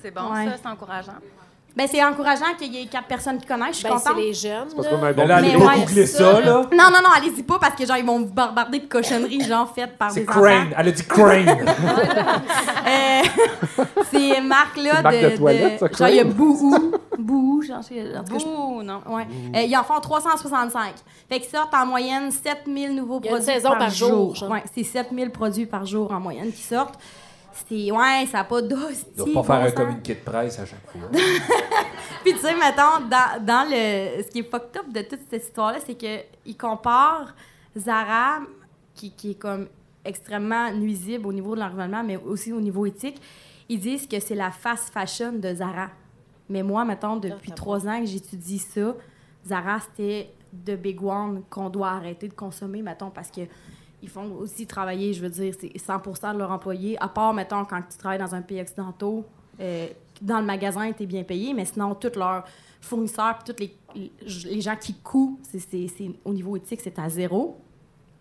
C'est 0.00 0.10
bon, 0.10 0.32
Ouais. 0.32 0.46
ça, 0.46 0.56
c'est 0.62 0.68
encourageant. 0.68 1.12
Ben, 1.76 1.86
c'est 1.90 2.02
encourageant 2.04 2.54
qu'il 2.58 2.74
y 2.74 2.82
ait 2.82 2.86
quatre 2.86 3.06
personnes 3.06 3.38
qui 3.38 3.46
connaissent. 3.46 3.68
Je 3.72 3.74
suis 3.76 3.84
Ben, 3.84 3.90
contente. 3.94 4.12
c'est 4.16 4.20
les 4.22 4.34
jeunes. 4.34 4.68
parce 4.74 4.88
là. 4.88 4.96
qu'on 4.96 5.02
a 5.04 5.08
un 5.08 5.12
bon 5.12 5.26
Là, 5.26 5.36
allez 5.36 5.52
Mais 5.52 5.58
pas 5.64 5.72
ouais, 5.72 5.80
googler 5.80 6.06
ça, 6.06 6.18
ça, 6.18 6.32
là. 6.32 6.40
là. 6.40 6.52
Non, 6.72 6.84
non, 6.90 6.98
non, 7.02 7.10
allez-y 7.16 7.42
pas 7.44 7.58
parce 7.60 7.74
que 7.76 7.86
genre 7.86 7.96
ils 7.96 8.04
vont 8.04 8.18
vous 8.18 8.26
barbarder 8.32 8.80
de 8.80 8.86
cochonneries 8.86 9.44
genre 9.44 9.72
faites 9.72 9.96
par 9.96 10.10
C'est 10.10 10.20
des 10.20 10.26
Crane. 10.26 10.44
enfants. 10.68 10.76
Elle 10.78 10.88
a 10.88 10.90
dit 10.92 11.04
Crane. 11.06 11.46
Euh, 12.86 13.22
ces 14.10 14.40
marques-là 14.42 14.90
C'est 14.92 14.96
une 14.96 15.02
marque 15.02 15.20
de, 15.20 15.28
de 15.30 15.36
toilette, 15.36 15.78
ça, 15.80 15.86
genre 15.92 16.08
il 16.08 16.16
y 16.16 16.20
a? 16.20 16.24
Bouhou, 16.24 16.92
Bouhou, 17.18 17.62
genre 17.62 17.82
c'est- 17.86 18.16
en 18.16 18.24
tout 18.24 18.32
cas, 18.32 18.38
je- 18.38 18.44
Bouh, 18.44 18.82
non. 18.82 19.00
Ouais. 19.08 19.26
Euh, 19.54 19.60
ils 19.62 19.76
en 19.76 19.84
font 19.84 20.00
365. 20.00 20.94
Fait 21.28 21.40
qu'ils 21.40 21.50
sortent 21.50 21.74
en 21.74 21.86
moyenne 21.86 22.30
7000 22.32 22.94
nouveaux 22.96 23.20
Il 23.22 23.26
y 23.26 23.28
a 23.28 23.32
une 23.32 23.36
produits 23.38 23.54
saison 23.54 23.68
par, 23.70 23.78
par 23.78 23.90
jour, 23.90 24.34
genre. 24.34 24.50
Ouais, 24.50 24.64
c'est 24.74 24.82
7000 24.82 25.30
produits 25.30 25.66
par 25.66 25.84
jour 25.86 26.10
en 26.12 26.20
moyenne 26.20 26.50
qui 26.52 26.62
sortent. 26.62 26.98
C'est 27.68 27.90
ouais, 27.90 28.26
ça 28.30 28.38
n'a 28.38 28.44
pas 28.44 28.62
d'hostie. 28.62 29.06
Ils 29.16 29.32
doivent 29.32 29.46
pas 29.46 29.60
faire 29.60 29.66
un 29.66 29.70
communiqué 29.70 30.14
de 30.14 30.20
presse 30.20 30.58
à 30.58 30.66
chaque 30.66 30.90
fois. 30.90 31.08
Puis 32.22 32.32
tu 32.32 32.38
sais, 32.38 32.54
mettons, 32.54 33.06
dans, 33.08 33.44
dans 33.44 33.68
le... 33.68 34.22
Ce 34.22 34.28
qui 34.28 34.40
est 34.40 34.50
fucked 34.50 34.76
up 34.76 34.92
de 34.92 35.02
toute 35.02 35.20
cette 35.30 35.44
histoire-là, 35.44 35.78
c'est 35.84 35.94
qu'ils 35.94 36.56
comparent 36.56 37.34
Zara, 37.76 38.40
qui, 38.94 39.12
qui 39.12 39.32
est 39.32 39.34
comme 39.34 39.68
extrêmement 40.04 40.72
nuisible 40.72 41.26
au 41.26 41.32
niveau 41.32 41.54
de 41.54 41.60
l'environnement, 41.60 42.02
mais 42.02 42.16
aussi 42.16 42.52
au 42.52 42.60
niveau 42.60 42.86
éthique, 42.86 43.20
ils 43.68 43.78
disent 43.78 44.06
que 44.06 44.18
c'est 44.20 44.34
la 44.34 44.50
fast 44.50 44.92
fashion 44.92 45.32
de 45.32 45.54
Zara. 45.54 45.90
Mais 46.48 46.62
moi, 46.62 46.84
mettons, 46.84 47.16
depuis 47.16 47.52
trois 47.52 47.86
ans 47.86 48.00
que 48.00 48.06
j'étudie 48.06 48.58
ça, 48.58 48.94
Zara, 49.46 49.78
c'était 49.80 50.32
de 50.52 50.74
Big 50.74 51.02
One 51.02 51.42
qu'on 51.48 51.70
doit 51.70 51.90
arrêter 51.90 52.28
de 52.28 52.34
consommer, 52.34 52.82
mettons, 52.82 53.10
parce 53.10 53.30
que 53.30 53.42
ils 54.02 54.08
font 54.08 54.32
aussi 54.38 54.66
travailler, 54.66 55.12
je 55.12 55.20
veux 55.20 55.28
dire, 55.28 55.54
c'est 55.58 55.76
100 55.78 56.32
de 56.34 56.38
leurs 56.38 56.50
employés, 56.50 56.96
à 57.00 57.08
part, 57.08 57.34
mettons, 57.34 57.64
quand 57.64 57.82
tu 57.90 57.96
travailles 57.98 58.18
dans 58.18 58.34
un 58.34 58.42
pays 58.42 58.60
occidentaux, 58.60 59.24
euh, 59.60 59.88
dans 60.22 60.40
le 60.40 60.46
magasin, 60.46 60.90
tu 60.92 61.02
es 61.02 61.06
bien 61.06 61.22
payé, 61.24 61.52
mais 61.54 61.64
sinon, 61.64 61.94
tous 61.94 62.16
leurs 62.18 62.44
fournisseurs, 62.80 63.38
tous 63.44 63.56
les, 63.58 63.76
les, 64.46 64.60
gens 64.60 64.76
qui 64.76 64.94
coûtent, 64.94 65.40
c'est, 65.42 65.86
au 66.24 66.32
niveau 66.32 66.56
éthique, 66.56 66.80
c'est 66.82 66.98
à 66.98 67.08
zéro. 67.08 67.58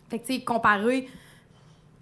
Fait 0.09 0.19
que, 0.19 0.25
tu 0.27 0.33
sais, 0.35 0.41
comparer 0.43 1.07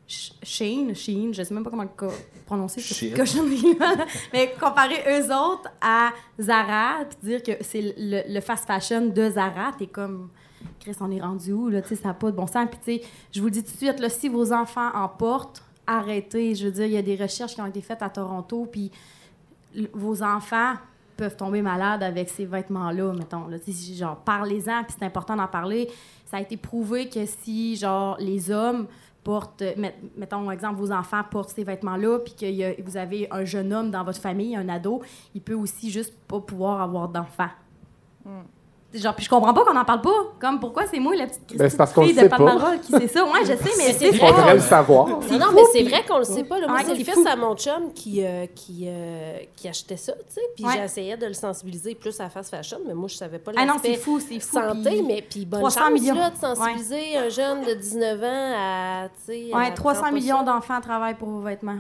Sh- 0.08 0.32
Shein, 0.42 0.94
Shein, 0.94 1.32
je 1.34 1.44
sais 1.44 1.54
même 1.54 1.64
pas 1.64 1.70
comment 1.70 1.86
co- 1.88 2.08
prononcer 2.46 2.82
cochonnerie-là, 3.14 4.06
mais 4.34 4.54
comparer 4.60 5.04
eux 5.20 5.26
autres 5.36 5.70
à 5.82 6.12
Zara, 6.40 7.04
puis 7.10 7.30
dire 7.30 7.44
que 7.44 7.62
c'est 7.64 7.94
le, 7.98 8.22
le 8.34 8.40
fast 8.42 8.66
fashion 8.66 9.08
de 9.08 9.30
Zara, 9.30 9.74
t'es 9.78 9.88
comme, 9.88 10.30
Chris, 10.80 10.96
on 11.02 11.12
est 11.12 11.22
rendu 11.22 11.52
où, 11.54 11.70
là, 11.70 11.82
tu 11.82 11.96
ça 11.96 12.10
n'a 12.10 12.14
pas 12.14 12.32
de 12.32 12.36
bon 12.36 12.48
sens. 12.48 12.68
Puis, 12.70 13.00
tu 13.00 13.08
je 13.34 13.40
vous 13.40 13.48
le 13.48 13.52
dis 13.52 13.64
tout 13.64 13.72
de 13.72 13.78
suite, 13.78 14.00
là, 14.00 14.10
si 14.10 14.30
vos 14.30 14.54
enfants 14.54 14.90
en 14.94 15.08
portent, 15.08 15.64
arrêtez. 15.86 16.56
Je 16.56 16.66
veux 16.66 16.72
dire, 16.72 16.86
il 16.86 16.94
y 16.94 16.98
a 16.98 17.02
des 17.02 17.16
recherches 17.16 17.56
qui 17.56 17.62
ont 17.62 17.66
été 17.66 17.82
faites 17.82 18.02
à 18.02 18.10
Toronto, 18.10 18.68
puis 18.72 18.92
vos 19.94 20.24
enfants 20.24 20.74
peuvent 21.16 21.36
tomber 21.36 21.62
malades 21.62 22.04
avec 22.04 22.30
ces 22.30 22.46
vêtements-là, 22.46 23.14
mettons. 23.14 23.48
Là, 23.48 23.58
Tu 23.60 23.74
sais, 23.74 23.94
genre, 23.96 24.18
parlez-en, 24.18 24.84
puis 24.84 24.96
c'est 24.98 25.06
important 25.06 25.36
d'en 25.36 25.48
parler. 25.48 25.90
Ça 26.26 26.38
a 26.38 26.42
été 26.42 26.58
prouvé 26.58 27.10
que 27.10 27.26
si, 27.26 27.76
genre, 27.76 28.18
les 28.20 28.52
hommes 28.52 28.86
portent, 29.24 29.64
met- 29.78 29.96
mettons, 30.16 30.50
exemple, 30.52 30.76
vos 30.80 30.92
enfants 30.92 31.22
portent 31.30 31.50
ces 31.50 31.64
vêtements-là, 31.64 32.20
puis 32.20 32.34
que 32.34 32.82
vous 32.82 32.98
avez 32.98 33.28
un 33.32 33.44
jeune 33.46 33.74
homme 33.74 33.92
dans 33.92 34.04
votre 34.04 34.20
famille, 34.22 34.56
un 34.56 34.70
ado, 34.70 35.02
il 35.34 35.42
peut 35.42 35.56
aussi 35.56 35.90
juste 35.90 36.14
pas 36.28 36.40
pouvoir 36.40 36.82
avoir 36.82 37.10
d'enfants. 37.10 37.50
Genre, 38.94 39.14
puis 39.14 39.26
je 39.26 39.30
comprends 39.30 39.54
pas 39.54 39.66
qu'on 39.66 39.74
n'en 39.74 39.84
parle 39.84 40.00
pas. 40.02 40.10
Comme, 40.40 40.60
pourquoi 40.62 40.84
c'est 40.88 41.00
moi, 41.00 41.14
la 41.16 41.28
petite 41.28 41.58
Ben, 41.58 41.70
c'est 41.70 41.76
parce 41.76 41.92
qu'on 41.92 42.04
fille 42.04 42.14
le 42.14 42.24
de 42.24 42.30
sait 42.30 42.80
qui 42.82 42.92
sait 42.94 43.08
ça? 43.10 43.24
Ouais, 43.26 43.42
je 43.42 43.48
sais, 43.48 43.72
mais 43.78 43.94
c'est 43.94 44.08
Il 44.10 44.18
faudrait 44.18 44.54
le 44.56 44.60
savoir. 44.62 45.08
Non, 45.10 45.20
mais 45.54 45.62
c'est 45.74 45.84
vrai 45.84 46.06
qu'on 46.08 46.20
le 46.20 46.24
sait 46.24 46.46
pas. 46.46 46.60
Là. 46.60 46.68
Moi, 46.68 46.78
Ouais, 46.78 46.84
c'est 46.86 46.92
c'est 46.96 47.00
le 47.00 47.04
fou. 47.12 47.22
fils 47.22 47.28
à 47.28 47.36
mon 47.36 47.56
chum 47.56 47.92
qui, 47.94 48.24
euh, 48.26 48.46
qui, 48.56 48.86
euh, 48.88 49.40
qui 49.58 49.68
achetait 49.68 49.98
ça, 49.98 50.14
tu 50.14 50.36
sais. 50.36 50.42
Puis 50.56 50.66
Ouais. 50.66 50.72
j'essayais 50.78 51.18
de 51.18 51.26
le 51.26 51.34
sensibiliser 51.34 51.96
plus 51.96 52.18
à 52.22 52.24
la 52.24 52.30
fast 52.30 52.50
fashion, 52.50 52.78
mais 52.88 52.94
moi, 52.94 53.10
je 53.10 53.16
savais 53.18 53.40
pas 53.40 53.52
Ah 53.58 53.66
non, 53.66 53.74
l'aspect 53.74 53.96
c'est 53.96 54.00
fou, 54.00 54.20
c'est 54.22 54.40
fou. 54.40 54.54
santé. 54.58 54.90
puis- 54.90 55.02
Mais 55.04 55.22
puis 55.22 55.46
bonne 55.46 55.60
300 55.60 55.82
chance, 55.82 55.92
millions. 55.92 56.16
là, 56.16 56.30
de 56.30 56.38
sensibiliser 56.38 57.18
un 57.18 57.30
jeune 57.30 57.66
de 57.66 57.74
19 57.74 58.24
ans 58.24 58.54
à, 58.58 59.10
tu 59.10 59.34
sais... 59.34 59.54
Ouais, 59.54 59.68
à 59.68 59.72
300 59.72 60.00
prendre 60.02 60.14
pas 60.16 60.20
millions 60.20 60.44
d'enfants 60.44 60.80
travaillent 60.82 61.16
pour 61.16 61.28
vos 61.28 61.42
vêtements. 61.42 61.80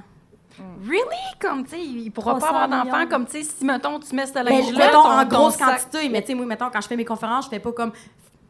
Really? 0.86 1.02
Comme, 1.40 1.64
tu 1.66 1.72
sais, 1.72 1.80
il 1.82 2.12
pourra 2.12 2.34
pas 2.34 2.40
300 2.40 2.56
avoir 2.56 2.70
d'enfants. 2.86 2.98
millions. 2.98 3.10
Comme, 3.10 3.26
tu 3.26 3.32
sais, 3.32 3.44
si, 3.44 3.66
mettons, 3.66 4.00
tu 4.00 4.16
mets 4.16 4.26
ce 4.26 4.34
Mais 4.34 4.44
linge-là, 4.44 4.86
mettons 4.88 5.04
ton- 5.04 5.10
en 5.10 5.26
grosse 5.26 5.58
quantité, 5.58 6.10
mais 6.10 6.22
tu 6.22 6.28
sais, 6.28 6.34
moi, 6.34 6.46
mettons, 6.46 6.70
quand 6.72 6.82
je 6.82 6.88
fais 6.88 6.96
mes 6.96 7.06
conférences, 7.06 7.46
je 7.46 7.50
fais 7.50 7.60
pas 7.60 7.72
comme. 7.72 7.92
Tu 7.92 7.98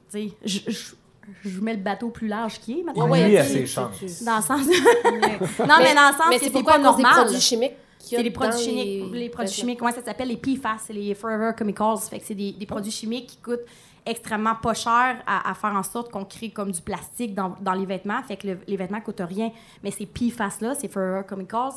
sais, 0.10 0.32
je, 0.46 0.60
je, 0.72 1.50
je 1.50 1.60
mets 1.62 1.74
le 1.74 1.82
bateau 1.82 2.10
plus 2.10 2.28
large 2.28 2.60
qu'il 2.60 2.80
est, 2.80 2.84
maintenant. 2.84 3.08
Ses 3.44 3.66
chances. 3.66 3.98
tu- 4.00 4.24
Dans 4.26 4.38
le 4.38 4.42
sens. 4.42 4.62
non, 4.66 5.76
mais, 5.80 5.94
dans 5.94 6.08
le 6.08 6.14
sens 6.18 6.26
mais 6.30 6.36
que 6.38 6.40
c'est 6.40 6.46
c'est 6.46 6.52
pourquoi 6.52 6.74
pas 6.74 6.80
normal. 6.80 7.14
produits 7.14 7.42
chimiques 7.42 7.74
C'est 8.00 8.24
les 8.24 8.32
produits 8.32 8.60
chimiques. 8.60 9.12
les- 9.14 9.20
Les, 9.20 9.30
produits 9.30 9.54
chimiques, 9.54 9.82
ouais, 9.82 9.92
ça 9.92 10.04
s'appelle 10.04 10.30
les 10.30 10.38
PFAS, 10.38 10.78
c'est 10.88 10.94
les 10.94 11.14
Forever 11.14 11.52
Chemicals. 11.58 11.98
Fait 12.10 12.20
que 12.20 12.26
c'est 12.26 12.36
des, 12.36 12.54
des 12.54 12.66
produits 12.66 12.92
chimiques 12.92 13.28
qui 13.28 13.38
coûtent 13.38 13.66
extrêmement 14.10 14.56
pas 14.56 14.74
cher 14.74 15.22
à, 15.26 15.54
faire 15.54 15.74
en 15.76 15.84
sorte 15.84 16.12
qu'on 16.12 16.26
crée 16.26 16.50
comme 16.50 16.72
du 16.72 16.82
plastique 16.82 17.34
dans, 17.36 17.56
dans 17.62 17.74
les 17.74 17.86
vêtements. 17.86 18.22
Fait 18.24 18.38
que 18.38 18.48
le- 18.48 18.60
les 18.68 18.78
vêtements 18.78 19.02
coûtent 19.02 19.22
rien. 19.22 19.52
Mais 19.84 19.92
ces 19.92 20.06
PFAS-là, 20.06 20.76
ces 20.76 20.88
Forever 20.88 21.22
Chemicals, 21.30 21.74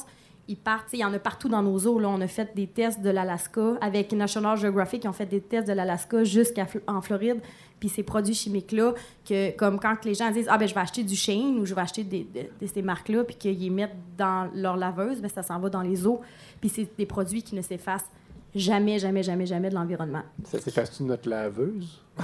ils 0.48 0.56
partent, 0.56 0.88
il 0.92 0.98
y 0.98 1.04
en 1.04 1.12
a 1.14 1.18
partout 1.20 1.48
dans 1.48 1.62
nos 1.62 1.78
eaux. 1.86 1.98
Là. 2.00 2.08
On 2.08 2.20
a 2.20 2.26
fait 2.26 2.52
des 2.56 2.66
tests 2.66 3.00
de 3.00 3.10
l'Alaska 3.10 3.74
avec 3.80 4.12
National 4.12 4.56
Geographic. 4.56 5.04
Ils 5.04 5.08
ont 5.08 5.12
fait 5.12 5.26
des 5.26 5.40
tests 5.40 5.68
de 5.68 5.72
l'Alaska 5.72 6.24
jusqu'en 6.24 7.00
Floride. 7.00 7.40
Puis 7.78 7.88
ces 7.88 8.02
produits 8.02 8.34
chimiques-là, 8.34 8.92
que 9.26 9.56
comme 9.56 9.78
quand 9.78 10.04
les 10.04 10.14
gens 10.14 10.30
disent 10.30 10.48
Ah, 10.50 10.58
ben 10.58 10.68
je 10.68 10.74
vais 10.74 10.80
acheter 10.80 11.02
du 11.04 11.14
Shane 11.16 11.58
ou 11.58 11.64
je 11.66 11.74
vais 11.74 11.80
acheter 11.80 12.02
des, 12.04 12.24
de, 12.24 12.40
de 12.60 12.66
ces 12.66 12.82
marques-là, 12.82 13.24
puis 13.24 13.36
qu'ils 13.36 13.58
les 13.58 13.70
mettent 13.70 13.96
dans 14.18 14.50
leur 14.54 14.76
laveuse, 14.76 15.20
ben 15.22 15.30
ça 15.30 15.42
s'en 15.42 15.58
va 15.60 15.70
dans 15.70 15.82
les 15.82 16.06
eaux. 16.06 16.20
Puis 16.60 16.68
c'est 16.68 16.88
des 16.98 17.06
produits 17.06 17.42
qui 17.42 17.54
ne 17.54 17.62
s'effacent 17.62 18.10
jamais, 18.54 18.98
jamais, 18.98 19.22
jamais, 19.22 19.46
jamais 19.46 19.68
de 19.70 19.74
l'environnement. 19.74 20.22
Ça 20.44 20.58
s'efface-tu 20.60 21.02
notre 21.04 21.28
laveuse? 21.28 22.00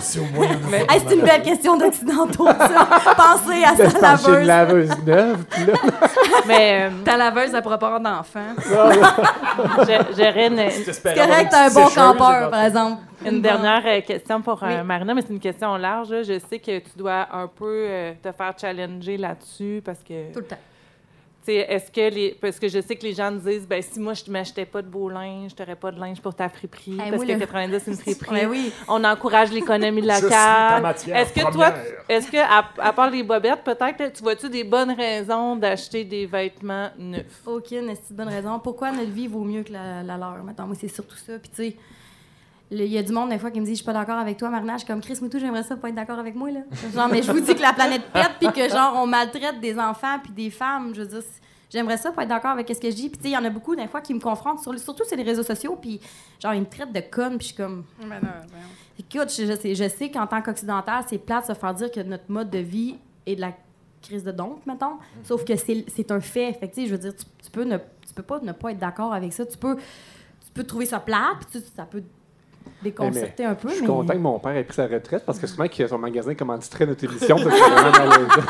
Si 0.00 0.18
au 0.18 0.24
moins, 0.34 0.46
Hey, 0.88 1.00
c'est 1.06 1.14
une 1.14 1.20
belle 1.20 1.42
question 1.42 1.76
d'occidentaux, 1.76 2.46
ça. 2.46 2.88
Pensez 3.16 3.62
à 3.64 3.76
sa 3.76 4.16
pencher 4.16 4.40
une 4.40 4.46
laveuse. 4.46 4.88
laveuse 4.88 5.04
neuve, 5.06 5.44
puis 5.50 5.64
là... 5.66 5.72
Mais 6.46 6.84
euh, 6.90 7.04
Ta 7.04 7.18
laveuse, 7.18 7.52
elle 7.54 7.60
pourra 7.62 7.76
pas 7.78 7.94
avoir 7.94 8.00
d'enfants. 8.00 8.54
j'ai- 9.86 9.98
j'aurais 10.16 10.46
une, 10.46 10.70
C'est 10.70 11.14
correct, 11.14 11.52
un 11.52 11.70
bon 11.70 11.86
campeur, 11.88 12.50
par 12.50 12.64
exemple. 12.64 13.02
une 13.26 13.42
dernière 13.42 13.82
euh, 13.84 14.00
question 14.00 14.40
pour 14.40 14.62
euh, 14.62 14.78
Oui. 14.80 14.86
Marina, 14.86 15.12
mais 15.14 15.20
c'est 15.22 15.32
une 15.34 15.40
question 15.40 15.76
large. 15.76 16.10
là. 16.10 16.22
Je 16.22 16.38
sais 16.48 16.58
que 16.58 16.78
tu 16.78 16.90
dois 16.96 17.28
un 17.32 17.46
peu 17.46 17.84
euh, 17.88 18.12
te 18.22 18.32
faire 18.32 18.54
challenger 18.58 19.18
là-dessus 19.18 19.82
parce 19.84 19.98
que. 20.00 20.32
Tout 20.32 20.38
le 20.40 20.46
temps. 20.46 20.56
Est-ce 21.48 21.90
que 21.90 22.14
les. 22.14 22.36
Parce 22.40 22.58
que 22.58 22.68
je 22.68 22.80
sais 22.80 22.94
que 22.96 23.02
les 23.02 23.14
gens 23.14 23.30
me 23.32 23.38
disent, 23.38 23.66
ben 23.66 23.82
si 23.82 23.98
moi, 23.98 24.14
je 24.14 24.22
ne 24.26 24.32
m'achetais 24.32 24.64
pas 24.66 24.82
de 24.82 24.86
beau 24.88 25.08
linge, 25.08 25.52
je 25.56 25.62
n'aurais 25.62 25.74
pas 25.76 25.90
de 25.90 25.98
linge 25.98 26.20
pour 26.20 26.34
ta 26.34 26.48
friperie. 26.48 26.92
Hey, 27.00 27.10
parce 27.10 27.22
que 27.24 27.28
là- 27.28 27.38
90, 27.38 27.78
c'est 27.84 27.90
une 27.92 27.96
friperie. 27.98 28.34
Ouais, 28.34 28.46
oui. 28.46 28.72
On 28.88 29.02
encourage 29.04 29.50
l'économie 29.50 30.02
locale. 30.02 30.84
Est-ce 31.14 31.32
que 31.32 31.52
toi, 31.52 31.74
est-ce 32.08 32.30
que, 32.30 32.36
à, 32.36 32.64
à 32.78 32.92
part 32.92 33.10
les 33.10 33.22
bobettes, 33.22 33.64
peut-être, 33.64 34.12
tu 34.12 34.22
vois-tu 34.22 34.48
des 34.48 34.64
bonnes 34.64 34.92
raisons 34.92 35.56
d'acheter 35.56 36.04
des 36.04 36.26
vêtements 36.26 36.90
neufs? 36.98 37.40
Aucune 37.46 37.88
est 37.90 38.12
bonne 38.12 38.28
raison? 38.28 38.58
Pourquoi 38.58 38.92
notre 38.92 39.10
vie 39.10 39.26
vaut 39.26 39.44
mieux 39.44 39.62
que 39.62 39.72
la, 39.72 40.02
la 40.02 40.16
leur? 40.16 40.42
Mettons, 40.44 40.64
moi, 40.66 40.76
c'est 40.78 40.88
surtout 40.88 41.16
ça. 41.16 41.32
Puis, 41.38 41.50
tu 41.50 41.56
sais, 41.70 41.76
il 42.70 42.84
y 42.86 42.98
a 42.98 43.02
du 43.02 43.12
monde, 43.12 43.30
des 43.30 43.38
fois, 43.38 43.50
qui 43.50 43.60
me 43.60 43.64
dit 43.64 43.72
Je 43.72 43.76
suis 43.76 43.84
pas 43.84 43.92
d'accord 43.92 44.18
avec 44.18 44.36
toi, 44.36 44.48
Marina. 44.50 44.74
Je 44.74 44.78
suis 44.80 44.86
comme 44.86 45.00
Chris 45.00 45.18
Moutou, 45.20 45.38
j'aimerais 45.38 45.62
ça 45.64 45.76
pas 45.76 45.88
être 45.88 45.94
d'accord 45.94 46.18
avec 46.18 46.34
moi. 46.34 46.50
Là. 46.50 46.60
Genre, 46.94 47.08
mais 47.08 47.22
je 47.22 47.32
vous 47.32 47.40
dis 47.40 47.54
que 47.54 47.62
la 47.62 47.72
planète 47.72 48.02
pète, 48.12 48.32
puis 48.38 48.52
que, 48.52 48.68
genre, 48.68 48.94
on 48.96 49.06
maltraite 49.06 49.60
des 49.60 49.78
enfants, 49.78 50.18
puis 50.22 50.32
des 50.32 50.50
femmes. 50.50 50.92
Je 50.94 51.02
veux 51.02 51.06
dire, 51.08 51.22
j'aimerais 51.68 51.96
ça 51.96 52.12
pas 52.12 52.22
être 52.22 52.28
d'accord 52.28 52.52
avec 52.52 52.68
ce 52.68 52.80
que 52.80 52.90
je 52.90 52.94
dis. 52.96 53.08
Puis, 53.08 53.18
tu 53.18 53.22
sais, 53.24 53.28
il 53.30 53.34
y 53.34 53.36
en 53.36 53.44
a 53.44 53.50
beaucoup, 53.50 53.74
des 53.74 53.88
fois, 53.88 54.00
qui 54.00 54.14
me 54.14 54.20
confrontent, 54.20 54.60
sur, 54.62 54.78
surtout 54.78 55.04
sur 55.04 55.16
les 55.16 55.22
réseaux 55.24 55.42
sociaux, 55.42 55.76
puis, 55.80 56.00
genre, 56.40 56.54
ils 56.54 56.60
me 56.60 56.66
traitent 56.66 56.92
de 56.92 57.00
conne, 57.00 57.38
puis 57.38 57.48
je 57.48 57.54
suis 57.54 57.56
comme. 57.56 57.84
Ben 58.00 58.08
non, 58.22 58.28
voyons. 58.48 58.64
Écoute, 58.98 59.34
je, 59.34 59.46
je 59.46 59.56
sais, 59.56 59.74
je 59.74 59.88
sais 59.88 60.10
qu'en 60.10 60.26
tant 60.26 60.40
qu'occidental, 60.42 61.04
c'est 61.08 61.18
plate 61.18 61.48
de 61.48 61.54
se 61.54 61.58
faire 61.58 61.74
dire 61.74 61.90
que 61.90 62.00
notre 62.00 62.24
mode 62.28 62.50
de 62.50 62.58
vie 62.58 62.96
est 63.26 63.34
de 63.34 63.40
la 63.40 63.52
crise 64.02 64.22
de 64.24 64.30
dompe, 64.30 64.64
mettons. 64.66 64.98
Sauf 65.24 65.44
que 65.44 65.56
c'est 65.56 65.84
c'est 65.88 66.10
un 66.12 66.20
fait. 66.20 66.52
Fait 66.52 66.68
tu 66.68 66.82
sais, 66.82 66.86
je 66.86 66.92
veux 66.92 66.98
dire, 66.98 67.14
tu, 67.16 67.24
tu 67.42 67.50
peux 67.50 67.64
ne, 67.64 67.78
tu 67.78 68.14
peux 68.14 68.22
pas 68.22 68.38
ne 68.40 68.52
pas 68.52 68.70
être 68.72 68.78
d'accord 68.78 69.12
avec 69.14 69.32
ça. 69.32 69.44
Tu 69.46 69.56
peux, 69.58 69.76
tu 69.76 70.52
peux 70.54 70.64
trouver 70.64 70.86
ça 70.86 71.00
plate, 71.00 71.38
puis 71.50 71.60
tu- 71.60 71.66
ça 71.74 71.84
peut 71.84 72.02
déconcerté 72.82 73.44
un 73.44 73.54
peu. 73.54 73.68
Je 73.68 73.74
suis 73.74 73.82
mais- 73.82 73.88
content 73.88 74.12
que 74.14 74.18
mon 74.18 74.38
père 74.38 74.56
ait 74.56 74.64
pris 74.64 74.74
sa 74.76 74.86
retraite 74.86 75.24
parce 75.26 75.38
que 75.38 75.46
souvent 75.46 75.68
que 75.68 75.86
son 75.86 75.98
magasin 75.98 76.34
commanditerait 76.34 76.86
notre 76.86 77.04
émission. 77.04 77.36
parce 77.36 77.48
que 77.48 77.54
c'est 77.54 77.70
vraiment 77.70 78.08
malaisant. 78.08 78.42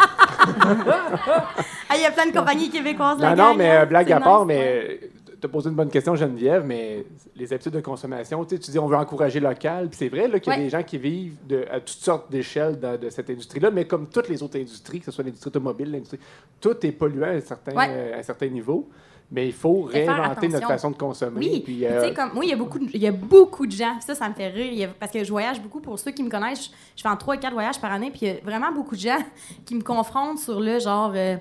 Ah, 1.88 1.96
il 1.96 2.02
y 2.02 2.06
a 2.06 2.10
plein 2.12 2.26
de 2.26 2.32
compagnies 2.32 2.70
québécoises. 2.70 3.18
non, 3.18 3.22
la 3.24 3.36
non, 3.36 3.48
gang, 3.50 3.58
mais 3.58 3.70
hein. 3.70 3.82
euh, 3.82 3.86
blague 3.86 4.06
C'est 4.08 4.12
à 4.12 4.16
nice, 4.18 4.24
part, 4.24 4.40
ouais. 4.40 4.46
mais 4.46 5.00
tu 5.40 5.46
as 5.46 5.48
posé 5.48 5.68
une 5.70 5.74
bonne 5.74 5.88
question, 5.90 6.14
Geneviève, 6.14 6.64
mais 6.66 7.04
les 7.34 7.52
habitudes 7.52 7.72
de 7.72 7.80
consommation, 7.80 8.44
tu 8.44 8.56
dis 8.58 8.78
on 8.78 8.86
veut 8.86 8.96
encourager 8.96 9.40
local, 9.40 9.88
puis 9.88 9.96
c'est 9.98 10.08
vrai 10.08 10.28
là, 10.28 10.38
qu'il 10.38 10.52
y 10.52 10.56
a 10.56 10.58
Ouais. 10.58 10.64
des 10.64 10.70
gens 10.70 10.82
qui 10.82 10.98
vivent 10.98 11.36
de, 11.48 11.64
à 11.70 11.80
toutes 11.80 11.88
sortes 11.88 12.30
d'échelles 12.30 12.78
dans- 12.78 12.98
de, 12.98 13.08
cette 13.10 13.30
industrie-là, 13.30 13.70
mais 13.70 13.86
comme 13.86 14.06
toutes 14.08 14.28
les 14.28 14.42
autres 14.42 14.58
industries, 14.58 15.00
que 15.00 15.06
ce 15.06 15.10
soit 15.10 15.24
l'industrie 15.24 15.48
automobile, 15.48 15.90
l'industrie, 15.90 16.18
tout 16.60 16.76
est 16.86 16.92
polluant 16.92 17.26
à 17.28 17.30
un 17.30 17.40
certain, 17.40 17.72
Ouais. 17.74 17.86
euh, 17.88 18.16
à 18.16 18.18
un 18.18 18.22
certain 18.22 18.48
niveau, 18.48 18.88
mais 19.30 19.46
il 19.46 19.52
faut 19.52 19.82
réinventer 19.82 20.48
notre 20.48 20.66
façon 20.68 20.90
de 20.90 20.96
consommer. 20.96 21.38
Oui, 21.38 21.60
puis, 21.64 21.86
euh, 21.86 22.12
comme, 22.14 22.32
moi, 22.34 22.44
il 22.44 22.50
y, 22.50 22.52
a 22.52 22.56
beaucoup 22.56 22.78
de, 22.78 22.86
il 22.92 23.00
y 23.00 23.06
a 23.06 23.12
beaucoup 23.12 23.66
de 23.66 23.72
gens, 23.72 24.00
ça, 24.00 24.14
ça 24.14 24.28
me 24.28 24.34
fait 24.34 24.48
rire, 24.48 24.72
il 24.72 24.78
y 24.78 24.84
a- 24.84 24.88
parce 24.88 25.12
que 25.12 25.22
je 25.22 25.30
voyage 25.30 25.60
beaucoup. 25.60 25.80
Pour 25.80 25.98
ceux 25.98 26.10
qui 26.10 26.22
me 26.22 26.30
connaissent, 26.30 26.64
je, 26.64 26.70
je 26.96 27.02
fais 27.02 27.08
en 27.08 27.16
3 27.16 27.36
et 27.36 27.38
4 27.38 27.52
voyages 27.52 27.80
par 27.80 27.92
année, 27.92 28.10
puis 28.10 28.20
il 28.22 28.28
y 28.28 28.30
a 28.30 28.40
vraiment 28.42 28.72
beaucoup 28.72 28.94
de 28.96 29.00
gens 29.00 29.18
qui 29.64 29.74
me 29.74 29.82
confrontent 29.82 30.38
sur 30.38 30.58
le 30.60 30.78
genre. 30.78 31.12
euh, 31.14 31.36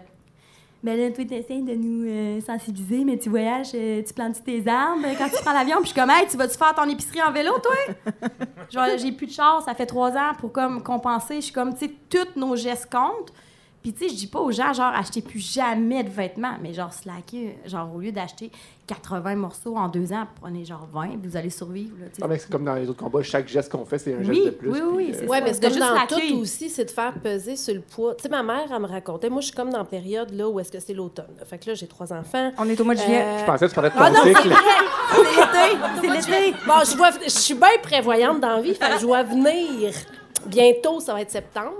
ben 0.82 0.98
là, 0.98 1.11
toi, 1.11 1.26
t'essayes 1.26 1.61
de 1.61 1.74
nous 1.76 2.06
euh, 2.07 2.40
sensibiliser, 2.40 3.03
mais 3.03 3.18
tu 3.18 3.28
voyages, 3.30 3.72
tu 3.72 4.14
plantes 4.16 4.41
tes 4.45 4.66
arbres 4.66 5.07
quand 5.18 5.28
tu 5.28 5.44
prends 5.44 5.52
l'avion, 5.52 5.76
puis 5.82 5.88
je 5.88 5.91
suis 5.91 5.99
comme, 5.99 6.10
hey, 6.10 6.26
tu 6.26 6.38
vas-tu 6.38 6.57
faire 6.57 6.74
ton 6.74 6.88
épicerie 6.88 7.22
en 7.22 7.34
vélo, 7.34 7.52
toi? 7.61 8.22
Genre, 8.70 8.86
j'ai 8.98 9.11
plus 9.11 9.26
de 9.28 9.32
char, 9.34 9.61
ça 9.61 9.74
fait 9.74 9.86
trois 9.86 10.11
ans 10.11 10.32
pour 10.40 10.53
comme 10.53 10.82
compenser. 10.82 11.36
Je 11.36 11.41
suis 11.41 11.53
comme, 11.53 11.74
tu 11.74 11.88
sais, 11.88 11.91
tous 12.10 12.40
nos 12.40 12.56
gestes 12.56 12.90
comptent. 12.90 13.34
Puis, 13.81 13.93
tu 13.93 13.99
sais, 14.03 14.10
je 14.10 14.15
dis 14.15 14.27
pas 14.27 14.39
aux 14.39 14.51
gens, 14.51 14.73
genre, 14.73 14.91
achetez 14.93 15.22
plus 15.22 15.39
jamais 15.39 16.03
de 16.03 16.10
vêtements, 16.10 16.56
mais 16.61 16.73
genre, 16.73 16.91
slacker, 16.91 17.57
genre, 17.65 17.89
au 17.95 17.99
lieu 17.99 18.11
d'acheter 18.11 18.51
80 18.88 19.35
morceaux 19.35 19.77
en 19.77 19.88
deux 19.88 20.11
ans, 20.11 20.26
prenez 20.41 20.65
genre 20.65 20.88
20, 20.91 21.19
puis 21.19 21.30
vous 21.30 21.38
allez 21.38 21.49
survivre. 21.51 21.95
Là, 21.99 22.07
ah, 22.22 22.27
mais 22.27 22.39
c'est 22.39 22.49
comme 22.49 22.65
dans 22.65 22.73
les 22.73 22.89
autres 22.89 23.01
combats, 23.01 23.22
chaque 23.22 23.47
geste 23.47 23.72
qu'on 23.72 23.85
fait, 23.85 23.99
c'est 23.99 24.14
un 24.14 24.18
Oui, 24.18 24.26
geste 24.26 24.45
de 24.45 24.49
plus. 24.49 24.69
oui, 24.72 24.80
oui, 24.95 25.10
c'est 25.14 25.19
euh, 25.23 25.27
ça. 25.27 25.31
Ouais, 25.31 25.41
mais 25.41 25.53
c'est 25.53 25.60
De 25.60 25.65
comme 25.68 25.73
juste 25.76 26.10
dans 26.10 26.18
tout 26.18 26.41
aussi, 26.41 26.69
c'est 26.69 26.85
de 26.85 26.91
faire 26.91 27.14
peser 27.14 27.56
sur 27.56 27.73
le 27.73 27.81
poids. 27.81 28.15
Tu 28.15 28.23
sais, 28.23 28.30
ma 28.30 28.43
mère, 28.43 28.65
elle 28.69 28.81
me 28.81 28.88
racontait, 28.88 29.30
moi, 29.30 29.41
je 29.41 29.47
suis 29.47 29.56
comme 29.56 29.69
dans 29.69 29.77
la 29.77 29.85
période 29.85 30.31
là 30.34 30.49
où 30.49 30.60
est-ce 30.60 30.72
que 30.72 30.80
c'est 30.80 30.93
l'automne. 30.93 31.27
Fait 31.45 31.57
que 31.60 31.69
là, 31.69 31.76
j'ai 31.76 31.88
trois 31.88 32.11
enfants. 32.11 32.51
On 32.57 32.68
est 32.68 32.81
au 32.81 32.84
mois 32.84 32.95
de 32.95 32.99
juillet. 32.99 33.23
Je 33.39 33.45
pensais 33.45 33.65
que 33.65 33.69
tu 33.69 33.76
parlais 33.76 33.89
de 33.91 33.95
ton 33.95 34.01
Ah 34.01 34.10
non, 34.10 34.19
c'est 34.23 34.35
cycle. 34.35 34.56
C'est 35.11 35.22
l'été! 35.23 35.77
C'est 36.01 36.31
l'été! 36.31 36.57
Bon, 36.68 36.73
je, 36.84 36.97
vois, 36.97 37.11
je 37.23 37.30
suis 37.30 37.53
bien 37.53 37.68
prévoyante 37.81 38.39
dans 38.41 38.56
la 38.56 38.61
vie, 38.61 38.73
fait 38.73 38.89
que 38.89 38.99
je 38.99 39.06
vois 39.06 39.23
venir. 39.23 39.93
Bientôt, 40.45 40.99
ça 40.99 41.14
va 41.14 41.22
être 41.22 41.32
septembre. 41.32 41.76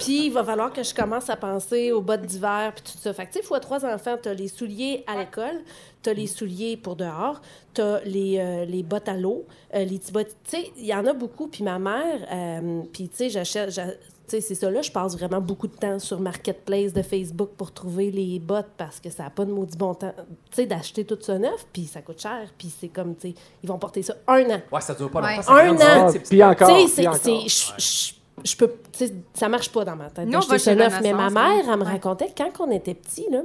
Puis, 0.00 0.26
il 0.26 0.32
va 0.32 0.44
falloir 0.44 0.72
que 0.72 0.82
je 0.82 0.94
commence 0.94 1.30
à 1.30 1.36
penser 1.36 1.92
aux 1.92 2.00
bottes 2.00 2.22
d'hiver, 2.22 2.72
puis 2.74 2.92
tout 2.92 2.98
ça. 2.98 3.12
Fait 3.12 3.26
que, 3.26 3.32
tu 3.32 3.42
sais, 3.42 3.60
trois 3.60 3.84
enfants, 3.84 4.16
t'as 4.20 4.34
les 4.34 4.48
souliers 4.48 5.04
à 5.06 5.16
l'école, 5.18 5.60
t'as 6.02 6.12
les 6.12 6.26
souliers 6.26 6.76
pour 6.76 6.96
dehors, 6.96 7.40
t'as 7.74 8.00
les, 8.04 8.38
euh, 8.38 8.64
les 8.64 8.82
bottes 8.82 9.08
à 9.08 9.14
l'eau, 9.14 9.46
euh, 9.74 9.84
les 9.84 9.98
petits 9.98 10.12
bottes... 10.12 10.36
Tu 10.44 10.56
sais, 10.56 10.70
il 10.76 10.86
y 10.86 10.94
en 10.94 11.06
a 11.06 11.12
beaucoup. 11.12 11.48
Puis 11.48 11.64
ma 11.64 11.78
mère, 11.78 12.26
euh, 12.32 12.82
puis 12.92 13.08
tu 13.08 13.16
sais, 13.16 13.30
j'achète... 13.30 13.98
j'a- 14.32 14.36
Tu 14.38 14.42
sais, 14.42 14.48
c'est 14.48 14.54
ça, 14.54 14.70
là, 14.70 14.80
je 14.82 14.90
passe 14.90 15.16
vraiment 15.16 15.40
beaucoup 15.40 15.66
de 15.66 15.74
temps 15.76 15.98
sur 15.98 16.18
Marketplace 16.20 16.92
de 16.92 17.02
Facebook 17.02 17.50
pour 17.56 17.72
trouver 17.72 18.10
les 18.10 18.38
bottes 18.38 18.70
parce 18.76 18.98
que 19.00 19.10
ça 19.10 19.24
n'a 19.24 19.30
pas 19.30 19.44
de 19.44 19.52
maudit 19.52 19.76
bon 19.76 19.94
temps, 19.94 20.12
tu 20.16 20.56
sais, 20.56 20.66
d'acheter 20.66 21.04
tout 21.04 21.18
ça 21.20 21.38
neuf, 21.38 21.66
puis 21.72 21.84
ça 21.86 22.00
coûte 22.00 22.20
cher, 22.20 22.48
puis 22.56 22.72
c'est 22.80 22.88
comme, 22.88 23.14
tu 23.16 23.28
sais, 23.30 23.34
ils 23.62 23.68
vont 23.68 23.78
porter 23.78 24.02
ça 24.02 24.14
un 24.28 24.44
an. 24.50 24.60
Ouais, 24.72 24.80
ça 24.80 24.94
dure 24.94 25.10
pas 25.10 25.20
Ouais. 25.22 25.36
longtemps. 25.36 25.52
Un 25.52 26.08
an. 26.08 26.12
Puis 26.28 26.42
encore, 26.42 26.68
Tu 26.78 26.88
sais, 26.88 27.02
je- 27.46 27.72
je- 27.78 28.12
je 28.50 28.56
peux, 28.56 28.68
tu 28.92 29.06
sais, 29.06 29.14
ça 29.34 29.48
marche 29.48 29.70
pas 29.70 29.84
dans 29.84 29.96
ma 29.96 30.08
tête. 30.10 30.26
On 30.28 30.30
d'acheter 30.30 30.50
va 30.52 30.58
ça 30.58 30.70
chez 30.72 30.76
neuf. 30.76 30.98
Mais 31.02 31.12
ma 31.12 31.30
mère, 31.30 31.64
elle 31.70 31.78
me 31.78 31.84
racontait 31.84 32.28
que 32.28 32.42
quand 32.42 32.66
on 32.66 32.70
était 32.70 32.94
petits, 32.94 33.26
là, 33.30 33.42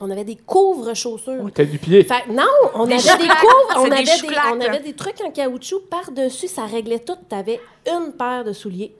on 0.00 0.10
avait 0.10 0.24
des 0.24 0.36
couvre-chaussures. 0.36 1.50
T'as 1.54 1.64
du 1.64 1.78
pied. 1.78 2.04
Fait- 2.04 2.26
non, 2.30 2.42
on 2.74 2.86
Des 2.86 2.94
avait 3.08 3.22
des 3.22 3.28
couvres, 3.28 3.74
on 3.78 3.84
des 3.84 3.92
avait 3.92 4.04
des, 4.04 4.10
chouclaques. 4.10 4.54
on 4.56 4.60
avait 4.60 4.80
des 4.80 4.92
trucs 4.94 5.20
en 5.24 5.30
caoutchouc 5.30 5.80
par-dessus, 5.90 6.48
ça 6.48 6.64
réglait 6.66 6.98
tout. 7.00 7.16
Tu 7.28 7.34
avais 7.34 7.60
une 7.86 8.12
paire 8.12 8.44
de 8.44 8.52
souliers 8.52 8.94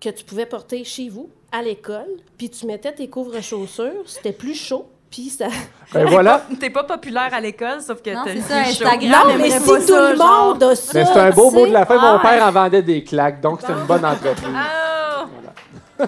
que 0.00 0.08
tu 0.10 0.24
pouvais 0.24 0.46
porter 0.46 0.84
chez 0.84 1.08
vous, 1.08 1.28
à 1.52 1.62
l'école, 1.62 2.06
puis 2.36 2.50
tu 2.50 2.66
mettais 2.66 2.92
tes 2.92 3.08
couvre-chaussures, 3.08 4.02
c'était 4.06 4.32
plus 4.32 4.54
chaud, 4.54 4.86
puis 5.10 5.28
ça... 5.30 5.48
Ben 5.94 6.04
voilà. 6.06 6.44
T'es 6.60 6.68
pas 6.68 6.84
populaire 6.84 7.32
à 7.32 7.40
l'école, 7.40 7.80
sauf 7.80 8.02
que 8.02 8.10
Non, 8.10 8.22
t'as 8.24 8.36
ça, 8.42 8.62
plus 8.62 8.74
chaud. 8.74 8.84
Instagram. 8.84 9.28
Non, 9.28 9.38
mais 9.38 9.50
si 9.50 9.58
tout 9.64 9.80
ça, 9.80 10.10
le 10.12 10.16
genre. 10.16 10.44
monde 10.52 10.62
a 10.62 10.76
ça, 10.76 10.90
Mais 10.94 11.04
c'est 11.06 11.18
un 11.18 11.30
beau 11.30 11.50
mot 11.50 11.66
de 11.66 11.72
la 11.72 11.86
fin. 11.86 11.96
Ah 11.98 12.12
Mon 12.12 12.20
père 12.20 12.44
en 12.46 12.50
vendait 12.50 12.82
des 12.82 13.02
claques, 13.02 13.40
donc 13.40 13.60
c'est 13.62 13.72
une 13.72 13.86
bonne 13.86 14.04
entreprise. 14.04 14.54
Oh! 16.00 16.04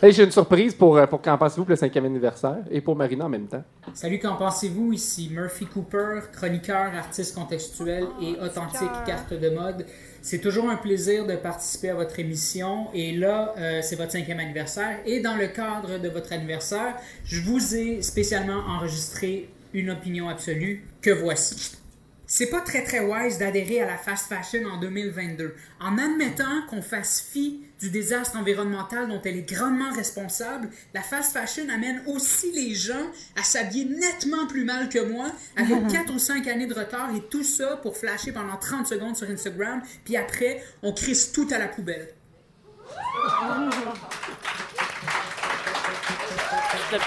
Hey, 0.00 0.12
J'ai 0.12 0.22
une 0.22 0.30
surprise 0.30 0.76
pour, 0.76 0.96
euh, 0.96 1.06
pour 1.06 1.20
Qu'en 1.20 1.36
pensez-vous 1.36 1.64
pour 1.64 1.70
le 1.70 1.76
cinquième 1.76 2.04
anniversaire 2.04 2.58
et 2.70 2.80
pour 2.80 2.94
Marina 2.94 3.24
en 3.24 3.28
même 3.28 3.48
temps? 3.48 3.64
Salut, 3.94 4.20
qu'en 4.20 4.36
pensez-vous? 4.36 4.92
Ici? 4.92 5.28
Murphy 5.32 5.66
Cooper, 5.66 6.20
chroniqueur, 6.32 6.92
artiste 6.96 7.34
contextuel 7.34 8.06
et 8.22 8.36
authentique 8.40 8.92
carte 9.04 9.32
de 9.34 9.50
mode. 9.50 9.84
C'est 10.30 10.40
toujours 10.40 10.68
un 10.68 10.76
plaisir 10.76 11.26
de 11.26 11.36
participer 11.36 11.88
à 11.88 11.94
votre 11.94 12.18
émission 12.18 12.88
et 12.92 13.12
là, 13.12 13.54
euh, 13.56 13.80
c'est 13.80 13.96
votre 13.96 14.12
cinquième 14.12 14.38
anniversaire 14.40 14.98
et 15.06 15.20
dans 15.20 15.36
le 15.36 15.46
cadre 15.46 15.96
de 15.96 16.06
votre 16.10 16.34
anniversaire, 16.34 16.96
je 17.24 17.40
vous 17.40 17.74
ai 17.74 18.02
spécialement 18.02 18.58
enregistré 18.58 19.48
une 19.72 19.88
opinion 19.88 20.28
absolue 20.28 20.84
que 21.00 21.08
voici. 21.08 21.78
C'est 22.26 22.50
pas 22.50 22.60
très 22.60 22.84
très 22.84 23.00
wise 23.00 23.38
d'adhérer 23.38 23.80
à 23.80 23.86
la 23.86 23.96
fast 23.96 24.26
fashion 24.26 24.68
en 24.68 24.78
2022. 24.78 25.54
En 25.80 25.96
admettant 25.96 26.60
qu'on 26.68 26.82
fasse 26.82 27.26
fi 27.32 27.62
du 27.80 27.90
désastre 27.90 28.36
environnemental 28.36 29.08
dont 29.08 29.20
elle 29.24 29.36
est 29.36 29.48
grandement 29.50 29.90
responsable, 29.92 30.68
la 30.94 31.02
fast 31.02 31.32
fashion 31.32 31.62
amène 31.72 32.02
aussi 32.06 32.50
les 32.52 32.74
gens 32.74 33.06
à 33.38 33.42
s'habiller 33.42 33.84
nettement 33.84 34.46
plus 34.46 34.64
mal 34.64 34.88
que 34.88 34.98
moi, 34.98 35.26
avec 35.56 35.86
4 35.92 36.12
ou 36.12 36.18
5 36.18 36.46
années 36.48 36.66
de 36.66 36.74
retard, 36.74 37.10
et 37.14 37.20
tout 37.28 37.44
ça 37.44 37.76
pour 37.76 37.96
flasher 37.96 38.32
pendant 38.32 38.56
30 38.56 38.86
secondes 38.86 39.16
sur 39.16 39.28
Instagram, 39.30 39.80
puis 40.04 40.16
après, 40.16 40.62
on 40.82 40.92
crisse 40.92 41.32
tout 41.32 41.46
à 41.52 41.58
la 41.58 41.68
poubelle. 41.68 42.08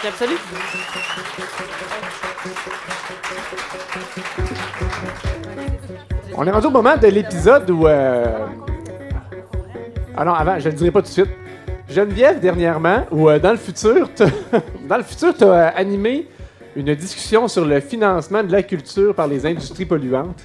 Absolu. 0.08 0.36
On 6.36 6.48
est 6.48 6.52
rendu 6.52 6.68
au 6.68 6.72
moment 6.72 6.98
de 6.98 7.08
l'épisode 7.08 7.70
où. 7.70 7.88
euh, 7.88 8.48
Ah 10.16 10.26
non, 10.26 10.34
avant, 10.34 10.60
je 10.60 10.66
ne 10.66 10.72
le 10.72 10.78
dirai 10.78 10.92
pas 10.92 11.02
tout 11.02 11.08
de 11.08 11.14
suite. 11.14 11.30
Geneviève, 11.90 12.40
dernièrement, 12.40 13.06
ou 13.12 13.30
euh, 13.30 13.40
dans 13.40 13.52
le 13.52 13.58
futur, 13.58 14.10
dans 14.90 14.98
le 14.98 15.04
futur, 15.04 15.36
tu 15.36 15.44
as 15.46 15.68
animé 15.70 16.28
une 16.76 16.94
discussion 16.96 17.48
sur 17.48 17.66
le 17.66 17.80
financement 17.80 18.44
de 18.44 18.52
la 18.52 18.64
culture 18.64 19.16
par 19.16 19.28
les 19.28 19.46
industries 19.46 19.86
polluantes. 19.86 20.42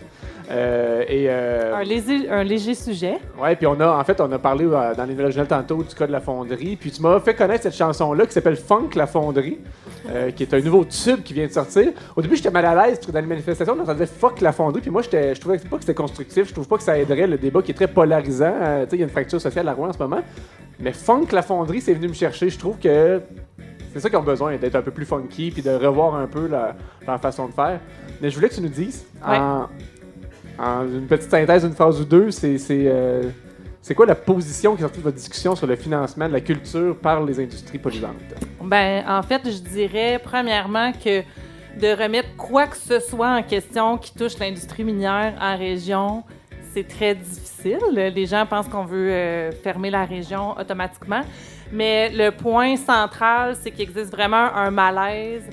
Euh, 0.51 1.05
et, 1.09 1.27
euh, 1.29 1.75
Un 1.75 1.83
léger, 1.83 2.29
un 2.31 2.45
léger 2.45 2.75
sujet. 2.75 3.19
Ouais, 3.41 3.57
puis 3.57 3.67
on 3.67 3.79
a, 3.81 3.89
en 3.89 4.05
fait, 4.05 4.21
on 4.21 4.31
a 4.31 4.39
parlé 4.39 4.65
euh, 4.65 4.95
dans 4.95 5.05
les 5.05 5.15
nouvelles 5.15 5.47
tantôt 5.47 5.83
du 5.83 5.95
cas 5.95 6.07
de 6.07 6.13
la 6.13 6.21
fonderie. 6.21 6.77
Puis 6.77 6.91
tu 6.91 7.03
m'as 7.03 7.19
fait 7.21 7.35
connaître 7.35 7.65
cette 7.65 7.75
chanson-là 7.75 8.27
qui 8.27 8.33
s'appelle 8.33 8.57
Funk 8.57 8.91
la 8.95 9.07
fonderie, 9.07 9.59
qui 10.37 10.43
est 10.45 10.55
un 10.55 10.61
nouveau 10.61 10.85
tube 10.85 11.23
qui 11.23 11.35
vient 11.35 11.47
de 11.47 11.53
sortir. 11.53 11.89
Au 12.15 12.23
début, 12.23 12.37
j'étais 12.37 12.51
mal 12.51 12.65
à 12.65 12.75
l'aise 12.87 12.97
parce 12.97 13.07
que 13.07 13.13
dans 13.13 13.21
les 13.21 13.27
manifestations, 13.27 13.75
on 13.77 13.83
entendait 13.83 14.07
Fuck 14.07 14.41
la 14.41 14.53
fonderie. 14.53 14.81
Puis 14.81 14.91
moi, 14.91 15.03
je 15.03 15.39
trouvais 15.41 15.59
pas 15.59 15.77
que 15.77 15.83
c'était 15.83 15.95
constructif. 15.95 16.49
Je 16.49 16.53
trouve 16.53 16.69
pas 16.69 16.77
que 16.77 16.85
ça 16.85 16.97
aiderait 16.99 17.27
le 17.27 17.39
débat 17.39 17.63
qui 17.63 17.73
est 17.73 17.75
très 17.75 17.89
polarisant. 17.89 18.53
Tu 18.53 18.61
sais, 18.61 18.89
il 18.93 18.99
y 18.99 19.03
a 19.03 19.05
une 19.07 19.11
fracture 19.11 19.41
sociale 19.41 19.69
à 19.69 19.73
Rouen 19.73 19.89
en 19.89 19.93
ce 19.93 19.99
moment. 19.99 20.21
Mais 20.79 20.93
Funk 20.93 21.27
la 21.33 21.43
fonderie, 21.43 21.81
c'est 21.81 21.95
venu 21.95 22.09
me 22.09 22.15
chercher. 22.15 22.51
Je 22.51 22.59
trouve 22.59 22.79
que 22.79 23.21
c'est 23.93 24.01
ça 24.01 24.11
qu'ils 24.11 24.19
ont 24.19 24.23
besoin, 24.23 24.57
d'être 24.57 24.75
un 24.75 24.83
peu 24.83 24.91
plus 24.91 25.07
funky 25.07 25.51
puis 25.51 25.63
de 25.63 25.71
revoir 25.71 26.15
un 26.17 26.27
peu 26.27 26.47
leur 26.49 26.75
façon 27.21 27.49
de 27.49 27.53
faire. 27.53 27.81
Mais 28.21 28.31
je 28.31 28.35
voulais 28.37 28.49
que 28.49 28.55
tu 28.55 28.61
nous 28.61 28.69
dises, 28.69 29.07
Ouais. 29.27 29.39
en, 29.39 29.69
en 30.59 30.87
une 30.87 31.07
petite 31.07 31.31
synthèse, 31.31 31.65
une 31.65 31.75
phrase 31.75 32.01
ou 32.01 32.05
deux, 32.05 32.29
euh, 32.45 33.23
c'est 33.83 33.95
quoi 33.95 34.07
la 34.07 34.15
position 34.15 34.75
qui 34.75 34.81
est 34.81 34.85
sortie 34.85 34.99
de 34.99 35.05
votre 35.05 35.17
discussion 35.17 35.55
sur 35.55 35.67
le 35.67 35.77
financement 35.77 36.29
de 36.29 36.33
la 36.33 36.41
culture 36.41 36.97
par 36.97 37.23
les 37.25 37.39
industries 37.39 37.79
polluantes? 37.79 38.15
Ben, 38.63 39.05
en 39.09 39.23
fait, 39.23 39.43
je 39.45 39.59
dirais 39.59 40.21
premièrement 40.23 40.93
que 40.93 41.23
de 41.81 42.03
remettre 42.03 42.35
quoi 42.37 42.67
que 42.67 42.77
ce 42.77 43.01
soit 43.01 43.29
en 43.29 43.43
question 43.43 43.99
qui 43.99 44.15
touche 44.15 44.39
l'industrie 44.39 44.83
minière 44.83 45.35
en 45.41 45.57
région, 45.57 46.25
c'est 46.73 46.89
très 46.89 47.15
difficile. 47.15 47.79
Les 47.95 48.27
gens 48.27 48.47
pensent 48.47 48.69
qu'on 48.69 48.85
veut 48.85 49.11
euh, 49.11 49.53
fermer 49.63 49.91
la 49.91 50.05
région 50.05 50.57
automatiquement. 50.59 51.23
Mais 51.73 52.11
le 52.11 52.31
point 52.31 52.77
central, 52.77 53.57
c'est 53.61 53.71
qu'il 53.71 53.83
existe 53.83 54.11
vraiment 54.11 54.55
un 54.55 54.71
malaise. 54.71 55.45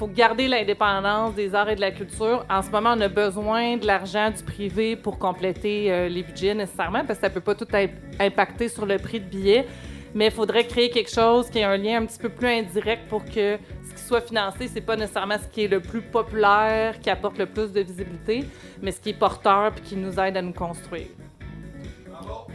Faut 0.00 0.06
garder 0.06 0.48
l'indépendance 0.48 1.34
des 1.34 1.54
arts 1.54 1.68
et 1.68 1.76
de 1.76 1.82
la 1.82 1.90
culture. 1.90 2.46
En 2.48 2.62
ce 2.62 2.70
moment, 2.70 2.94
on 2.96 3.00
a 3.02 3.08
besoin 3.08 3.76
de 3.76 3.86
l'argent 3.86 4.30
du 4.30 4.42
privé 4.42 4.96
pour 4.96 5.18
compléter 5.18 5.92
euh, 5.92 6.08
les 6.08 6.22
budgets 6.22 6.54
nécessairement, 6.54 7.04
parce 7.04 7.18
que 7.18 7.26
ça 7.26 7.28
ne 7.28 7.34
peut 7.34 7.42
pas 7.42 7.54
tout 7.54 7.66
im- 7.74 7.90
impacter 8.18 8.70
sur 8.70 8.86
le 8.86 8.96
prix 8.96 9.20
de 9.20 9.26
billets. 9.26 9.66
Mais 10.14 10.28
il 10.28 10.32
faudrait 10.32 10.66
créer 10.66 10.88
quelque 10.88 11.10
chose 11.10 11.50
qui 11.50 11.58
ait 11.58 11.64
un 11.64 11.76
lien 11.76 12.00
un 12.00 12.06
petit 12.06 12.18
peu 12.18 12.30
plus 12.30 12.48
indirect 12.48 13.08
pour 13.10 13.22
que 13.26 13.58
ce 13.58 13.94
qui 13.94 14.02
soit 14.02 14.22
financé, 14.22 14.68
c'est 14.68 14.80
pas 14.80 14.96
nécessairement 14.96 15.36
ce 15.36 15.48
qui 15.48 15.64
est 15.64 15.68
le 15.68 15.80
plus 15.80 16.00
populaire, 16.00 16.98
qui 16.98 17.10
apporte 17.10 17.36
le 17.36 17.44
plus 17.44 17.70
de 17.70 17.80
visibilité, 17.82 18.46
mais 18.80 18.92
ce 18.92 19.00
qui 19.02 19.10
est 19.10 19.18
porteur 19.18 19.70
puis 19.72 19.82
qui 19.84 19.96
nous 19.96 20.18
aide 20.18 20.34
à 20.34 20.40
nous 20.40 20.54
construire. 20.54 21.08
Bravo. 22.08 22.46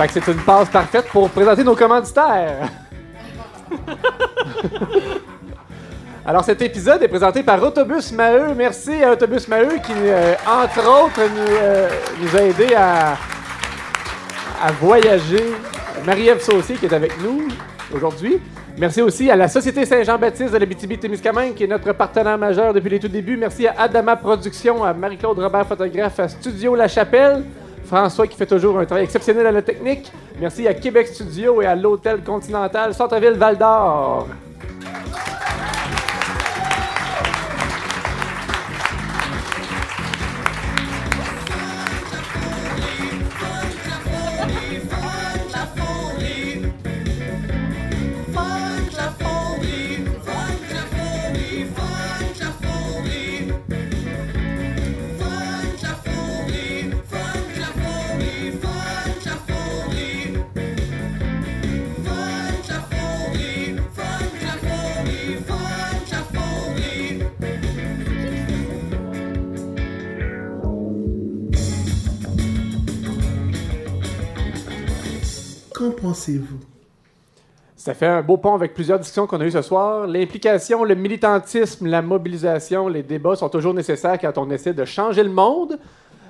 Fait 0.00 0.06
que 0.06 0.14
c'est 0.14 0.32
une 0.32 0.38
passe 0.38 0.70
parfaite 0.70 1.08
pour 1.12 1.28
présenter 1.28 1.62
nos 1.62 1.76
commanditaires. 1.76 2.70
Alors, 6.24 6.42
cet 6.42 6.62
épisode 6.62 7.02
est 7.02 7.08
présenté 7.08 7.42
par 7.42 7.62
Autobus 7.62 8.10
Maheu. 8.12 8.54
Merci 8.56 9.04
à 9.04 9.12
Autobus 9.12 9.46
Maheu 9.46 9.76
qui, 9.84 9.92
euh, 9.94 10.32
entre 10.46 11.04
autres, 11.04 11.20
nous, 11.20 11.54
euh, 11.54 11.90
nous 12.18 12.34
a 12.34 12.42
aidé 12.44 12.74
à, 12.74 13.10
à 14.62 14.72
voyager. 14.80 15.44
Marie-Ève 16.06 16.40
Saucier 16.40 16.76
qui 16.76 16.86
est 16.86 16.94
avec 16.94 17.20
nous 17.22 17.48
aujourd'hui. 17.94 18.40
Merci 18.78 19.02
aussi 19.02 19.30
à 19.30 19.36
la 19.36 19.48
Société 19.48 19.84
Saint-Jean-Baptiste 19.84 20.54
de 20.54 20.58
la 20.58 20.64
BTB-Témiscamingue 20.64 21.52
qui 21.52 21.64
est 21.64 21.66
notre 21.66 21.92
partenaire 21.92 22.38
majeur 22.38 22.72
depuis 22.72 22.88
les 22.88 23.00
tout 23.00 23.08
débuts. 23.08 23.36
Merci 23.36 23.66
à 23.66 23.74
Adama 23.76 24.16
Productions, 24.16 24.82
à 24.82 24.94
Marie-Claude 24.94 25.38
Robert, 25.38 25.66
photographe, 25.66 26.20
à 26.20 26.28
Studio 26.28 26.74
La 26.74 26.88
Chapelle. 26.88 27.44
François 27.90 28.28
qui 28.28 28.36
fait 28.36 28.46
toujours 28.46 28.78
un 28.78 28.84
travail 28.84 29.02
exceptionnel 29.02 29.48
à 29.48 29.50
la 29.50 29.62
technique. 29.62 30.12
Merci 30.38 30.68
à 30.68 30.74
Québec 30.74 31.08
Studio 31.08 31.60
et 31.60 31.66
à 31.66 31.74
l'Hôtel 31.74 32.22
Continental 32.22 32.94
Centre-Ville 32.94 33.32
Val 33.32 33.58
d'Or. 33.58 34.28
Pensez-vous? 76.10 76.58
Ça 77.76 77.94
fait 77.94 78.06
un 78.06 78.20
beau 78.20 78.36
pont 78.36 78.54
avec 78.54 78.74
plusieurs 78.74 78.98
discussions 78.98 79.26
qu'on 79.28 79.40
a 79.40 79.44
eues 79.44 79.52
ce 79.52 79.62
soir. 79.62 80.06
L'implication, 80.06 80.84
le 80.84 80.96
militantisme, 80.96 81.86
la 81.86 82.02
mobilisation, 82.02 82.88
les 82.88 83.02
débats 83.02 83.36
sont 83.36 83.48
toujours 83.48 83.72
nécessaires 83.72 84.18
quand 84.18 84.36
on 84.36 84.50
essaie 84.50 84.74
de 84.74 84.84
changer 84.84 85.22
le 85.22 85.30
monde, 85.30 85.78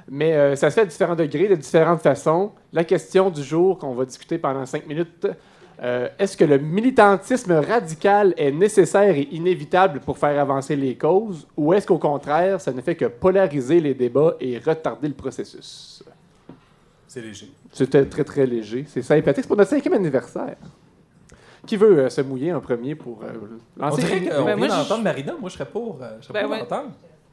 mais 0.09 0.35
euh, 0.35 0.55
ça 0.55 0.69
se 0.71 0.75
fait 0.75 0.83
à 0.83 0.85
différents 0.85 1.17
degrés, 1.17 1.49
de 1.49 1.55
différentes 1.55 2.03
façons. 2.03 2.53
La 2.73 2.85
question 2.85 3.31
du 3.31 3.43
jour 3.43 3.79
qu'on 3.79 3.95
va 3.95 4.05
discuter 4.05 4.37
pendant 4.39 4.67
cinq 4.67 4.87
minutes, 4.87 5.27
euh, 5.83 6.09
est-ce 6.19 6.37
que 6.37 6.45
le 6.45 6.59
militantisme 6.59 7.53
radical 7.53 8.35
est 8.37 8.53
nécessaire 8.53 9.17
et 9.17 9.29
inévitable 9.33 10.01
pour 10.01 10.19
faire 10.19 10.39
avancer 10.39 10.77
les 10.77 10.95
causes, 10.95 11.49
ou 11.57 11.73
est-ce 11.73 11.87
qu'au 11.87 11.99
contraire, 11.99 12.61
ça 12.61 12.71
ne 12.71 12.83
fait 12.83 12.97
que 12.97 13.07
polariser 13.07 13.81
les 13.81 13.95
débats 13.95 14.37
et 14.41 14.59
retarder 14.59 15.09
le 15.09 15.15
processus? 15.15 16.05
C'est 17.13 17.21
léger. 17.23 17.51
C'était 17.73 18.05
très, 18.07 18.23
très 18.23 18.47
léger. 18.47 18.85
C'est 18.87 19.03
sympathique. 19.03 19.43
C'est 19.43 19.49
pour 19.49 19.57
notre 19.57 19.71
cinquième 19.71 19.95
anniversaire. 19.95 20.55
Qui 21.67 21.77
veut 21.77 21.99
euh, 22.05 22.09
se 22.09 22.21
mouiller 22.21 22.53
en 22.53 22.61
premier 22.61 22.95
pour 22.95 23.25
euh, 23.25 23.33
On 23.81 23.83
lancer 23.87 24.03
dirait 24.03 24.19
une- 24.19 24.29
qu'on 24.31 24.45
Ben, 24.45 24.47
vient 24.47 24.57
moi, 24.57 24.69
je- 24.69 24.73
d'entendre 24.83 25.03
Marina. 25.03 25.35
Moi, 25.41 25.51
je 25.51 25.55
serais 25.55 25.67
pour, 25.69 25.99
euh, 26.01 26.17
je 26.21 26.27
serais 26.27 26.35
Ben 26.35 26.43
pour 26.45 26.53
ouais. 26.53 26.59
l'entendre. 26.61 26.91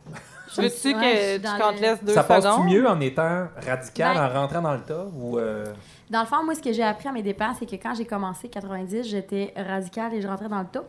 Veux-tu 0.08 0.62
Ouais, 0.62 0.66
que 0.66 0.70
je 0.72 0.74
suis 0.74 1.36
tu 1.36 1.40
dans 1.44 1.58
qu'on 1.60 1.70
te 1.74 1.76
le- 1.76 1.82
laisse 1.82 2.04
deux 2.04 2.14
Ça 2.14 2.24
passe-tu 2.24 2.50
secondes? 2.50 2.66
mieux 2.72 2.88
en 2.90 3.00
étant 3.02 3.48
radical, 3.68 4.16
Ben- 4.16 4.26
en 4.26 4.42
rentrant 4.42 4.62
dans 4.64 4.74
le 4.74 4.82
tas? 4.82 5.06
Ou, 5.16 5.38
euh, 5.38 5.66
Dans 6.10 6.22
le 6.22 6.26
fond, 6.26 6.44
moi, 6.44 6.56
ce 6.56 6.62
que 6.64 6.74
j'ai 6.74 6.82
appris 6.84 7.08
à 7.08 7.12
mes 7.12 7.22
dépens, 7.22 7.54
c'est 7.60 7.68
que 7.68 7.76
quand 7.76 7.94
j'ai 7.94 8.06
commencé 8.06 8.48
90, 8.50 9.04
j'étais 9.08 9.54
radicale 9.56 10.16
et 10.16 10.22
je 10.22 10.28
rentrais 10.28 10.50
dans 10.50 10.62
le 10.62 10.66
tas. 10.72 10.86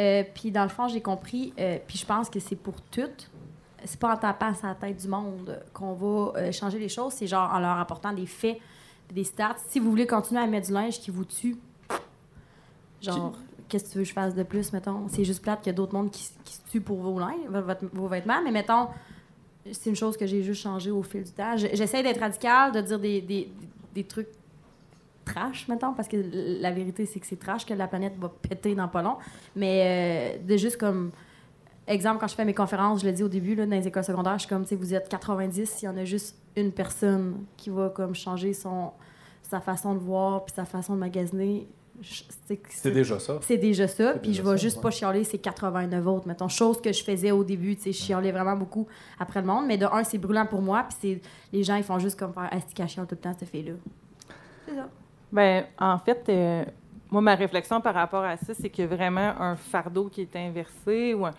Euh, 0.00 0.24
puis 0.34 0.50
dans 0.50 0.64
le 0.64 0.68
fond, 0.70 0.88
j'ai 0.88 1.00
compris, 1.00 1.52
euh, 1.60 1.78
puis 1.86 1.98
je 1.98 2.04
pense 2.06 2.28
que 2.28 2.40
c'est 2.40 2.56
pour 2.56 2.74
toutes. 2.90 3.30
C'est 3.84 3.98
pas 4.00 4.12
en 4.14 4.16
tapant 4.16 4.54
sur 4.54 4.66
la 4.66 4.74
tête 4.74 4.96
du 5.00 5.08
monde 5.08 5.60
qu'on 5.72 5.92
va 5.94 6.38
euh, 6.38 6.52
changer 6.52 6.78
les 6.78 6.88
choses, 6.88 7.12
c'est 7.12 7.26
genre 7.26 7.50
en 7.52 7.58
leur 7.60 7.78
apportant 7.78 8.12
des 8.12 8.26
faits, 8.26 8.58
des 9.12 9.24
stats. 9.24 9.56
Si 9.68 9.78
vous 9.78 9.90
voulez 9.90 10.06
continuer 10.06 10.40
à 10.40 10.46
mettre 10.46 10.66
du 10.66 10.72
linge 10.72 10.98
qui 11.00 11.10
vous 11.10 11.24
tue, 11.24 11.56
genre, 13.00 13.32
qu'est-ce 13.68 13.84
que 13.84 13.90
tu 13.90 13.98
veux 13.98 14.02
que 14.04 14.08
je 14.08 14.12
fasse 14.14 14.34
de 14.34 14.42
plus, 14.42 14.72
mettons? 14.72 15.06
C'est 15.08 15.24
juste 15.24 15.42
plate 15.42 15.60
qu'il 15.60 15.68
y 15.68 15.70
a 15.70 15.76
d'autres 15.76 15.94
mondes 15.94 16.10
qui, 16.10 16.24
se 16.24 16.60
tuent 16.70 16.80
pour 16.80 16.98
vos, 16.98 17.18
linges, 17.18 17.46
votre- 17.48 17.86
vos 17.92 18.08
vêtements, 18.08 18.40
mais 18.42 18.50
mettons, 18.50 18.88
c'est 19.70 19.90
une 19.90 19.96
chose 19.96 20.16
que 20.16 20.26
j'ai 20.26 20.42
juste 20.42 20.62
changé 20.62 20.90
au 20.90 21.02
fil 21.02 21.22
du 21.24 21.30
temps. 21.30 21.56
J'essaie 21.56 22.02
d'être 22.02 22.20
radicale, 22.20 22.72
de 22.72 22.80
dire 22.80 22.98
des, 22.98 23.20
des, 23.20 23.48
des 23.94 24.04
trucs 24.04 24.28
trash, 25.24 25.68
mettons, 25.68 25.92
parce 25.92 26.08
que 26.08 26.16
la 26.60 26.70
vérité, 26.70 27.06
c'est 27.06 27.20
que 27.20 27.26
c'est 27.26 27.38
trash, 27.38 27.64
que 27.66 27.74
la 27.74 27.86
planète 27.86 28.16
va 28.18 28.28
péter 28.28 28.74
dans 28.74 28.88
pas 28.88 29.02
long. 29.02 29.16
Mais 29.54 30.38
euh, 30.40 30.46
de 30.46 30.56
juste 30.56 30.78
comme. 30.78 31.10
Exemple, 31.88 32.18
quand 32.20 32.28
je 32.28 32.34
fais 32.34 32.44
mes 32.44 32.54
conférences, 32.54 33.00
je 33.00 33.06
le 33.06 33.12
dis 33.12 33.22
au 33.22 33.28
début, 33.28 33.54
là, 33.54 33.64
dans 33.66 33.74
les 33.74 33.88
écoles 33.88 34.04
secondaires, 34.04 34.34
je 34.34 34.40
suis 34.40 34.48
comme, 34.48 34.62
tu 34.62 34.68
sais, 34.70 34.76
vous 34.76 34.92
êtes 34.94 35.08
90, 35.08 35.82
il 35.82 35.84
y 35.86 35.88
en 35.88 35.96
a 35.96 36.04
juste 36.04 36.36
une 36.54 36.70
personne 36.70 37.44
qui 37.56 37.70
va 37.70 37.88
comme 37.88 38.14
changer 38.14 38.52
son, 38.52 38.90
sa 39.42 39.60
façon 39.60 39.94
de 39.94 39.98
voir 39.98 40.44
puis 40.44 40.54
sa 40.54 40.64
façon 40.66 40.94
de 40.94 41.00
magasiner. 41.00 41.66
C'est- 42.00 42.90
déjà 42.92 43.18
ça. 43.18 43.38
C'est 43.42 43.56
déjà 43.56 43.88
ça. 43.88 44.12
Puis 44.22 44.32
je 44.34 44.40
vais 44.42 44.50
ça, 44.50 44.56
juste 44.56 44.76
ouais. 44.76 44.82
pas 44.82 44.90
chialer 44.90 45.24
ces 45.24 45.38
89 45.38 46.06
autres, 46.06 46.28
mettons. 46.28 46.46
Chose 46.48 46.80
que 46.80 46.92
je 46.92 47.02
faisais 47.02 47.32
au 47.32 47.42
début, 47.42 47.74
tu 47.74 47.82
sais, 47.84 47.92
je 47.92 47.98
chialais 47.98 48.30
vraiment 48.30 48.54
beaucoup 48.54 48.86
après 49.18 49.40
le 49.40 49.46
monde. 49.46 49.66
Mais 49.66 49.78
de 49.78 49.86
un, 49.86 50.04
c'est 50.04 50.18
brûlant 50.18 50.46
pour 50.46 50.62
moi, 50.62 50.84
puis 50.88 50.96
c'est 51.00 51.20
les 51.52 51.64
gens, 51.64 51.74
ils 51.74 51.82
font 51.82 51.98
juste 51.98 52.16
comme 52.18 52.32
faire 52.32 52.48
«Asti 52.52 52.72
qu'elle 52.74 52.88
chiale 52.88 53.06
tout 53.06 53.16
le 53.16 53.20
temps, 53.20 53.34
cette 53.36 53.48
fille-là.» 53.48 53.72
C'est 54.68 54.74
ça. 54.76 54.88
Ben, 55.32 55.64
en 55.78 55.98
fait, 55.98 56.22
euh, 56.28 56.64
moi, 57.10 57.20
ma 57.20 57.34
réflexion 57.34 57.80
par 57.80 57.94
rapport 57.94 58.22
à 58.22 58.36
ça, 58.36 58.54
c'est 58.54 58.70
qu'il 58.70 58.84
y 58.84 58.86
a 58.86 58.94
vraiment 58.94 59.34
un 59.40 59.56
fardeau 59.56 60.08
qui 60.08 60.20
est 60.22 60.36
inversé. 60.36 61.14
Ou 61.14 61.26
un- 61.26 61.32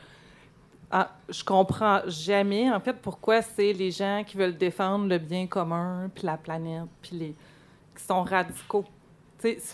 Ah, 0.92 1.12
je 1.30 1.44
comprends 1.44 2.02
jamais, 2.08 2.72
en 2.72 2.80
fait, 2.80 2.94
pourquoi 2.94 3.42
c'est 3.44 3.74
les 3.74 3.92
gens 3.92 4.24
qui 4.26 4.38
veulent 4.38 4.58
défendre 4.58 5.08
le 5.08 5.20
bien 5.20 5.46
commun, 5.46 6.10
puis 6.14 6.26
la 6.26 6.38
planète, 6.38 6.86
puis 7.02 7.16
les 7.16 7.36
qui 7.96 8.04
sont 8.04 8.24
radicaux. 8.24 8.86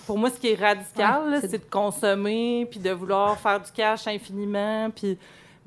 Pour 0.05 0.17
moi, 0.17 0.29
ce 0.29 0.39
qui 0.39 0.49
est 0.49 0.59
radical, 0.59 1.29
Ouais, 1.29 1.41
c'est- 1.41 1.47
c'est 1.47 1.65
de 1.65 1.69
consommer, 1.71 2.67
puis 2.69 2.79
de 2.79 2.91
vouloir 2.91 3.37
faire 3.39 3.59
du 3.61 3.71
cash 3.71 4.07
infiniment, 4.07 4.89
puis... 4.89 5.17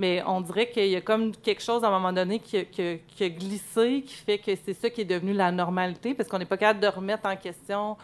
Mais 0.00 0.22
on 0.28 0.40
dirait 0.40 0.70
qu'il 0.70 0.86
y 0.86 0.94
a 0.94 1.00
comme 1.00 1.34
quelque 1.34 1.60
chose, 1.60 1.82
à 1.82 1.88
un 1.88 1.90
moment 1.90 2.12
donné, 2.12 2.38
qui 2.38 2.58
a, 2.58 2.64
qui 2.64 2.80
a- 2.82 2.96
qui 2.98 3.24
a 3.24 3.28
glissé, 3.30 4.02
qui 4.06 4.14
fait 4.14 4.38
que 4.38 4.52
c'est 4.64 4.74
ça 4.74 4.88
qui 4.90 5.00
est 5.00 5.04
devenu 5.04 5.32
la 5.32 5.50
normalité, 5.50 6.14
parce 6.14 6.28
qu'on 6.28 6.38
n'est 6.38 6.44
pas 6.44 6.56
capable 6.56 6.78
de 6.78 6.86
remettre 6.86 7.26
en 7.26 7.34
question 7.34 7.96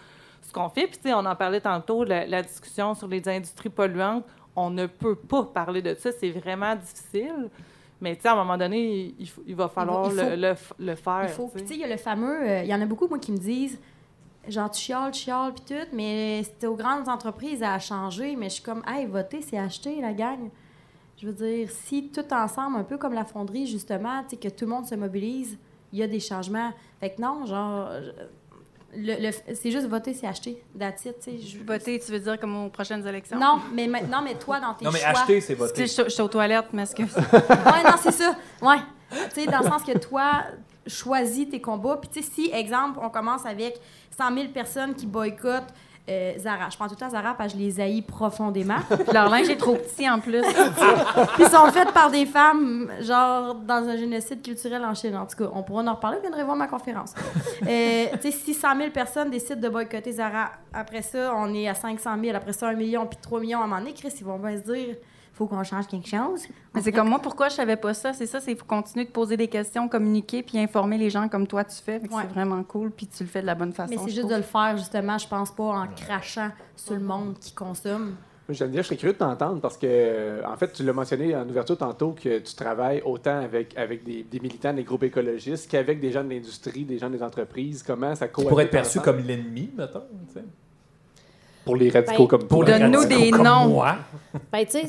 ce 0.43 0.53
qu'on 0.53 0.69
fait. 0.71 0.89
Puis, 0.89 0.97
tu 0.97 1.09
sais, 1.09 1.15
on 1.15 1.25
en 1.25 1.37
parlait 1.37 1.61
tantôt, 1.61 2.03
la, 2.03 2.27
la 2.27 2.43
discussion 2.43 2.97
sur 2.97 3.07
les 3.07 3.29
industries 3.29 3.69
polluantes. 3.69 4.25
On 4.57 4.71
ne 4.71 4.87
peut 4.87 5.17
pas 5.17 5.45
parler 5.45 5.83
de 5.83 5.95
ça. 5.95 6.11
C'est 6.13 6.31
vraiment 6.31 6.75
difficile. 6.77 7.49
Mais, 8.01 8.17
tu 8.17 8.23
sais, 8.23 8.29
à 8.29 8.33
un 8.33 8.37
moment 8.37 8.57
donné, 8.59 9.15
il, 9.19 9.29
faut- 9.29 9.43
il 9.47 9.55
va 9.57 9.69
falloir 9.69 10.07
il 10.13 10.19
faut- 10.19 10.31
le, 10.31 10.37
le 10.37 10.53
f- 10.53 10.73
le 10.79 10.95
faire. 10.95 11.23
Il 11.25 11.29
faut. 11.31 11.45
tu 11.47 11.51
Puis, 11.53 11.59
sais. 11.61 11.65
tu 11.67 11.69
sais, 11.73 11.75
il 11.77 11.81
y 11.81 11.85
a 11.85 11.89
le 11.89 11.97
fameux. 11.97 12.43
euh, 12.49 12.63
Il 12.63 12.69
y 12.69 12.75
en 12.75 12.81
a 12.81 12.87
beaucoup, 12.87 13.07
moi, 13.09 13.19
qui 13.19 13.33
me 13.33 13.39
disent 13.39 13.81
genre, 14.49 14.71
tu 14.71 14.81
chiales, 14.81 15.11
tu 15.13 15.21
chiales, 15.23 15.53
puis 15.55 15.65
tout, 15.75 15.89
mais 15.95 16.43
c'était 16.45 16.67
aux 16.67 16.77
grandes 16.77 17.09
entreprises 17.09 17.63
à 17.63 17.79
changer. 17.79 18.37
Mais 18.37 18.49
je 18.51 18.55
suis 18.55 18.63
comme, 18.63 18.83
hey, 18.87 19.07
voter, 19.07 19.41
c'est 19.43 19.57
acheter, 19.59 20.01
la 20.03 20.13
gang. 20.13 20.51
Je 21.17 21.27
veux 21.29 21.33
dire, 21.33 21.71
si 21.71 22.09
tout 22.11 22.33
ensemble, 22.35 22.77
un 22.77 22.85
peu 22.85 22.99
comme 22.99 23.15
la 23.15 23.25
fonderie, 23.25 23.67
justement, 23.67 24.23
tu 24.25 24.31
sais, 24.31 24.37
que 24.37 24.49
tout 24.49 24.67
le 24.67 24.71
monde 24.73 24.85
se 24.87 24.95
mobilise, 24.97 25.57
il 25.93 26.01
y 26.01 26.03
a 26.03 26.07
des 26.09 26.21
changements. 26.21 26.73
Fait 27.01 27.11
que 27.11 27.23
non, 27.23 27.47
genre. 27.47 27.89
Le- 28.97 29.27
le- 29.29 29.55
c'est 29.55 29.71
juste 29.71 29.87
voter, 29.89 30.15
c'est 30.15 30.27
acheter. 30.27 30.63
That's 30.79 31.05
it, 31.05 31.17
tu 31.21 31.31
sais. 31.33 31.39
je- 31.39 31.59
Voter, 31.65 31.99
tu 31.99 32.13
veux 32.13 32.19
dire 32.21 32.39
comme 32.39 32.67
aux 32.67 32.69
prochaines 32.71 33.07
élections? 33.07 33.39
Non, 33.39 33.59
mais 33.73 33.87
maintenant, 33.87 34.23
mais 34.23 34.35
toi, 34.35 34.61
dans 34.61 34.75
tes 34.75 34.85
Non, 34.85 34.91
mais 34.93 34.99
choix. 35.01 35.11
acheter, 35.11 35.41
c'est 35.41 35.55
voter. 35.55 35.87
Je 35.87 36.05
je 36.05 36.09
suis 36.09 36.23
aux 36.23 36.29
toilettes, 36.29 36.67
mais 36.73 36.83
est-ce 36.83 36.95
que. 36.95 37.03
ouais, 37.73 37.83
non, 37.85 37.97
c'est 38.03 38.13
ça. 38.13 38.35
Ouais. 38.63 38.79
Tu 39.35 39.43
sais, 39.43 39.47
dans 39.47 39.61
le 39.61 39.69
sens 39.69 39.83
que 39.83 39.97
toi, 39.99 40.45
choisis 40.87 41.49
tes 41.49 41.61
combats. 41.61 41.97
Puis, 42.01 42.11
tu 42.13 42.23
sais, 42.23 42.29
si, 42.31 42.51
exemple, 42.53 42.99
on 43.03 43.11
commence 43.11 43.47
avec 43.47 43.81
100 44.17 44.35
000 44.35 44.49
personnes 44.49 44.95
qui 44.95 45.07
boycottent 45.07 45.73
euh, 46.09 46.33
Zara. 46.39 46.69
Je 46.71 46.77
prends 46.77 46.87
tout 46.87 46.95
le 46.95 47.01
temps 47.01 47.11
Zara 47.11 47.35
parce 47.35 47.53
que 47.53 47.59
je 47.59 47.65
les 47.65 47.81
haïs 47.81 48.03
profondément. 48.03 48.79
Puis 48.89 49.13
leur 49.13 49.31
linge 49.31 49.49
est 49.49 49.57
trop 49.57 49.75
petit 49.75 50.09
en 50.09 50.21
plus. 50.21 50.43
Puis 50.43 51.45
ils 51.45 51.49
sont 51.49 51.67
faits 51.73 51.93
par 51.93 52.11
des 52.11 52.27
femmes, 52.27 52.91
genre 53.01 53.55
dans 53.55 53.89
un 53.89 53.97
génocide 53.97 54.43
culturel 54.43 54.85
en 54.85 54.95
Chine. 54.95 55.17
En 55.17 55.27
tout 55.27 55.37
cas, 55.37 55.51
on 55.55 55.63
pourra 55.63 55.83
en 55.83 55.95
reparler. 55.95 56.19
Vous 56.19 56.23
viendrez 56.23 56.45
voir 56.45 56.57
ma 56.57 56.67
conférence. 56.67 57.15
Euh, 57.67 58.07
tu 58.21 58.31
sais, 58.31 58.31
si 58.31 58.55
100 58.55 58.77
000 58.77 58.91
personnes 58.91 59.31
décident 59.31 59.61
de 59.61 59.69
boycotter 59.69 60.13
Zara, 60.13 60.51
après 60.73 61.03
ça, 61.03 61.33
on 61.37 61.53
est 61.55 61.69
à 61.69 61.75
500 61.75 62.11
000, 62.23 62.37
après 62.37 62.53
ça, 62.53 62.69
1 62.69 62.75
million, 62.75 63.07
puis 63.07 63.19
3 63.21 63.41
millions 63.41 63.61
à 63.61 63.65
un 63.65 63.67
moment 63.67 63.81
donné, 63.81 63.95
Chris, 63.95 64.13
ils 64.19 64.25
vont 64.25 64.39
bien 64.39 64.57
se 64.57 64.71
dire 64.71 64.97
faut 65.35 65.47
qu'on 65.47 65.63
change 65.65 65.89
quelque 65.89 66.09
chose. 66.09 66.47
Mais 66.75 66.81
c'est 66.81 66.93
comme 66.93 67.09
moi, 67.09 67.19
pourquoi 67.19 67.49
je 67.49 67.55
savais 67.55 67.77
pas 67.77 67.93
ça? 67.93 68.13
C'est 68.13 68.27
ça, 68.27 68.41
c'est 68.41 68.55
faut 68.55 68.65
continuer 68.65 69.05
de 69.05 69.11
poser 69.11 69.37
des 69.37 69.49
questions, 69.49 69.89
communiquer, 69.89 70.43
puis 70.43 70.59
informer 70.59 70.97
les 70.97 71.11
gens 71.11 71.29
comme 71.29 71.47
toi 71.47 71.65
tu 71.65 71.77
fais. 71.77 72.01
Ouais. 72.01 72.09
C'est 72.23 72.29
vraiment 72.29 72.63
cool, 72.63 72.91
puis 72.91 73.07
tu 73.07 73.25
le 73.25 73.29
fais 73.29 73.43
de 73.43 73.47
la 73.47 73.55
bonne 73.55 73.73
façon. 73.73 73.91
Mais 73.91 73.97
c'est 73.97 74.11
je 74.11 74.15
juste 74.15 74.21
trouve. 74.21 74.33
de 74.33 74.37
le 74.37 74.43
faire, 74.43 74.77
justement, 74.77 75.19
je 75.19 75.29
pense 75.29 75.51
pas 75.51 75.65
en 75.65 75.87
crachant 75.89 76.51
sur 76.77 76.95
le 76.95 77.01
monde 77.01 77.39
qui 77.41 77.53
consomme. 77.53 78.15
Geneviève, 78.49 78.83
je 78.83 78.89
serais 78.89 78.97
curieux 78.97 79.15
de 79.15 79.19
t'entendre 79.19 79.61
parce 79.61 79.79
que, 79.79 79.87
euh, 79.89 80.43
en 80.47 80.55
fait, 80.57 80.71
tu 80.73 80.85
l'as 80.85 80.93
mentionné 80.93 81.35
en 81.35 81.49
ouverture 81.49 81.79
tantôt 81.79 82.13
que 82.13 82.41
tu 82.41 82.55
travailles 82.55 83.01
autant 83.05 83.41
avec, 83.41 83.77
avec 83.79 84.05
des, 84.05 84.23
des 84.23 84.39
militants, 84.39 84.75
des 84.75 84.85
groupes 84.85 85.05
écologistes 85.05 85.71
qu'avec 85.71 85.99
des 85.99 86.13
gens 86.13 86.23
de 86.23 86.29
l'industrie, 86.29 86.85
des 86.85 86.99
gens 86.99 87.09
des 87.09 87.23
entreprises. 87.23 87.83
Comment 87.83 88.15
ça 88.15 88.29
cohabite 88.29 88.51
pourrait 88.51 88.65
être 88.65 88.71
perçu 88.71 89.01
comme 89.01 89.19
l'ennemi, 89.19 89.71
mettons. 89.77 90.03
tu 90.29 90.35
sais? 90.35 90.45
Pour 91.65 91.77
les 91.77 91.91
radicaux 91.91 92.25
Ben, 92.25 92.29
comme 92.29 92.47
Pour 92.49 92.65
Donne-nous 92.65 93.05
des 93.07 93.31
comme 93.31 93.43
noms. 93.43 93.69
moi. 93.69 93.97
Ben, 94.53 94.65
tu 94.67 94.81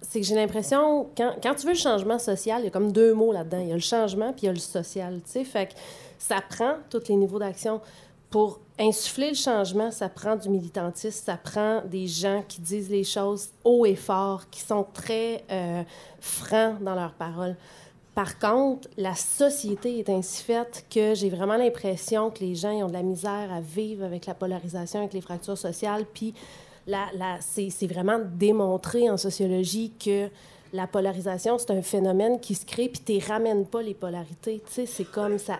c'est 0.00 0.20
que 0.20 0.26
j'ai 0.26 0.34
l'impression, 0.34 1.08
quand, 1.16 1.32
quand 1.42 1.54
tu 1.54 1.66
veux 1.66 1.72
le 1.72 1.78
changement 1.78 2.18
social, 2.18 2.60
il 2.60 2.64
y 2.64 2.68
a 2.68 2.70
comme 2.70 2.92
deux 2.92 3.14
mots 3.14 3.32
là-dedans. 3.32 3.60
Il 3.60 3.68
y 3.68 3.72
a 3.72 3.74
le 3.74 3.80
changement 3.80 4.32
puis 4.32 4.42
il 4.42 4.46
y 4.46 4.48
a 4.48 4.52
le 4.52 4.58
social, 4.58 5.20
tu 5.24 5.30
sais. 5.32 5.44
Fait 5.44 5.66
que 5.66 5.72
ça 6.18 6.36
prend 6.46 6.74
tous 6.90 7.08
les 7.08 7.16
niveaux 7.16 7.38
d'action. 7.38 7.80
Pour 8.30 8.60
insuffler 8.78 9.28
le 9.30 9.36
changement, 9.36 9.90
ça 9.90 10.08
prend 10.08 10.36
du 10.36 10.48
militantisme, 10.48 11.22
ça 11.24 11.36
prend 11.36 11.82
des 11.84 12.06
gens 12.06 12.42
qui 12.48 12.60
disent 12.60 12.88
les 12.90 13.04
choses 13.04 13.48
haut 13.64 13.84
et 13.84 13.94
fort, 13.94 14.48
qui 14.50 14.60
sont 14.60 14.86
très 14.94 15.44
euh, 15.50 15.82
francs 16.20 16.82
dans 16.82 16.94
leurs 16.94 17.12
paroles. 17.12 17.56
Par 18.14 18.38
contre, 18.38 18.88
la 18.98 19.14
société 19.14 19.98
est 19.98 20.10
ainsi 20.10 20.42
faite 20.42 20.84
que 20.90 21.14
j'ai 21.14 21.30
vraiment 21.30 21.56
l'impression 21.56 22.30
que 22.30 22.40
les 22.40 22.54
gens 22.54 22.72
ont 22.72 22.88
de 22.88 22.92
la 22.92 23.02
misère 23.02 23.50
à 23.50 23.60
vivre 23.60 24.04
avec 24.04 24.26
la 24.26 24.34
polarisation, 24.34 25.00
avec 25.00 25.14
les 25.14 25.22
fractures 25.22 25.56
sociales. 25.56 26.04
Puis 26.12 26.34
la- 26.86 27.08
c'est 27.40 27.86
vraiment 27.86 28.18
démontré 28.34 29.08
en 29.08 29.16
sociologie 29.16 29.92
que 29.98 30.28
la 30.74 30.86
polarisation, 30.86 31.56
c'est 31.58 31.70
un 31.70 31.82
phénomène 31.82 32.38
qui 32.40 32.54
se 32.54 32.66
crée, 32.66 32.88
puis 32.88 33.02
tu 33.04 33.26
ramènes 33.30 33.66
pas 33.66 33.82
les 33.82 33.94
polarités. 33.94 34.62
Tu 34.66 34.72
sais, 34.72 34.86
c'est 34.86 35.04
comme 35.04 35.38
ça, 35.38 35.58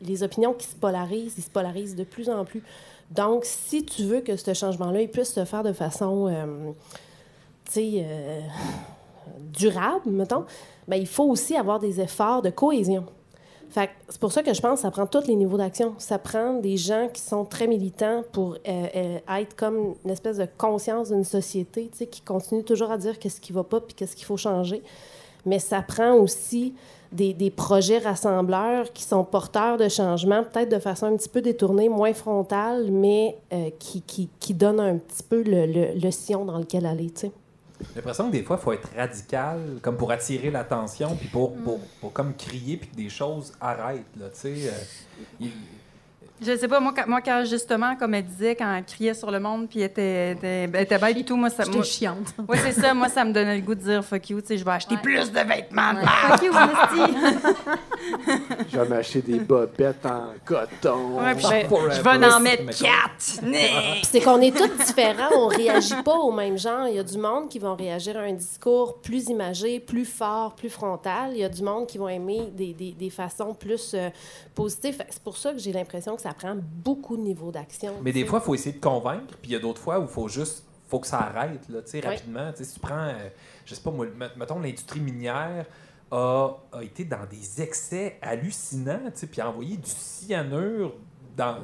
les 0.00 0.22
opinions 0.24 0.54
qui 0.54 0.66
se 0.66 0.74
polarisent, 0.76 1.34
ils 1.38 1.42
se 1.42 1.50
polarisent 1.50 1.96
de 1.96 2.04
plus 2.04 2.28
en 2.28 2.44
plus. 2.44 2.62
Donc, 3.10 3.44
si 3.44 3.84
tu 3.84 4.04
veux 4.04 4.20
que 4.22 4.36
ce 4.36 4.54
changement-là 4.54 5.06
puisse 5.06 5.34
se 5.34 5.44
faire 5.44 5.62
de 5.62 5.72
façon, 5.72 6.26
euh, 6.28 6.72
tu 7.66 7.72
sais, 7.72 7.90
euh, 8.04 8.40
durable, 9.52 10.10
mettons, 10.10 10.44
ben, 10.88 10.96
il 10.96 11.06
faut 11.06 11.24
aussi 11.24 11.56
avoir 11.56 11.78
des 11.78 12.00
efforts 12.00 12.42
de 12.42 12.50
cohésion. 12.50 13.04
C'est 13.74 14.20
pour 14.20 14.32
ça 14.32 14.42
que 14.42 14.52
je 14.52 14.60
pense 14.60 14.74
que 14.74 14.82
ça 14.82 14.90
prend 14.90 15.06
tous 15.06 15.26
les 15.26 15.34
niveaux 15.34 15.56
d'action. 15.56 15.94
Ça 15.96 16.18
prend 16.18 16.54
des 16.54 16.76
gens 16.76 17.08
qui 17.10 17.22
sont 17.22 17.46
très 17.46 17.66
militants 17.66 18.22
pour 18.30 18.54
euh, 18.54 18.86
euh, 18.94 19.18
être 19.40 19.56
comme 19.56 19.94
une 20.04 20.10
espèce 20.10 20.36
de 20.36 20.46
conscience 20.58 21.10
d'une 21.10 21.24
société, 21.24 21.88
qui 21.88 22.20
continue 22.20 22.64
toujours 22.64 22.90
à 22.90 22.98
dire 22.98 23.18
qu'est-ce 23.18 23.40
qui 23.40 23.52
va 23.52 23.64
pas 23.64 23.80
puis 23.80 23.94
qu'est-ce 23.94 24.14
qu'il 24.14 24.26
faut 24.26 24.36
changer. 24.36 24.82
Mais 25.46 25.58
ça 25.58 25.80
prend 25.80 26.14
aussi 26.14 26.74
des, 27.12 27.50
projets 27.50 27.98
rassembleurs 27.98 28.92
qui 28.92 29.04
sont 29.04 29.24
porteurs 29.24 29.76
de 29.76 29.88
changement, 29.88 30.44
peut-être 30.44 30.70
de 30.70 30.78
façon 30.78 31.06
un 31.06 31.16
petit 31.16 31.28
peu 31.28 31.42
détournée, 31.42 31.88
moins 31.88 32.14
frontale, 32.14 32.90
mais 32.90 33.36
euh, 33.52 33.70
qui, 33.78 34.02
qui, 34.02 34.54
donnent 34.54 34.80
un 34.80 34.96
petit 34.98 35.22
peu 35.22 35.42
le, 35.42 35.98
le, 35.98 36.10
sillon 36.10 36.44
dans 36.44 36.58
lequel 36.58 36.86
aller, 36.86 37.10
tu. 37.10 37.28
J'ai 37.88 37.96
l'impression 37.96 38.26
que 38.28 38.32
des 38.32 38.42
fois, 38.42 38.56
il 38.60 38.62
faut 38.62 38.72
être 38.72 38.88
radical, 38.96 39.78
comme 39.82 39.96
pour 39.96 40.10
attirer 40.10 40.50
l'attention, 40.50 41.16
puis 41.16 41.28
pour, 41.28 41.54
pour, 41.56 41.80
pour 42.00 42.12
comme 42.12 42.34
crier, 42.34 42.76
puis 42.76 42.88
que 42.88 42.96
des 42.96 43.08
choses 43.08 43.52
arrêtent, 43.60 44.04
là, 44.18 44.26
euh, 44.44 44.70
Je 46.44 46.56
sais 46.56 46.66
pas, 46.66 46.80
moi, 46.80 46.92
quand, 46.96 47.06
moi, 47.06 47.20
quand 47.20 47.44
justement, 47.44 47.94
comme 47.94 48.14
elle 48.14 48.24
disait, 48.24 48.56
quand 48.56 48.74
elle 48.74 48.84
criait 48.84 49.14
sur 49.14 49.30
le 49.30 49.38
monde, 49.38 49.68
puis 49.68 49.78
elle 49.80 49.86
était, 49.86 50.32
était, 50.32 50.68
elle 50.74 50.76
était 50.82 50.98
bête 50.98 51.16
et 51.16 51.24
tout, 51.24 51.36
moi, 51.36 51.50
ça. 51.50 51.62
J'étais 51.62 51.76
moi- 51.76 51.84
chiante. 51.84 52.34
Oui, 52.48 52.58
c'est 52.60 52.72
ça. 52.72 52.94
Moi, 52.94 53.08
ça 53.08 53.24
me 53.24 53.32
donnait 53.32 53.54
le 53.56 53.62
goût 53.62 53.76
de 53.76 53.80
dire 53.80 54.04
fuck 54.04 54.28
you, 54.30 54.40
tu 54.40 54.48
sais, 54.48 54.58
je 54.58 54.64
vais 54.64 54.72
acheter 54.72 54.96
plus 54.96 55.30
de 55.30 55.38
vêtements. 55.38 55.92
Ouais. 55.94 56.02
Fuck 56.28 56.42
you, 56.42 56.52
Honesty. 56.52 57.16
Je 58.72 58.78
vais 58.78 58.88
m'acheter 58.88 59.22
des 59.22 59.38
bobettes 59.38 60.04
en 60.04 60.32
coton. 60.44 61.20
Ouais, 61.20 61.34
puis 61.34 61.44
Forever. 61.68 61.90
je, 61.92 61.96
je 61.96 62.02
vais 62.02 62.26
en 62.26 62.40
mettre 62.40 62.64
quatre. 62.82 64.02
C'est 64.04 64.20
qu'on 64.20 64.40
est 64.40 64.56
tous 64.56 64.84
différents, 64.84 65.30
on 65.36 65.46
réagit 65.46 66.02
pas 66.04 66.16
au 66.16 66.32
même 66.32 66.58
genre. 66.58 66.88
Il 66.88 66.96
y 66.96 66.98
a 66.98 67.04
du 67.04 67.18
monde 67.18 67.48
qui 67.48 67.58
vont 67.60 67.76
réagir 67.76 68.16
à 68.16 68.22
un 68.22 68.32
discours 68.32 69.00
plus 69.00 69.28
imagé, 69.28 69.78
plus 69.78 70.04
fort, 70.04 70.54
plus 70.54 70.70
frontal. 70.70 71.30
Il 71.34 71.38
y 71.38 71.44
a 71.44 71.48
du 71.48 71.62
monde 71.62 71.86
qui 71.86 71.98
vont 71.98 72.08
aimer 72.08 72.48
des, 72.52 72.72
des, 72.72 72.92
des 72.92 73.10
façons 73.10 73.54
plus 73.54 73.92
euh, 73.94 74.08
positives. 74.54 75.02
C'est 75.08 75.22
pour 75.22 75.36
ça 75.36 75.52
que 75.52 75.58
j'ai 75.58 75.72
l'impression 75.72 76.16
que 76.16 76.22
ça 76.22 76.31
prend 76.34 76.56
beaucoup 76.56 77.16
de 77.16 77.22
niveaux 77.22 77.50
d'action. 77.50 77.94
Mais 78.02 78.12
des 78.12 78.24
fois, 78.24 78.40
il 78.42 78.44
faut 78.46 78.54
essayer 78.54 78.74
de 78.76 78.80
convaincre, 78.80 79.36
puis 79.40 79.50
il 79.50 79.52
y 79.52 79.56
a 79.56 79.58
d'autres 79.58 79.80
fois 79.80 79.98
où 79.98 80.02
il 80.02 80.08
faut 80.08 80.28
juste 80.28 80.64
faut 80.88 81.00
que 81.00 81.06
ça 81.06 81.20
arrête, 81.20 81.66
là, 81.70 81.80
tu 81.80 81.90
sais, 81.90 82.00
Oui. 82.00 82.06
rapidement. 82.06 82.50
Si 82.54 82.74
tu 82.74 82.80
prends, 82.80 83.06
euh, 83.08 83.28
je 83.64 83.74
sais 83.74 83.80
pas 83.82 83.90
moi, 83.90 84.06
mettons, 84.36 84.58
l'industrie 84.60 85.00
minière 85.00 85.64
a, 86.10 86.50
a 86.72 86.82
été 86.82 87.04
dans 87.06 87.24
des 87.30 87.62
excès 87.62 88.18
hallucinants, 88.20 89.00
tu 89.06 89.20
sais, 89.20 89.26
puis 89.26 89.40
a 89.40 89.48
envoyé 89.48 89.76
du 89.78 89.88
cyanure 89.88 90.92
dans 91.36 91.58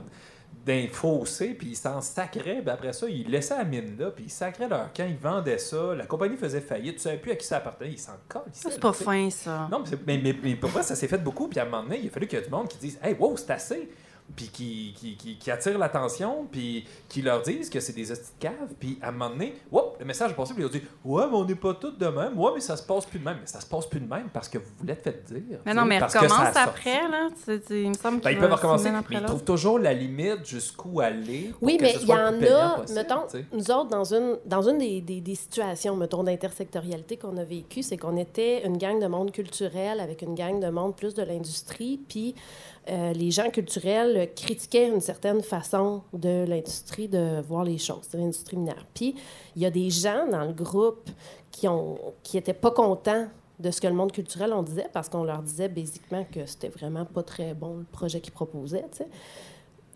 d'un 0.66 0.86
fossé, 0.90 1.54
puis 1.54 1.68
ils 1.68 1.76
s'en 1.76 2.00
sacraient, 2.02 2.60
puis 2.60 2.68
après 2.70 2.92
ça, 2.92 3.06
ils 3.08 3.30
laissaient 3.30 3.56
la 3.56 3.64
mine 3.64 3.96
là, 3.98 4.10
puis 4.10 4.24
ils 4.24 4.30
sacraient 4.30 4.68
leur 4.68 4.92
camp, 4.92 5.06
ils 5.08 5.16
vendaient 5.16 5.56
ça, 5.56 5.94
la 5.94 6.04
compagnie 6.04 6.36
faisait 6.36 6.60
faillite, 6.60 6.96
tu 6.96 7.02
savais 7.02 7.16
plus 7.16 7.32
à 7.32 7.36
qui 7.36 7.46
ça 7.46 7.56
appartenait, 7.58 7.92
ils 7.92 7.98
s'en 7.98 8.12
collent. 8.28 8.42
Ça, 8.52 8.70
c'est 8.70 8.80
pas 8.80 8.92
fin, 8.92 9.30
ça. 9.30 9.66
Non, 9.70 9.78
mais, 9.80 9.86
c'est- 9.86 10.06
mais, 10.06 10.18
mais, 10.22 10.36
mais 10.42 10.56
pour 10.56 10.70
moi, 10.70 10.82
ça 10.82 10.94
s'est 10.94 11.08
fait 11.08 11.16
beaucoup. 11.18 11.48
Puis 11.48 11.58
à 11.58 11.62
un 11.62 11.66
moment 11.66 11.84
donné, 11.84 12.00
il 12.02 12.08
a 12.08 12.10
fallu 12.10 12.26
qu'il 12.26 12.38
y 12.38 12.42
ait 12.42 12.44
du 12.44 12.50
monde 12.50 12.68
qui 12.68 12.76
dise 12.76 12.98
Hey, 13.02 13.14
wow, 13.18 13.34
c'est 13.38 13.50
assez. 13.50 13.88
Puis 14.36 14.48
qui, 14.48 14.94
qui, 14.96 15.16
qui, 15.16 15.38
qui 15.38 15.50
attire 15.50 15.78
l'attention, 15.78 16.46
puis 16.50 16.86
qui 17.08 17.22
leur 17.22 17.42
disent 17.42 17.70
que 17.70 17.80
c'est 17.80 17.94
des 17.94 18.12
hosties 18.12 18.32
de 18.38 18.40
cave. 18.40 18.74
Puis 18.78 18.98
à 19.02 19.08
un 19.08 19.12
moment 19.12 19.30
donné, 19.30 19.54
whoop, 19.72 19.96
le 19.98 20.04
message 20.04 20.32
est 20.32 20.34
passé, 20.34 20.54
puis 20.54 20.62
ils 20.62 20.66
ont 20.66 20.70
dit 20.70 20.82
Ouais, 21.04 21.24
mais 21.30 21.36
on 21.36 21.44
n'est 21.44 21.54
pas 21.54 21.74
tous 21.74 21.92
de 21.92 22.06
même. 22.06 22.38
Ouais, 22.38 22.52
mais 22.54 22.60
ça 22.60 22.76
se 22.76 22.82
passe 22.82 23.06
plus 23.06 23.18
de 23.18 23.24
même. 23.24 23.38
Mais 23.40 23.46
ça 23.46 23.60
se 23.60 23.66
passe 23.66 23.86
plus 23.86 24.00
de 24.00 24.08
même 24.08 24.28
parce 24.32 24.48
que 24.48 24.58
vous 24.58 24.64
vous 24.78 24.86
l'êtes 24.86 25.02
fait 25.02 25.24
dire. 25.32 25.58
Mais 25.66 25.74
non, 25.74 25.84
mais 25.84 25.98
parce 25.98 26.14
que 26.14 26.28
ça 26.28 26.34
a 26.34 26.38
recommence 26.38 26.56
après, 26.56 27.08
là. 27.08 27.28
Tu 27.66 27.82
il 27.82 27.88
me 27.88 27.94
semble 27.94 28.20
Ben, 28.20 28.30
ils 28.30 28.38
peuvent 28.38 28.52
recommencer, 28.52 28.90
mais 28.90 28.98
après 28.98 29.16
ils 29.16 29.24
trouvent 29.24 29.44
toujours 29.44 29.78
la 29.78 29.92
limite 29.94 30.44
jusqu'où 30.46 31.00
aller. 31.00 31.52
pour 31.58 31.62
Oui, 31.62 31.76
que 31.76 31.82
mais 31.82 31.94
il 32.00 32.08
y 32.08 32.12
en 32.12 32.40
a, 32.42 32.76
possible, 32.76 32.98
mettons, 32.98 33.26
nous 33.52 33.70
autres, 33.70 33.88
dans 33.88 34.14
une, 34.14 34.38
dans 34.44 34.62
une 34.68 34.78
des, 34.78 35.00
des, 35.00 35.20
des 35.20 35.34
situations, 35.34 35.96
mettons, 35.96 36.22
d'intersectorialité 36.22 37.16
qu'on 37.16 37.36
a 37.36 37.44
vécues, 37.44 37.82
c'est 37.82 37.96
qu'on 37.96 38.16
était 38.16 38.64
une 38.66 38.76
gang 38.78 39.00
de 39.00 39.06
monde 39.06 39.32
culturel 39.32 40.00
avec 40.00 40.22
une 40.22 40.34
gang 40.34 40.60
de 40.60 40.68
monde 40.68 40.96
plus 40.96 41.14
de 41.14 41.22
l'industrie, 41.22 42.00
puis 42.08 42.34
euh, 42.88 43.12
les 43.12 43.30
gens 43.30 43.50
culturels 43.50 44.30
critiquaient 44.34 44.88
une 44.88 45.00
certaine 45.00 45.42
façon 45.42 46.02
de 46.12 46.44
l'industrie 46.46 47.08
de 47.08 47.40
voir 47.42 47.64
les 47.64 47.78
choses, 47.78 48.08
de 48.12 48.18
l'industrie 48.18 48.56
minière. 48.56 48.86
Puis 48.94 49.14
il 49.56 49.62
y 49.62 49.66
a 49.66 49.70
des 49.70 49.90
gens 49.90 50.26
dans 50.30 50.44
le 50.44 50.52
groupe 50.52 51.10
qui 51.50 51.68
ont 51.68 51.98
qui 52.22 52.38
étaient 52.38 52.54
pas 52.54 52.70
contents 52.70 53.28
de 53.58 53.70
ce 53.70 53.80
que 53.80 53.86
le 53.86 53.94
monde 53.94 54.12
culturel 54.12 54.52
on 54.52 54.62
disait 54.62 54.88
parce 54.92 55.08
qu'on 55.08 55.24
leur 55.24 55.42
disait 55.42 55.68
basiquement 55.68 56.24
que 56.32 56.46
c'était 56.46 56.68
vraiment 56.68 57.04
pas 57.04 57.22
très 57.22 57.54
bon 57.54 57.78
le 57.78 57.84
projet 57.84 58.20
qu'ils 58.20 58.32
proposaient. 58.32 58.84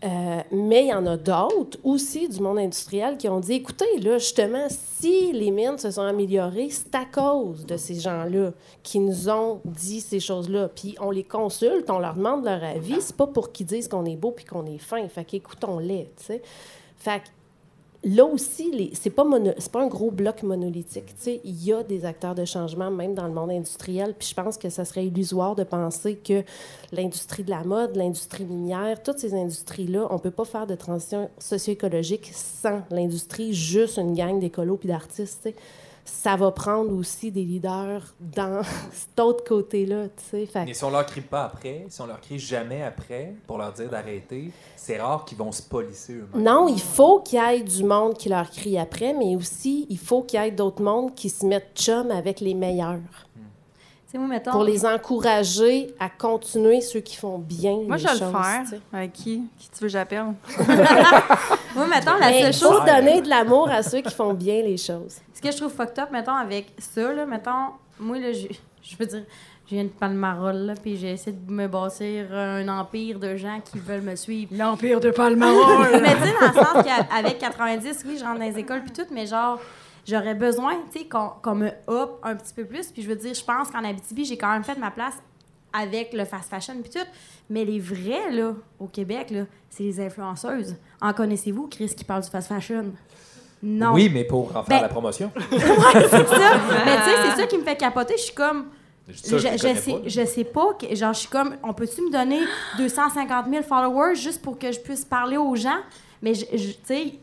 Euh, 0.03 0.41
mais 0.51 0.83
il 0.83 0.87
y 0.89 0.93
en 0.93 1.05
a 1.05 1.15
d'autres 1.15 1.77
aussi 1.83 2.27
du 2.27 2.41
monde 2.41 2.59
industriel 2.59 3.15
qui 3.17 3.29
ont 3.29 3.39
dit 3.39 3.53
écoutez, 3.53 3.99
là, 4.01 4.17
justement, 4.17 4.67
si 4.69 5.31
les 5.31 5.49
mines 5.49 5.77
se 5.77 5.91
sont 5.91 6.01
améliorées, 6.01 6.69
c'est 6.69 6.93
à 6.93 7.05
cause 7.05 7.65
de 7.65 7.77
ces 7.77 7.95
gens-là 7.95 8.51
qui 8.81 8.99
nous 8.99 9.29
ont 9.29 9.61
dit 9.63 10.01
ces 10.01 10.19
choses-là. 10.19 10.67
Puis 10.67 10.95
on 10.99 11.09
les 11.09 11.23
consulte, 11.23 11.89
on 11.89 11.99
leur 11.99 12.15
demande 12.15 12.43
leur 12.43 12.63
avis. 12.63 12.97
C'est 12.99 13.15
pas 13.15 13.27
pour 13.27 13.53
qu'ils 13.53 13.67
disent 13.67 13.87
qu'on 13.87 14.05
est 14.05 14.17
beau 14.17 14.31
puis 14.31 14.43
qu'on 14.43 14.65
est 14.65 14.77
fin. 14.77 15.07
Fait 15.07 15.23
qu'écoutons-les, 15.23 16.11
tu 16.17 16.25
sais. 16.25 16.41
Fait 16.97 17.21
là 18.03 18.25
aussi, 18.25 18.71
les- 18.71 18.91
c'est 18.93 19.09
pas, 19.09 19.23
un 19.23 19.87
gros 19.87 20.11
bloc 20.11 20.43
monolithique. 20.43 21.13
Il 21.43 21.63
y 21.63 21.73
a 21.73 21.83
des 21.83 22.05
acteurs 22.05 22.35
de 22.35 22.45
changement, 22.45 22.91
même 22.91 23.13
dans 23.13 23.27
le 23.27 23.33
monde 23.33 23.51
industriel. 23.51 24.13
Puis 24.17 24.29
je 24.29 24.33
pense 24.35 24.57
que 24.57 24.69
ça 24.69 24.85
serait 24.85 25.05
illusoire 25.05 25.55
de 25.55 25.63
penser 25.63 26.15
que 26.15 26.43
l'industrie 26.91 27.43
de 27.43 27.49
la 27.49 27.63
mode, 27.63 27.95
l'industrie 27.95 28.45
minière, 28.45 29.01
toutes 29.01 29.19
ces 29.19 29.33
industries-là, 29.33 30.07
on 30.09 30.19
peut 30.19 30.31
pas 30.31 30.45
faire 30.45 30.67
de 30.67 30.75
transition 30.75 31.29
socio-écologique 31.39 32.31
sans 32.33 32.81
l'industrie, 32.91 33.53
juste 33.53 33.97
une 33.97 34.13
gang 34.13 34.39
d'écolos 34.39 34.77
puis 34.77 34.89
d'artistes. 34.89 35.49
Ça 36.05 36.35
va 36.35 36.51
prendre 36.51 36.93
aussi 36.95 37.31
des 37.31 37.43
leaders 37.43 38.13
dans 38.19 38.61
cet 38.91 39.19
autre 39.19 39.43
côté-là. 39.43 40.07
tu 40.09 40.45
sais. 40.45 40.65
Mais 40.65 40.73
si 40.73 40.83
on 40.83 40.89
leur 40.89 41.05
crie 41.05 41.21
pas 41.21 41.45
après, 41.45 41.85
si 41.89 42.01
on 42.01 42.07
leur 42.07 42.19
crie 42.19 42.39
jamais 42.39 42.83
après 42.83 43.33
pour 43.47 43.57
leur 43.57 43.71
dire 43.73 43.89
d'arrêter, 43.89 44.51
c'est 44.75 44.99
rare 44.99 45.25
qu'ils 45.25 45.37
vont 45.37 45.51
se 45.51 45.61
polisser 45.61 46.13
eux-mêmes. 46.13 46.43
Non, 46.43 46.67
il 46.67 46.81
faut 46.81 47.19
qu'il 47.19 47.39
y 47.39 47.55
ait 47.55 47.61
du 47.61 47.83
monde 47.83 48.15
qui 48.17 48.29
leur 48.29 48.49
crie 48.49 48.77
après, 48.77 49.13
mais 49.13 49.35
aussi, 49.35 49.87
il 49.89 49.97
faut 49.97 50.23
qu'il 50.23 50.41
y 50.41 50.43
ait 50.43 50.51
d'autres 50.51 50.83
mondes 50.83 51.15
qui 51.15 51.29
se 51.29 51.45
mettent 51.45 51.71
chum 51.75 52.11
avec 52.11 52.39
les 52.39 52.53
meilleurs. 52.53 52.99
Moi, 54.17 54.27
mettons. 54.27 54.51
Pour 54.51 54.63
les 54.63 54.85
encourager 54.85 55.93
à 55.99 56.09
continuer 56.09 56.81
ceux 56.81 56.99
qui 56.99 57.15
font 57.15 57.37
bien 57.39 57.77
Moi, 57.87 57.97
les 57.97 58.03
je 58.03 58.07
vais 58.07 58.13
le 58.13 58.19
choses, 58.19 58.31
faire. 58.31 58.63
Avec 58.91 59.13
qui? 59.13 59.43
Qui 59.57 59.69
tu 59.69 59.75
veux 59.75 59.87
que 59.87 59.87
j'appelle? 59.87 60.25
Moi, 61.75 61.87
mettons, 61.87 62.17
la 62.19 62.31
seule 62.31 62.47
il 62.49 62.53
faut 62.53 62.71
chose. 62.73 62.85
donner 62.85 63.21
de 63.21 63.29
l'amour 63.29 63.69
à 63.69 63.81
ceux 63.81 64.01
qui 64.01 64.13
font 64.13 64.33
bien 64.33 64.61
les 64.61 64.77
choses. 64.77 65.17
Ce 65.33 65.41
que 65.41 65.51
je 65.51 65.57
trouve 65.57 65.73
fucked 65.73 65.97
up, 65.99 66.09
mettons, 66.11 66.35
avec 66.35 66.67
ça, 66.77 67.11
là, 67.11 67.25
mettons, 67.25 67.71
moi, 67.99 68.19
là, 68.19 68.31
je, 68.31 68.47
je 68.83 68.95
veux 68.97 69.05
dire, 69.05 69.23
je 69.65 69.75
viens 69.75 69.85
de 69.85 69.89
Palmarol, 69.89 70.55
là, 70.55 70.73
puis 70.75 70.97
j'ai 70.97 71.11
essayé 71.11 71.35
de 71.35 71.51
me 71.51 71.67
bâtir 71.67 72.33
un 72.33 72.67
empire 72.67 73.17
de 73.17 73.35
gens 73.35 73.59
qui 73.61 73.79
veulent 73.79 74.01
me 74.01 74.15
suivre. 74.15 74.51
L'empire 74.55 74.99
de 74.99 75.09
Palmarol! 75.09 75.87
mais 76.01 76.15
tu 76.15 76.23
sais, 76.23 76.33
dans 76.39 76.47
le 76.47 76.53
sens 76.53 76.83
qu'avec 76.85 77.39
90, 77.39 78.03
oui, 78.05 78.17
je 78.19 78.23
rentre 78.23 78.39
dans 78.39 78.45
les 78.45 78.59
écoles, 78.59 78.81
puis 78.83 78.91
tout, 78.91 79.09
mais 79.11 79.25
genre, 79.25 79.59
j'aurais 80.07 80.35
besoin, 80.35 80.75
tu 80.91 80.99
sais, 80.99 81.05
qu'on 81.05 81.29
qu'on 81.41 81.55
me 81.55 81.67
up 81.89 82.11
un 82.23 82.35
petit 82.35 82.53
peu 82.53 82.65
plus. 82.65 82.91
Puis 82.91 83.01
je 83.01 83.09
veux 83.09 83.15
dire, 83.15 83.33
je 83.33 83.43
pense 83.43 83.69
qu'en 83.69 83.83
Abitibi, 83.83 84.25
j'ai 84.25 84.37
quand 84.37 84.51
même 84.51 84.63
fait 84.63 84.77
ma 84.77 84.91
place 84.91 85.15
avec 85.71 86.13
le 86.13 86.25
fast 86.25 86.49
fashion, 86.49 86.75
puis 86.81 86.91
tout. 86.91 87.07
Mais 87.49 87.65
les 87.65 87.79
vrais, 87.79 88.31
là, 88.31 88.53
au 88.79 88.87
Québec, 88.87 89.29
là, 89.31 89.41
c'est 89.69 89.83
les 89.83 89.99
influenceuses. 89.99 90.75
En 91.01 91.13
connaissez-vous, 91.13 91.67
Chris, 91.67 91.89
qui 91.95 92.03
parle 92.03 92.23
du 92.23 92.29
fast 92.29 92.47
fashion? 92.47 92.93
Non. 93.61 93.93
Oui, 93.93 94.09
mais 94.13 94.23
pour 94.25 94.49
en 94.55 94.63
faire 94.63 94.77
Ben, 94.77 94.81
la 94.81 94.89
promotion. 94.89 95.31
ouais, 95.51 95.57
c'est 95.59 96.27
ça. 96.27 96.51
Mais 96.85 96.97
tu 96.97 97.03
sais, 97.03 97.15
c'est 97.29 97.41
ça 97.41 97.47
qui 97.47 97.57
me 97.57 97.63
fait 97.63 97.77
capoter. 97.77 98.15
Je 98.17 98.23
suis 98.23 98.33
comme. 98.35 98.65
Ça, 99.13 99.37
je 99.37 99.57
sais, 99.57 99.73
pas, 99.91 100.01
je 100.05 100.25
sais 100.25 100.43
pas. 100.43 100.73
que- 100.73 100.93
genre, 100.95 101.13
je 101.13 101.19
suis 101.19 101.29
comme. 101.29 101.55
On 101.63 101.73
peut-tu 101.73 102.01
me 102.01 102.11
donner 102.11 102.39
250 102.77 103.45
000 103.49 103.63
followers 103.63 104.15
juste 104.15 104.41
pour 104.41 104.59
que 104.59 104.69
je 104.71 104.79
puisse 104.79 105.05
parler 105.05 105.37
aux 105.37 105.55
gens? 105.55 105.79
Mais, 106.21 106.33
tu 106.33 106.45
sais, 106.83 107.13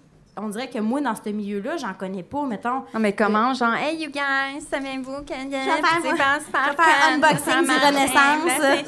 on 0.43 0.49
dirait 0.49 0.69
que 0.69 0.79
moi, 0.79 1.01
dans 1.01 1.15
ce 1.15 1.29
milieu-là, 1.31 1.77
j'en 1.77 1.95
connais 1.95 2.23
pas, 2.23 2.45
mettons. 2.47 2.83
Non, 2.95 3.01
mais 3.01 3.13
comment, 3.15 3.53
genre, 3.55 3.75
hey, 3.75 3.97
you 4.03 4.11
guys, 4.11 4.61
savez-vous 4.71 5.23
que. 5.25 5.35
Je 5.35 5.49
vais 5.49 6.17
faire, 6.17 6.41
je 6.65 6.71
vais 6.71 6.77
faire 6.77 7.09
un 7.09 7.15
unboxing 7.15 7.63
du 7.65 7.87
Renaissance. 7.87 8.85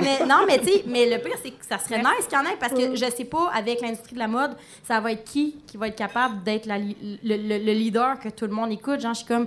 mais 0.00 0.26
non, 0.26 0.36
mais 0.46 0.58
tu 0.58 0.64
sais, 0.66 0.84
mais 0.86 1.08
le 1.08 1.22
pire, 1.22 1.36
c'est 1.42 1.50
que 1.50 1.64
ça 1.68 1.78
serait 1.78 1.98
nice 1.98 2.26
qu'il 2.28 2.38
y 2.38 2.40
en 2.40 2.44
ait 2.44 2.56
parce 2.58 2.72
que 2.72 2.94
je 2.94 3.10
sais 3.10 3.24
pas, 3.24 3.50
avec 3.54 3.80
l'industrie 3.80 4.14
de 4.14 4.18
la 4.18 4.28
mode, 4.28 4.56
ça 4.84 5.00
va 5.00 5.12
être 5.12 5.24
qui 5.24 5.56
qui 5.66 5.76
va 5.76 5.88
être 5.88 5.96
capable 5.96 6.42
d'être 6.42 6.66
le, 6.66 6.76
le- 7.22 7.64
le 7.64 7.72
leader 7.72 8.18
que 8.18 8.28
tout 8.28 8.46
le 8.46 8.52
monde 8.52 8.70
écoute. 8.72 9.00
Genre, 9.00 9.12
je 9.14 9.18
suis 9.20 9.26
comme. 9.28 9.46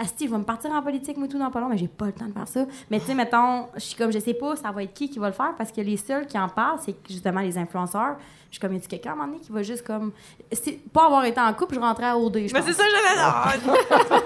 Asti, 0.00 0.24
il 0.26 0.30
va 0.30 0.38
me 0.38 0.44
partir 0.44 0.70
en 0.70 0.80
politique, 0.80 1.16
moi, 1.16 1.26
tout 1.26 1.40
dans 1.40 1.50
pas 1.50 1.58
long, 1.58 1.68
mais 1.68 1.76
j'ai 1.76 1.88
pas 1.88 2.06
le 2.06 2.12
temps 2.12 2.26
de 2.26 2.32
faire 2.32 2.46
ça. 2.46 2.64
Mais 2.88 3.00
tu 3.00 3.06
sais, 3.06 3.14
mettons, 3.14 3.66
je 3.74 3.80
suis 3.80 3.96
comme, 3.96 4.12
je 4.12 4.20
sais 4.20 4.34
pas, 4.34 4.54
ça 4.54 4.70
va 4.70 4.84
être 4.84 4.94
qui 4.94 5.10
qui 5.10 5.18
va 5.18 5.26
le 5.26 5.32
faire 5.32 5.54
parce 5.58 5.72
que 5.72 5.80
les 5.80 5.96
seuls 5.96 6.24
qui 6.28 6.38
en 6.38 6.48
parlent, 6.48 6.78
c'est 6.80 6.94
justement 7.10 7.40
les 7.40 7.58
influenceurs. 7.58 8.14
Je 8.50 8.54
suis 8.56 8.60
comme, 8.60 8.72
y 8.72 8.78
a 8.78 8.80
quelqu'un 8.80 9.10
à 9.10 9.12
un 9.12 9.16
moment 9.16 9.28
donné 9.28 9.40
qui 9.40 9.52
va 9.52 9.62
juste 9.62 9.86
comme. 9.86 10.12
c'est- 10.52 10.78
Pas 10.92 11.04
avoir 11.04 11.24
été 11.26 11.38
en 11.40 11.52
couple, 11.52 11.74
je 11.74 11.80
rentrais 11.80 12.06
à 12.06 12.16
OD. 12.16 12.48
je 12.48 12.54
Mais 12.54 12.62
c'est 12.62 12.72
ça, 12.72 12.82
j'avais. 12.84 13.58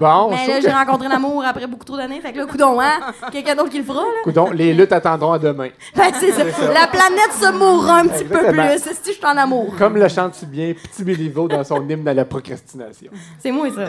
Bon, 0.00 0.30
Mais 0.30 0.46
là, 0.48 0.60
j'ai 0.60 0.70
rencontré 0.72 1.06
l'amour 1.08 1.44
après 1.44 1.66
beaucoup 1.66 1.84
trop 1.84 1.96
d'années. 1.96 2.20
Fait 2.20 2.32
que 2.32 2.38
là, 2.38 2.46
coudon, 2.46 2.80
hein? 2.80 3.12
Quelqu'un 3.30 3.54
d'autre 3.54 3.68
qui 3.70 3.78
le 3.78 3.84
fera, 3.84 4.00
là. 4.00 4.22
Coudon, 4.24 4.50
les 4.50 4.72
luttes 4.74 4.90
attendront 4.90 5.32
à 5.32 5.38
demain. 5.38 5.68
Ben, 5.94 6.10
c'est 6.18 6.32
ça. 6.32 6.42
La 6.72 6.86
planète 6.88 7.32
se 7.40 7.52
mourra 7.52 7.98
un 8.00 8.08
petit 8.08 8.24
peu 8.24 8.38
plus. 8.48 8.78
Si 9.02 9.12
je 9.12 9.16
suis 9.18 9.24
en 9.26 9.36
amour? 9.36 9.72
Comme 9.78 9.96
le 9.96 10.08
chante 10.08 10.34
si 10.34 10.46
bien 10.46 10.72
Petit 10.74 11.04
Béliveau 11.04 11.46
dans 11.46 11.62
son 11.62 11.88
hymne 11.88 12.08
à 12.08 12.14
la 12.14 12.24
procrastination. 12.24 13.12
C'est 13.38 13.52
moi, 13.52 13.68
ça. 13.74 13.88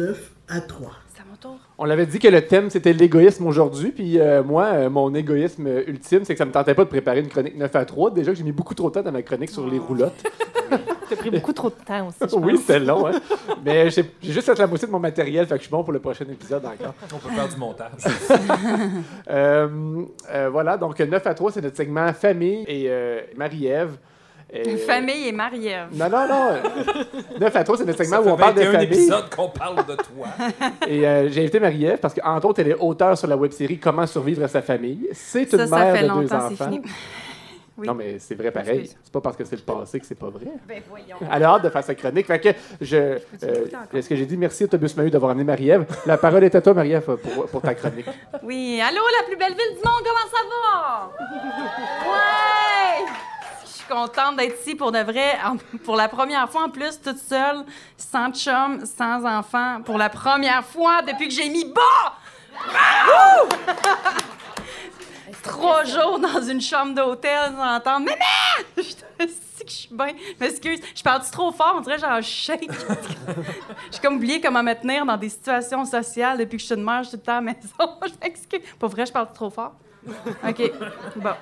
9 0.00 0.30
à 0.48 0.60
3. 0.60 0.90
C'est 1.14 1.20
à 1.20 1.24
mon 1.28 1.36
tour. 1.36 1.58
On 1.76 1.84
l'avait 1.84 2.06
dit 2.06 2.18
que 2.18 2.28
le 2.28 2.40
thème 2.46 2.70
c'était 2.70 2.94
l'égoïsme 2.94 3.46
aujourd'hui, 3.46 3.90
puis 3.90 4.18
euh, 4.18 4.42
moi, 4.42 4.64
euh, 4.64 4.90
mon 4.90 5.14
égoïsme 5.14 5.66
ultime, 5.86 6.24
c'est 6.24 6.34
que 6.34 6.38
ça 6.38 6.46
me 6.46 6.52
tentait 6.52 6.74
pas 6.74 6.84
de 6.84 6.88
préparer 6.88 7.20
une 7.20 7.28
chronique 7.28 7.56
9 7.56 7.76
à 7.76 7.84
3. 7.84 8.10
Déjà 8.12 8.32
que 8.32 8.38
j'ai 8.38 8.44
mis 8.44 8.52
beaucoup 8.52 8.74
trop 8.74 8.88
de 8.88 8.94
temps 8.94 9.02
dans 9.02 9.12
ma 9.12 9.22
chronique 9.22 9.50
sur 9.50 9.66
les 9.66 9.78
roulottes. 9.78 10.24
T'as 11.10 11.16
pris 11.16 11.30
beaucoup 11.30 11.52
trop 11.52 11.68
de 11.68 11.74
temps 11.74 12.06
aussi, 12.06 12.18
je 12.20 12.36
oui, 12.36 12.56
c'était 12.56 12.78
long, 12.78 13.06
hein. 13.06 13.20
Mais 13.64 13.90
j'ai 13.90 14.04
juste 14.22 14.46
fait 14.46 14.58
la 14.58 14.68
moitié 14.68 14.86
de 14.86 14.92
mon 14.92 15.00
matériel, 15.00 15.44
fait 15.44 15.54
que 15.54 15.58
je 15.58 15.64
suis 15.64 15.70
bon 15.70 15.82
pour 15.82 15.92
le 15.92 15.98
prochain 15.98 16.24
épisode 16.30 16.64
encore. 16.64 16.94
On 17.12 17.18
peut 17.18 17.34
faire 17.34 17.48
du 17.48 17.56
montage. 17.56 17.90
Euh, 19.28 20.04
euh, 20.32 20.48
voilà, 20.50 20.76
donc 20.76 20.98
9 20.98 21.26
à 21.26 21.34
3, 21.34 21.52
c'est 21.52 21.60
notre 21.60 21.76
segment 21.76 22.12
famille 22.12 22.64
et 22.66 22.86
euh, 22.88 23.20
Marie-Ève. 23.36 23.96
Euh, 24.54 24.76
Famille 24.78 25.28
et 25.28 25.32
Marie-Ève. 25.32 25.88
Non, 25.92 26.08
non, 26.08 26.26
non. 26.28 26.54
9 27.40 27.56
à 27.56 27.64
3, 27.64 27.76
c'est 27.78 27.84
notre 27.84 27.98
segment 27.98 28.16
Ça 28.16 28.22
où 28.22 28.28
on 28.30 28.36
parle 28.36 28.54
de 28.54 28.60
21 28.62 28.72
famille. 28.72 28.86
épisodes 28.86 29.30
qu'on 29.34 29.48
parle 29.48 29.76
de 29.86 29.94
toi. 29.94 30.26
Et 30.88 31.06
euh, 31.06 31.28
j'ai 31.28 31.42
invité 31.42 31.60
Marie-Ève 31.60 31.98
parce 31.98 32.14
qu'entre 32.14 32.46
autres, 32.48 32.60
elle 32.60 32.68
est 32.68 32.74
auteure 32.78 33.16
sur 33.16 33.28
la 33.28 33.36
web-série 33.36 33.78
Comment 33.78 34.06
survivre 34.06 34.42
à 34.44 34.48
sa 34.48 34.60
famille. 34.62 35.08
C'est 35.12 35.52
une 35.52 35.58
Ça, 35.58 35.66
ça 35.66 35.78
mère 35.78 35.96
fait 35.96 36.02
de 36.08 36.20
deux 36.20 36.32
enfants. 36.34 36.64
fini. 36.64 36.82
Oui. 37.78 37.86
Non, 37.86 37.94
mais 37.94 38.18
c'est 38.18 38.34
vrai 38.34 38.50
pareil. 38.50 38.90
C'est 39.02 39.10
pas 39.10 39.22
parce 39.22 39.38
que 39.38 39.44
c'est 39.44 39.56
le 39.56 39.62
passé 39.62 39.98
que 40.00 40.04
c'est 40.04 40.14
pas 40.18 40.28
vrai. 40.28 40.44
Ben 40.68 40.82
voyons. 40.86 41.16
Elle 41.32 41.42
a 41.44 41.48
hâte 41.54 41.62
de 41.64 41.70
faire 41.70 41.82
sa 41.82 41.94
chronique. 41.94 42.26
Fait 42.26 42.38
que 42.38 42.50
je. 42.78 42.96
euh, 42.96 43.18
Est-ce 43.94 44.06
que 44.06 44.16
j'ai 44.16 44.26
dit 44.26 44.36
merci 44.36 44.64
Autobus 44.64 44.94
Mahu 44.98 45.08
d'avoir 45.08 45.30
amené 45.30 45.44
Marie-Ève? 45.44 45.86
La 46.04 46.18
parole 46.18 46.44
est 46.44 46.54
à 46.54 46.60
toi, 46.60 46.74
Marie-Ève, 46.74 47.16
pour, 47.16 47.46
pour 47.46 47.62
ta 47.62 47.72
chronique. 47.74 48.04
Oui, 48.42 48.82
allô, 48.86 49.00
la 49.18 49.26
plus 49.26 49.36
belle 49.36 49.54
ville 49.54 49.70
du 49.70 49.76
monde, 49.76 50.02
comment 50.04 50.28
ça 50.30 50.42
va? 50.50 51.10
Ouais! 52.10 53.06
Contente 53.90 54.36
d'être 54.36 54.60
ici 54.60 54.76
pour 54.76 54.92
de 54.92 55.00
vrai, 55.00 55.36
pour 55.84 55.96
la 55.96 56.08
première 56.08 56.48
fois 56.48 56.66
en 56.66 56.68
plus, 56.68 57.00
toute 57.00 57.18
seule, 57.18 57.64
sans 57.96 58.32
chum, 58.32 58.86
sans 58.86 59.24
enfant, 59.26 59.82
pour 59.84 59.98
la 59.98 60.08
première 60.08 60.64
fois 60.64 61.02
depuis 61.02 61.26
que 61.26 61.34
j'ai 61.34 61.48
mis 61.48 61.64
bas! 61.64 62.14
Wouh! 62.68 63.48
Trois 65.42 65.84
jours 65.84 66.20
dans 66.20 66.40
une 66.40 66.60
chambre 66.60 66.94
d'hôtel 66.94 67.52
sans 67.56 67.76
entendre 67.76 68.06
Maman! 68.06 68.68
Je 68.76 68.82
sais 69.26 69.64
que 69.64 69.70
je 69.70 69.74
suis 69.74 69.94
bien. 69.94 70.14
M'excuse. 70.38 70.80
Je 70.94 71.02
parle 71.02 71.22
trop 71.28 71.50
fort, 71.50 71.74
on 71.78 71.80
dirait 71.80 71.98
genre 71.98 72.22
shake. 72.22 72.70
J'ai 73.90 73.98
comme 73.98 74.16
oublié 74.16 74.40
comment 74.40 74.62
me 74.62 74.74
tenir 74.74 75.04
dans 75.04 75.16
des 75.16 75.28
situations 75.28 75.84
sociales 75.84 76.38
depuis 76.38 76.58
que 76.58 76.62
je 76.62 76.66
suis 76.66 76.74
une 76.76 76.84
mère, 76.84 77.02
je 77.02 77.08
suis 77.08 77.18
tout 77.18 77.22
le 77.22 77.26
temps 77.26 77.32
à 77.32 77.40
la 77.40 77.40
maison. 77.40 77.58
je 78.06 78.12
m'excuse. 78.22 78.60
Pour 78.78 78.88
vrai, 78.88 79.04
je 79.04 79.12
parle 79.12 79.32
trop 79.32 79.50
fort. 79.50 79.72
OK. 80.48 80.72
Bon. 81.16 81.34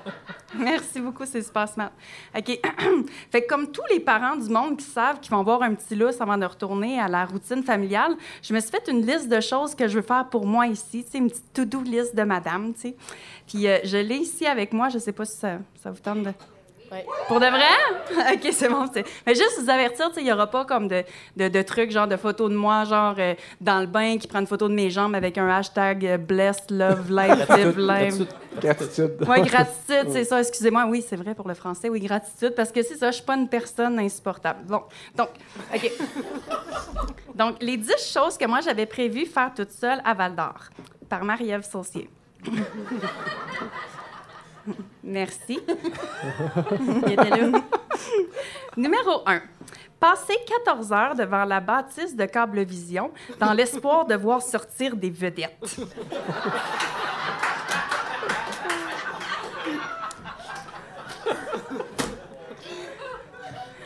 Merci 0.57 0.99
beaucoup, 0.99 1.25
c'est 1.25 1.41
super 1.41 1.67
smart. 1.67 1.91
OK. 2.37 2.59
fait 3.31 3.45
comme 3.45 3.71
tous 3.71 3.85
les 3.91 3.99
parents 3.99 4.35
du 4.35 4.49
monde 4.49 4.77
qui 4.77 4.85
savent 4.85 5.19
qu'ils 5.19 5.31
vont 5.31 5.39
avoir 5.39 5.61
un 5.61 5.73
petit 5.75 5.95
lousse 5.95 6.19
avant 6.19 6.37
de 6.37 6.45
retourner 6.45 6.99
à 6.99 7.07
la 7.07 7.25
routine 7.25 7.63
familiale, 7.63 8.15
je 8.41 8.53
me 8.53 8.59
suis 8.59 8.69
fait 8.71 8.87
une 8.89 9.05
liste 9.05 9.29
de 9.29 9.39
choses 9.39 9.75
que 9.75 9.87
je 9.87 9.95
veux 9.95 10.01
faire 10.01 10.27
pour 10.29 10.45
moi 10.45 10.67
ici, 10.67 11.03
tu 11.03 11.11
sais, 11.11 11.17
une 11.19 11.29
petite 11.29 11.53
to-do 11.53 11.81
list 11.81 12.15
de 12.15 12.23
madame. 12.23 12.73
Puis 13.47 13.67
euh, 13.67 13.79
je 13.83 13.97
l'ai 13.97 14.17
ici 14.17 14.45
avec 14.45 14.73
moi, 14.73 14.89
je 14.89 14.97
sais 14.97 15.13
pas 15.13 15.25
si 15.25 15.37
ça, 15.37 15.59
ça 15.81 15.91
vous 15.91 15.99
tente 15.99 16.23
de... 16.23 16.31
Pour 17.27 17.39
de 17.39 17.45
vrai? 17.45 18.33
OK, 18.33 18.49
c'est 18.51 18.69
bon. 18.69 18.85
c'est- 18.93 19.05
Mais 19.25 19.35
juste 19.35 19.59
vous 19.61 19.69
avertir, 19.69 20.07
tu 20.09 20.15
sais, 20.15 20.21
il 20.21 20.25
n'y 20.25 20.31
aura 20.33 20.47
pas 20.47 20.65
comme 20.65 20.87
de, 20.87 21.03
de, 21.37 21.47
de 21.47 21.61
trucs, 21.61 21.91
genre 21.91 22.07
de 22.07 22.17
photos 22.17 22.49
de 22.49 22.55
moi, 22.55 22.83
genre 22.85 23.15
euh, 23.19 23.35
dans 23.61 23.79
le 23.79 23.85
bain, 23.85 24.17
qui 24.17 24.27
prend 24.27 24.39
une 24.39 24.47
photo 24.47 24.67
de 24.67 24.73
mes 24.73 24.89
jambes 24.89 25.13
avec 25.15 25.37
un 25.37 25.47
hashtag 25.49 26.05
euh, 26.05 26.17
bless, 26.17 26.57
love, 26.69 27.09
life, 27.11 27.47
live, 27.49 27.77
live. 27.79 28.27
Gratitude. 28.59 29.11
Oui, 29.27 29.41
gratitude, 29.43 30.07
c'est 30.11 30.23
ça. 30.23 30.39
Excusez-moi, 30.39 30.85
oui, 30.87 31.03
c'est 31.07 31.15
vrai 31.15 31.35
pour 31.35 31.47
le 31.47 31.53
français. 31.53 31.89
Oui, 31.89 31.99
gratitude, 31.99 32.53
parce 32.55 32.71
que 32.71 32.81
c'est 32.81 32.95
ça, 32.97 33.11
je 33.11 33.17
suis 33.17 33.25
pas 33.25 33.35
une 33.35 33.47
personne 33.47 33.99
insupportable. 33.99 34.59
Bon, 34.65 34.81
donc, 35.15 35.29
OK. 35.73 35.91
Donc, 37.35 37.55
les 37.61 37.77
10 37.77 37.93
choses 38.13 38.37
que 38.37 38.45
moi, 38.45 38.59
j'avais 38.59 38.85
prévu 38.85 39.25
faire 39.25 39.53
toute 39.55 39.71
seule 39.71 40.01
à 40.03 40.13
Val-d'Or, 40.13 40.55
par 41.07 41.23
Marie-Ève 41.23 41.63
Saucier. 41.63 42.09
Merci. 45.03 45.59
Numéro 48.77 49.23
1. 49.25 49.41
Passer 49.99 50.35
14 50.65 50.93
heures 50.93 51.15
devant 51.15 51.43
la 51.43 51.59
bâtisse 51.59 52.15
de 52.15 52.25
Cablevision 52.25 53.11
dans 53.39 53.51
l'espoir 53.53 54.05
de 54.05 54.15
voir 54.15 54.41
sortir 54.41 54.95
des 54.95 55.09
vedettes. 55.09 55.75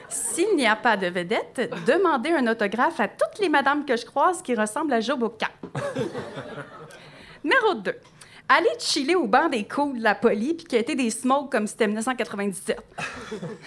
S'il 0.10 0.56
n'y 0.56 0.68
a 0.68 0.76
pas 0.76 0.98
de 0.98 1.08
vedette, 1.08 1.74
demandez 1.88 2.32
un 2.32 2.46
autographe 2.48 3.00
à 3.00 3.08
toutes 3.08 3.40
les 3.40 3.50
madames 3.50 3.86
que 3.86 3.96
je 3.96 4.06
croise 4.06 4.42
qui 4.42 4.54
ressemblent 4.56 4.94
à 4.94 5.00
Joe 5.00 5.18
Bocan. 5.18 5.48
Numéro 7.44 7.74
2. 7.76 7.96
Aller 8.56 8.70
chiller 8.78 9.16
au 9.16 9.26
banc 9.26 9.50
des 9.50 9.64
coups 9.64 9.98
de 9.98 10.04
la 10.04 10.14
poli 10.14 10.54
puis 10.54 10.66
quitter 10.66 10.94
des 10.94 11.10
smokes 11.10 11.52
comme 11.52 11.66
si 11.66 11.72
c'était 11.72 11.88
1997. 11.88 12.78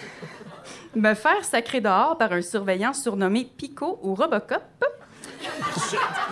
Me 0.95 1.13
faire 1.13 1.43
sacrer 1.43 1.81
dehors 1.81 2.17
par 2.17 2.31
un 2.31 2.41
surveillant 2.41 2.93
surnommé 2.93 3.43
Pico 3.57 3.99
ou 4.01 4.15
Robocop. 4.15 4.63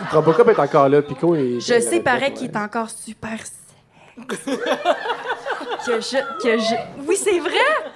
Robocop 0.09 0.47
est 0.47 0.59
encore 0.59 0.87
là, 0.87 1.01
Pico 1.01 1.35
et. 1.35 1.59
Je 1.59 1.81
sais, 1.81 1.99
paraît 1.99 2.31
qu'il 2.31 2.49
est 2.49 2.55
encore 2.55 2.89
super 2.89 3.39
sexe. 3.39 3.51
que 5.85 5.99
je, 5.99 6.41
que 6.41 6.57
je... 6.57 6.75
Oui, 7.05 7.17
c'est 7.17 7.39
vrai! 7.39 7.91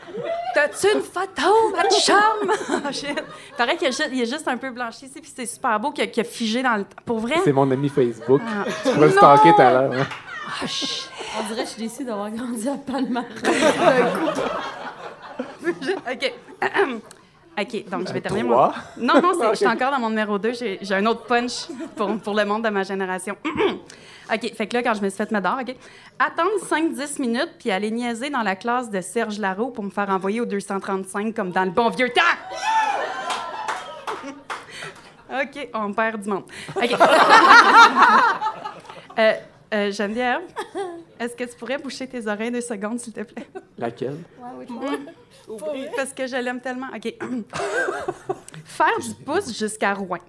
T'as-tu 0.53 0.87
une 0.93 1.01
photo, 1.01 1.71
ma 1.71 1.87
chum? 1.89 2.91
Shit. 2.91 3.23
Paraît 3.57 3.77
qu'il 3.77 3.87
est 3.87 3.99
est 4.01 4.25
juste 4.25 4.47
un 4.49 4.57
peu 4.57 4.71
blanchi 4.71 5.05
ici, 5.05 5.21
puis 5.21 5.31
c'est 5.33 5.45
super 5.45 5.79
beau 5.79 5.91
qu'il 5.91 6.03
a, 6.03 6.19
a 6.19 6.23
figé 6.25 6.61
dans 6.61 6.75
le 6.75 6.83
temps. 6.83 7.01
Pour 7.05 7.19
vrai? 7.19 7.35
C'est 7.45 7.53
mon 7.53 7.71
ami 7.71 7.87
Facebook. 7.87 8.41
Ah. 8.45 8.65
Tu 8.83 8.91
pourrais 8.91 9.11
stalker 9.11 9.53
tout 9.55 9.61
à 9.61 9.71
l'heure. 9.71 10.05
Ah, 10.61 10.65
shit. 10.67 11.09
On 11.39 11.43
dirait 11.47 11.63
que 11.63 11.69
je 11.69 11.73
suis 11.73 11.83
déçue 11.83 12.03
d'avoir 12.05 12.31
grandi 12.31 12.67
à 12.67 12.75
Palma. 12.77 13.21
OK. 16.11 16.33
OK, 17.61 17.89
donc 17.89 18.07
je 18.07 18.13
vais 18.13 18.21
terminer 18.21 18.47
mon... 18.47 18.55
Non, 18.97 19.21
non, 19.21 19.33
c'est- 19.37 19.49
je 19.49 19.55
suis 19.55 19.67
encore 19.75 19.91
dans 19.91 19.99
mon 19.99 20.09
numéro 20.09 20.39
2. 20.39 20.53
J'ai 20.53 20.79
j'ai 20.81 20.95
un 20.95 21.05
autre 21.05 21.25
punch 21.25 21.67
pour, 21.95 22.17
pour 22.19 22.33
le 22.33 22.45
monde 22.45 22.63
de 22.63 22.69
ma 22.69 22.83
génération. 22.83 23.35
OK, 24.33 24.53
fait 24.55 24.67
que 24.67 24.77
là, 24.77 24.83
quand 24.83 24.93
je 24.93 25.01
me 25.01 25.09
suis 25.09 25.17
fait 25.17 25.29
mettre 25.31 25.43
dehors, 25.49 25.59
OK, 25.59 25.75
attendre 26.19 26.51
5-10 26.69 27.19
minutes 27.21 27.51
puis 27.59 27.69
aller 27.71 27.91
niaiser 27.91 28.29
dans 28.29 28.43
la 28.43 28.55
classe 28.55 28.89
de 28.89 29.01
Serge 29.01 29.39
Larault 29.39 29.71
pour 29.71 29.83
me 29.83 29.89
faire 29.89 30.09
envoyer 30.09 30.39
au 30.39 30.45
235 30.45 31.33
comme 31.35 31.51
dans 31.51 31.65
le 31.65 31.71
bon 31.71 31.89
vieux 31.89 32.09
temps. 32.09 32.21
OK, 35.41 35.69
on 35.73 35.93
perd 35.93 36.21
du 36.21 36.29
monde. 36.29 36.43
OK. 36.75 36.91
Euh, 39.19 39.33
euh, 39.73 39.91
Geneviève, 39.91 40.41
est-ce 41.19 41.35
que 41.35 41.43
tu 41.43 41.55
pourrais 41.55 41.77
boucher 41.77 42.07
tes 42.07 42.25
oreilles 42.27 42.51
deux 42.51 42.61
secondes, 42.61 42.99
s'il 42.99 43.13
te 43.13 43.21
plaît? 43.21 43.47
Laquelle? 43.77 44.17
Mm. 44.67 45.55
Parce 45.95 46.13
que 46.13 46.27
je 46.27 46.35
l'aime 46.37 46.59
tellement. 46.59 46.87
OK. 46.95 47.13
Faire 48.65 48.99
du 48.99 49.13
pouce 49.25 49.57
jusqu'à 49.57 49.93
Rouen. 49.93 50.19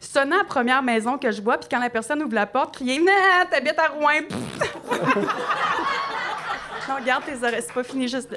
Sonner 0.00 0.36
à 0.36 0.38
la 0.38 0.44
première 0.44 0.82
maison 0.82 1.18
que 1.18 1.30
je 1.30 1.42
vois, 1.42 1.58
puis 1.58 1.68
quand 1.70 1.78
la 1.78 1.90
personne 1.90 2.22
ouvre 2.22 2.34
la 2.34 2.46
porte, 2.46 2.74
crier 2.74 2.98
Nah, 3.00 3.44
t'habites 3.50 3.78
à 3.78 3.88
Rouen. 3.88 4.22
non, 6.88 6.94
regarde 6.96 7.24
tes 7.24 7.36
oreilles, 7.36 7.62
c'est 7.62 7.72
pas 7.72 7.84
fini 7.84 8.08
juste. 8.08 8.30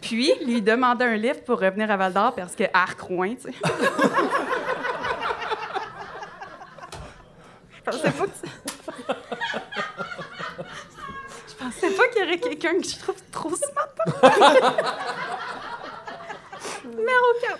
Puis, 0.00 0.32
lui 0.44 0.60
demander 0.60 1.04
un 1.04 1.16
livre 1.16 1.42
pour 1.44 1.60
revenir 1.60 1.88
à 1.90 1.96
Val 1.96 2.12
d'Or 2.12 2.34
parce 2.34 2.56
que 2.56 2.64
Arc 2.72 3.00
Rouen, 3.00 3.36
tu 3.36 3.42
sais. 3.42 3.52
Je 7.70 7.79
pensais 7.90 8.10
pas 8.10 8.26
que 8.26 8.32
Je 11.48 11.54
pensais 11.64 11.90
pas 11.90 12.08
qu'il 12.08 12.22
y 12.22 12.24
aurait 12.24 12.38
quelqu'un 12.38 12.78
que 12.80 12.88
je 12.88 12.98
trouve 12.98 13.22
trop 13.30 13.54
smart. 13.54 13.88
Numéro 16.84 17.26
4. 17.42 17.58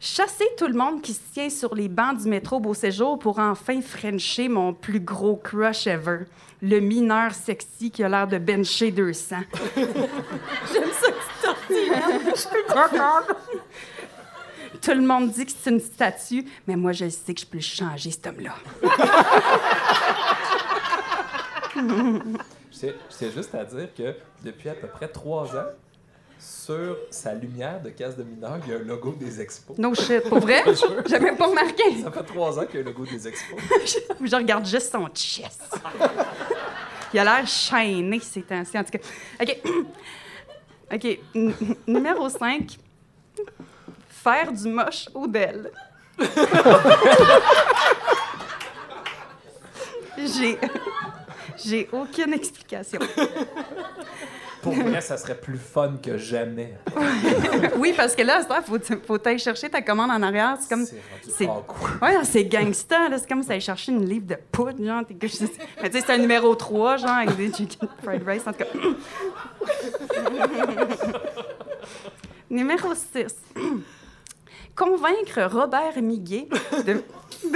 Chasser 0.00 0.48
tout 0.56 0.66
le 0.66 0.74
monde 0.74 1.02
qui 1.02 1.14
se 1.14 1.20
tient 1.32 1.50
sur 1.50 1.74
les 1.74 1.88
bancs 1.88 2.18
du 2.18 2.28
métro 2.28 2.60
Beau 2.60 2.74
Séjour 2.74 3.18
pour 3.18 3.38
enfin 3.38 3.80
frencher 3.80 4.48
mon 4.48 4.74
plus 4.74 5.00
gros 5.00 5.36
crush 5.36 5.86
ever. 5.86 6.20
Le 6.60 6.80
mineur 6.80 7.32
sexy 7.32 7.90
qui 7.90 8.04
a 8.04 8.08
l'air 8.08 8.28
de 8.28 8.38
bencher 8.38 8.90
200. 8.90 9.36
J'aime 9.76 9.92
ça 10.92 11.08
que 11.10 11.66
tu? 11.66 11.74
Je 11.74 12.46
contente. 12.72 13.36
Tout 14.82 14.92
le 14.94 15.00
monde 15.02 15.30
dit 15.30 15.46
que 15.46 15.52
c'est 15.52 15.70
une 15.70 15.80
statue, 15.80 16.44
mais 16.66 16.74
moi, 16.76 16.92
je 16.92 17.08
sais 17.08 17.32
que 17.34 17.40
je 17.40 17.46
peux 17.46 17.58
le 17.58 17.62
changer, 17.62 18.10
cet 18.10 18.26
homme-là. 18.26 18.54
C'est 22.70 23.32
juste 23.32 23.54
à 23.54 23.64
dire 23.64 23.88
que 23.96 24.14
depuis 24.44 24.68
à 24.68 24.74
peu 24.74 24.88
près 24.88 25.08
trois 25.08 25.54
ans, 25.56 25.66
sur 26.38 26.96
sa 27.10 27.34
lumière 27.34 27.80
de 27.80 27.90
case 27.90 28.16
de 28.16 28.24
mineur, 28.24 28.58
il 28.66 28.72
y 28.72 28.74
a 28.74 28.78
un 28.78 28.82
logo 28.82 29.12
des 29.12 29.40
expos. 29.40 29.78
No 29.78 29.94
shit, 29.94 30.28
pour 30.28 30.40
vrai? 30.40 30.62
Je. 30.66 31.08
J'avais 31.08 31.36
pas 31.36 31.46
remarqué. 31.46 32.02
Ça 32.02 32.10
fait 32.10 32.24
trois 32.24 32.58
ans 32.58 32.66
qu'il 32.66 32.80
y 32.80 32.82
a 32.82 32.86
un 32.86 32.88
logo 32.88 33.06
des 33.06 33.28
expos. 33.28 33.60
je 34.20 34.34
regarde 34.36 34.66
juste 34.66 34.90
son 34.90 35.06
chest. 35.14 35.62
Il 37.14 37.20
a 37.20 37.24
l'air 37.24 37.46
chaîné 37.46 38.18
ces 38.18 38.42
temps-ci, 38.42 38.76
en 38.76 38.82
tout 38.82 38.90
cas. 38.90 38.98
OK. 39.40 39.60
OK. 40.94 41.18
N- 41.36 41.54
numéro 41.86 42.28
5. 42.28 42.76
Faire 44.22 44.52
du 44.52 44.68
moche 44.68 45.08
au 45.14 45.26
Dell. 45.26 45.70
J'ai... 50.18 50.58
J'ai 51.64 51.88
aucune 51.92 52.32
explication. 52.32 52.98
Pour 54.62 54.72
vrai, 54.74 55.00
ça 55.00 55.16
serait 55.16 55.34
plus 55.34 55.58
fun 55.58 55.96
que 56.00 56.16
jamais. 56.16 56.74
oui, 57.76 57.92
parce 57.96 58.14
que 58.14 58.22
là, 58.22 58.42
il 58.48 58.62
faut, 58.62 58.78
faut 59.04 59.18
aller 59.26 59.38
chercher 59.38 59.68
ta 59.68 59.82
commande 59.82 60.12
en 60.12 60.22
arrière. 60.22 60.56
C'est 60.60 60.68
comme. 60.68 60.86
C'est 61.28 61.48
ouais, 61.48 62.24
c'est 62.24 62.44
gangsta, 62.44 63.08
là. 63.08 63.18
C'est 63.18 63.28
comme 63.28 63.42
si 63.42 63.48
t'allais 63.48 63.60
chercher 63.60 63.90
une 63.90 64.08
livre 64.08 64.26
de 64.26 64.36
poudre, 64.52 64.84
genre. 64.84 65.02
t'es 65.06 65.16
Mais 65.20 65.28
tu 65.28 65.36
sais, 65.98 66.04
c'est 66.06 66.10
un 66.10 66.18
numéro 66.18 66.54
3, 66.54 66.98
genre, 66.98 67.10
avec 67.10 67.36
des 67.36 67.52
chicken 67.52 67.88
fried 68.02 68.22
rice, 68.26 68.46
en 68.46 68.52
tout 68.52 68.58
cas. 68.58 68.66
numéro 72.50 72.94
6. 72.94 73.34
Convaincre 74.74 75.42
Robert 75.50 76.00
Miguet 76.00 76.48
de, 76.84 77.02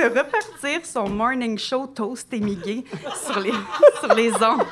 repartir 0.02 0.84
son 0.84 1.08
morning 1.08 1.58
show 1.58 1.86
Toast 1.86 2.32
et 2.34 2.40
Miguet 2.40 2.84
sur 3.24 3.40
les, 3.40 3.52
sur 4.00 4.14
les 4.14 4.32
ondes 4.34 4.66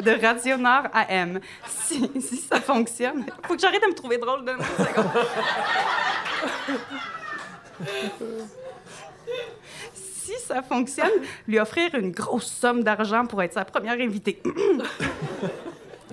de 0.00 0.10
Radio 0.20 0.56
Nord 0.56 0.88
AM. 0.92 1.40
Si, 1.66 2.10
si 2.20 2.36
ça 2.36 2.60
fonctionne, 2.60 3.24
faut 3.46 3.54
que 3.54 3.60
j'arrête 3.60 3.82
de 3.82 3.88
me 3.88 3.94
trouver 3.94 4.18
drôle 4.18 4.44
de 4.44 4.52
Si 9.94 10.38
ça 10.46 10.62
fonctionne, 10.62 11.10
lui 11.48 11.58
offrir 11.58 11.94
une 11.94 12.12
grosse 12.12 12.46
somme 12.46 12.84
d'argent 12.84 13.26
pour 13.26 13.42
être 13.42 13.54
sa 13.54 13.64
première 13.64 13.98
invitée. 13.98 14.42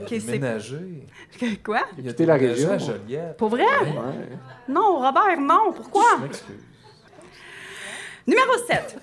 Ok, 0.01 0.07
c'est- 0.09 0.19
Déménager. 0.19 1.03
Quoi? 1.63 1.81
Il 1.97 2.05
a 2.07 2.09
Quitter 2.11 2.25
la 2.25 2.35
région. 2.35 2.71
à 2.71 2.77
Joliette. 2.77 3.37
Pour 3.37 3.49
vrai? 3.49 3.63
Ouais. 3.63 4.29
Non, 4.67 4.97
Robert, 4.99 5.39
non. 5.39 5.71
Pourquoi? 5.75 6.03
Je 6.17 6.23
m'excuse. 6.23 6.63
Numéro 8.27 8.51
7. 8.67 8.97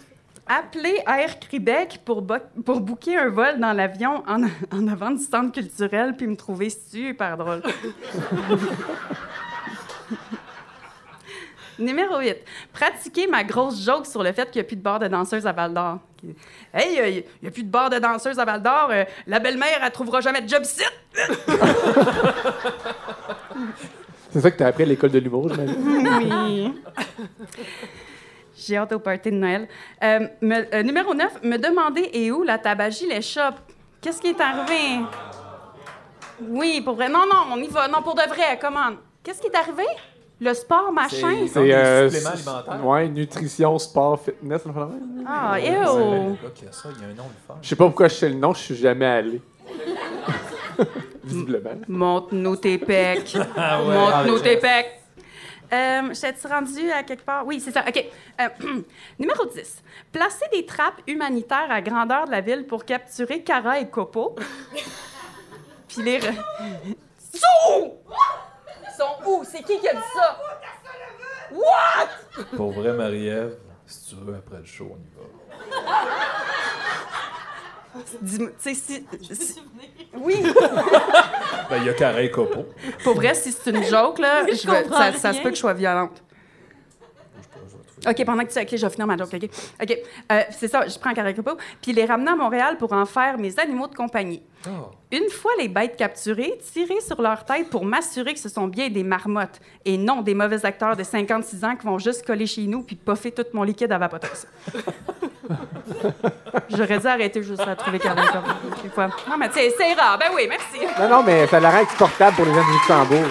Appeler 0.46 1.00
Air 1.06 1.38
Québec 1.38 2.00
pour, 2.04 2.20
bo- 2.20 2.34
pour 2.66 2.80
booker 2.80 3.16
un 3.16 3.30
vol 3.30 3.58
dans 3.58 3.72
l'avion 3.72 4.22
en, 4.26 4.42
en 4.72 4.88
avant 4.88 5.10
du 5.10 5.22
centre 5.24 5.52
culturel 5.52 6.14
puis 6.16 6.26
me 6.26 6.36
trouver 6.36 6.68
super 6.70 7.36
drôle. 7.38 7.62
Numéro 11.78 12.18
8. 12.20 12.36
Pratiquer 12.72 13.26
ma 13.26 13.42
grosse 13.42 13.82
joke 13.84 14.06
sur 14.06 14.22
le 14.22 14.32
fait 14.32 14.50
qu'il 14.50 14.60
n'y 14.60 14.66
a 14.66 14.68
plus 14.68 14.76
de 14.76 14.82
bar 14.82 14.98
de 14.98 15.08
danseuses 15.08 15.46
à 15.46 15.52
Val 15.52 15.72
Hey, 16.72 17.00
euh, 17.00 17.08
il 17.08 17.24
n'y 17.42 17.48
a 17.48 17.50
plus 17.50 17.62
de 17.64 17.70
bar 17.70 17.90
de 17.90 17.98
danseuses 17.98 18.38
à 18.38 18.44
Val 18.44 18.62
d'Or. 18.62 18.88
euh, 18.90 19.04
la 19.26 19.38
belle-mère, 19.38 19.80
elle 19.84 19.92
trouvera 19.92 20.20
jamais 20.20 20.40
de 20.42 20.48
job 20.48 20.64
site. 20.64 20.92
C'est 24.32 24.40
ça 24.40 24.50
que 24.50 24.56
t'as 24.58 24.66
appris 24.68 24.82
à 24.82 24.86
l'école 24.86 25.10
de 25.10 25.18
l'humour? 25.20 25.50
Oui. 25.56 26.72
J'ai 28.56 28.76
hâte 28.76 28.92
au 28.92 28.98
party 28.98 29.30
de 29.30 29.36
Noël. 29.36 29.68
Euh, 30.02 30.26
me- 30.40 30.74
euh, 30.74 30.82
numéro 30.82 31.14
9, 31.14 31.42
me 31.42 31.56
demander 31.56 32.08
et 32.12 32.30
où 32.32 32.42
la 32.42 32.58
tabagie 32.58 33.06
les 33.08 33.22
chope. 33.22 33.54
Qu'est-ce 34.00 34.20
qui 34.20 34.28
est 34.28 34.40
arrivé? 34.40 35.04
Oui, 36.48 36.80
pour 36.80 36.94
vrai. 36.94 37.08
Non, 37.08 37.24
non, 37.32 37.44
on 37.52 37.56
y 37.58 37.68
va. 37.68 37.86
Non, 37.88 38.02
pour 38.02 38.14
de 38.14 38.22
vrai, 38.28 38.58
commande. 38.60 38.96
Qu'est-ce 39.22 39.40
qui 39.40 39.46
est 39.48 39.54
arrivé? 39.56 39.84
Le 40.44 40.52
sport, 40.52 40.92
machin? 40.92 41.46
C'est 41.50 41.72
euh. 41.72 42.10
Ouais, 42.82 43.08
nutrition, 43.08 43.78
sport, 43.78 44.20
fitness. 44.20 44.62
Ah, 45.26 45.54
C'est 45.56 45.68
ew! 45.68 45.72
le 45.72 46.32
gars 46.32 46.50
qui 46.54 46.66
a 46.66 46.72
ça, 46.72 46.90
il 46.94 47.00
y 47.02 47.04
a 47.06 47.08
un 47.08 47.14
nom 47.14 47.24
le 47.24 47.46
fun. 47.48 47.54
Je 47.62 47.68
sais 47.68 47.76
pas 47.76 47.86
pourquoi 47.86 48.08
je 48.08 48.14
sais 48.14 48.28
le 48.28 48.34
nom, 48.34 48.52
je 48.52 48.58
suis 48.60 48.76
jamais 48.76 49.06
allé. 49.06 49.40
Visiblement. 51.24 51.70
Montre-nous 51.88 52.56
tes 52.56 52.76
pecs. 52.76 53.34
Ah 53.56 53.82
ouais. 53.82 53.96
Ah, 53.96 54.24
tes 54.42 54.52
yes. 54.52 54.60
pecs. 54.60 55.00
Euh, 55.72 56.02
J'étais 56.12 56.48
rendu 56.48 56.90
à 56.90 57.02
quelque 57.02 57.24
part? 57.24 57.46
Oui, 57.46 57.58
c'est 57.58 57.70
ça. 57.70 57.82
OK. 57.88 58.04
Euh, 58.40 58.48
numéro 59.18 59.46
10. 59.46 59.82
Placer 60.12 60.44
des 60.52 60.66
trappes 60.66 61.00
humanitaires 61.06 61.70
à 61.70 61.80
grandeur 61.80 62.26
de 62.26 62.32
la 62.32 62.42
ville 62.42 62.66
pour 62.66 62.84
capturer 62.84 63.42
Cara 63.42 63.80
et 63.80 63.88
Copo. 63.88 64.36
Puis 65.88 66.02
les... 66.02 66.18
re- 66.18 66.34
sont 68.96 69.28
où? 69.30 69.44
C'est 69.44 69.62
qui 69.62 69.78
qui 69.78 69.88
a 69.88 69.92
dit 69.94 70.00
ça? 70.14 70.38
What? 71.52 72.44
Pour 72.56 72.72
vrai, 72.72 72.92
Marie-Ève, 72.92 73.56
si 73.86 74.10
tu 74.10 74.16
veux, 74.24 74.34
après 74.34 74.58
le 74.58 74.64
show, 74.64 74.90
on 74.92 74.96
y 74.96 75.08
va. 75.16 75.24
Dis-moi, 78.20 78.48
tu 78.60 78.74
sais, 78.74 78.74
si... 78.74 79.06
si- 79.34 79.62
Oui. 80.14 80.42
Ben, 81.70 81.76
il 81.78 81.84
y 81.84 81.88
a 81.88 81.94
Carré 81.94 82.28
Copo. 82.30 82.66
Pour 83.04 83.14
vrai, 83.14 83.34
si 83.34 83.52
c'est 83.52 83.70
une 83.70 83.84
joke, 83.84 84.18
là, 84.18 84.44
Je 84.48 84.54
je 84.54 84.58
ça, 84.62 85.12
ça 85.12 85.32
se 85.32 85.40
peut 85.40 85.50
que 85.50 85.54
je 85.54 85.60
sois 85.60 85.74
violente. 85.74 86.22
OK, 88.06 88.24
pendant 88.24 88.44
que 88.44 88.52
tu... 88.52 88.58
OK, 88.58 88.68
je 88.76 88.86
vais 88.86 88.90
finir 88.90 89.06
ma 89.06 89.16
joke, 89.16 89.34
OK? 89.34 89.48
OK, 89.82 89.98
euh, 90.32 90.42
c'est 90.50 90.68
ça, 90.68 90.86
je 90.86 90.98
prends 90.98 91.12
Caracopo, 91.12 91.52
puis 91.80 91.92
les 91.92 92.04
ramener 92.04 92.30
à 92.30 92.36
Montréal 92.36 92.76
pour 92.78 92.92
en 92.92 93.06
faire 93.06 93.38
mes 93.38 93.58
animaux 93.58 93.88
de 93.88 93.94
compagnie. 93.94 94.42
Oh. 94.66 94.90
Une 95.12 95.28
fois 95.30 95.52
les 95.58 95.68
bêtes 95.68 95.96
capturées, 95.96 96.58
tirer 96.72 97.00
sur 97.00 97.20
leur 97.20 97.44
tête 97.44 97.68
pour 97.70 97.84
m'assurer 97.84 98.34
que 98.34 98.40
ce 98.40 98.48
sont 98.48 98.66
bien 98.66 98.88
des 98.88 99.04
marmottes 99.04 99.60
et 99.84 99.98
non 99.98 100.22
des 100.22 100.34
mauvais 100.34 100.64
acteurs 100.64 100.96
de 100.96 101.02
56 101.02 101.64
ans 101.64 101.76
qui 101.76 101.86
vont 101.86 101.98
juste 101.98 102.26
coller 102.26 102.46
chez 102.46 102.62
nous 102.62 102.82
puis 102.82 102.96
poffer 102.96 103.30
tout 103.30 103.44
mon 103.52 103.62
liquide 103.62 103.92
à 103.92 103.98
vapoteuse. 103.98 104.46
J'aurais 106.70 106.98
dû 106.98 107.06
arrêter 107.06 107.42
juste 107.42 107.60
à 107.60 107.76
trouver 107.76 107.98
fois. 107.98 109.08
Non, 109.28 109.36
mais 109.38 109.48
tu 109.48 109.54
sais, 109.54 109.74
c'est 109.76 109.92
rare. 109.94 110.18
Ben 110.18 110.28
oui, 110.34 110.46
merci. 110.48 110.80
Non, 110.98 111.08
non, 111.08 111.22
mais 111.22 111.46
ça 111.46 111.60
la 111.60 111.70
rend 111.70 111.80
exportable 111.80 112.36
pour 112.36 112.46
les 112.46 112.54
gens 112.54 112.64
du 112.64 112.72
Luxembourg. 112.72 113.28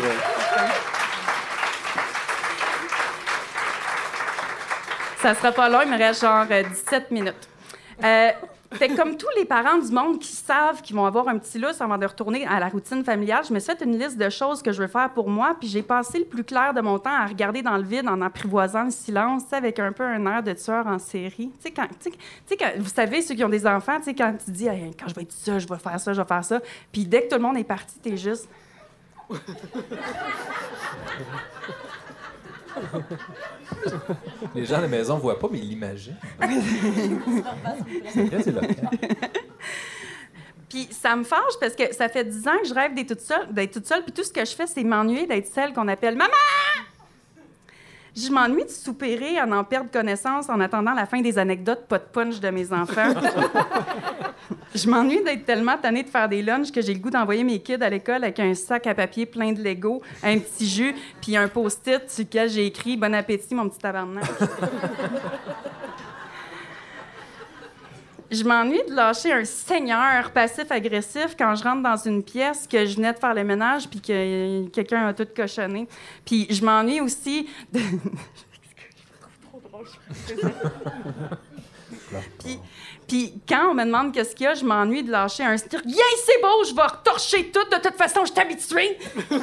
Ça 5.24 5.34
sera 5.36 5.54
pas 5.54 5.70
long, 5.70 5.80
il 5.86 5.90
me 5.90 5.98
reste 5.98 6.20
genre 6.20 6.46
euh, 6.52 6.64
17 6.64 7.12
minutes. 7.12 7.48
Euh, 8.04 8.32
fait 8.74 8.90
que 8.90 8.98
comme 8.98 9.16
tous 9.16 9.30
les 9.38 9.46
parents 9.46 9.78
du 9.78 9.90
monde 9.90 10.20
qui 10.20 10.34
savent 10.34 10.82
qu'ils 10.82 10.98
vont 10.98 11.06
avoir 11.06 11.30
un 11.30 11.38
petit 11.38 11.58
lousse 11.58 11.80
avant 11.80 11.98
de 11.98 12.06
retourner 12.06 12.46
à 12.46 12.60
la 12.60 12.68
routine 12.68 13.06
familiale, 13.06 13.46
je 13.48 13.54
me 13.54 13.60
suis 13.60 13.72
fait 13.74 13.86
une 13.86 13.98
liste 13.98 14.18
de 14.18 14.30
choses 14.30 14.62
que 14.62 14.74
je 14.74 14.82
veux 14.82 14.90
faire 14.90 15.12
pour 15.12 15.30
moi, 15.30 15.56
puis 15.58 15.70
j'ai 15.70 15.82
passé 15.82 16.20
le 16.20 16.26
plus 16.26 16.44
clair 16.44 16.74
de 16.74 16.82
mon 16.82 17.00
temps 17.00 17.16
à 17.16 17.26
regarder 17.26 17.62
dans 17.62 17.78
le 17.78 17.84
vide 17.84 18.10
en 18.10 18.20
apprivoisant 18.20 18.84
le 18.84 18.92
silence, 18.92 19.44
avec 19.54 19.80
un 19.80 19.94
peu 19.94 20.04
un 20.04 20.26
air 20.26 20.44
de 20.44 20.52
tueur 20.52 20.86
en 20.88 21.00
série. 21.00 21.54
Tu 21.64 21.72
sais, 21.72 21.72
quand, 21.72 21.88
vous 22.78 22.90
savez, 22.90 23.22
ceux 23.22 23.36
qui 23.36 23.46
ont 23.46 23.50
des 23.50 23.66
enfants, 23.66 24.00
tu 24.00 24.04
sais, 24.04 24.14
quand 24.14 24.36
tu 24.44 24.52
dis 24.52 24.68
quand 25.00 25.08
je 25.08 25.16
vais 25.16 25.22
être 25.22 25.32
ça, 25.32 25.58
je 25.58 25.68
vais 25.70 25.78
faire 25.78 26.02
ça, 26.02 26.12
je 26.12 26.20
vais 26.20 26.28
faire 26.28 26.44
ça, 26.44 26.60
puis 26.92 27.06
dès 27.06 27.22
que 27.22 27.30
tout 27.30 27.38
le 27.38 27.44
monde 27.44 27.56
est 27.56 27.64
parti, 27.64 27.98
t'es 28.04 28.18
juste. 28.18 28.50
Les 34.56 34.66
gens 34.66 34.78
à 34.78 34.82
la 34.82 34.88
maison 34.88 35.16
ne 35.16 35.22
voient 35.22 35.40
pas, 35.40 35.48
mais 35.52 35.60
ils 35.60 35.70
l'imaginent. 35.70 36.18
C'est 38.10 38.30
très 38.30 38.50
éloquent. 38.50 38.90
Puis 40.70 40.88
ça 40.92 41.16
me 41.16 41.24
fâche 41.24 41.54
parce 41.60 41.76
que 41.76 41.94
ça 41.94 42.10
fait 42.10 42.24
10 42.24 42.48
ans 42.48 42.58
que 42.62 42.68
je 42.68 42.74
rêve 42.74 42.96
d'être 42.96 43.10
toute 43.10 43.22
seule, 43.22 43.54
d'être 43.54 43.74
toute 43.74 43.86
seule, 43.86 44.04
puis 44.04 44.12
tout 44.12 44.24
ce 44.24 44.34
que 44.34 44.44
je 44.44 44.56
fais, 44.56 44.66
c'est 44.66 44.84
m'ennuyer 44.84 45.28
d'être 45.28 45.46
celle 45.48 45.72
qu'on 45.74 45.88
appelle 45.88 46.16
maman. 46.16 46.34
Je 48.16 48.30
m'ennuie 48.30 48.64
de 48.64 48.70
soupirer 48.70 49.42
en 49.42 49.52
en 49.52 49.64
perdre 49.64 49.90
connaissance 49.92 50.50
en 50.50 50.60
attendant 50.60 50.94
la 50.94 51.06
fin 51.06 51.22
des 51.22 51.38
anecdotes 51.38 51.88
pas 51.88 52.00
de 52.00 52.04
punch 52.04 52.40
de 52.40 52.50
mes 52.50 52.72
enfants. 52.72 53.14
Je 54.74 54.90
m'ennuie 54.90 55.24
d'être 55.24 55.46
tellement 55.46 55.78
tannée 55.78 56.04
de 56.04 56.10
faire 56.10 56.28
des 56.28 56.42
lunchs 56.42 56.72
que 56.72 56.82
j'ai 56.82 56.94
le 56.94 57.00
goût 57.00 57.10
d'envoyer 57.10 57.44
mes 57.44 57.60
kids 57.60 57.82
à 57.82 57.90
l'école 57.90 58.24
avec 58.24 58.40
un 58.40 58.54
sac 58.54 58.88
à 58.88 58.96
papier 58.96 59.26
plein 59.26 59.52
de 59.52 59.62
Lego, 59.62 60.02
un 60.24 60.40
petit 60.40 60.68
jus, 60.68 60.96
puis 61.22 61.38
un 61.38 61.48
post-it 61.48 62.10
sur 62.10 62.24
lequel 62.24 62.50
j'ai 62.50 62.66
écrit 62.66 62.98
Bon 62.98 63.14
appétit, 63.14 63.56
mon 63.56 63.70
petit 63.70 63.80
tabarnak. 63.80 64.26
Je 68.34 68.44
m'ennuie 68.44 68.82
de 68.90 68.96
lâcher 68.96 69.32
un 69.32 69.46
seigneur 69.46 70.32
passif-agressif 70.32 71.36
quand 71.38 71.54
je 71.54 71.64
rentre 71.64 71.84
dans 71.84 71.98
une 71.98 72.24
pièce 72.24 72.66
que 72.66 72.84
je 72.84 72.96
venais 72.96 73.14
de 73.14 73.20
faire 73.20 73.36
le 73.36 73.44
ménage 73.44 73.88
puis 73.88 74.02
que 74.02 74.68
quelqu'un 74.70 75.06
a 75.06 75.14
tout 75.14 75.28
cochonné. 75.36 75.88
Puis 76.26 76.48
je 76.50 76.66
m'ennuie 76.66 77.00
aussi 77.00 77.48
de... 77.72 77.80
puis, 82.40 82.60
puis 83.08 83.34
quand 83.48 83.70
on 83.72 83.74
me 83.74 83.86
demande 83.86 84.14
qu'est-ce 84.14 84.36
qu'il 84.36 84.46
y 84.46 84.48
a, 84.48 84.54
je 84.54 84.66
m'ennuie 84.66 85.04
de 85.04 85.12
lâcher 85.12 85.44
un 85.44 85.58
stir. 85.58 85.82
Yeah, 85.86 86.04
c'est 86.26 86.42
beau, 86.42 86.64
je 86.68 86.76
vais 86.76 86.82
retorcher 86.82 87.52
tout. 87.52 87.64
De 87.70 87.82
toute 87.82 87.96
façon, 87.96 88.26
je 88.26 88.32
suis 88.32 88.42
habituée. 88.42 88.98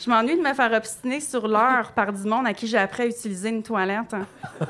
Je 0.00 0.08
m'ennuie 0.08 0.36
de 0.36 0.40
me 0.40 0.54
faire 0.54 0.72
obstiner 0.72 1.20
sur 1.20 1.48
l'heure 1.48 1.90
par 1.92 2.12
du 2.12 2.22
monde 2.22 2.46
à 2.46 2.54
qui 2.54 2.68
j'ai 2.68 2.78
appris 2.78 3.02
à 3.02 3.06
utiliser 3.06 3.48
une 3.48 3.64
toilette. 3.64 4.14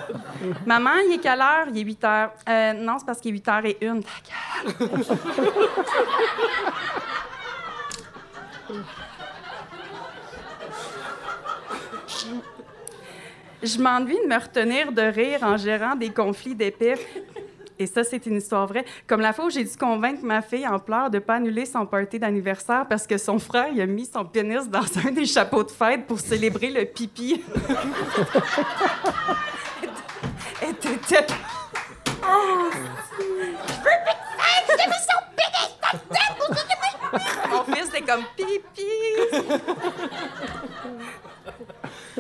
Maman, 0.67 0.95
il 1.07 1.15
est 1.15 1.19
quelle 1.19 1.41
heure? 1.41 1.67
Il 1.71 1.79
est 1.79 1.83
8 1.83 2.05
heures. 2.05 2.33
Euh, 2.49 2.73
non, 2.73 2.97
c'est 2.99 3.05
parce 3.05 3.21
qu'il 3.21 3.33
est 3.33 3.39
8 3.39 3.49
heures 3.49 3.67
et 3.67 3.77
une. 3.83 4.03
Ta 4.03 4.09
gueule. 4.81 5.05
Je 13.63 13.79
m'ennuie 13.79 14.19
de 14.23 14.29
me 14.29 14.39
retenir 14.41 14.93
de 14.93 15.03
rire 15.03 15.41
en 15.43 15.57
gérant 15.57 15.97
des 15.97 16.11
conflits 16.11 16.55
d'épais. 16.55 16.95
Et 17.81 17.87
ça, 17.87 18.03
c'est 18.05 18.27
une 18.27 18.37
histoire 18.37 18.67
vraie. 18.67 18.85
Comme 19.07 19.21
la 19.21 19.33
fois 19.33 19.47
où 19.47 19.51
j'ai 19.51 19.63
dû 19.65 19.77
convaincre 19.77 20.25
ma 20.25 20.43
fille 20.43 20.67
en 20.67 20.79
pleurs 20.79 21.11
de 21.11 21.19
ne 21.19 21.23
pas 21.23 21.37
annuler 21.37 21.65
son 21.65 21.87
party 21.87 22.19
d'anniversaire 22.19 22.87
parce 22.89 23.07
que 23.07 23.17
son 23.19 23.39
frère 23.39 23.69
il 23.73 23.81
a 23.81 23.87
mis 23.87 24.07
son 24.07 24.25
pénis 24.25 24.69
dans 24.69 24.85
un 25.05 25.13
des 25.13 25.27
chapeaux 25.27 25.63
de 25.63 25.71
fête 25.71 26.07
pour 26.07 26.19
célébrer 26.19 26.71
le 26.71 26.85
pipi. 26.85 27.45
Était... 30.61 31.27
Mon 37.51 37.65
fils, 37.65 37.91
c'est 37.93 38.03
comme 38.03 38.25
pipi! 38.37 38.85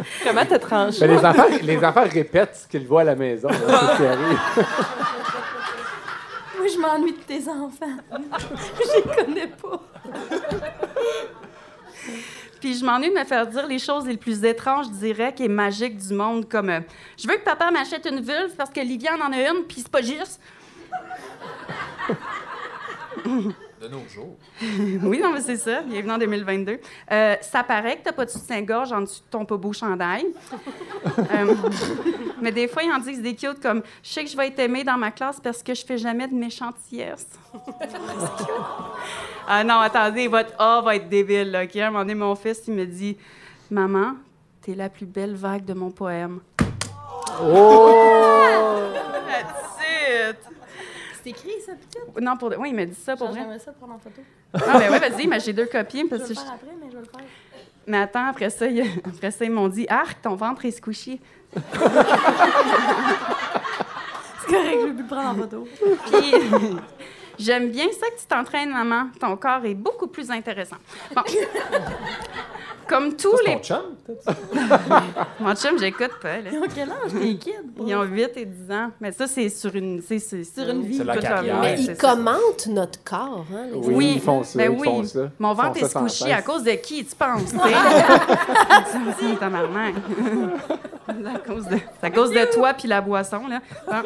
Comment 0.25 0.45
t'as 0.49 0.59
tranché? 0.59 1.01
Ben, 1.01 1.17
les, 1.17 1.25
enfants, 1.25 1.47
les 1.63 1.85
enfants 1.85 2.05
répètent 2.05 2.57
ce 2.57 2.69
qu'ils 2.69 2.87
voient 2.87 3.03
à 3.03 3.05
la 3.05 3.15
maison. 3.15 3.49
hein, 3.49 3.55
c'est 3.57 3.93
ce 3.93 3.97
qui 3.97 4.07
arrive. 4.07 4.39
Moi, 6.59 6.67
je 6.67 6.79
m'ennuie 6.79 7.13
de 7.13 7.19
tes 7.19 7.49
enfants. 7.49 7.97
je 8.81 8.97
les 8.97 9.03
connais 9.25 9.47
pas. 9.47 9.81
Puis 12.61 12.75
je 12.75 12.85
m'ennuie 12.85 13.11
de 13.11 13.15
me 13.15 13.25
faire 13.25 13.47
dire 13.47 13.67
les 13.67 13.79
choses 13.79 14.07
les 14.07 14.17
plus 14.17 14.45
étranges, 14.45 14.91
directes 14.91 15.41
et 15.41 15.49
magiques 15.49 15.97
du 15.97 16.13
monde, 16.15 16.49
comme 16.49 16.71
euh, 16.71 16.81
Je 17.17 17.29
veux 17.29 17.37
que 17.37 17.45
papa 17.45 17.71
m'achète 17.71 18.05
une 18.07 18.21
vulve 18.21 18.55
parce 18.57 18.71
que 18.71 18.81
Liviane 18.81 19.23
en 19.23 19.33
a 19.33 19.51
une, 19.51 19.65
puis 19.65 19.77
c'est 19.79 19.91
pas 19.91 20.03
juste. 20.03 20.41
De 23.89 23.95
nos 23.95 24.07
jours. 24.09 24.37
oui, 25.03 25.21
non, 25.23 25.33
mais 25.33 25.41
c'est 25.41 25.57
ça. 25.57 25.81
Bienvenue 25.83 26.13
en 26.13 26.19
2022. 26.19 26.79
Euh, 27.11 27.37
ça 27.41 27.63
paraît 27.63 27.97
que 27.97 28.05
t'as 28.05 28.13
pas 28.13 28.25
de 28.27 28.31
soutien-gorge 28.31 28.93
en 28.93 29.01
dessous 29.03 29.23
de 29.23 29.31
ton 29.31 29.45
pas 29.45 29.57
beau 29.57 29.73
chandail. 29.73 30.27
Euh, 31.19 31.55
mais 32.41 32.53
des 32.53 32.69
fois, 32.69 32.83
ils 32.83 32.91
en 32.91 32.99
disent 32.99 33.23
des 33.23 33.35
cute 33.35 33.61
comme 33.61 33.83
«Je 34.03 34.11
sais 34.11 34.25
que 34.25 34.31
je 34.31 34.37
vais 34.37 34.49
être 34.49 34.59
aimée 34.59 34.85
dans 34.85 34.97
ma 34.97 35.11
classe 35.11 35.41
parce 35.41 35.63
que 35.63 35.75
je 35.75 35.85
fais 35.85 35.99
jamais 35.99 36.27
de 36.29 36.35
méchantillesse.» 36.35 37.27
Ah 39.49 39.65
non, 39.65 39.79
attendez, 39.79 40.29
votre 40.29 40.53
A 40.61 40.81
va 40.81 40.97
être 40.97 41.09
débile, 41.09 41.51
là, 41.51 41.65
OK? 41.65 41.77
À 41.77 41.87
un 41.87 41.91
moment 41.91 42.01
donné, 42.05 42.15
mon 42.15 42.35
fils, 42.35 42.63
il 42.67 42.75
me 42.75 42.85
dit 42.85 43.17
«Maman, 43.71 44.15
t'es 44.61 44.75
la 44.75 44.89
plus 44.89 45.07
belle 45.07 45.35
vague 45.35 45.65
de 45.65 45.75
mon 45.75 45.91
poème.» 45.91 46.41
Oh! 47.43 48.93
That's 49.27 49.79
it! 49.81 50.58
C'est 51.37 51.49
écrit, 51.49 51.61
ça, 51.65 51.73
peut-être? 51.73 52.21
Non, 52.21 52.37
pour... 52.37 52.51
de- 52.51 52.57
Oui, 52.57 52.71
il 52.71 52.75
m'a 52.77 52.85
dit 52.87 52.95
ça 52.95 53.17
pour 53.17 53.29
vrai. 53.29 53.41
J'aimerais 53.41 53.59
ça 53.59 53.73
prendre 53.73 53.95
en 53.95 53.99
photo. 53.99 54.21
Ah, 54.55 54.79
ben 54.79 54.91
ouais, 54.93 54.99
vas-y, 54.99 55.27
mais 55.27 55.41
j'ai 55.41 55.53
deux 55.53 55.67
copies. 55.67 56.01
Je 56.05 56.07
Parce 56.07 56.23
vais 56.23 56.29
que 56.29 56.33
le 56.33 56.35
je- 56.35 56.41
faire 56.41 56.53
après, 56.55 56.75
mais 56.81 56.87
je 56.91 56.95
vais 56.97 57.03
le 57.03 57.05
faire. 57.05 57.21
Mais 57.87 57.99
attends, 57.99 58.27
après 58.29 58.51
ça, 58.51 58.67
il- 58.67 58.83
après 59.07 59.31
ça, 59.31 59.45
ils 59.45 59.51
m'ont 59.51 59.69
dit 59.69 59.87
Arc, 59.89 60.21
ton 60.23 60.35
ventre 60.35 60.65
est 60.65 60.71
squishy. 60.71 61.21
C'est 64.41 64.55
correct, 64.55 64.79
je 64.81 64.87
vais 64.87 64.93
plus 64.93 65.03
le 65.03 65.07
prendre 65.07 65.29
en 65.31 65.35
photo. 65.35 65.69
Puis, 66.07 66.35
j'aime 67.39 67.71
bien 67.71 67.87
ça 67.93 68.07
que 68.11 68.19
tu 68.21 68.27
t'entraînes, 68.27 68.71
maman. 68.71 69.09
Ton 69.21 69.37
corps 69.37 69.65
est 69.65 69.75
beaucoup 69.75 70.07
plus 70.07 70.31
intéressant. 70.31 70.77
Bon. 71.15 71.23
Comme 72.89 73.15
tous 73.17 73.31
Ça, 73.31 73.37
c'est 73.45 73.51
les. 73.51 73.57
ton 73.57 73.63
chum, 73.63 73.83
Mon 75.41 75.55
chum, 75.55 75.79
j'écoute 75.79 76.13
pas. 76.23 76.39
Là. 76.41 76.51
Ils 76.53 76.59
ont 76.59 76.63
quel 76.75 76.91
âge, 76.91 77.13
tes 77.13 77.37
kids? 77.37 77.53
Ils 77.87 77.95
ont 77.95 78.03
8 78.05 78.31
et 78.37 78.45
10 78.47 78.73
ans. 78.73 78.91
Mais 79.01 79.13
ça, 79.13 79.27
c'est 79.27 79.49
sur 79.51 79.75
une, 79.75 80.01
c'est, 80.03 80.19
c'est, 80.19 80.45
sur 80.45 80.69
une 80.69 80.83
vie. 80.83 80.97
C'est 80.97 81.05
la 81.05 81.15
toute 81.15 81.23
leur 81.23 81.33
carrière. 81.35 81.61
Mais 81.61 81.77
C'est 81.77 81.83
ils 81.93 81.97
ça. 81.97 82.15
commentent 82.15 82.67
notre 82.69 83.05
corps. 83.05 83.45
Hein, 83.55 83.67
les 83.73 83.77
Oui, 83.79 83.95
Oui, 83.95 84.13
ils 84.17 84.21
font 84.23 84.43
ça, 84.43 84.59
ben 84.59 84.73
ils 84.73 84.79
oui. 84.81 84.87
font 84.87 85.05
ça. 85.05 85.21
Mon 85.39 85.53
Ils 85.53 85.57
font 85.57 85.63
ventre 85.63 85.79
ça 85.81 85.87
est 85.87 85.89
sans 85.89 86.09
squishy 86.09 86.25
cesse. 86.25 86.33
à 86.39 86.43
cause 86.43 86.63
de 86.65 86.71
qui, 86.73 87.05
tu 87.05 87.15
penses? 87.15 87.51
tu 87.51 87.59
sais? 87.59 87.59
Si, 89.19 89.37
tabarnak. 89.37 89.95
C'est 91.09 91.27
à 91.27 91.39
cause 91.39 91.67
de, 91.67 91.77
c'est 92.01 92.07
à 92.07 92.11
cause 92.11 92.31
de 92.31 92.53
toi 92.53 92.75
puis 92.75 92.87
la 92.89 93.01
boisson, 93.01 93.47
là. 93.49 93.61
Ah. 93.91 94.03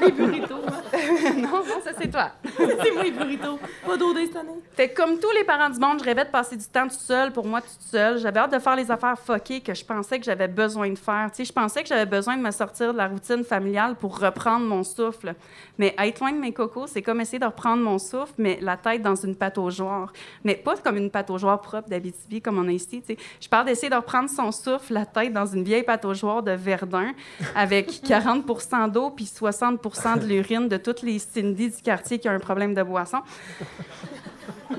Les 0.00 0.12
burritos. 0.12 0.54
non, 1.36 1.48
non, 1.48 1.80
ça, 1.84 1.90
c'est 2.00 2.08
toi. 2.10 2.30
c'est 2.56 2.92
moi, 2.94 3.02
les 3.02 3.10
burritos. 3.10 3.58
Pas 3.86 3.96
d'eau 3.96 4.14
cette 4.14 4.36
année. 4.36 4.50
Fait 4.74 4.88
que 4.90 4.96
comme 4.96 5.18
tous 5.18 5.30
les 5.32 5.44
parents 5.44 5.68
du 5.70 5.78
monde, 5.78 5.98
je 6.00 6.04
rêvais 6.04 6.24
de 6.24 6.30
passer 6.30 6.56
du 6.56 6.64
temps 6.66 6.88
toute 6.88 7.00
seule, 7.00 7.32
pour 7.32 7.44
moi, 7.46 7.60
toute 7.60 7.70
seule. 7.90 8.18
J'avais 8.18 8.40
hâte 8.40 8.52
de 8.52 8.58
faire 8.58 8.76
les 8.76 8.90
affaires 8.90 9.18
fuckées 9.18 9.60
que 9.60 9.74
je 9.74 9.84
pensais 9.84 10.18
que 10.18 10.24
j'avais 10.24 10.48
besoin 10.48 10.90
de 10.90 10.98
faire. 10.98 11.30
Tu 11.30 11.36
sais, 11.36 11.44
je 11.44 11.52
pensais 11.52 11.82
que 11.82 11.88
j'avais 11.88 12.06
besoin 12.06 12.36
de 12.36 12.42
me 12.42 12.50
sortir 12.50 12.92
de 12.92 12.98
la 12.98 13.08
routine 13.08 13.44
familiale 13.44 13.94
pour 13.96 14.18
reprendre 14.18 14.66
mon 14.66 14.82
souffle. 14.82 15.34
Mais 15.78 15.94
être 15.98 16.20
loin 16.20 16.32
de 16.32 16.38
mes 16.38 16.52
cocos, 16.52 16.86
c'est 16.86 17.02
comme 17.02 17.20
essayer 17.20 17.38
de 17.38 17.44
reprendre 17.44 17.82
mon 17.82 17.98
souffle, 17.98 18.34
mais 18.38 18.58
la 18.60 18.76
tête 18.76 19.02
dans 19.02 19.14
une 19.14 19.36
pataugeoire. 19.36 20.12
Mais 20.44 20.54
pas 20.54 20.76
comme 20.76 20.96
une 20.96 21.10
pataugeoire 21.10 21.60
propre 21.60 21.88
d'Abitibi, 21.88 22.40
comme 22.40 22.58
on 22.58 22.68
a 22.68 22.72
ici. 22.72 23.00
tu 23.00 23.14
sais. 23.14 23.16
Je 23.40 23.48
parle 23.48 23.66
d'essayer 23.66 23.90
de 23.90 23.96
reprendre 23.96 24.28
son 24.30 24.52
souffle, 24.52 24.92
la 24.92 25.06
tête 25.06 25.32
dans 25.32 25.46
une 25.46 25.64
vieille 25.64 25.82
pataugeoire 25.82 26.42
de 26.42 26.52
Verdun, 26.52 27.12
avec 27.54 27.90
40% 28.04 28.90
d'eau 28.90 29.10
puis 29.10 29.24
60% 29.24 30.20
de 30.20 30.26
l'urine 30.26 30.68
de 30.68 30.76
toutes 30.76 31.02
les 31.02 31.18
Cindy 31.18 31.70
du 31.70 31.82
quartier 31.82 32.18
qui 32.18 32.28
ont 32.28 32.32
un 32.32 32.38
problème 32.38 32.74
de 32.74 32.82
boisson. 32.82 33.18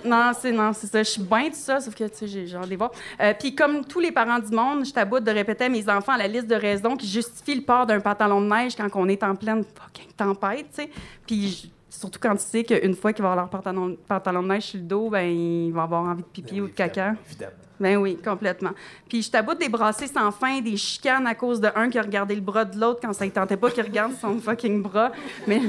Non, 0.03 0.31
c'est 0.39 0.51
non, 0.51 0.71
c'est 0.73 0.87
ça. 0.87 1.03
Je 1.03 1.09
suis 1.09 1.21
bien 1.21 1.45
tout 1.49 1.55
ça, 1.55 1.79
sauf 1.79 1.95
que 1.95 2.03
tu 2.03 2.15
sais, 2.15 2.27
j'ai 2.27 2.47
genre 2.47 2.65
des 2.67 2.75
voix. 2.75 2.91
Euh, 3.21 3.33
Puis 3.39 3.55
comme 3.55 3.85
tous 3.85 3.99
les 3.99 4.11
parents 4.11 4.39
du 4.39 4.55
monde, 4.55 4.85
je 4.85 4.91
t'aboute 4.93 5.23
de 5.23 5.31
répéter 5.31 5.65
à 5.65 5.69
mes 5.69 5.87
enfants 5.89 6.15
la 6.15 6.27
liste 6.27 6.47
de 6.47 6.55
raisons 6.55 6.95
qui 6.95 7.07
justifient 7.07 7.55
le 7.55 7.63
port 7.63 7.85
d'un 7.85 7.99
pantalon 7.99 8.41
de 8.41 8.47
neige 8.47 8.75
quand 8.75 8.87
on 8.95 9.07
est 9.07 9.23
en 9.23 9.35
pleine 9.35 9.63
fucking 9.63 10.11
tempête, 10.15 10.67
tu 10.73 10.83
sais. 10.83 10.89
Puis 11.25 11.71
surtout 11.89 12.19
quand 12.21 12.35
tu 12.35 12.43
sais 12.43 12.63
qu'une 12.63 12.95
fois 12.95 13.13
qu'ils 13.13 13.23
vont 13.23 13.31
avoir 13.31 13.45
leur 13.45 13.49
pantalon, 13.49 13.95
pantalon 14.07 14.43
de 14.43 14.47
neige 14.49 14.63
sur 14.63 14.79
le 14.79 14.85
dos, 14.85 15.09
ben 15.09 15.25
ils 15.25 15.71
vont 15.71 15.81
avoir 15.81 16.03
envie 16.03 16.23
de 16.23 16.27
pipi 16.27 16.61
ou 16.61 16.67
de 16.67 16.73
caca. 16.73 17.15
Évidemment. 17.27 17.51
Ben 17.79 17.97
oui, 17.97 18.17
complètement. 18.23 18.71
Puis 19.09 19.21
je 19.21 19.29
t'aboute 19.31 19.59
des 19.59 19.67
brassées 19.67 20.07
sans 20.07 20.31
fin, 20.31 20.61
des 20.61 20.77
chicanes 20.77 21.27
à 21.27 21.35
cause 21.35 21.59
de 21.59 21.69
un 21.75 21.89
qui 21.89 21.99
a 21.99 22.01
regardé 22.01 22.33
le 22.33 22.41
bras 22.41 22.63
de 22.63 22.79
l'autre 22.79 22.99
quand 23.01 23.11
ça 23.11 23.25
ne 23.25 23.31
tentait 23.31 23.57
pas 23.57 23.69
qu'il 23.69 23.83
regarde 23.83 24.13
son 24.19 24.37
fucking 24.39 24.81
bras. 24.81 25.11
Mais. 25.47 25.61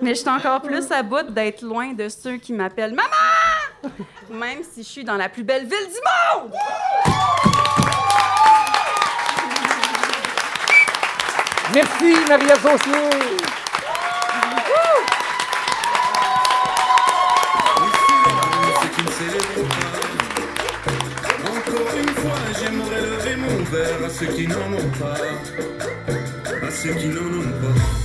Mais 0.00 0.14
je 0.14 0.20
suis 0.20 0.28
encore 0.28 0.60
plus 0.62 0.90
à 0.92 1.02
bout 1.02 1.30
d'être 1.30 1.62
loin 1.62 1.92
de 1.92 2.08
ceux 2.08 2.36
qui 2.36 2.52
m'appellent 2.52 2.94
Maman! 2.94 3.92
Même 4.30 4.62
si 4.62 4.82
je 4.82 4.88
suis 4.88 5.04
dans 5.04 5.16
la 5.16 5.28
plus 5.28 5.42
belle 5.42 5.66
ville 5.66 5.88
du 5.88 6.00
monde! 6.40 6.52
Merci, 11.74 12.14
Maria 12.28 12.54
Saucier! 12.56 12.92
Ceux 18.80 18.88
qui 18.88 19.02
ne 19.02 19.10
célèbrent 19.10 19.68
pas. 19.68 20.08
Encore 21.50 21.96
une 21.96 22.14
fois, 22.14 22.38
j'aimerais 22.58 23.00
lever 23.02 23.36
mon 23.36 23.64
verre 23.64 24.04
à 24.06 24.10
ceux 24.10 24.26
qui 24.26 24.46
n'en 24.46 24.72
ont 24.72 24.90
pas. 24.98 25.16
À 26.66 26.70
ceux 26.70 26.94
qui 26.94 27.08
n'en 27.08 27.40
ont 27.40 27.52
pas. 27.60 27.97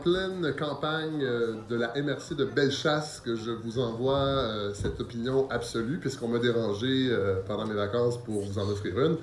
Pleine 0.00 0.54
campagne 0.58 1.22
euh, 1.22 1.54
de 1.68 1.76
la 1.76 1.92
MRC 2.00 2.34
de 2.36 2.44
Bellechasse 2.44 3.20
que 3.24 3.36
je 3.36 3.50
vous 3.50 3.78
envoie 3.78 4.18
euh, 4.18 4.72
cette 4.74 5.00
opinion 5.00 5.48
absolue, 5.50 5.98
puisqu'on 5.98 6.28
m'a 6.28 6.38
dérangé 6.38 7.08
euh, 7.10 7.40
pendant 7.46 7.66
mes 7.66 7.74
vacances 7.74 8.18
pour 8.18 8.42
vous 8.42 8.58
en 8.58 8.68
offrir 8.68 8.98
une. 8.98 9.16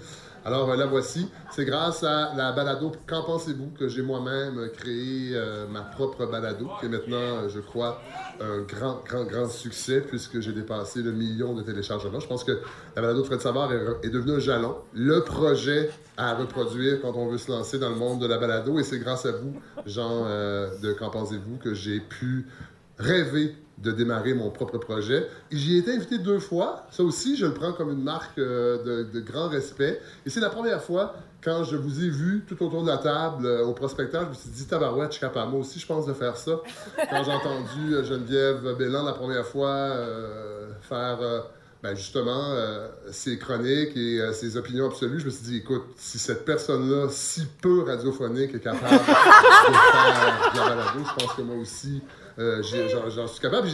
Alors 0.46 0.70
euh, 0.70 0.76
la 0.76 0.86
voici. 0.86 1.28
C'est 1.52 1.66
grâce 1.66 2.04
à 2.04 2.34
la 2.36 2.52
balado 2.52 2.92
Qu'en 3.08 3.24
pensez-vous 3.24 3.72
que 3.80 3.88
j'ai 3.88 4.04
moi-même 4.04 4.70
créé 4.78 5.32
euh, 5.34 5.68
ma 5.68 5.82
propre 5.82 6.28
balado, 6.28 6.70
qui 6.80 6.86
est 6.86 6.90
maintenant, 6.90 7.18
euh, 7.18 7.50
je 7.50 7.60
crois, 7.60 8.00
un 8.40 8.62
grand, 8.62 9.02
grand, 9.04 9.24
grand 9.24 9.50
succès, 9.50 10.02
puisque 10.02 10.40
j'ai 10.42 10.54
dépassé 10.54 11.02
le 11.02 11.12
million 11.12 11.56
de 11.56 11.64
téléchargements. 11.64 12.20
Je 12.20 12.28
pense 12.28 12.44
que 12.44 12.62
la 12.96 13.02
balado 13.02 13.22
de 13.22 13.26
Fred 13.26 13.42
Savard 13.42 13.74
est, 13.74 14.06
est 14.06 14.12
devenue 14.12 14.36
un 14.36 14.40
jalon, 14.40 14.76
le 14.94 15.22
projet 15.22 15.90
à 16.16 16.36
reproduire 16.36 17.02
quand 17.02 17.14
on 17.16 17.28
veut 17.28 17.40
se 17.40 17.52
lancer 17.52 17.80
dans 17.80 17.90
le 17.90 17.96
monde 17.96 18.22
de 18.22 18.28
la 18.28 18.38
balado. 18.38 18.78
Et 18.78 18.84
c'est 18.84 19.00
grâce 19.00 19.26
à 19.26 19.32
vous, 19.32 19.60
Jean, 19.88 20.26
de 20.26 20.94
Qu'en 20.94 21.10
pensez-vous, 21.10 21.58
que 21.58 21.74
j'ai 21.74 22.00
pu 22.00 22.46
rêver 23.00 23.56
de 23.78 23.92
démarrer 23.92 24.34
mon 24.34 24.50
propre 24.52 24.78
projet. 24.78 25.28
Et 25.52 25.58
J'y 25.58 25.76
ai 25.76 25.80
été 25.80 25.92
invité 25.92 26.18
deux 26.18 26.40
fois. 26.40 26.88
Ça 26.92 27.04
aussi, 27.04 27.36
je 27.38 27.46
le 27.46 27.54
prends 27.54 27.74
comme 27.74 27.92
une 27.92 28.04
marque 28.04 28.38
euh, 28.38 29.04
de, 29.04 29.20
grand 29.20 29.50
respect. 29.50 30.02
Et 30.26 30.30
c'est 30.30 30.40
la 30.40 30.50
première 30.50 30.82
fois, 30.82 31.16
quand 31.44 31.64
je 31.64 31.76
vous 31.76 32.04
ai 32.04 32.10
vu 32.10 32.44
tout 32.48 32.62
autour 32.64 32.84
de 32.84 32.88
la 32.88 32.98
table 32.98 33.46
euh, 33.46 33.66
au 33.66 33.74
prospecteur, 33.74 34.24
je 34.24 34.30
me 34.30 34.34
suis 34.34 34.50
dit, 34.50 34.66
tabarouette, 34.66 35.12
je 35.12 35.18
suis 35.18 35.22
capable. 35.22 35.52
Moi 35.52 35.60
aussi, 35.60 35.80
je 35.80 35.86
pense 35.86 36.06
de 36.06 36.14
faire 36.14 36.38
ça. 36.38 36.62
Quand 37.10 37.24
j'ai 37.24 37.32
entendu 37.32 37.96
euh, 37.96 38.04
Geneviève 38.04 38.76
Bélan 38.78 39.04
la 39.04 39.14
première 39.14 39.46
fois 39.46 39.92
faire... 40.82 41.20
ben, 41.84 41.96
justement, 41.96 42.56
ses 43.12 43.38
chroniques 43.38 43.96
et 43.98 44.22
ses 44.34 44.58
opinions 44.58 44.88
absolues, 44.88 45.20
je 45.20 45.26
me 45.26 45.30
suis 45.30 45.44
dit, 45.44 45.58
écoute, 45.58 45.84
si 45.98 46.18
cette 46.18 46.46
personne-là, 46.46 47.08
si 47.10 47.46
peu 47.62 47.84
radiophonique, 47.84 48.56
est 48.56 48.60
capable 48.60 48.92
de 48.92 48.98
faire 48.98 50.54
de 50.54 50.60
la 50.60 50.94
je 50.98 51.26
pense 51.26 51.34
que 51.36 51.42
moi 51.42 51.56
aussi, 51.56 52.02
euh, 52.40 52.62
j'en 53.10 53.28
suis 53.28 53.41
capable. 53.41 53.68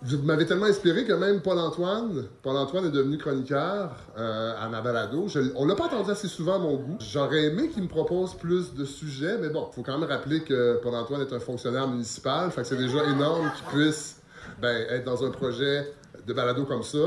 Vous 0.00 0.18
m'avez 0.22 0.46
tellement 0.46 0.66
inspiré 0.66 1.04
que 1.04 1.12
même 1.12 1.40
Paul-Antoine, 1.40 2.26
Paul-Antoine 2.42 2.86
est 2.86 2.92
devenu 2.92 3.18
chroniqueur 3.18 3.96
euh, 4.16 4.54
à 4.56 4.68
ma 4.68 4.80
balado. 4.80 5.26
Je, 5.26 5.40
on 5.56 5.66
l'a 5.66 5.74
pas 5.74 5.86
entendu 5.86 6.10
assez 6.12 6.28
souvent 6.28 6.54
à 6.54 6.58
mon 6.58 6.76
goût. 6.76 6.98
J'aurais 7.00 7.46
aimé 7.46 7.68
qu'il 7.68 7.82
me 7.82 7.88
propose 7.88 8.34
plus 8.34 8.74
de 8.74 8.84
sujets, 8.84 9.38
mais 9.38 9.48
bon, 9.48 9.66
faut 9.72 9.82
quand 9.82 9.98
même 9.98 10.08
rappeler 10.08 10.42
que 10.42 10.78
Paul-Antoine 10.82 11.22
est 11.22 11.32
un 11.32 11.40
fonctionnaire 11.40 11.88
municipal, 11.88 12.52
fait 12.52 12.62
que 12.62 12.68
c'est 12.68 12.76
déjà 12.76 13.04
énorme 13.06 13.50
qu'il 13.56 13.66
puisse 13.76 14.20
ben, 14.62 14.86
être 14.88 15.04
dans 15.04 15.24
un 15.24 15.30
projet 15.30 15.92
de 16.24 16.32
balado 16.32 16.64
comme 16.64 16.84
ça. 16.84 16.98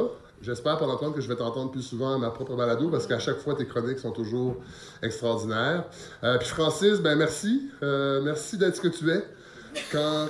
J'espère, 0.42 0.78
Paul-Antoine, 0.80 1.14
que 1.14 1.22
je 1.22 1.28
vais 1.28 1.36
t'entendre 1.36 1.72
plus 1.72 1.84
souvent 1.84 2.16
à 2.16 2.18
ma 2.18 2.32
propre 2.32 2.56
balado 2.56 2.90
parce 2.90 3.06
qu'à 3.06 3.20
chaque 3.20 3.38
fois, 3.38 3.54
tes 3.54 3.68
chroniques 3.68 4.00
sont 4.00 4.12
toujours 4.12 4.58
extraordinaires. 5.04 5.86
Euh, 6.24 6.38
puis 6.40 6.48
Francis, 6.48 7.00
ben 7.00 7.16
merci. 7.16 7.70
Euh, 7.84 8.22
merci 8.24 8.58
d'être 8.58 8.76
ce 8.76 8.82
que 8.82 8.88
tu 8.88 9.10
es. 9.12 9.24
Quand, 9.92 10.28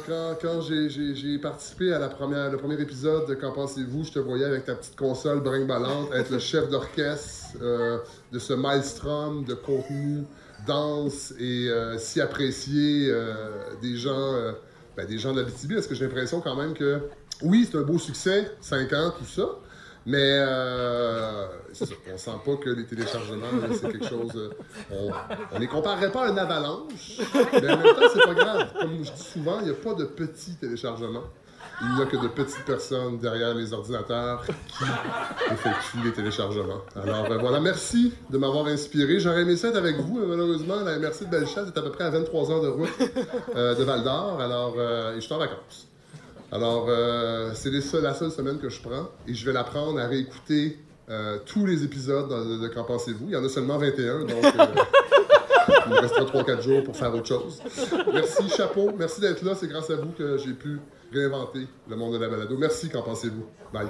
j'ai- 0.62 1.38
participé 1.40 1.94
à 1.94 2.00
la 2.00 2.08
le 2.08 2.58
premier 2.58 2.80
épisode 2.80 3.28
de 3.28 3.34
Qu'en 3.34 3.52
pensez-vous, 3.52 4.04
je 4.04 4.12
te 4.12 4.20
voyais 4.20 4.46
avec 4.46 4.66
ta 4.66 4.76
petite 4.76 4.96
console 4.96 5.42
brinque-ballante 5.42 6.12
être 6.14 6.30
le 6.30 6.40
chef 6.40 6.70
d'orchestre 6.70 7.58
euh, 7.62 7.98
de 8.32 8.40
ce 8.40 8.54
maelstrom 8.54 9.44
de 9.44 9.54
contenu 9.56 10.24
dense 10.68 11.34
et 11.40 11.70
euh, 11.70 11.98
si 11.98 12.22
apprécié 12.22 13.08
euh, 13.10 13.34
des 13.82 13.96
gens, 13.98 14.34
ben, 14.96 15.08
des 15.08 15.18
gens 15.18 15.34
de 15.34 15.40
l'Abitibi, 15.42 15.74
parce 15.74 15.88
que 15.88 15.96
j'ai 15.96 16.06
l'impression 16.06 16.40
quand 16.42 16.56
même 16.56 16.74
que, 16.74 17.00
oui, 17.42 17.68
c'est 17.70 17.78
un 17.78 17.82
beau 17.84 17.98
succès, 17.98 18.52
5 18.62 18.94
ans, 18.94 19.14
tout 19.18 19.26
ça, 19.26 19.50
mais 20.06 20.18
euh, 20.40 21.48
on 22.14 22.18
sent 22.18 22.32
pas 22.44 22.56
que 22.58 22.70
les 22.70 22.86
téléchargements, 22.86 23.46
c'est 23.74 23.92
quelque 23.92 24.08
chose. 24.08 24.32
euh, 24.36 24.50
on, 24.92 25.10
on 25.56 25.60
les 25.60 25.68
comparerait 25.68 26.12
pas 26.12 26.26
à 26.28 26.30
une 26.30 26.40
avalanche, 26.40 27.20
mais 27.54 27.70
en 27.72 27.78
même 27.78 27.96
temps, 27.96 28.10
c'est 28.14 28.24
pas 28.26 28.34
grave. 28.34 28.68
Comme 28.80 29.04
je 29.04 29.12
dis 29.12 29.24
souvent, 29.24 29.60
il 29.60 29.66
n'y 29.66 29.72
a 29.72 29.76
pas 29.76 29.94
de 29.94 30.06
petits 30.06 30.56
téléchargements. 30.56 31.24
Il 31.84 31.96
n'y 31.96 32.02
a 32.04 32.06
que 32.06 32.18
de 32.18 32.28
petites 32.28 32.64
personnes 32.66 33.18
derrière 33.18 33.56
les 33.56 33.74
ordinateurs 33.74 34.44
qui 34.46 34.84
effectuent 35.52 36.04
les 36.04 36.14
téléchargements. 36.14 36.82
Alors 36.96 37.26
euh, 37.32 37.38
voilà, 37.40 37.60
merci 37.60 38.14
de 38.30 38.38
m'avoir 38.38 38.68
inspiré. 38.68 39.20
J'aurais 39.20 39.42
aimé 39.42 39.56
ça 39.58 39.70
être 39.70 39.78
avec 39.78 39.98
vous, 39.98 40.20
mais 40.20 40.28
malheureusement, 40.28 40.76
la 40.84 41.00
MRC 41.00 41.26
de 41.26 41.30
Bellechasse 41.32 41.70
est 41.70 41.78
à 41.78 41.82
peu 41.82 41.92
près 41.92 42.04
à 42.04 42.12
23 42.12 42.52
heures 42.52 42.62
de 42.62 42.68
route 42.68 42.90
euh, 43.56 43.74
de 43.74 43.84
Val 43.84 44.04
d'Or. 44.04 44.40
Alors, 44.42 44.76
et 44.80 45.16
je 45.16 45.22
suis 45.22 45.34
en 45.34 45.40
vacances. 45.40 45.88
Alors, 46.52 46.88
euh, 46.90 47.52
c'est 47.54 47.72
la 48.02 48.14
seule 48.14 48.30
semaine 48.30 48.60
que 48.60 48.70
je 48.70 48.82
prends 48.82 49.10
et 49.26 49.34
je 49.34 49.46
vais 49.46 49.54
la 49.54 49.64
prendre 49.64 49.98
à 50.00 50.08
réécouter 50.08 50.78
euh, 51.10 51.40
tous 51.46 51.66
les 51.66 51.86
épisodes 51.86 52.28
de, 52.30 52.68
Qu'en 52.68 52.84
pensez-vous? 52.84 53.26
Il 53.28 53.32
y 53.32 53.38
en 53.38 53.44
a 53.44 53.50
seulement 53.50 53.78
21, 53.78 54.26
donc 54.26 54.32
euh, 54.32 54.50
il 55.88 55.92
me 55.94 56.00
restera 56.00 56.26
3-4 56.26 56.62
jours 56.62 56.84
pour 56.84 56.98
faire 56.98 57.16
autre 57.16 57.28
chose. 57.28 57.62
Merci, 58.14 58.50
chapeau. 58.50 58.92
Merci 58.98 59.22
d'être 59.22 59.44
là. 59.44 59.56
C'est 59.56 59.68
grâce 59.68 59.90
à 59.92 59.96
vous 59.96 60.12
que 60.12 60.38
j'ai 60.38 60.54
pu 60.54 60.80
réinventer 61.14 61.68
le 61.90 61.96
monde 61.96 62.14
de 62.14 62.18
la 62.18 62.28
balado. 62.28 62.58
Merci, 62.58 62.90
qu'en 62.90 63.02
pensez-vous? 63.02 63.46
Bye. 63.72 63.88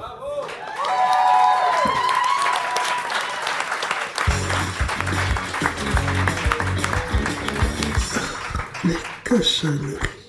Cochonnerie. 9.25 10.20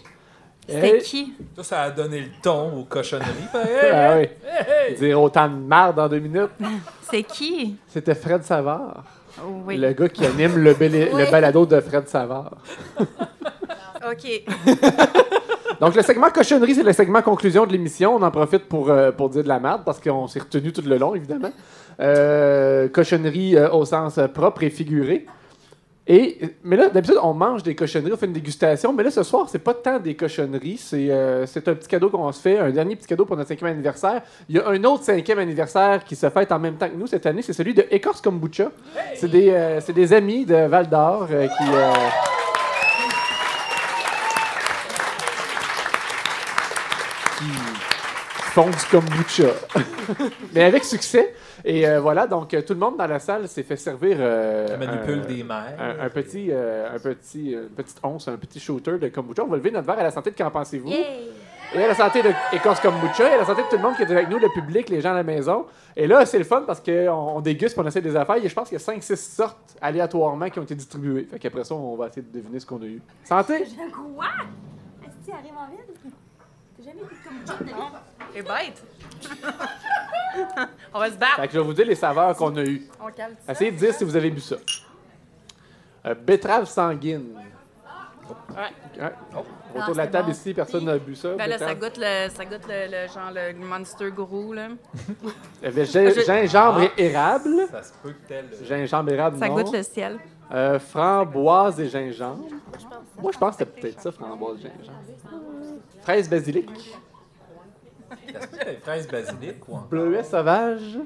C'était 0.73 0.99
qui? 0.99 1.33
Ça, 1.57 1.63
ça 1.63 1.83
a 1.83 1.91
donné 1.91 2.21
le 2.21 2.27
ton 2.43 2.79
aux 2.81 2.85
cochonneries. 2.85 3.29
Ben, 3.53 3.61
Ah 3.93 4.17
oui. 4.17 4.29
hey, 4.45 4.91
hey. 4.91 4.95
Dire 4.97 5.21
autant 5.23 5.49
de 5.49 5.55
merde 5.55 5.99
en 5.99 6.09
deux 6.09 6.19
minutes. 6.21 6.51
C'est 7.11 7.23
qui? 7.23 7.77
C'était 7.89 8.15
Fred 8.15 8.43
Savard. 8.45 9.05
Oui. 9.67 9.77
Le 9.79 9.93
gars 9.93 10.09
qui 10.09 10.25
anime 10.27 10.59
le, 10.59 10.75
bel- 10.75 11.11
Oui. 11.13 11.21
le 11.25 11.31
balado 11.31 11.65
de 11.67 11.81
Fred 11.81 12.09
Savard. 12.09 12.53
OK. 12.99 14.45
Donc, 15.81 15.95
le 15.97 16.03
segment 16.03 16.31
cochonnerie, 16.31 16.75
c'est 16.75 16.83
le 16.83 16.93
segment 16.93 17.23
conclusion 17.23 17.67
de 17.67 17.73
l'émission. 17.73 18.15
On 18.17 18.23
en 18.23 18.31
profite 18.31 18.69
pour, 18.69 18.91
euh, 18.91 19.11
pour 19.11 19.31
dire 19.31 19.43
de 19.43 19.49
la 19.49 19.59
merde 19.59 19.83
parce 19.85 20.01
qu'on 20.01 20.27
s'est 20.29 20.41
retenu 20.41 20.73
tout 20.73 20.83
le 20.83 20.97
long, 20.97 21.15
évidemment. 21.15 21.51
Euh, 22.01 22.89
cochonnerie 22.89 23.57
euh, 23.57 23.71
au 23.71 23.85
sens 23.85 24.19
propre 24.33 24.63
et 24.63 24.71
figuré. 24.71 25.27
Et, 26.07 26.57
mais 26.65 26.77
là, 26.77 26.89
d'habitude, 26.89 27.19
on 27.23 27.33
mange 27.33 27.63
des 27.63 27.77
cochonneries, 27.77 28.13
on 28.13 28.17
fait 28.17 28.27
une 28.27 28.33
dégustation. 28.33 28.93
Mais 28.93 29.05
là, 29.05 29.11
ce 29.11 29.23
soir, 29.23 29.49
c'est 29.49 29.61
pas 29.61 29.75
tant 29.75 30.01
des 30.01 30.15
cochonneries. 30.15 30.77
C'est 30.77 31.11
euh, 31.11 31.47
c'est 31.47 31.67
un 31.69 31.75
petit 31.75 31.89
cadeau 31.89 32.11
qu'on 32.11 32.31
se 32.33 32.41
fait, 32.41 32.59
un 32.59 32.71
dernier 32.71 32.97
petit 32.97 33.07
cadeau 33.07 33.25
pour 33.25 33.37
notre 33.37 33.49
cinquième 33.49 33.71
anniversaire. 33.71 34.23
Il 34.49 34.57
y 34.57 34.59
a 34.59 34.69
un 34.69 34.83
autre 34.85 35.05
cinquième 35.05 35.39
anniversaire 35.39 36.03
qui 36.05 36.17
se 36.17 36.29
fête 36.29 36.51
en 36.51 36.59
même 36.59 36.75
temps 36.75 36.89
que 36.89 36.97
nous 36.97 37.07
cette 37.07 37.27
année. 37.27 37.43
C'est 37.43 37.53
celui 37.53 37.73
de 37.73 37.85
Écorce 37.91 38.21
Kombucha. 38.21 38.73
C'est 39.15 39.31
des, 39.31 39.51
euh, 39.51 39.81
c'est 39.81 39.93
des 39.93 40.13
amis 40.13 40.45
de 40.45 40.67
Val 40.67 40.89
d'Or 40.89 41.29
euh, 41.31 41.47
qui. 41.47 42.32
Font 48.53 48.69
du 48.69 48.77
kombucha. 48.91 49.45
Mais 50.55 50.65
avec 50.65 50.85
succès. 50.85 51.35
Et 51.65 51.87
euh, 51.87 52.01
voilà, 52.01 52.27
donc 52.27 52.53
euh, 52.55 52.63
tout 52.63 52.75
le 52.75 52.81
monde 52.81 52.97
dans 52.99 53.07
la 53.07 53.19
salle 53.19 53.49
s'est 53.49 53.63
fait 53.63 53.77
servir. 53.77 54.17
euh, 54.21 54.67
La 54.69 54.77
manipule 54.77 55.21
un- 55.25 55.27
des 55.27 55.43
mères. 55.45 55.77
Un, 55.79 56.05
un 56.07 56.09
petit, 56.11 56.49
euh, 56.51 56.95
un 56.95 56.99
petit, 56.99 57.55
euh, 57.55 57.63
une 57.69 57.69
petite 57.75 57.99
once, 58.03 58.29
un 58.29 58.37
petit 58.37 58.61
shooter 58.61 58.99
de 58.99 59.09
kombucha. 59.09 59.45
On 59.45 59.49
va 59.49 59.57
lever 59.57 59.71
notre 59.71 59.87
verre 59.87 59.99
à 59.99 60.03
la 60.03 60.11
santé 60.11 60.31
de 60.33 60.37
qu'en 60.37 60.51
pensez-vous? 60.51 60.91
Et 61.75 61.83
à 61.83 61.87
la 61.89 61.95
santé 61.95 62.23
de 62.23 62.29
Écorce 62.53 62.81
Kombucha, 62.81 63.31
et 63.31 63.33
à 63.33 63.39
la 63.39 63.47
santé 63.47 63.63
de 63.63 63.69
tout 63.69 63.77
le 63.77 63.83
monde 63.83 63.97
qui 63.97 64.03
est 64.03 64.11
avec 64.11 64.29
nous, 64.29 64.39
le 64.39 64.49
public, 64.53 64.91
les 64.91 65.01
gens 65.01 65.13
à 65.13 65.15
la 65.15 65.23
maison. 65.23 65.65
Et 65.97 66.07
là, 66.07 66.27
c'est 66.27 66.37
le 66.37 66.45
fun 66.45 66.65
parce 66.67 66.81
qu'on 66.81 67.09
on 67.09 67.41
déguste 67.41 67.75
pour 67.77 67.83
on 67.85 67.89
essaie 67.89 68.03
des 68.03 68.15
affaires. 68.15 68.37
Et 68.45 68.47
je 68.49 68.55
pense 68.55 68.69
qu'il 68.69 68.79
y 68.79 68.83
a 68.83 68.85
5-6 68.85 69.17
sortes 69.17 69.77
aléatoirement 69.81 70.51
qui 70.51 70.59
ont 70.59 70.65
été 70.65 70.75
distribuées. 70.75 71.27
Fait 71.31 71.39
qu'après 71.39 71.65
ça, 71.65 71.75
on 71.75 71.97
va 71.97 72.09
essayer 72.09 72.21
de 72.31 72.39
deviner 72.41 72.61
ce 72.61 72.67
qu'on 72.67 72.83
a 72.83 72.85
eu. 72.85 73.01
Santé! 73.25 73.65
Je 73.65 73.91
quoi? 73.91 74.27
Est-ce 75.03 75.09
que 75.09 75.25
tu 75.25 75.33
arrives 75.33 75.57
en 75.57 75.71
ville? 75.71 76.13
T'as 76.77 76.85
jamais 76.85 77.01
ça 77.47 77.55
de 77.65 77.71
C'est 78.35 78.43
bête. 78.43 78.83
On 80.95 80.99
va 80.99 81.11
se 81.11 81.17
battre. 81.17 81.37
Fait 81.37 81.47
que 81.49 81.53
je 81.55 81.59
vais 81.59 81.65
vous 81.65 81.73
dire 81.75 81.87
les 81.87 81.95
saveurs 81.95 82.35
qu'on 82.37 82.55
a 82.57 82.63
eues. 82.63 82.83
On 83.01 83.11
calme 83.13 83.35
ça. 83.47 83.53
Essayez 83.53 83.71
de 83.71 83.77
dire 83.77 83.95
si 83.95 84.05
vous 84.05 84.17
avez 84.17 84.31
bu 84.31 84.41
ça. 84.41 84.57
Euh, 86.07 86.15
betterave 86.15 86.67
sanguine. 86.67 87.35
Ouais. 88.51 89.13
Autour 89.75 89.93
de 89.93 89.97
la 89.99 90.05
c'est 90.05 90.11
table 90.11 90.27
bon. 90.27 90.33
ici, 90.33 90.55
personne 90.55 90.85
n'a 90.85 90.99
bu 90.99 91.15
ça. 91.15 91.35
Ben 91.35 91.47
là, 91.49 91.59
ça 91.59 91.75
betterave. 91.75 91.79
goûte 91.81 91.99
le, 91.99 92.29
ça 92.31 92.45
goûte 92.45 92.67
le, 92.69 92.87
le 92.91 93.09
genre 93.09 93.31
le 93.35 93.53
Monster 93.67 94.11
Guru, 94.11 94.55
là. 94.55 94.69
Il 95.63 95.65
y 95.65 95.67
avait 95.67 95.85
gin- 95.85 96.15
Je- 96.15 96.21
gingembre 96.25 96.81
Ah. 96.83 96.89
et 96.97 97.05
érable. 97.07 97.67
Ça 97.71 97.83
se 97.83 97.93
peut 98.03 98.11
que 98.13 98.29
tel. 98.29 98.47
Gingembre 98.65 99.13
érable, 99.13 99.39
Ça 99.39 99.49
non. 99.49 99.55
goûte 99.55 99.73
le 99.73 99.83
ciel. 99.83 100.19
Euh, 100.53 100.79
framboise 100.79 101.81
et 101.81 101.89
gingembre. 101.89 102.47
Moi, 103.21 103.33
je 103.33 103.39
pense 103.39 103.57
que 103.57 103.65
c'était 103.65 103.81
peut-être 103.81 104.01
ça, 104.01 104.13
framboise 104.13 104.59
et 104.61 104.63
gingembre. 104.63 104.99
Fraise 106.03 106.29
basilic. 106.29 106.69
Fraise 108.83 109.09
basilic 109.09 109.69
ou 109.69 109.75
encore? 109.75 109.89
Bleuet 109.89 110.25
sauvage. 110.25 110.99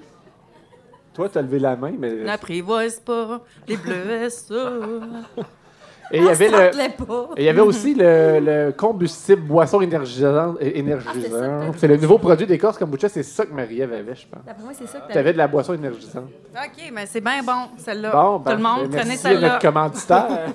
Toi, 1.15 1.29
t'as 1.31 1.43
levé 1.43 1.59
la 1.59 1.77
main, 1.77 1.93
mais. 1.99 2.13
N'apprivoise 2.25 3.01
pas 3.01 3.41
les 3.67 3.77
bleuets, 3.77 4.29
ça. 4.31 4.55
Et 6.13 6.19
il 6.19 6.25
y 6.25 6.29
avait 6.29 6.49
le. 6.49 6.71
Et 7.37 7.43
il 7.43 7.45
y 7.45 7.49
avait 7.49 7.61
aussi 7.63 7.95
le, 7.95 8.39
le 8.41 8.73
combustible 8.73 9.43
boisson 9.43 9.81
énergisante. 9.81 10.59
Ah, 10.61 10.65
énergisante. 10.65 11.75
c'est 11.79 11.89
le 11.89 11.97
nouveau 11.97 12.19
produit 12.19 12.47
d'Écorce 12.47 12.79
Kombucha, 12.79 13.09
c'est 13.09 13.23
ça 13.25 13.45
que 13.45 13.53
Marie-Ève 13.53 13.93
avait, 13.93 14.15
je 14.15 14.27
pense. 14.29 14.45
D'après 14.45 14.63
moi, 14.63 14.73
c'est 14.73 14.87
ça 14.87 15.01
que 15.01 15.11
Tu 15.11 15.19
avais 15.19 15.33
de 15.33 15.39
la 15.39 15.49
boisson 15.49 15.75
énergisante. 15.75 16.29
OK, 16.55 16.91
mais 16.93 17.07
c'est 17.07 17.21
bien 17.21 17.43
bon, 17.43 17.71
celle-là. 17.79 18.13
Bon, 18.13 18.39
Tout 18.39 18.45
ben, 18.45 18.57
le 18.57 18.63
monde, 18.63 18.83
ben, 18.83 18.99
prenez 18.99 19.05
merci 19.09 19.27
à 19.27 19.31
celle-là. 19.31 19.49
notre 19.49 19.61
commanditaire. 19.61 20.29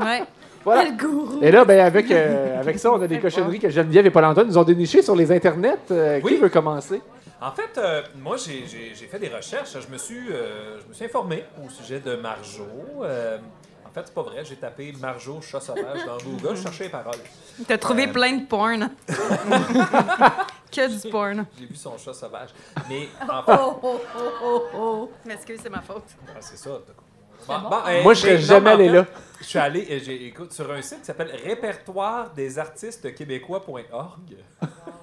Ouais. 0.00 0.22
Voilà. 0.64 0.84
Le 0.90 0.96
gourou. 0.96 1.38
Et 1.42 1.50
là, 1.50 1.64
ben, 1.64 1.80
avec, 1.80 2.10
euh, 2.10 2.60
avec 2.60 2.78
ça, 2.78 2.92
on 2.92 3.00
a 3.02 3.06
des 3.08 3.18
cochonneries 3.20 3.58
que 3.58 3.68
Geneviève 3.70 4.06
et 4.06 4.10
Paul-Antoine 4.10 4.46
nous 4.46 4.58
ont 4.58 4.62
dénichées 4.64 5.02
sur 5.02 5.16
les 5.16 5.30
internets. 5.32 5.76
Euh, 5.90 6.18
Qui 6.20 6.24
Oui. 6.26 6.36
veut 6.36 6.48
commencer? 6.48 7.00
En 7.40 7.50
fait, 7.50 7.76
euh, 7.78 8.02
moi, 8.22 8.36
j'ai- 8.36 8.64
j'ai 8.68 8.92
j'ai 8.94 9.06
fait 9.06 9.18
des 9.18 9.28
recherches. 9.28 9.72
Je 9.72 9.92
me 9.92 9.98
suis, 9.98 10.30
euh, 10.30 10.78
je 10.80 10.88
me 10.88 10.94
suis 10.94 11.04
informé 11.04 11.44
au 11.64 11.68
sujet 11.68 11.98
de 11.98 12.14
Marjo. 12.14 12.62
Euh, 13.02 13.38
en 13.84 13.90
fait, 13.92 14.02
c'est 14.04 14.14
pas 14.14 14.22
vrai. 14.22 14.44
J'ai 14.44 14.54
tapé 14.54 14.92
Marjo 15.00 15.40
chat 15.42 15.58
sauvage 15.60 16.06
dans 16.06 16.18
Google. 16.18 16.56
Je 16.56 16.62
cherchais 16.62 16.84
les 16.84 16.90
paroles. 16.90 17.16
T'as 17.66 17.78
trouvé 17.78 18.06
Euh, 18.06 18.12
plein 18.12 18.32
de 18.36 18.46
porn. 18.46 18.88
que 20.70 20.88
du 21.02 21.10
porn. 21.10 21.44
J'ai 21.58 21.66
vu 21.66 21.74
son 21.76 21.98
chat 21.98 22.14
sauvage. 22.14 22.50
Mais 22.88 23.08
en 23.28 23.42
fait, 23.42 23.52
Oh, 23.60 23.78
oh, 23.82 24.00
oh, 24.16 24.20
oh, 24.44 24.62
oh. 24.78 25.10
M'excuse, 25.26 25.58
c'est 25.62 25.70
ma 25.70 25.80
faute. 25.80 26.04
Ah, 26.28 26.38
c'est 26.40 26.56
ça. 26.56 26.70
t'as- 26.86 26.92
C'est 27.44 27.60
bon. 27.60 27.76
eh, 27.90 28.02
Moi, 28.04 28.14
je 28.14 28.20
serais 28.20 28.34
mais 28.34 28.38
non, 28.40 28.46
jamais 28.46 28.60
mais 28.64 28.70
en 28.70 28.74
allé 28.74 28.88
fait, 28.88 28.94
là. 28.94 29.06
Je 29.42 29.46
suis 29.48 29.58
allé, 29.58 29.80
écoute, 30.26 30.52
sur 30.52 30.70
un 30.70 30.80
site 30.80 31.00
qui 31.00 31.04
s'appelle 31.06 31.32
répertoire 31.44 32.32
des 32.32 32.58
artistes 32.58 33.12
québécois.org. 33.14 34.36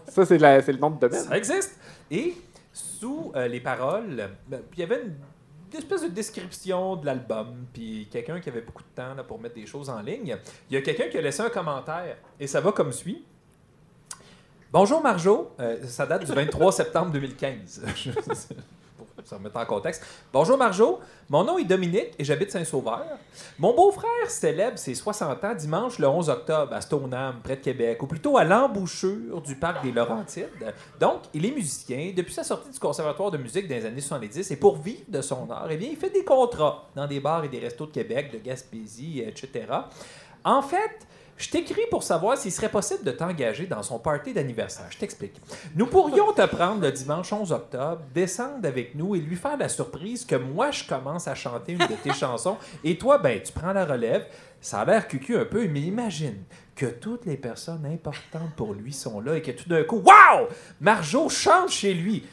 Ça, 0.07 0.25
c'est 0.25 0.37
le 0.37 0.77
nom 0.77 0.91
de 0.91 0.99
domaine. 0.99 1.23
Ça 1.23 1.37
existe. 1.37 1.77
Et 2.09 2.35
sous 2.71 3.31
euh, 3.35 3.47
les 3.47 3.59
paroles, 3.59 4.29
ben, 4.47 4.61
il 4.73 4.79
y 4.79 4.83
avait 4.83 5.01
une, 5.01 5.15
une 5.73 5.77
espèce 5.77 6.03
de 6.03 6.07
description 6.07 6.95
de 6.95 7.05
l'album, 7.05 7.65
puis 7.73 8.07
quelqu'un 8.09 8.39
qui 8.39 8.49
avait 8.49 8.61
beaucoup 8.61 8.83
de 8.83 8.95
temps 8.95 9.13
là, 9.13 9.23
pour 9.23 9.39
mettre 9.39 9.55
des 9.55 9.65
choses 9.65 9.89
en 9.89 9.99
ligne. 9.99 10.37
Il 10.69 10.73
y 10.73 10.77
a 10.77 10.81
quelqu'un 10.81 11.09
qui 11.09 11.17
a 11.17 11.21
laissé 11.21 11.41
un 11.41 11.49
commentaire, 11.49 12.17
et 12.39 12.47
ça 12.47 12.61
va 12.61 12.71
comme 12.71 12.93
suit. 12.93 13.25
Bonjour 14.71 15.01
Marjo, 15.01 15.51
Euh, 15.59 15.85
ça 15.85 16.05
date 16.05 16.25
du 16.25 16.31
23 16.31 16.71
septembre 16.71 17.11
2015. 17.11 17.81
Remettre 19.27 19.57
en 19.57 19.65
contexte. 19.65 20.05
Bonjour 20.31 20.57
Marjo, 20.57 20.99
mon 21.29 21.43
nom 21.43 21.57
est 21.57 21.65
Dominique 21.65 22.13
et 22.17 22.23
j'habite 22.23 22.51
Saint-Sauveur. 22.51 23.05
Mon 23.57 23.75
beau-frère 23.75 24.29
célèbre 24.29 24.77
ses 24.77 24.95
60 24.95 25.43
ans 25.43 25.53
dimanche 25.53 25.99
le 25.99 26.07
11 26.07 26.29
octobre 26.29 26.73
à 26.73 26.79
Stoneham, 26.79 27.41
près 27.43 27.57
de 27.57 27.61
Québec, 27.61 28.01
ou 28.01 28.07
plutôt 28.07 28.37
à 28.37 28.45
l'embouchure 28.45 29.41
du 29.41 29.55
parc 29.55 29.83
des 29.83 29.91
Laurentides. 29.91 30.73
Donc, 30.99 31.23
il 31.33 31.45
est 31.45 31.51
musicien 31.51 32.13
depuis 32.15 32.33
sa 32.33 32.43
sortie 32.43 32.69
du 32.69 32.79
conservatoire 32.79 33.29
de 33.29 33.37
musique 33.37 33.67
dans 33.67 33.75
les 33.75 33.85
années 33.85 34.01
70 34.01 34.51
et 34.51 34.55
pour 34.55 34.77
vivre 34.77 35.03
de 35.09 35.21
son 35.21 35.49
art, 35.51 35.67
eh 35.69 35.77
bien, 35.77 35.89
il 35.91 35.97
fait 35.97 36.09
des 36.09 36.23
contrats 36.23 36.87
dans 36.95 37.05
des 37.05 37.19
bars 37.19 37.43
et 37.43 37.49
des 37.49 37.59
restos 37.59 37.87
de 37.87 37.91
Québec, 37.91 38.31
de 38.31 38.37
Gaspésie, 38.37 39.19
etc. 39.19 39.65
En 40.45 40.61
fait, 40.61 41.05
je 41.39 41.49
t'écris 41.49 41.87
pour 41.89 42.03
savoir 42.03 42.37
s'il 42.37 42.51
serait 42.51 42.69
possible 42.69 43.05
de 43.05 43.11
t'engager 43.11 43.65
dans 43.65 43.81
son 43.81 43.97
party 43.97 44.33
d'anniversaire. 44.33 44.87
Je 44.89 44.97
t'explique. 44.97 45.39
Nous 45.73 45.87
pourrions 45.87 46.33
te 46.33 46.45
prendre 46.45 46.81
le 46.81 46.91
dimanche 46.91 47.31
11 47.31 47.53
octobre, 47.53 48.01
descendre 48.13 48.67
avec 48.67 48.93
nous 48.93 49.15
et 49.15 49.19
lui 49.19 49.37
faire 49.37 49.57
la 49.57 49.69
surprise 49.69 50.25
que 50.25 50.35
moi, 50.35 50.71
je 50.71 50.83
commence 50.83 51.29
à 51.29 51.35
chanter 51.35 51.71
une 51.71 51.79
de 51.79 51.95
tes 52.03 52.13
chansons 52.13 52.57
et 52.83 52.97
toi, 52.97 53.19
ben, 53.19 53.41
tu 53.41 53.53
prends 53.53 53.71
la 53.71 53.85
relève. 53.85 54.27
Ça 54.59 54.81
a 54.81 54.85
l'air 54.85 55.07
cucu 55.07 55.37
un 55.37 55.45
peu, 55.45 55.65
mais 55.69 55.79
imagine 55.79 56.43
que 56.75 56.87
toutes 56.87 57.25
les 57.25 57.37
personnes 57.37 57.85
importantes 57.85 58.53
pour 58.57 58.73
lui 58.73 58.91
sont 58.91 59.21
là 59.21 59.35
et 59.35 59.41
que 59.41 59.51
tout 59.51 59.69
d'un 59.69 59.83
coup, 59.83 60.03
waouh! 60.05 60.47
Marjo 60.81 61.29
chante 61.29 61.69
chez 61.69 61.93
lui. 61.93 62.25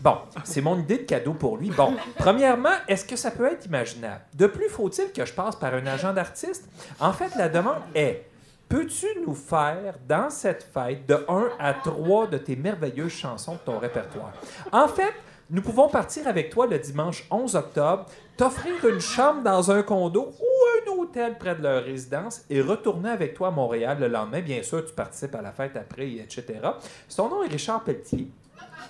Bon, 0.00 0.16
c'est 0.42 0.60
mon 0.60 0.76
idée 0.76 0.98
de 0.98 1.02
cadeau 1.04 1.34
pour 1.34 1.56
lui. 1.56 1.70
Bon, 1.70 1.94
premièrement, 2.18 2.74
est-ce 2.88 3.04
que 3.04 3.14
ça 3.14 3.30
peut 3.30 3.46
être 3.46 3.66
imaginable? 3.66 4.22
De 4.34 4.48
plus, 4.48 4.68
faut-il 4.68 5.12
que 5.12 5.24
je 5.24 5.32
passe 5.32 5.54
par 5.54 5.72
un 5.74 5.86
agent 5.86 6.12
d'artiste? 6.12 6.68
En 6.98 7.12
fait, 7.12 7.36
la 7.36 7.48
demande 7.48 7.82
est 7.94 8.29
Peux-tu 8.70 9.06
nous 9.26 9.34
faire, 9.34 9.96
dans 10.08 10.30
cette 10.30 10.62
fête, 10.62 11.04
de 11.04 11.16
1 11.28 11.48
à 11.58 11.74
3 11.74 12.28
de 12.28 12.38
tes 12.38 12.54
merveilleuses 12.54 13.10
chansons 13.10 13.54
de 13.54 13.58
ton 13.58 13.80
répertoire? 13.80 14.32
En 14.70 14.86
fait, 14.86 15.12
nous 15.50 15.60
pouvons 15.60 15.88
partir 15.88 16.28
avec 16.28 16.50
toi 16.50 16.68
le 16.68 16.78
dimanche 16.78 17.26
11 17.32 17.56
octobre, 17.56 18.06
t'offrir 18.36 18.74
une 18.88 19.00
chambre 19.00 19.42
dans 19.42 19.72
un 19.72 19.82
condo 19.82 20.32
ou 20.40 20.92
un 20.92 21.00
hôtel 21.00 21.36
près 21.36 21.56
de 21.56 21.64
leur 21.64 21.82
résidence 21.82 22.44
et 22.48 22.60
retourner 22.60 23.10
avec 23.10 23.34
toi 23.34 23.48
à 23.48 23.50
Montréal 23.50 23.98
le 23.98 24.06
lendemain. 24.06 24.40
Bien 24.40 24.62
sûr, 24.62 24.84
tu 24.84 24.94
participes 24.94 25.34
à 25.34 25.42
la 25.42 25.50
fête 25.50 25.74
après, 25.74 26.08
etc. 26.08 26.44
Son 27.08 27.28
nom 27.28 27.42
est 27.42 27.48
Richard 27.48 27.82
Pelletier. 27.82 28.30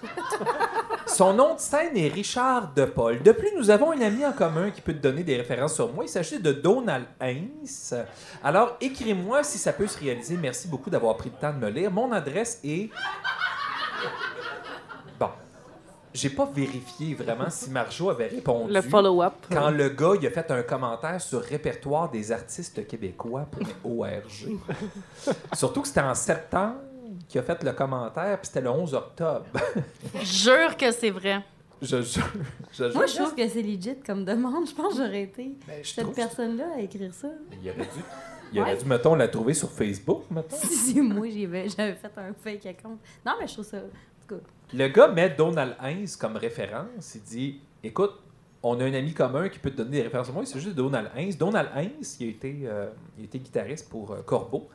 Son 1.06 1.34
nom 1.34 1.54
de 1.54 1.60
scène 1.60 1.96
est 1.96 2.08
Richard 2.08 2.72
De 2.74 2.84
Paul. 2.84 3.22
De 3.22 3.32
plus, 3.32 3.50
nous 3.56 3.70
avons 3.70 3.92
un 3.92 4.00
ami 4.00 4.24
en 4.24 4.32
commun 4.32 4.70
qui 4.70 4.80
peut 4.80 4.94
te 4.94 4.98
donner 4.98 5.22
des 5.22 5.36
références 5.36 5.74
sur 5.74 5.92
moi. 5.92 6.04
Il 6.04 6.08
s'agit 6.08 6.38
de 6.38 6.52
Donald 6.52 7.06
Haynes. 7.20 7.66
Alors, 8.42 8.76
écris-moi 8.80 9.42
si 9.42 9.58
ça 9.58 9.72
peut 9.72 9.86
se 9.86 9.98
réaliser. 9.98 10.36
Merci 10.36 10.68
beaucoup 10.68 10.88
d'avoir 10.90 11.16
pris 11.16 11.30
le 11.30 11.40
temps 11.40 11.52
de 11.52 11.58
me 11.58 11.68
lire. 11.68 11.90
Mon 11.90 12.12
adresse 12.12 12.60
est. 12.64 12.90
Bon. 15.18 15.30
J'ai 16.12 16.30
pas 16.30 16.46
vérifié 16.46 17.14
vraiment 17.14 17.50
si 17.50 17.70
Marjo 17.70 18.10
avait 18.10 18.28
répondu. 18.28 18.72
Le 18.72 18.80
follow-up. 18.80 19.34
Quand 19.50 19.70
le 19.70 19.90
gars 19.90 20.14
il 20.20 20.26
a 20.26 20.30
fait 20.30 20.50
un 20.50 20.62
commentaire 20.62 21.20
sur 21.20 21.40
répertoire 21.40 22.10
des 22.10 22.32
artistes 22.32 22.86
québécois.org. 22.86 24.22
Surtout 25.52 25.82
que 25.82 25.88
c'était 25.88 26.00
en 26.00 26.14
septembre 26.14 26.76
qu'il 27.30 27.40
a 27.40 27.42
fait 27.44 27.62
le 27.62 27.72
commentaire, 27.72 28.38
puis 28.38 28.46
c'était 28.48 28.60
le 28.60 28.70
11 28.70 28.92
octobre. 28.94 29.46
Jure 30.22 30.76
que 30.76 30.90
c'est 30.90 31.10
vrai. 31.10 31.42
Je 31.82 32.02
jure. 32.02 32.26
Je 32.72 32.84
jure. 32.84 32.94
Moi, 32.94 33.06
je 33.06 33.14
trouve 33.14 33.34
que 33.34 33.48
c'est 33.48 33.62
legit 33.62 33.96
comme 34.04 34.24
demande. 34.24 34.68
Je 34.68 34.74
pense 34.74 34.94
que 34.94 35.02
j'aurais 35.02 35.22
été 35.22 35.52
Ben, 35.66 35.80
cette 35.82 36.12
personne-là 36.12 36.64
à 36.76 36.80
écrire 36.80 37.14
ça. 37.14 37.28
Il 37.62 37.70
aurait 37.70 37.78
dû, 37.78 38.00
il 38.52 38.60
aurait 38.60 38.72
Ouais. 38.72 38.78
dû, 38.78 38.84
mettons, 38.84 39.14
la 39.14 39.28
trouver 39.28 39.54
sur 39.54 39.70
Facebook, 39.70 40.24
mettons. 40.30 40.56
Si, 40.60 40.74
si, 40.74 41.00
moi, 41.00 41.26
j'avais 41.30 41.68
j'avais 41.70 41.94
fait 41.94 42.12
un 42.18 42.34
fake 42.34 42.66
account. 42.66 42.98
Non, 43.24 43.32
mais 43.40 43.46
je 43.46 43.54
trouve 43.54 43.64
ça. 43.64 43.78
en 43.78 43.80
tout 44.28 44.34
cas, 44.34 44.40
Le 44.74 44.88
gars 44.88 45.08
met 45.08 45.30
Donald 45.30 45.74
Haynes 45.82 46.06
comme 46.20 46.36
référence. 46.36 47.14
Il 47.14 47.22
dit 47.22 47.60
Écoute, 47.82 48.12
on 48.62 48.78
a 48.78 48.84
un 48.84 48.92
ami 48.92 49.14
commun 49.14 49.48
qui 49.48 49.58
peut 49.58 49.70
te 49.70 49.76
donner 49.78 49.98
des 49.98 50.02
références. 50.02 50.30
Moi, 50.32 50.44
c'est 50.44 50.60
juste 50.60 50.74
Donald 50.76 51.10
Haynes. 51.16 51.32
Donald 51.38 51.70
Haynes, 51.74 51.92
il 52.18 52.26
a 52.26 52.30
été, 52.30 52.58
euh, 52.64 52.90
il 53.16 53.22
a 53.22 53.24
été 53.24 53.38
guitariste 53.38 53.88
pour 53.88 54.10
euh, 54.12 54.20
Corbeau. 54.20 54.68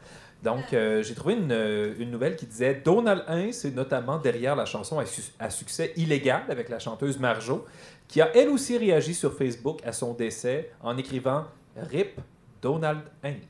Donc, 0.46 0.72
euh, 0.74 1.02
j'ai 1.04 1.16
trouvé 1.16 1.34
une, 1.34 1.52
euh, 1.52 1.94
une 1.98 2.12
nouvelle 2.12 2.36
qui 2.36 2.46
disait 2.46 2.76
Donald 2.76 3.24
Haynes 3.28 3.50
est 3.50 3.76
notamment 3.76 4.18
derrière 4.20 4.56
la 4.56 4.66
chanson 4.66 5.00
à, 5.00 5.06
su- 5.08 5.32
à 5.40 5.50
succès 5.50 5.92
illégal 5.98 6.44
avec 6.50 6.70
la 6.70 6.78
chanteuse 6.80 7.18
Marjo, 7.20 7.66
qui 8.08 8.22
a 8.22 8.30
elle 8.36 8.50
aussi 8.50 8.78
réagi 8.78 9.16
sur 9.16 9.36
Facebook 9.36 9.80
à 9.84 9.92
son 9.92 10.14
décès 10.14 10.72
en 10.82 10.98
écrivant 10.98 11.46
RIP 11.76 12.20
Donald 12.62 13.02
Haynes. 13.24 13.42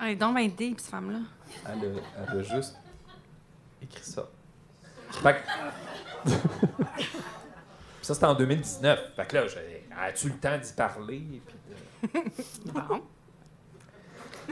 Elle 0.00 0.10
est 0.10 0.16
donc 0.16 0.36
bien 0.36 0.46
deep, 0.48 0.78
cette 0.80 0.90
femme-là. 0.90 1.18
Elle 1.66 1.72
a, 1.88 2.32
elle 2.32 2.38
a 2.38 2.42
juste 2.42 2.76
écrit 3.82 4.04
ça. 4.04 4.28
Fait 5.10 5.34
que- 6.24 6.30
ça, 8.02 8.14
c'était 8.14 8.26
en 8.26 8.34
2019. 8.34 9.00
Fait 9.16 9.26
que 9.26 9.36
là, 9.36 9.42
as-tu 10.00 10.28
le 10.28 10.36
temps 10.36 10.58
d'y 10.58 10.72
parler? 10.72 11.22
Puis 11.46 11.56
de- 12.08 12.72
Bon. 12.72 13.02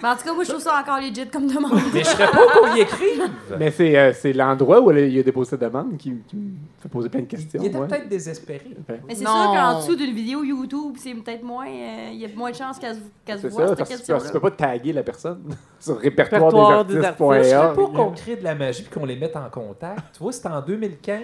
Mais 0.01 0.09
en 0.09 0.17
tout 0.17 0.25
cas, 0.25 0.33
moi, 0.33 0.45
je 0.45 0.51
trouve 0.51 0.63
ça 0.63 0.79
encore 0.81 0.99
legit 0.99 1.29
comme 1.29 1.47
demande. 1.47 1.73
Mais 1.95 2.01
je 2.01 2.05
serais 2.09 2.31
pas 2.31 2.47
qu'on 2.47 2.75
y 2.75 2.81
écrive. 2.81 3.23
Mais 3.59 3.71
c'est 3.71 3.97
euh, 3.99 4.13
c'est 4.13 4.33
l'endroit 4.33 4.81
où 4.81 4.91
il 4.93 5.19
a 5.19 5.23
déposé 5.23 5.51
sa 5.51 5.57
demande 5.57 5.97
qui, 5.97 6.13
qui 6.29 6.37
me 6.37 6.51
fait 6.81 6.89
poser 6.89 7.09
plein 7.09 7.21
de 7.21 7.27
questions. 7.27 7.61
Il 7.63 7.67
était 7.67 7.79
ouais. 7.79 7.87
peut-être 7.89 8.09
désespéré. 8.09 8.77
Mais 8.89 9.15
c'est 9.15 9.25
sûr 9.25 9.27
qu'en 9.27 9.79
dessous 9.79 9.97
d'une 9.97 10.15
vidéo 10.15 10.45
YouTube, 10.45 10.95
c'est 10.99 11.15
peut-être 11.15 11.43
moins. 11.43 11.67
euh, 11.67 12.11
Il 12.13 12.19
y 12.19 12.25
a 12.25 12.29
moins 12.35 12.51
de 12.51 12.57
chances 12.57 12.79
qu'elle 12.79 12.95
se, 12.97 13.01
qu'elle 13.25 13.37
se 13.37 13.43
C'est 13.43 13.49
voit, 13.49 13.63
ça, 13.69 13.85
cette 13.85 14.07
parce 14.07 14.23
que 14.23 14.27
tu 14.29 14.33
peux 14.33 14.41
pas 14.41 14.51
taguer 14.51 14.93
la 14.93 15.03
personne 15.03 15.43
sur 15.81 15.99
répertoire, 15.99 16.43
Répertoire 16.43 16.85
des 16.85 16.97
artistes. 16.97 17.43
Je 17.43 17.49
serais 17.49 17.75
pas 17.75 17.87
qu'on 17.87 18.11
crée 18.13 18.37
de 18.37 18.45
la 18.45 18.55
magie 18.55 18.87
et 18.91 18.95
qu'on 18.95 19.05
les 19.07 19.17
mette 19.17 19.37
en 19.37 19.49
contact. 19.51 20.03
Tu 20.17 20.23
vois, 20.23 20.33
c'était 20.33 20.49
en 20.49 20.61
2015. 20.61 21.21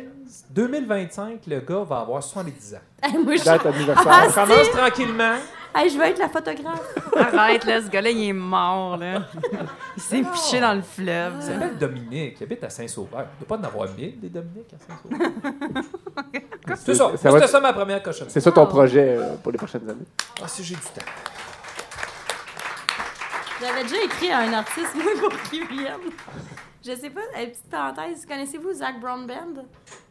2025, 0.51 1.41
le 1.47 1.61
gars 1.61 1.85
va 1.89 2.01
avoir 2.01 2.23
70 2.23 2.75
ans. 2.75 2.79
Moi, 3.25 3.37
je... 3.37 3.45
Date 3.45 3.65
anniversaire. 3.67 4.07
Ah, 4.11 4.27
On 4.29 4.33
commence 4.33 4.71
tranquillement. 4.71 5.35
Hey, 5.75 5.91
je 5.91 5.99
veux 5.99 6.05
être 6.05 6.19
la 6.19 6.29
photographe. 6.29 6.95
Arrête, 7.17 7.65
là, 7.65 7.81
ce 7.83 7.89
gars-là, 7.89 8.11
il 8.11 8.29
est 8.29 8.33
mort, 8.33 8.97
là. 8.97 9.23
Il 9.97 10.03
s'est 10.03 10.23
piché 10.23 10.61
dans 10.61 10.75
le 10.75 10.83
fleuve. 10.83 11.35
Il 11.37 11.43
s'appelle 11.43 11.79
Dominique, 11.79 12.37
il 12.41 12.45
habite 12.45 12.65
à 12.65 12.71
Saint-Sauveur. 12.71 13.27
Il 13.39 13.43
ne 13.43 13.47
doit 13.47 13.57
pas 13.59 13.63
en 13.63 13.69
avoir 13.69 13.89
mille, 13.97 14.19
des 14.19 14.29
Dominiques 14.29 14.73
à 14.75 14.79
Saint-Sauveur. 14.79 15.83
C'est 16.77 16.95
ça. 16.95 17.17
Ça 17.17 17.31
C'était 17.31 17.47
ça 17.47 17.61
ma 17.61 17.73
première 17.73 18.03
cochonnerie. 18.03 18.31
C'est 18.33 18.41
ça 18.41 18.53
ton 18.53 18.67
projet 18.67 19.17
euh, 19.19 19.37
pour 19.43 19.53
les 19.53 19.59
prochaines 19.59 19.89
années? 19.89 20.07
Ah, 20.43 20.49
si 20.49 20.65
j'ai 20.65 20.75
du 20.75 20.81
temps. 20.81 21.03
J'avais 23.61 23.83
déjà 23.83 24.03
écrit 24.03 24.31
à 24.31 24.39
un 24.39 24.53
artiste, 24.53 24.95
moi, 24.95 25.13
pour 25.21 25.43
qu'il 25.51 25.67
vienne. 25.67 26.11
Je 26.85 26.95
sais 26.95 27.11
pas, 27.11 27.21
une 27.41 27.51
petite 27.51 27.69
parenthèse, 27.71 28.25
connaissez-vous 28.25 28.73
Zach 28.73 29.01
Brown 29.01 29.27
Band? 29.27 29.65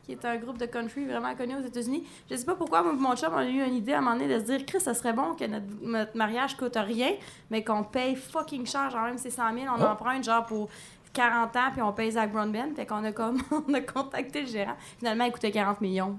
Qui 0.08 0.14
est 0.14 0.26
un 0.26 0.38
groupe 0.38 0.58
de 0.58 0.66
country 0.66 1.06
vraiment 1.06 1.36
connu 1.36 1.56
aux 1.58 1.62
États-Unis. 1.68 2.04
Je 2.32 2.36
sais 2.38 2.46
pas 2.46 2.56
pourquoi, 2.56 2.82
moi, 2.82 2.94
mon 2.94 3.14
chum, 3.16 3.30
on 3.34 3.38
a 3.38 3.46
eu 3.46 3.62
une 3.62 3.76
idée 3.76 3.92
à 3.94 3.98
un 3.98 4.02
moment 4.02 4.16
donné 4.16 4.34
de 4.34 4.40
se 4.40 4.46
dire, 4.46 4.66
Chris, 4.66 4.80
ça 4.80 4.94
serait 4.94 5.12
bon 5.14 5.36
que 5.36 5.44
notre, 5.46 5.66
notre 5.82 6.16
mariage 6.18 6.56
coûte 6.56 6.78
rien, 6.78 7.12
mais 7.52 7.62
qu'on 7.64 7.84
paye 7.84 8.16
fucking 8.16 8.66
cher, 8.66 8.90
genre 8.90 9.04
même 9.04 9.18
c'est 9.18 9.30
100 9.30 9.54
000, 9.54 9.66
on 9.68 9.82
Ah. 9.82 9.92
emprunte 9.92 10.24
genre 10.24 10.46
pour 10.46 10.70
40 11.12 11.56
ans, 11.58 11.72
puis 11.74 11.82
on 11.82 11.92
paye 11.92 12.12
Zach 12.12 12.32
Brown 12.32 12.50
Band. 12.52 12.70
Fait 12.76 12.86
qu'on 12.86 13.04
a 13.04 13.12
comme, 13.12 13.42
on 13.68 13.74
a 13.74 13.82
contacté 13.82 14.42
le 14.44 14.48
gérant. 14.48 14.76
Finalement, 14.98 15.26
il 15.26 15.32
coûtait 15.34 15.52
40 15.52 15.82
millions. 15.82 16.18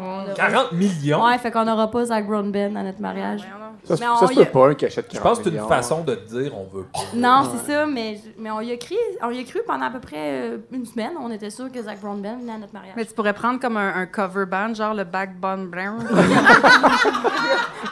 On 0.00 0.22
aura- 0.24 0.34
40 0.34 0.72
millions? 0.72 1.24
Ouais, 1.24 1.38
fait 1.38 1.50
qu'on 1.50 1.64
n'aura 1.64 1.90
pas 1.90 2.04
Zach 2.04 2.26
Brown 2.26 2.52
Band 2.52 2.76
à 2.76 2.82
notre 2.82 3.00
mariage. 3.00 3.40
Ça, 3.84 3.96
se- 3.96 4.00
Mais 4.02 4.08
on 4.08 4.16
ça 4.16 4.26
se 4.26 4.32
y 4.32 4.36
peut 4.36 4.42
a- 4.42 4.46
pas, 4.46 4.68
un 4.68 4.74
cachet 4.74 5.02
de 5.02 5.06
40 5.06 5.14
Je 5.16 5.20
pense 5.28 5.38
que 5.38 5.44
c'est 5.44 5.50
une 5.50 5.56
millions. 5.56 5.68
façon 5.68 6.02
de 6.04 6.14
te 6.14 6.28
dire 6.40 6.52
on 6.56 6.64
veut 6.64 6.84
pas. 6.92 6.98
Non, 7.14 7.42
Ouais. 7.42 7.48
c'est 7.64 7.72
ça, 7.72 7.86
mais, 7.86 8.20
mais 8.38 8.50
on, 8.50 8.60
y 8.60 8.72
a 8.72 8.76
cru, 8.76 8.96
on 9.22 9.30
y 9.30 9.40
a 9.40 9.44
cru 9.44 9.60
pendant 9.66 9.86
à 9.86 9.90
peu 9.90 10.00
près 10.00 10.16
euh, 10.42 10.58
une 10.72 10.84
semaine. 10.84 11.12
On 11.20 11.30
était 11.30 11.50
sûr 11.50 11.70
que 11.72 11.80
Zach 11.82 12.00
Brown 12.00 12.20
Band 12.20 12.38
venait 12.40 12.52
à 12.52 12.58
notre 12.58 12.72
mariage. 12.74 12.94
Mais 12.96 13.04
tu 13.04 13.14
pourrais 13.14 13.32
prendre 13.32 13.58
comme 13.60 13.76
un, 13.76 13.94
un 13.94 14.06
cover 14.06 14.46
band, 14.46 14.74
genre 14.74 14.94
le 14.94 15.04
Backbone 15.04 15.68
Brown. 15.68 15.98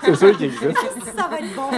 C'est 0.04 0.14
sûr 0.16 0.36
qu'il 0.36 0.46
existe. 0.46 0.76
ça 1.16 1.28
va 1.28 1.38
être 1.38 1.54
bon? 1.54 1.70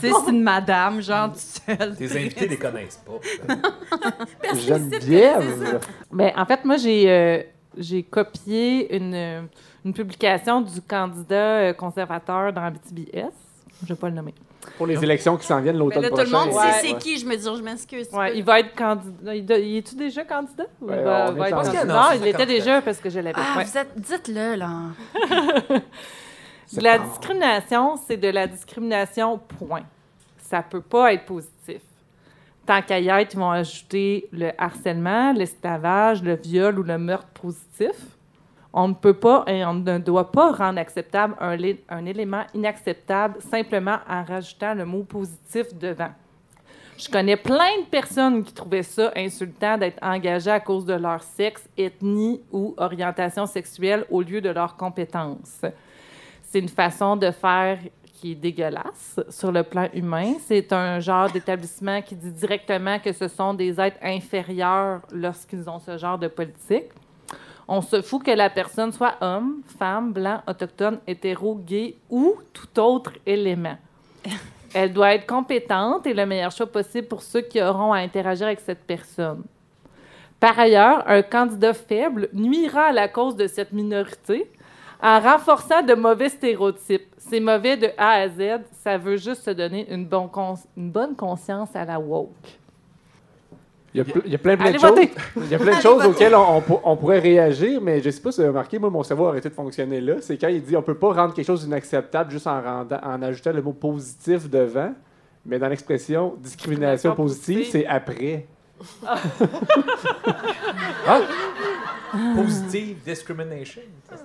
tu 0.00 0.08
sais, 0.08 0.12
c'est 0.24 0.30
une 0.30 0.42
madame, 0.42 1.00
genre 1.00 1.28
du 1.28 1.38
seul. 1.38 1.94
Tes 1.96 2.16
invités 2.16 2.48
les 2.48 2.56
connaissent 2.58 3.00
pas. 3.04 3.54
Geneviève. 4.54 5.80
Ben, 6.10 6.32
en 6.36 6.46
fait, 6.46 6.64
moi, 6.64 6.76
j'ai 6.76 7.10
euh, 7.10 7.42
j'ai 7.76 8.02
copié 8.02 8.94
une, 8.96 9.14
euh, 9.14 9.42
une 9.84 9.92
publication 9.94 10.60
du 10.60 10.80
candidat 10.82 11.34
euh, 11.36 11.72
conservateur 11.72 12.52
dans 12.52 12.70
BTBS. 12.70 13.30
Je 13.82 13.88
vais 13.88 13.94
pas 13.98 14.08
le 14.08 14.14
nommer. 14.14 14.34
Pour 14.78 14.86
les 14.86 15.02
élections 15.02 15.36
qui 15.36 15.44
s'en 15.44 15.60
viennent 15.60 15.76
l'automne 15.78 16.02
là, 16.02 16.08
tout 16.08 16.14
prochain. 16.14 16.30
le 16.30 16.50
monde 16.52 16.54
Ouais. 16.56 16.72
sait 16.72 16.88
c'est 16.88 16.98
qui. 16.98 17.18
Je 17.18 17.26
me 17.26 17.34
dis, 17.36 17.42
je 17.42 17.62
m'excuse. 17.62 18.08
Ouais, 18.12 18.36
il 18.38 18.44
va 18.44 18.60
être 18.60 18.76
candidat. 18.76 19.34
Il, 19.34 19.50
il 19.50 19.76
est-tu 19.78 19.96
déjà 19.96 20.22
candidat? 20.24 20.66
Ou 20.80 20.86
Ouais, 20.86 20.98
il 20.98 21.02
va, 21.04 21.26
on 21.30 21.32
va 21.32 21.46
est 21.46 21.50
être 21.50 21.58
en- 21.58 21.62
candidat? 21.64 21.84
Non, 21.84 21.94
il 21.94 22.08
sa 22.08 22.14
était 22.14 22.32
candidature. 22.32 22.46
déjà 22.46 22.82
parce 22.82 22.98
que 22.98 23.10
je 23.10 23.18
l'avais. 23.20 23.40
Ah, 23.40 23.58
ouais. 23.58 23.64
vous 23.64 23.76
êtes... 23.78 23.90
Dites-le, 24.00 24.54
là. 24.54 24.70
La 26.80 26.98
discrimination, 26.98 27.96
c'est 28.06 28.16
de 28.16 28.28
la 28.28 28.46
discrimination, 28.46 29.38
point. 29.58 29.82
Ça 30.38 30.62
peut 30.62 30.80
pas 30.80 31.12
être 31.12 31.26
positif. 31.26 31.51
Tant 32.66 32.80
qu'à 32.82 33.00
y 33.00 33.08
être, 33.08 33.34
ils 33.34 33.38
vont 33.38 33.50
ajouter 33.50 34.28
le 34.32 34.50
harcèlement, 34.56 35.32
l'esclavage, 35.32 36.22
le 36.22 36.36
viol 36.36 36.78
ou 36.78 36.82
le 36.82 36.96
meurtre 36.96 37.28
positif. 37.28 37.96
On 38.72 38.88
ne 38.88 38.94
peut 38.94 39.14
pas 39.14 39.44
et 39.48 39.64
on 39.64 39.74
ne 39.74 39.98
doit 39.98 40.30
pas 40.30 40.52
rendre 40.52 40.78
acceptable 40.78 41.34
un, 41.40 41.56
un 41.88 42.06
élément 42.06 42.44
inacceptable 42.54 43.40
simplement 43.42 43.98
en 44.08 44.24
rajoutant 44.24 44.74
le 44.74 44.86
mot 44.86 45.02
positif 45.02 45.74
devant. 45.78 46.10
Je 46.96 47.08
connais 47.08 47.36
plein 47.36 47.80
de 47.80 47.86
personnes 47.90 48.44
qui 48.44 48.52
trouvaient 48.52 48.84
ça 48.84 49.10
insultant 49.16 49.76
d'être 49.76 49.98
engagées 50.02 50.50
à 50.50 50.60
cause 50.60 50.84
de 50.84 50.94
leur 50.94 51.22
sexe, 51.22 51.68
ethnie 51.76 52.40
ou 52.52 52.74
orientation 52.76 53.44
sexuelle 53.44 54.06
au 54.08 54.22
lieu 54.22 54.40
de 54.40 54.50
leurs 54.50 54.76
compétences. 54.76 55.62
C'est 56.42 56.58
une 56.60 56.68
façon 56.68 57.16
de 57.16 57.30
faire 57.30 57.78
qui 58.22 58.32
est 58.32 58.36
dégueulasse 58.36 59.18
sur 59.30 59.50
le 59.50 59.64
plan 59.64 59.88
humain. 59.92 60.34
C'est 60.46 60.72
un 60.72 61.00
genre 61.00 61.28
d'établissement 61.28 62.00
qui 62.02 62.14
dit 62.14 62.30
directement 62.30 63.00
que 63.00 63.12
ce 63.12 63.26
sont 63.26 63.52
des 63.52 63.80
êtres 63.80 63.98
inférieurs 64.00 65.00
lorsqu'ils 65.12 65.68
ont 65.68 65.80
ce 65.80 65.98
genre 65.98 66.18
de 66.18 66.28
politique. 66.28 66.84
On 67.66 67.80
se 67.80 68.00
fout 68.00 68.22
que 68.22 68.30
la 68.30 68.48
personne 68.48 68.92
soit 68.92 69.14
homme, 69.20 69.62
femme, 69.76 70.12
blanc, 70.12 70.40
autochtone, 70.46 71.00
hétéro, 71.04 71.56
gay 71.56 71.96
ou 72.08 72.36
tout 72.52 72.78
autre 72.78 73.12
élément. 73.26 73.76
Elle 74.74 74.92
doit 74.92 75.14
être 75.14 75.26
compétente 75.26 76.06
et 76.06 76.14
le 76.14 76.24
meilleur 76.24 76.52
choix 76.52 76.66
possible 76.66 77.08
pour 77.08 77.22
ceux 77.22 77.40
qui 77.40 77.60
auront 77.60 77.92
à 77.92 77.98
interagir 77.98 78.46
avec 78.46 78.60
cette 78.60 78.84
personne. 78.84 79.42
Par 80.38 80.56
ailleurs, 80.60 81.02
un 81.08 81.22
candidat 81.22 81.74
faible 81.74 82.28
nuira 82.32 82.84
à 82.84 82.92
la 82.92 83.08
cause 83.08 83.34
de 83.34 83.48
cette 83.48 83.72
minorité 83.72 84.48
en 85.02 85.18
renforçant 85.20 85.82
de 85.82 85.94
mauvais 85.94 86.28
stéréotypes. 86.28 87.12
C'est 87.18 87.40
mauvais 87.40 87.76
de 87.76 87.88
A 87.98 88.10
à 88.22 88.28
Z. 88.28 88.60
Ça 88.82 88.96
veut 88.98 89.16
juste 89.16 89.42
se 89.42 89.50
donner 89.50 89.92
une, 89.92 90.06
bonne 90.06 90.28
cons- 90.30 90.54
une 90.76 90.90
bonne 90.90 91.16
conscience 91.16 91.70
à 91.74 91.84
la 91.84 91.98
woke. 91.98 92.30
Il 93.94 93.98
y 93.98 94.00
a, 94.00 94.04
ple- 94.04 94.22
il 94.24 94.32
y 94.32 94.34
a 94.34 94.38
plein, 94.38 94.56
plein 94.56 94.66
Allez 94.66 94.74
de 94.78 94.80
choses. 94.80 94.90
voter. 94.90 95.10
Il 95.36 95.48
y 95.50 95.54
a 95.54 95.58
plein 95.58 95.66
de 95.66 95.72
Allez 95.72 95.82
choses 95.82 96.02
voter. 96.02 96.06
auxquelles 96.08 96.34
on, 96.34 96.56
on 96.56 96.60
pour- 96.62 96.80
on 96.84 96.96
pourrait 96.96 97.18
réagir, 97.18 97.78
mais 97.82 98.00
je 98.00 98.08
sais 98.08 98.22
pas 98.22 98.30
si 98.32 98.36
vous 98.36 98.42
avez 98.42 98.48
remarqué, 98.50 98.78
moi, 98.78 98.88
mon 98.88 99.02
cerveau 99.02 99.26
a 99.26 99.30
arrêté 99.30 99.50
de 99.50 99.54
fonctionner 99.54 100.00
là. 100.00 100.14
C'est 100.22 100.38
quand 100.38 100.48
il 100.48 100.62
dit 100.62 100.74
on 100.76 100.82
peut 100.82 100.94
pas 100.94 101.12
rendre 101.12 101.34
quelque 101.34 101.46
chose 101.46 101.64
d'inacceptable 101.64 102.30
juste 102.30 102.46
en, 102.46 102.62
rendant, 102.62 102.98
en 103.02 103.20
ajoutant 103.20 103.52
le 103.52 103.60
mot 103.60 103.72
positif 103.74 104.48
devant, 104.48 104.94
mais 105.44 105.58
dans 105.58 105.68
l'expression 105.68 106.36
discrimination 106.40 107.10
Discrimination 107.10 107.14
positive, 107.16 107.58
positive. 107.58 107.72
c'est 107.82 107.86
après. 107.86 108.46
Ah! 111.06 111.20
Positive 112.36 112.98
discrimination. 113.04 113.82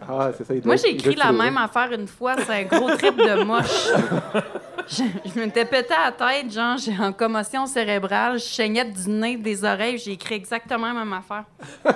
Ah, 0.07 0.31
c'est 0.37 0.45
ça. 0.45 0.53
il 0.53 0.61
doit 0.61 0.67
Moi, 0.67 0.75
j'ai 0.75 0.91
écrit 0.91 1.15
la 1.15 1.31
même 1.31 1.57
affaire 1.57 1.91
une 1.93 2.07
fois. 2.07 2.35
C'est 2.45 2.53
un 2.53 2.63
gros 2.63 2.89
trip 2.95 3.15
de 3.15 3.43
moche. 3.43 3.65
je, 4.87 5.03
je 5.25 5.39
m'étais 5.39 5.63
pété 5.65 5.93
à 5.93 6.05
la 6.05 6.11
tête, 6.11 6.51
genre, 6.51 6.77
j'ai 6.77 6.97
en 6.99 7.13
commotion 7.13 7.65
cérébrale. 7.65 8.39
Je 8.39 8.45
saignais 8.45 8.85
du 8.85 9.09
nez, 9.09 9.37
des 9.37 9.63
oreilles. 9.63 9.97
J'ai 9.97 10.11
écrit 10.11 10.35
exactement 10.35 10.87
la 10.87 11.05
même 11.05 11.13
affaire. 11.13 11.45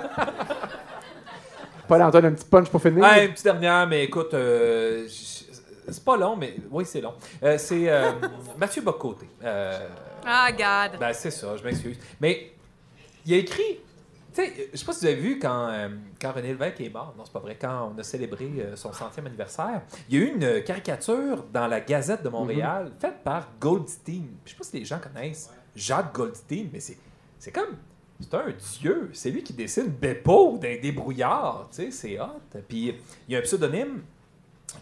Paul-Antoine, 1.87 2.25
un 2.27 2.31
petit 2.31 2.45
punch 2.45 2.69
pour 2.69 2.81
finir. 2.81 3.03
Ah, 3.05 3.21
une 3.21 3.31
petite 3.31 3.43
dernière, 3.43 3.85
mais 3.85 4.05
écoute, 4.05 4.33
euh, 4.33 5.05
c'est 5.09 6.03
pas 6.05 6.15
long, 6.15 6.37
mais 6.37 6.55
oui, 6.69 6.85
c'est 6.85 7.01
long. 7.01 7.13
Euh, 7.43 7.57
c'est 7.57 7.89
euh, 7.89 8.11
Mathieu 8.57 8.81
Bocoté. 8.81 9.27
Ah, 10.25 10.51
God. 10.51 10.99
ben, 10.99 11.13
c'est 11.13 11.31
ça, 11.31 11.55
je 11.57 11.63
m'excuse. 11.63 11.97
Mais 12.19 12.51
il 13.25 13.33
a 13.33 13.37
écrit. 13.37 13.79
Tu 14.33 14.41
sais, 14.41 14.69
je 14.71 14.77
sais 14.77 14.85
pas 14.85 14.93
si 14.93 15.01
vous 15.01 15.05
avez 15.07 15.15
vu 15.15 15.39
quand, 15.39 15.67
euh, 15.67 15.89
quand 16.19 16.31
René 16.31 16.49
Lévesque 16.49 16.79
est 16.79 16.89
mort. 16.89 17.13
Non, 17.17 17.25
c'est 17.25 17.33
pas 17.33 17.39
vrai. 17.39 17.57
Quand 17.59 17.93
on 17.93 17.99
a 17.99 18.03
célébré 18.03 18.49
euh, 18.59 18.75
son 18.77 18.93
centième 18.93 19.27
anniversaire, 19.27 19.81
il 20.09 20.17
y 20.17 20.21
a 20.21 20.25
eu 20.25 20.33
une 20.33 20.63
caricature 20.63 21.43
dans 21.51 21.67
la 21.67 21.81
Gazette 21.81 22.23
de 22.23 22.29
Montréal 22.29 22.91
faite 22.97 23.23
par 23.25 23.49
Goldstein. 23.59 24.27
Je 24.45 24.51
sais 24.51 24.55
pas 24.55 24.63
si 24.63 24.79
les 24.79 24.85
gens 24.85 24.99
connaissent 24.99 25.49
Jacques 25.75 26.13
Goldstein, 26.15 26.69
mais 26.71 26.79
c'est 26.79 26.97
c'est 27.41 27.51
comme. 27.51 27.75
C'est 28.21 28.35
un 28.35 28.53
dieu. 28.79 29.09
C'est 29.13 29.31
lui 29.31 29.41
qui 29.41 29.51
dessine 29.53 29.87
Beppo 29.87 30.59
d'un 30.61 30.77
débrouillard. 30.79 31.67
Tu 31.71 31.77
sais, 31.77 31.91
c'est 31.91 32.19
hot. 32.19 32.39
Puis 32.67 32.95
il 33.27 33.33
y 33.33 33.35
a 33.35 33.39
un 33.39 33.41
pseudonyme 33.41 34.03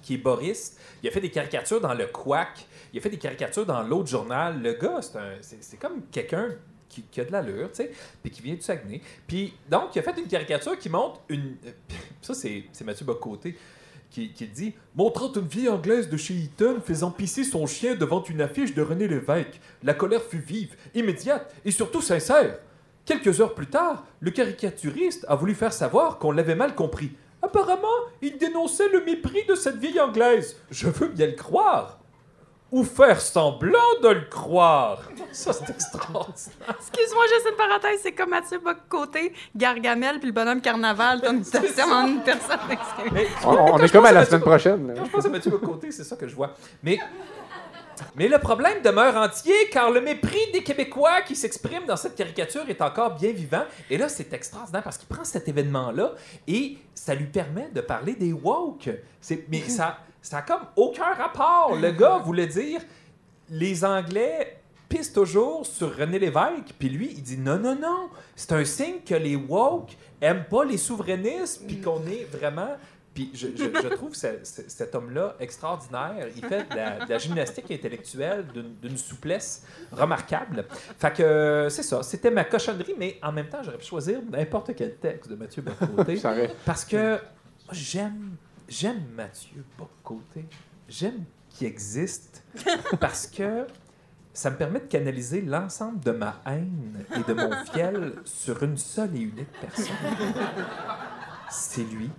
qui 0.02 0.16
est 0.16 0.18
Boris. 0.18 0.78
Il 1.02 1.08
a 1.08 1.12
fait 1.12 1.22
des 1.22 1.32
caricatures 1.32 1.80
dans 1.80 1.94
le 1.94 2.08
Quack. 2.08 2.68
Il 2.94 3.00
a 3.00 3.02
fait 3.02 3.10
des 3.10 3.18
caricatures 3.18 3.66
dans 3.66 3.82
l'autre 3.84 4.10
journal. 4.10 4.62
Le 4.62 4.74
gars, 4.74 5.00
c'est 5.42 5.78
comme 5.78 6.04
quelqu'un 6.12 6.50
qui, 6.90 7.22
a 7.22 7.26
de 7.26 7.32
l'allure, 7.32 7.70
tu 7.70 7.84
sais, 7.84 7.92
puis 8.22 8.32
qui 8.32 8.42
vient 8.42 8.56
du 8.56 8.62
Saguenay. 8.62 9.02
Puis 9.28 9.54
donc, 9.70 9.96
il 9.96 10.00
a 10.00 10.02
fait 10.02 10.20
une 10.20 10.28
caricature 10.28 10.78
qui 10.78 10.90
montre 10.90 11.22
une. 11.30 11.56
Ça, 12.22 12.34
c'est 12.34 12.82
Mathieu 12.84 13.06
Bocoté 13.06 13.56
qui, 14.10 14.32
qui 14.34 14.48
dit 14.48 14.74
Montrant 14.96 15.32
une 15.34 15.48
vieille 15.48 15.70
anglaise 15.70 16.10
de 16.10 16.18
chez 16.18 16.36
Eton 16.36 16.82
faisant 16.84 17.12
pisser 17.12 17.44
son 17.44 17.68
chien 17.68 17.96
devant 17.96 18.24
une 18.24 18.42
affiche 18.42 18.74
de 18.74 18.82
René 18.82 19.08
Lévesque. 19.08 19.60
La 19.84 19.94
colère 19.94 20.24
fut 20.24 20.40
vive, 20.40 20.76
immédiate 20.96 21.54
et 21.64 21.72
surtout 21.72 22.02
sincère. 22.02 22.60
Quelques 23.06 23.42
heures 23.42 23.56
plus 23.56 23.68
tard, 23.68 24.06
le 24.20 24.32
caricaturiste 24.32 25.26
a 25.28 25.36
voulu 25.36 25.56
faire 25.56 25.74
savoir 25.74 26.20
qu'on 26.20 26.32
l'avait 26.32 26.56
mal 26.56 26.76
compris. 26.76 27.12
Apparemment, 27.42 27.88
il 28.22 28.38
dénonçait 28.38 28.90
le 28.90 29.04
mépris 29.04 29.46
de 29.48 29.56
cette 29.56 29.78
vieille 29.78 30.00
anglaise. 30.00 30.58
Je 30.70 30.90
veux 30.90 31.08
bien 31.08 31.28
le 31.28 31.34
croire. 31.34 32.00
Ou 32.72 32.84
faire 32.84 33.20
semblant 33.20 33.80
de 34.04 34.10
le 34.10 34.22
croire? 34.30 35.02
Ça, 35.32 35.54
c'est 35.54 35.70
extraordinaire. 35.72 36.76
Excuse-moi, 36.80 37.24
juste 37.34 37.48
une 37.50 37.56
parenthèse. 37.58 38.00
C'est 38.04 38.12
comme 38.12 38.30
Mathieu 38.30 38.60
Bocoté, 38.60 39.34
Gargamel 39.56 40.20
puis 40.20 40.28
le 40.28 40.34
bonhomme 40.34 40.62
Carnaval. 40.62 41.22
Une 41.28 41.44
station 41.44 41.86
en 41.92 42.08
une 42.08 42.22
personne. 42.22 42.60
Mais- 43.12 43.28
On, 43.44 43.50
on 43.74 43.78
est 43.80 43.92
comme 43.92 44.06
à 44.06 44.12
la 44.12 44.20
Mathieu 44.20 44.32
semaine 44.32 44.42
prochaine. 44.42 44.94
Quand 44.96 45.06
je 45.06 45.10
pense 45.12 45.26
à 45.26 45.30
Mathieu 45.30 45.50
Bocoté, 45.52 45.92
c'est 45.92 46.04
ça 46.04 46.16
que 46.16 46.28
je 46.28 46.36
vois. 46.36 46.54
Mais, 46.84 47.00
mais 48.16 48.28
le 48.28 48.38
problème 48.38 48.82
demeure 48.84 49.16
entier 49.18 49.56
car 49.72 49.90
le 49.90 50.02
mépris 50.02 50.52
des 50.54 50.62
Québécois 50.64 51.22
qui 51.26 51.36
s'expriment 51.36 51.86
dans 51.88 51.98
cette 51.98 52.16
caricature 52.16 52.70
est 52.70 52.82
encore 52.84 53.16
bien 53.16 53.32
vivant. 53.32 53.64
Et 53.90 53.98
là, 53.98 54.08
c'est 54.10 54.32
extraordinaire 54.34 54.84
parce 54.84 54.98
qu'il 55.00 55.08
prend 55.08 55.24
cet 55.24 55.48
événement-là 55.48 56.12
et 56.48 56.78
ça 56.94 57.16
lui 57.16 57.26
permet 57.26 57.70
de 57.74 57.82
parler 57.82 58.14
des 58.14 58.32
woke. 58.32 58.90
C'est- 59.20 59.46
Mais 59.50 59.62
ça, 59.62 59.98
ça 60.22 60.38
a 60.40 60.42
comme 60.42 60.62
aucun 60.76 61.14
rapport. 61.14 61.76
Le 61.76 61.92
gars 61.92 62.18
voulait 62.18 62.48
dire 62.48 62.82
les 63.50 63.84
Anglais 63.86 64.58
pissent 64.88 65.14
toujours 65.14 65.66
sur 65.66 65.96
René 65.96 66.18
Lévesque, 66.20 66.74
puis 66.78 66.90
lui, 66.90 67.14
il 67.16 67.22
dit 67.24 67.38
non, 67.38 67.58
non, 67.60 67.76
non, 67.76 68.10
c'est 68.36 68.52
un 68.54 68.66
signe 68.66 69.02
que 69.06 69.16
les 69.16 69.36
woke 69.36 69.92
aiment 70.22 70.46
pas 70.50 70.66
les 70.66 70.78
souverainistes, 70.78 71.66
puis 71.68 71.80
qu'on 71.80 72.02
est 72.08 72.26
vraiment. 72.32 72.76
Puis 73.14 73.32
je, 73.34 73.48
je- 73.56 73.82
je 73.84 73.88
trouve 73.90 74.14
ce- 74.16 74.44
ce- 74.44 74.68
cet 74.70 74.94
homme-là 74.96 75.36
extraordinaire. 75.40 76.28
Il 76.36 76.46
fait 76.46 76.70
de 76.70 76.76
la, 76.76 77.06
de 77.06 77.10
la 77.10 77.18
gymnastique 77.18 77.70
intellectuelle 77.72 78.46
d'une 78.82 78.98
souplesse 78.98 79.64
remarquable. 79.92 80.66
Fait 80.98 81.12
que 81.14 81.24
euh, 81.24 81.70
c'est 81.70 81.84
ça, 81.84 82.04
c'était 82.04 82.30
ma 82.32 82.44
cochonnerie, 82.44 82.94
mais 82.98 83.18
en 83.24 83.32
même 83.32 83.48
temps, 83.50 83.62
j'aurais 83.64 83.78
pu 83.80 83.86
choisir 83.86 84.20
n'importe 84.32 84.76
quel 84.76 84.96
texte 84.98 85.30
de 85.30 85.36
Mathieu 85.36 85.64
Bocoté. 85.64 86.16
Parce 86.66 86.86
que 86.86 87.20
j'aime, 87.72 88.36
j'aime 88.70 89.04
Mathieu 89.16 89.66
Bocoté. 89.78 90.46
J'aime 90.88 91.26
qu'il 91.50 91.68
existe 91.68 92.44
parce 93.00 93.28
que 93.28 93.66
ça 94.34 94.50
me 94.52 94.56
permet 94.56 94.80
de 94.80 94.86
canaliser 94.86 95.42
l'ensemble 95.42 96.00
de 96.00 96.12
ma 96.12 96.40
haine 96.46 97.04
et 97.16 97.24
de 97.24 97.34
mon 97.34 97.52
fiel 97.66 98.14
sur 98.24 98.62
une 98.64 98.78
seule 98.78 99.16
et 99.16 99.22
unique 99.22 99.52
personne. 99.60 99.96
C'est 101.50 101.84
lui. 101.84 102.10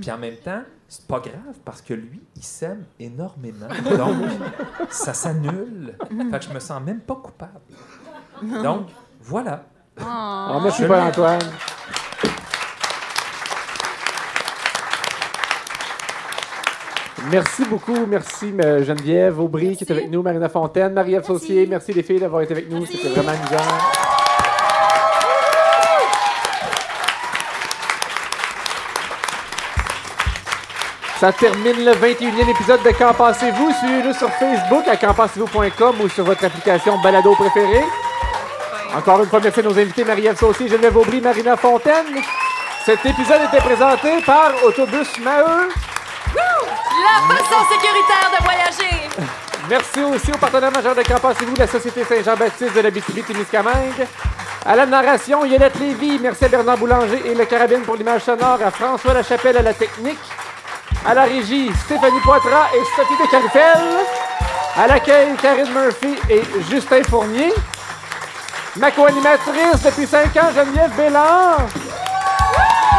Puis 0.00 0.10
en 0.10 0.18
même 0.18 0.36
temps, 0.36 0.62
c'est 0.88 1.06
pas 1.06 1.20
grave 1.20 1.58
parce 1.64 1.82
que 1.82 1.94
lui, 1.94 2.22
il 2.36 2.42
s'aime 2.42 2.84
énormément. 2.98 3.68
Donc, 3.96 4.30
ça 4.90 5.12
s'annule. 5.12 5.96
Fait 6.30 6.38
que 6.38 6.44
je 6.44 6.52
me 6.52 6.60
sens 6.60 6.82
même 6.82 7.00
pas 7.00 7.16
coupable. 7.16 7.60
Donc, 8.62 8.88
voilà. 9.20 9.64
Ah, 10.00 10.58
merci, 10.62 10.82
Je 10.82 10.88
Paul-Antoine. 10.88 11.40
Merci 17.30 17.64
beaucoup. 17.64 18.06
Merci 18.06 18.52
euh, 18.62 18.84
Geneviève 18.84 19.40
Aubry 19.40 19.76
qui 19.76 19.84
est 19.84 19.90
avec 19.90 20.10
nous, 20.10 20.22
Marina 20.22 20.48
Fontaine, 20.48 20.92
Marie-Ève 20.92 21.24
Saucier. 21.24 21.66
Merci 21.66 21.92
les 21.92 22.02
filles 22.02 22.20
d'avoir 22.20 22.42
été 22.42 22.52
avec 22.52 22.70
nous. 22.70 22.84
C'était 22.84 23.08
vraiment 23.08 23.30
amusant. 23.30 23.64
Ça 31.18 31.32
termine 31.32 31.84
le 31.84 31.92
21e 31.92 32.50
épisode 32.50 32.82
de 32.82 32.90
Qu'en 32.90 33.14
pensez-vous? 33.14 33.72
Suivez-nous 33.78 34.12
sur 34.12 34.28
Facebook 34.30 34.86
à 34.88 34.96
qu'enpensez-vous.com 34.96 35.94
ou 36.02 36.08
sur 36.08 36.24
votre 36.24 36.44
application 36.44 37.00
balado 37.02 37.34
préférée. 37.34 37.84
Encore 38.94 39.20
une 39.22 39.28
fois, 39.28 39.40
merci 39.42 39.60
à 39.60 39.62
nos 39.62 39.78
invités 39.78 40.04
Marie-Ève 40.04 40.38
Saucier, 40.38 40.68
Geneviève 40.68 40.96
Aubry, 40.96 41.20
Marina 41.20 41.56
Fontaine. 41.56 42.20
Cet 42.84 43.06
épisode 43.06 43.40
était 43.48 43.64
présenté 43.64 44.20
par 44.26 44.52
Autobus 44.64 45.18
Maheu. 45.20 45.70
La 47.04 47.36
façon 47.36 47.60
sécuritaire 47.70 48.30
de 48.32 48.42
voyager. 48.42 49.08
Merci 49.68 50.02
aussi 50.02 50.32
au 50.32 50.38
partenaire 50.38 50.72
majeur 50.72 50.94
de 50.94 51.02
Qu'en 51.02 51.18
pensez-vous, 51.18 51.54
la 51.56 51.66
Société 51.66 52.02
Saint-Jean-Baptiste 52.04 52.74
de 52.74 52.80
la 52.80 52.90
BTB-Témiscamingue. 52.90 54.06
À 54.64 54.74
la 54.74 54.86
narration, 54.86 55.44
Yolette 55.44 55.78
Lévy. 55.78 56.18
Merci 56.18 56.46
à 56.46 56.48
Bernard 56.48 56.78
Boulanger 56.78 57.22
et 57.26 57.34
le 57.34 57.44
Carabine 57.44 57.82
pour 57.82 57.96
l'image 57.96 58.22
sonore. 58.22 58.58
À 58.64 58.70
François 58.70 59.12
Lachapelle 59.12 59.58
à 59.58 59.62
la 59.62 59.74
technique. 59.74 60.18
À 61.06 61.12
la 61.12 61.24
régie, 61.24 61.70
Stéphanie 61.84 62.20
Poitras 62.20 62.68
et 62.74 62.82
Sophie 62.96 63.22
de 63.22 63.30
Carifel. 63.30 63.82
À 64.76 64.86
l'accueil, 64.86 65.34
Karine 65.42 65.72
Murphy 65.72 66.16
et 66.30 66.42
Justin 66.70 67.02
Fournier. 67.04 67.52
Ma 68.76 68.90
co-animatrice 68.90 69.82
depuis 69.84 70.06
5 70.06 70.36
ans, 70.36 70.50
Geneviève 70.54 70.90
Bélan. 70.96 71.56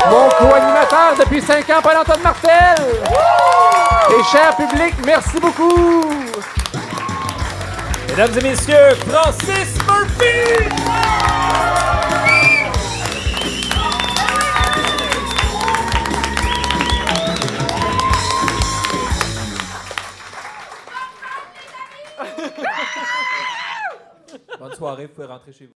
Mon 0.10 0.30
co-animateur 0.30 1.16
depuis 1.20 1.42
5 1.42 1.70
ans, 1.70 1.82
Paul-Antoine 1.82 2.22
Martel. 2.22 2.76
Et 4.10 4.24
cher 4.32 4.56
public, 4.56 4.94
merci 5.06 5.40
beaucoup. 5.40 6.04
Mesdames 8.10 8.38
et 8.38 8.44
messieurs, 8.44 8.96
Francis 9.08 9.78
Murphy! 9.88 10.70
Bonne 24.60 24.74
soirée, 24.74 25.06
vous 25.08 25.14
pouvez 25.14 25.28
rentrer 25.28 25.52
chez 25.52 25.66
vous. 25.66 25.74